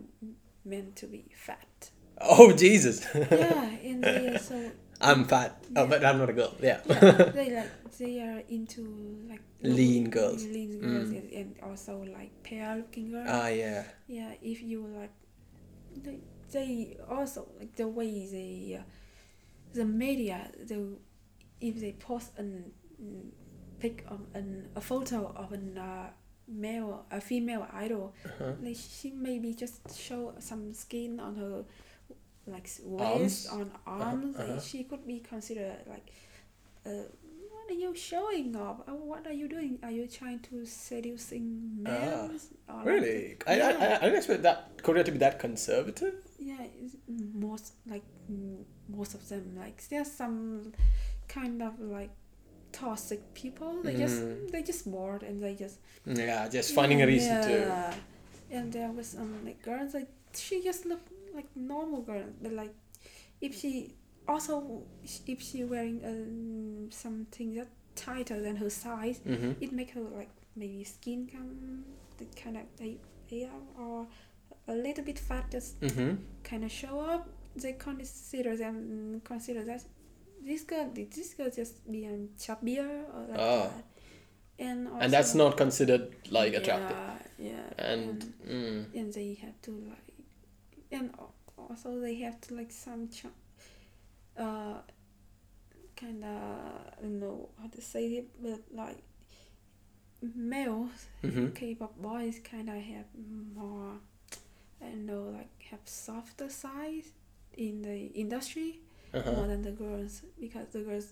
meant 0.65 0.95
to 0.97 1.07
be 1.07 1.25
fat. 1.35 1.91
Oh 2.19 2.51
Jesus! 2.51 3.05
yeah, 3.13 3.69
and 3.83 4.03
they 4.03 4.27
are 4.33 4.39
so 4.39 4.71
I'm 4.99 5.25
fat. 5.25 5.63
Oh, 5.75 5.85
but 5.85 6.03
I'm 6.03 6.17
not 6.17 6.31
a 6.31 6.33
girl. 6.33 6.51
Yeah. 6.59 6.81
yeah, 6.89 7.11
they 7.29 7.53
like 7.61 7.97
they 7.99 8.19
are 8.21 8.41
into 8.49 8.81
like 9.29 9.41
Lean 9.61 10.09
girls. 10.09 10.43
lean 10.45 10.79
girls, 10.81 11.09
Mm. 11.09 11.17
and, 11.21 11.31
and 11.33 11.55
also 11.61 12.01
like 12.11 12.31
pale 12.41 12.77
looking 12.77 13.11
girls. 13.11 13.27
Ah 13.29 13.47
yeah. 13.49 13.83
yeah, 14.07 14.33
if 14.41 14.63
you 14.63 14.87
like, 14.97 15.13
they, 16.03 16.17
they 16.51 16.97
also 17.07 17.47
like 17.59 17.75
the 17.75 17.87
way 17.87 18.25
they, 18.25 18.79
uh, 18.79 18.83
the 19.73 19.85
media, 19.85 20.51
the 20.67 20.97
if 21.61 21.79
they 21.79 21.93
post 21.93 22.31
an 22.37 22.71
pick 23.79 23.99
pic 24.01 24.05
of 24.11 24.19
an 24.33 24.69
a 24.75 24.81
photo 24.81 25.31
of 25.35 25.51
an 25.51 25.77
uh, 25.77 26.09
male 26.47 27.05
a 27.11 27.19
female 27.21 27.67
idol 27.73 28.13
Uh-huh. 28.25 28.53
like 28.61 28.75
she 28.75 29.11
maybe 29.11 29.53
just 29.53 29.81
show 29.95 30.33
some 30.39 30.73
skin 30.73 31.19
on 31.19 31.35
her 31.35 31.63
like 32.47 32.63
s- 32.65 32.81
Arms? 32.99 33.21
waist 33.21 33.51
on 33.51 33.71
arms 33.85 34.35
like, 34.37 34.49
uh-huh. 34.49 34.59
she 34.59 34.83
could 34.83 35.05
be 35.05 35.19
considered 35.19 35.77
like 35.87 36.09
uh, 36.85 37.05
what 37.51 37.69
are 37.69 37.79
you 37.85 37.93
showing 37.95 38.55
off 38.55 38.77
Uh, 38.87 38.93
what 39.11 39.27
are 39.27 39.33
you 39.41 39.47
doing 39.47 39.77
are 39.83 39.91
you 39.91 40.07
trying 40.07 40.39
to 40.39 40.65
seducing 40.65 41.83
men 41.83 42.39
Ah, 42.69 42.81
Really? 42.83 43.37
I, 43.45 43.51
I, 43.53 43.55
Yeah. 43.57 43.67
I, 43.67 43.95
I 43.97 43.99
didn't 44.07 44.17
expect 44.17 44.41
that 44.43 44.59
Korea 44.81 45.03
to 45.03 45.11
be 45.11 45.19
that 45.19 45.37
conservative. 45.39 46.15
yeah 46.39 46.63
it's 46.81 46.95
most 47.47 47.73
like 47.85 48.03
most 48.89 49.13
of 49.13 49.27
them 49.29 49.55
like 49.57 49.87
there's 49.89 50.11
some 50.11 50.71
kind 51.27 51.61
of 51.61 51.79
like 51.79 52.11
toxic 52.71 53.21
people 53.33 53.81
they 53.83 53.93
Mhm. 53.95 53.99
just 53.99 54.51
they 54.51 54.61
just 54.63 54.89
bored 54.91 55.23
and 55.23 55.41
they 55.43 55.55
just 55.55 55.79
Yeah, 56.05 56.47
just 56.49 56.73
finding 56.73 57.01
a 57.01 57.07
reason 57.07 57.41
to. 57.41 57.51
yeah. 57.51 57.93
And 58.51 58.71
there 58.71 58.91
was 58.91 59.15
um 59.15 59.43
like 59.45 59.61
girls 59.63 59.93
like 59.93 60.07
she 60.35 60.61
just 60.63 60.85
looked 60.85 61.09
like 61.33 61.47
normal 61.55 62.01
girl, 62.01 62.25
but 62.41 62.51
like 62.53 62.73
if 63.41 63.55
she 63.59 63.93
also 64.27 64.83
if 65.25 65.41
she 65.41 65.63
wearing 65.63 66.01
um, 66.05 66.89
something 66.91 67.55
that 67.55 67.67
tighter 67.95 68.41
than 68.41 68.55
her 68.57 68.69
size, 68.69 69.19
Mm-hmm. 69.25 69.51
it 69.63 69.71
make 69.71 69.91
her 69.91 70.01
like 70.01 70.29
maybe 70.55 70.83
skin 70.83 71.27
come 71.31 71.83
the 72.17 72.25
kind 72.41 72.57
of 72.57 72.63
they 72.77 72.97
they 73.29 73.43
are 73.45 73.63
or 73.83 74.07
a 74.67 74.73
little 74.75 75.03
bit 75.03 75.17
fat 75.19 75.45
just 75.51 75.79
Mm-hmm. 75.81 76.15
kind 76.43 76.63
of 76.63 76.71
show 76.71 76.99
up. 76.99 77.27
They 77.61 77.73
consider 77.73 78.55
them 78.55 79.21
consider 79.23 79.63
that 79.65 79.83
this 80.45 80.63
girl 80.63 80.89
this 80.93 81.33
girl 81.33 81.49
just 81.49 81.89
being 81.91 82.29
chubbier 82.37 82.89
or 83.13 83.21
like 83.29 83.39
Ah. 83.39 83.67
that. 83.75 83.85
And 84.59 84.87
also, 84.87 84.99
And 85.01 85.13
that's 85.13 85.35
not 85.35 85.55
considered 85.57 86.15
like 86.31 86.53
attractive. 86.55 86.97
yeah, 87.39 87.51
yeah. 87.51 87.69
And 87.93 88.21
mm, 88.47 88.85
and 88.99 89.13
they 89.13 89.33
have 89.41 89.61
to 89.63 89.71
like, 89.71 90.13
and 90.91 91.13
also 91.57 91.99
they 91.99 92.15
have 92.25 92.39
to 92.41 92.55
like 92.55 92.71
some, 92.71 93.07
ch- 93.09 93.25
uh, 94.37 94.77
kind 95.95 96.23
of 96.23 96.29
I 96.97 97.01
don't 97.01 97.19
know 97.19 97.49
how 97.61 97.67
to 97.67 97.81
say 97.81 98.05
it, 98.19 98.27
but 98.41 98.61
like 98.73 98.97
males, 100.35 101.05
hmm 101.21 101.47
K-pop 101.49 101.95
boys 101.97 102.39
kind 102.39 102.69
of 102.69 102.75
have 102.75 103.05
more, 103.55 103.93
I 104.81 104.85
don't 104.85 105.05
know, 105.05 105.23
like 105.37 105.49
have 105.71 105.81
softer 105.85 106.49
size 106.49 107.11
in 107.57 107.81
the 107.81 107.97
industry 108.23 108.79
uh-huh. 109.13 109.31
more 109.31 109.47
than 109.47 109.61
the 109.63 109.71
girls 109.71 110.21
because 110.39 110.67
the 110.71 110.79
girls 110.79 111.07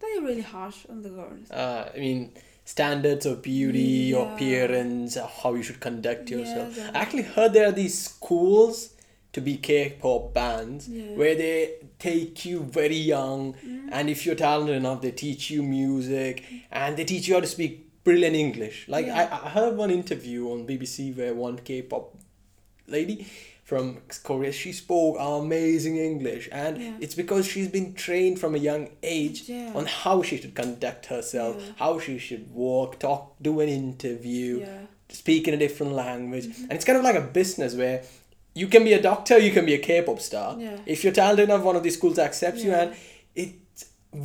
they're 0.00 0.22
really 0.22 0.42
harsh 0.42 0.86
on 0.88 1.02
the 1.02 1.08
girls. 1.08 1.50
uh, 1.50 1.90
I 1.94 1.98
mean, 1.98 2.32
standards 2.64 3.26
of 3.26 3.42
beauty, 3.42 4.12
Yeah. 4.14 4.32
appearance, 4.34 5.16
uh, 5.16 5.26
how 5.26 5.54
you 5.54 5.62
should 5.64 5.80
conduct 5.80 6.30
Yeah, 6.30 6.38
yourself. 6.38 6.76
the- 6.76 6.96
I 6.96 7.00
actually 7.00 7.24
heard 7.24 7.52
there 7.52 7.66
are 7.68 7.72
these 7.72 7.98
schools 7.98 8.90
to 9.32 9.40
be 9.40 9.56
K-pop 9.56 10.32
bands 10.32 10.88
Yeah. 10.88 11.14
where 11.16 11.34
they 11.34 11.74
take 11.98 12.44
you 12.44 12.60
very 12.60 12.96
young, 12.96 13.54
Mm. 13.54 13.88
and 13.90 14.08
if 14.08 14.24
you're 14.24 14.36
talented 14.36 14.76
enough, 14.76 15.02
they 15.02 15.10
teach 15.10 15.50
you 15.50 15.62
music 15.64 16.44
and 16.70 16.96
they 16.96 17.04
teach 17.04 17.26
you 17.26 17.34
how 17.34 17.40
to 17.40 17.46
speak 17.46 17.72
brilliant 18.04 18.36
English. 18.36 18.86
Like 18.88 19.06
Yeah. 19.06 19.16
I, 19.32 19.46
I 19.46 19.48
heard 19.50 19.76
one 19.76 19.90
interview 19.90 20.50
on 20.52 20.64
BBC 20.66 21.10
where 21.16 21.34
one 21.34 21.58
K-pop 21.58 22.16
lady 22.86 23.26
from 23.68 23.98
Korea 24.24 24.50
she 24.50 24.72
spoke 24.72 25.16
amazing 25.20 25.96
English, 26.10 26.48
and 26.50 26.72
Yeah. 26.78 27.04
it's 27.04 27.14
because 27.22 27.44
she's 27.52 27.68
been 27.68 27.88
trained 27.92 28.36
from 28.42 28.54
a 28.54 28.58
young 28.70 28.88
age 29.02 29.38
Yeah. 29.46 29.78
on 29.78 29.84
how 29.84 30.22
she 30.22 30.34
should 30.40 30.54
conduct 30.62 31.02
herself, 31.14 31.56
Yeah. 31.58 31.72
how 31.76 31.92
she 32.04 32.16
should 32.26 32.44
walk, 32.64 32.98
talk, 32.98 33.22
do 33.48 33.60
an 33.60 33.68
interview, 33.68 34.64
speak 35.10 35.42
in 35.48 35.52
a 35.52 35.60
different 35.64 35.92
language. 35.92 36.46
Mm-hmm. 36.46 36.62
And 36.64 36.72
it's 36.72 36.86
kind 36.88 36.98
of 37.00 37.04
like 37.04 37.18
a 37.24 37.26
business 37.40 37.74
where 37.74 37.98
you 38.54 38.68
can 38.68 38.84
be 38.84 38.94
a 38.94 39.02
doctor, 39.10 39.36
you 39.46 39.52
can 39.52 39.66
be 39.66 39.74
a 39.74 39.82
K-pop 39.88 40.20
star. 40.20 40.50
If 40.86 41.04
you're 41.04 41.12
talented 41.22 41.44
enough, 41.50 41.62
one 41.62 41.76
of 41.76 41.82
these 41.82 41.96
schools 42.00 42.18
accepts 42.18 42.64
you, 42.64 42.72
and 42.72 42.94
it 43.36 43.50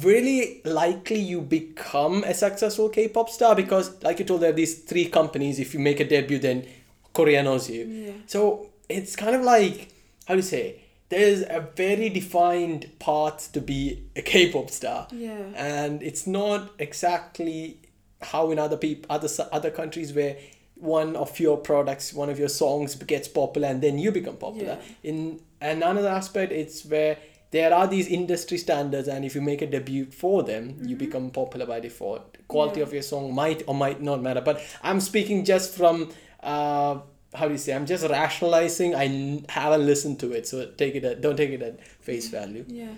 really 0.08 0.62
likely 0.64 1.20
you 1.20 1.42
become 1.42 2.24
a 2.24 2.34
successful 2.34 2.88
K-pop 2.88 3.30
star 3.30 3.56
because, 3.64 3.92
like 4.04 4.20
you 4.20 4.26
told, 4.26 4.40
there 4.42 4.52
are 4.52 4.60
these 4.64 4.76
three 4.90 5.08
companies. 5.20 5.60
If 5.60 5.74
you 5.74 5.82
make 5.82 6.00
a 6.00 6.08
debut, 6.08 6.40
then 6.40 6.66
Korea 7.12 7.44
knows 7.44 7.70
you. 7.70 8.14
So 8.26 8.70
it's 8.90 9.16
kind 9.16 9.36
of 9.36 9.42
like 9.44 9.90
how 10.26 10.34
do 10.36 10.38
you 10.38 10.44
say? 10.44 10.80
There's 11.10 11.42
a 11.42 11.68
very 11.76 12.10
defined 12.10 12.90
path 12.98 13.52
to 13.52 13.62
be 13.62 14.04
a 14.16 14.22
K-pop 14.22 14.70
star, 14.72 15.08
Yeah. 15.12 15.38
and 15.56 16.02
it's 16.02 16.26
not 16.26 16.72
exactly 16.80 17.78
how 18.22 18.50
in 18.52 18.58
other 18.58 18.78
people 18.78 19.06
other 19.10 19.28
other 19.52 19.70
countries 19.70 20.14
where 20.14 20.38
one 20.76 21.16
of 21.16 21.40
your 21.40 21.58
products, 21.58 22.14
one 22.14 22.30
of 22.30 22.40
your 22.40 22.50
songs 22.50 22.96
gets 22.96 23.28
popular, 23.28 23.68
and 23.68 23.82
then 23.82 24.00
you 24.00 24.12
become 24.12 24.38
popular. 24.38 24.80
In 25.04 25.40
another 25.62 26.08
aspect, 26.08 26.52
it's 26.52 26.84
where 26.86 27.18
there 27.52 27.72
are 27.74 27.86
these 27.88 28.08
industry 28.08 28.58
standards, 28.58 29.08
and 29.08 29.24
if 29.24 29.36
you 29.36 29.42
make 29.42 29.62
a 29.62 29.68
debut 29.68 30.06
for 30.06 30.42
them, 30.44 30.80
you 30.84 30.96
become 30.96 31.30
popular 31.30 31.66
by 31.68 31.80
default. 31.80 32.38
Quality 32.48 32.80
Yeah. 32.80 32.88
of 32.88 32.94
your 32.94 33.04
song 33.04 33.36
might 33.36 33.62
or 33.68 33.76
might 33.76 34.02
not 34.02 34.22
matter, 34.22 34.42
but 34.42 34.60
I'm 34.82 35.00
speaking 35.00 35.46
just 35.46 35.76
from 35.76 36.10
uh, 36.42 37.00
how 37.36 37.48
do 37.48 37.54
you 37.54 37.58
say? 37.58 37.74
I'm 37.74 37.86
just 37.86 38.08
rationalizing. 38.08 38.96
I 38.96 39.06
n- 39.06 39.46
haven't 39.50 39.86
listened 39.86 40.20
to 40.22 40.32
it, 40.34 40.48
so 40.48 40.66
take 40.78 40.96
it. 40.96 41.04
At, 41.04 41.22
don't 41.22 41.36
take 41.38 41.52
it 41.52 41.62
at 41.62 41.86
face 41.86 42.30
value. 42.30 42.66
Yeah, 42.68 42.94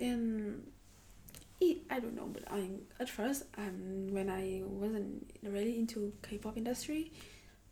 and 0.00 0.66
it, 1.60 1.78
I 1.90 2.00
don't 2.00 2.14
know, 2.16 2.26
but 2.32 2.44
I 2.50 2.68
at 3.00 3.08
first 3.08 3.44
um 3.58 4.08
when 4.12 4.28
I 4.30 4.62
wasn't 4.64 5.30
really 5.42 5.78
into 5.78 6.12
K-pop 6.22 6.56
industry, 6.56 7.12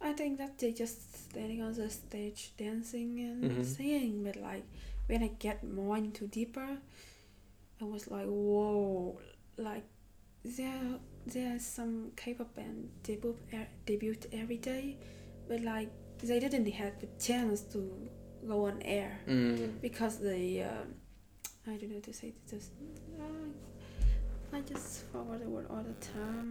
I 0.01 0.13
think 0.13 0.39
that 0.39 0.59
they're 0.59 0.73
just 0.73 1.31
standing 1.31 1.63
on 1.63 1.73
the 1.75 1.91
stage 1.91 2.53
dancing 2.57 3.19
and 3.21 3.51
Mhm. 3.51 3.65
singing. 3.65 4.23
But 4.25 4.37
like 4.37 4.65
when 5.09 5.23
I 5.23 5.29
get 5.39 5.65
more 5.65 5.97
into 5.97 6.27
deeper, 6.29 6.79
I 7.81 7.85
was 7.85 8.09
like, 8.11 8.27
whoa, 8.27 9.19
like 9.57 9.85
there 10.45 10.99
there 11.27 11.57
are 11.57 11.59
some 11.59 12.13
K-pop 12.17 12.55
band 12.55 12.89
debut 13.03 13.37
er- 13.53 13.69
debut 13.87 14.17
every 14.33 14.57
day, 14.57 14.97
but 15.51 15.61
like 15.63 15.91
they 16.23 16.39
didn't 16.39 16.71
have 16.81 16.95
the 17.03 17.09
chance 17.27 17.61
to 17.75 17.81
go 18.47 18.67
on 18.71 18.77
air 18.97 19.13
Mm. 19.29 19.81
because 19.87 20.15
they 20.29 20.63
um, 20.63 20.89
I 21.67 21.77
don't 21.79 21.91
know 21.93 22.01
to 22.09 22.13
say 22.21 22.33
this. 22.51 22.71
Uh, 23.19 24.57
I 24.57 24.61
just 24.73 25.05
forgot 25.13 25.41
the 25.45 25.49
word 25.55 25.67
all 25.71 25.85
the 25.93 25.99
time. 26.15 26.49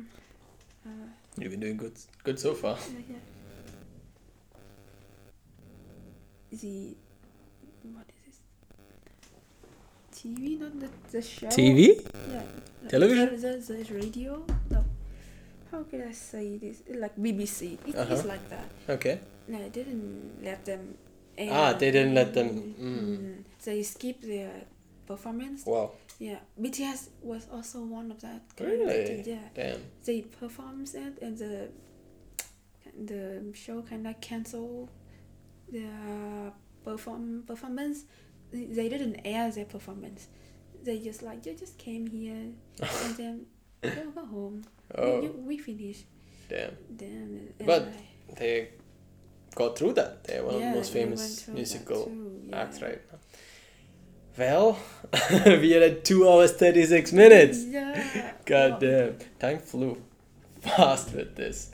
Uh, 0.85 1.07
You've 1.37 1.51
been 1.51 1.59
doing 1.65 1.77
good, 1.77 1.97
good 2.25 2.37
so 2.39 2.53
far. 2.53 2.75
yeah, 2.93 3.15
yeah. 3.15 3.23
The 6.61 6.95
what 7.95 8.07
is 8.17 8.21
this? 8.27 8.39
TV, 10.23 10.59
not 10.59 10.73
the, 10.79 10.89
the 11.11 11.21
show. 11.21 11.47
TV? 11.47 11.79
Yeah. 12.31 12.41
Television? 12.89 13.27
The, 13.39 13.47
the, 13.67 13.83
the 13.83 13.93
radio. 13.95 14.43
No. 14.69 14.83
How 15.71 15.83
could 15.83 16.01
I 16.01 16.11
say 16.11 16.57
this? 16.57 16.81
Like 16.89 17.15
BBC. 17.15 17.77
It 17.85 17.95
is 17.95 17.95
Uh-huh. 17.95 18.27
like 18.27 18.49
that. 18.49 18.69
Okay. 18.89 19.19
No, 19.47 19.57
I 19.57 19.69
didn't 19.69 20.43
let 20.43 20.65
them. 20.65 20.97
Air. 21.37 21.49
Ah, 21.53 21.73
they 21.73 21.91
didn't 21.91 22.13
let 22.15 22.33
them- 22.33 22.49
mm. 22.49 22.75
Mm. 22.79 23.43
They 23.63 23.83
skipped 23.83 24.23
their 24.23 24.51
performance. 25.05 25.65
Wow. 25.65 25.91
Yeah, 26.19 26.39
BTS 26.59 27.09
was 27.23 27.47
also 27.51 27.79
one 27.85 28.11
of 28.11 28.19
that. 28.21 28.41
kind 28.57 28.71
Really? 28.71 29.23
Yeah, 29.25 29.47
Damn. 29.55 29.79
they 30.03 30.21
performed 30.21 30.89
it, 30.93 31.21
and 31.21 31.37
the 31.37 31.69
the 33.05 33.51
show 33.53 33.81
kind 33.83 34.05
of 34.07 34.19
cancel 34.19 34.89
their 35.71 36.51
perform 36.83 37.43
performance. 37.47 38.03
They 38.51 38.65
they 38.65 38.89
didn't 38.89 39.21
air 39.23 39.49
their 39.51 39.65
performance. 39.65 40.27
They 40.83 40.99
just 40.99 41.21
like 41.21 41.45
you 41.45 41.53
just 41.53 41.77
came 41.77 42.07
here 42.07 42.51
and 43.03 43.15
then 43.15 43.45
go 43.81 44.11
go 44.11 44.25
home. 44.25 44.63
Oh, 44.95 45.21
You, 45.21 45.31
we 45.45 45.57
finished. 45.57 46.05
damn. 46.49 46.75
And 46.99 47.53
But 47.65 47.83
I- 47.83 48.33
They 48.35 48.69
got 49.55 49.77
through 49.77 49.93
that. 49.93 50.23
They're 50.23 50.43
one 50.43 50.55
of 50.55 50.61
the 50.61 50.69
most 50.71 50.91
famous 50.93 51.47
musical 51.47 52.05
too, 52.05 52.49
acts 52.53 52.81
right 52.81 53.01
now. 53.11 53.19
Well, 54.37 54.77
we 55.45 55.75
are 55.75 55.83
at 55.83 56.05
2 56.05 56.29
hours 56.29 56.53
36 56.53 57.11
minutes. 57.13 57.65
Yeah. 57.65 58.33
God 58.45 58.71
Wow. 58.73 58.79
damn. 58.79 59.17
Time 59.39 59.59
flew 59.59 59.97
fast 60.61 61.13
with 61.13 61.35
this. 61.35 61.71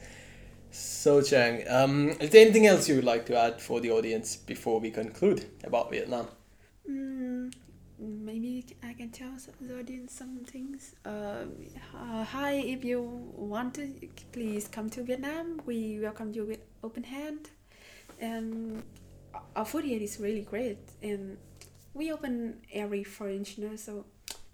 So, 0.72 1.22
Chang, 1.22 1.64
um, 1.70 2.10
is 2.20 2.32
there 2.32 2.42
anything 2.42 2.66
else 2.68 2.90
you 2.90 2.96
would 2.96 3.06
like 3.06 3.26
to 3.28 3.38
add 3.38 3.62
for 3.62 3.80
the 3.80 3.92
audience 3.92 4.36
before 4.36 4.80
we 4.80 4.92
conclude 4.92 5.46
about 5.64 5.92
Vietnam? 5.92 6.28
Mm, 6.90 7.54
maybe 8.00 8.66
I 8.84 8.94
can 8.94 9.10
tell 9.10 9.32
the 9.62 9.80
audience 9.80 10.14
some 10.14 10.40
things. 10.46 10.96
Uh, 11.06 11.46
uh, 11.96 12.24
hi, 12.24 12.54
if 12.54 12.84
you 12.84 13.02
want 13.02 13.76
to, 13.76 13.88
please 14.32 14.68
come 14.68 14.90
to 14.92 15.04
Vietnam. 15.04 15.62
We 15.66 16.00
welcome 16.02 16.32
you 16.34 16.46
with 16.46 16.60
open 16.84 17.04
hand. 17.04 17.50
And 18.20 18.84
our 19.56 19.66
food 19.66 19.86
here 19.86 20.02
is 20.02 20.20
really 20.20 20.42
great. 20.42 20.80
And 21.02 21.38
we 21.94 22.12
open 22.12 22.58
every 22.74 23.04
foreigner, 23.04 23.78
so 23.78 24.06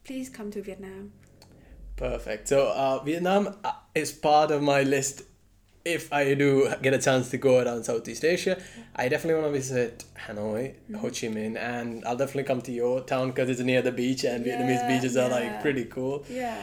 please 0.03 0.29
come 0.29 0.51
to 0.51 0.61
Vietnam. 0.61 1.11
Perfect. 1.95 2.47
So, 2.47 2.69
uh, 2.69 3.03
Vietnam 3.03 3.55
uh, 3.63 3.73
is 3.93 4.11
part 4.11 4.51
of 4.51 4.61
my 4.61 4.83
list. 4.83 5.23
If 5.83 6.13
I 6.13 6.33
do 6.35 6.71
get 6.83 6.93
a 6.93 6.99
chance 6.99 7.29
to 7.31 7.37
go 7.37 7.59
around 7.59 7.83
Southeast 7.85 8.23
Asia, 8.23 8.61
I 8.95 9.07
definitely 9.09 9.41
want 9.41 9.53
to 9.53 9.59
visit 9.59 10.03
Hanoi, 10.27 10.75
Ho 10.95 11.07
Chi 11.09 11.27
Minh, 11.27 11.57
and 11.57 12.05
I'll 12.05 12.15
definitely 12.15 12.43
come 12.43 12.61
to 12.61 12.71
your 12.71 13.01
town 13.01 13.29
because 13.31 13.49
it's 13.49 13.61
near 13.61 13.81
the 13.81 13.91
beach 13.91 14.23
and 14.23 14.45
Vietnamese 14.45 14.81
Yeah, 14.81 14.87
beaches 14.87 15.17
are 15.17 15.29
like 15.29 15.61
pretty 15.61 15.85
cool. 15.85 16.23
Yeah. 16.29 16.55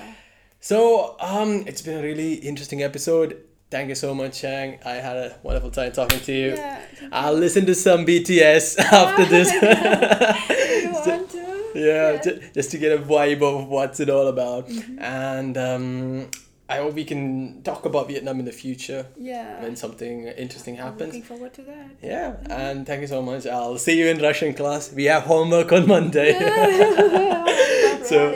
So, 0.61 1.17
um, 1.21 1.65
it's 1.67 1.83
been 1.83 1.99
a 1.99 2.03
really 2.03 2.35
interesting 2.35 2.83
episode. 2.83 3.43
Thank 3.71 3.89
you 3.91 3.95
so 3.97 4.15
much, 4.15 4.41
Chang. 4.41 4.79
I 4.85 4.93
had 4.95 5.17
a 5.17 5.39
wonderful 5.43 5.71
time 5.71 5.93
talking 5.93 6.21
to 6.21 6.33
you. 6.33 6.49
Yeah. 6.55 6.81
I'll 7.13 7.35
you. 7.35 7.41
listen 7.41 7.67
to 7.67 7.75
some 7.75 8.07
BTS 8.07 8.79
after 9.03 9.25
this. 9.35 9.53
you 9.53 10.91
want 10.93 11.31
to? 11.33 11.71
yeah, 11.75 12.17
ju- 12.23 12.41
just 12.55 12.71
to 12.71 12.79
get 12.79 12.93
a 12.99 13.03
vibe 13.03 13.43
of 13.43 13.69
what's 13.69 14.01
it 14.01 14.09
all 14.11 14.29
about. 14.29 14.69
Mm-hmm. 14.69 14.99
And 15.01 15.59
um, 15.59 16.31
I 16.69 16.77
hope 16.79 16.95
we 16.95 17.05
can 17.05 17.63
talk 17.63 17.87
about 17.87 18.09
Vietnam 18.09 18.39
in 18.41 18.45
the 18.45 18.53
future 18.53 19.07
Yeah. 19.17 19.63
when 19.63 19.75
something 19.77 20.27
interesting 20.27 20.79
I'm 20.79 20.85
happens. 20.93 21.07
looking 21.15 21.23
forward 21.23 21.55
to 21.55 21.63
that. 21.63 21.91
Yeah, 22.03 22.37
and 22.51 22.87
thank 22.87 23.01
you 23.01 23.07
so 23.07 23.23
much. 23.23 23.47
I'll 23.47 23.79
see 23.79 23.99
you 23.99 24.07
in 24.09 24.19
Russian 24.21 24.53
class. 24.55 24.93
We 24.93 25.05
have 25.05 25.23
homework 25.23 25.73
on 25.73 25.87
Monday. 25.89 26.33
So- 28.05 28.33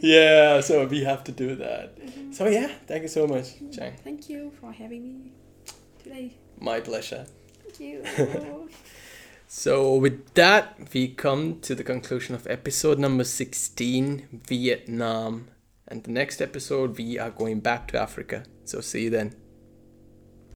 yeah, 0.00 0.60
so 0.62 0.86
we 0.86 1.04
have 1.04 1.24
to 1.24 1.32
do 1.32 1.54
that. 1.56 1.98
Mm-hmm. 2.00 2.32
So 2.32 2.46
yeah, 2.48 2.68
thank 2.86 3.02
you 3.02 3.08
so 3.08 3.26
much, 3.26 3.46
Chang. 3.70 3.92
Thank 4.02 4.28
you 4.30 4.50
for 4.60 4.72
having 4.72 5.02
me 5.04 5.32
today. 6.02 6.32
My 6.58 6.80
pleasure. 6.80 7.26
Thank 7.64 7.80
you. 7.80 8.68
So, 9.52 9.96
with 9.96 10.32
that, 10.34 10.78
we 10.94 11.08
come 11.08 11.58
to 11.62 11.74
the 11.74 11.82
conclusion 11.82 12.36
of 12.36 12.46
episode 12.46 13.00
number 13.00 13.24
16 13.24 14.42
Vietnam. 14.46 15.48
And 15.90 16.04
the 16.04 16.12
next 16.12 16.40
episode, 16.40 16.96
we 16.96 17.18
are 17.18 17.30
going 17.30 17.60
back 17.60 17.88
to 17.88 18.00
Africa. 18.00 18.44
So, 18.64 18.80
see 18.80 19.04
you 19.04 19.10
then. 19.10 19.34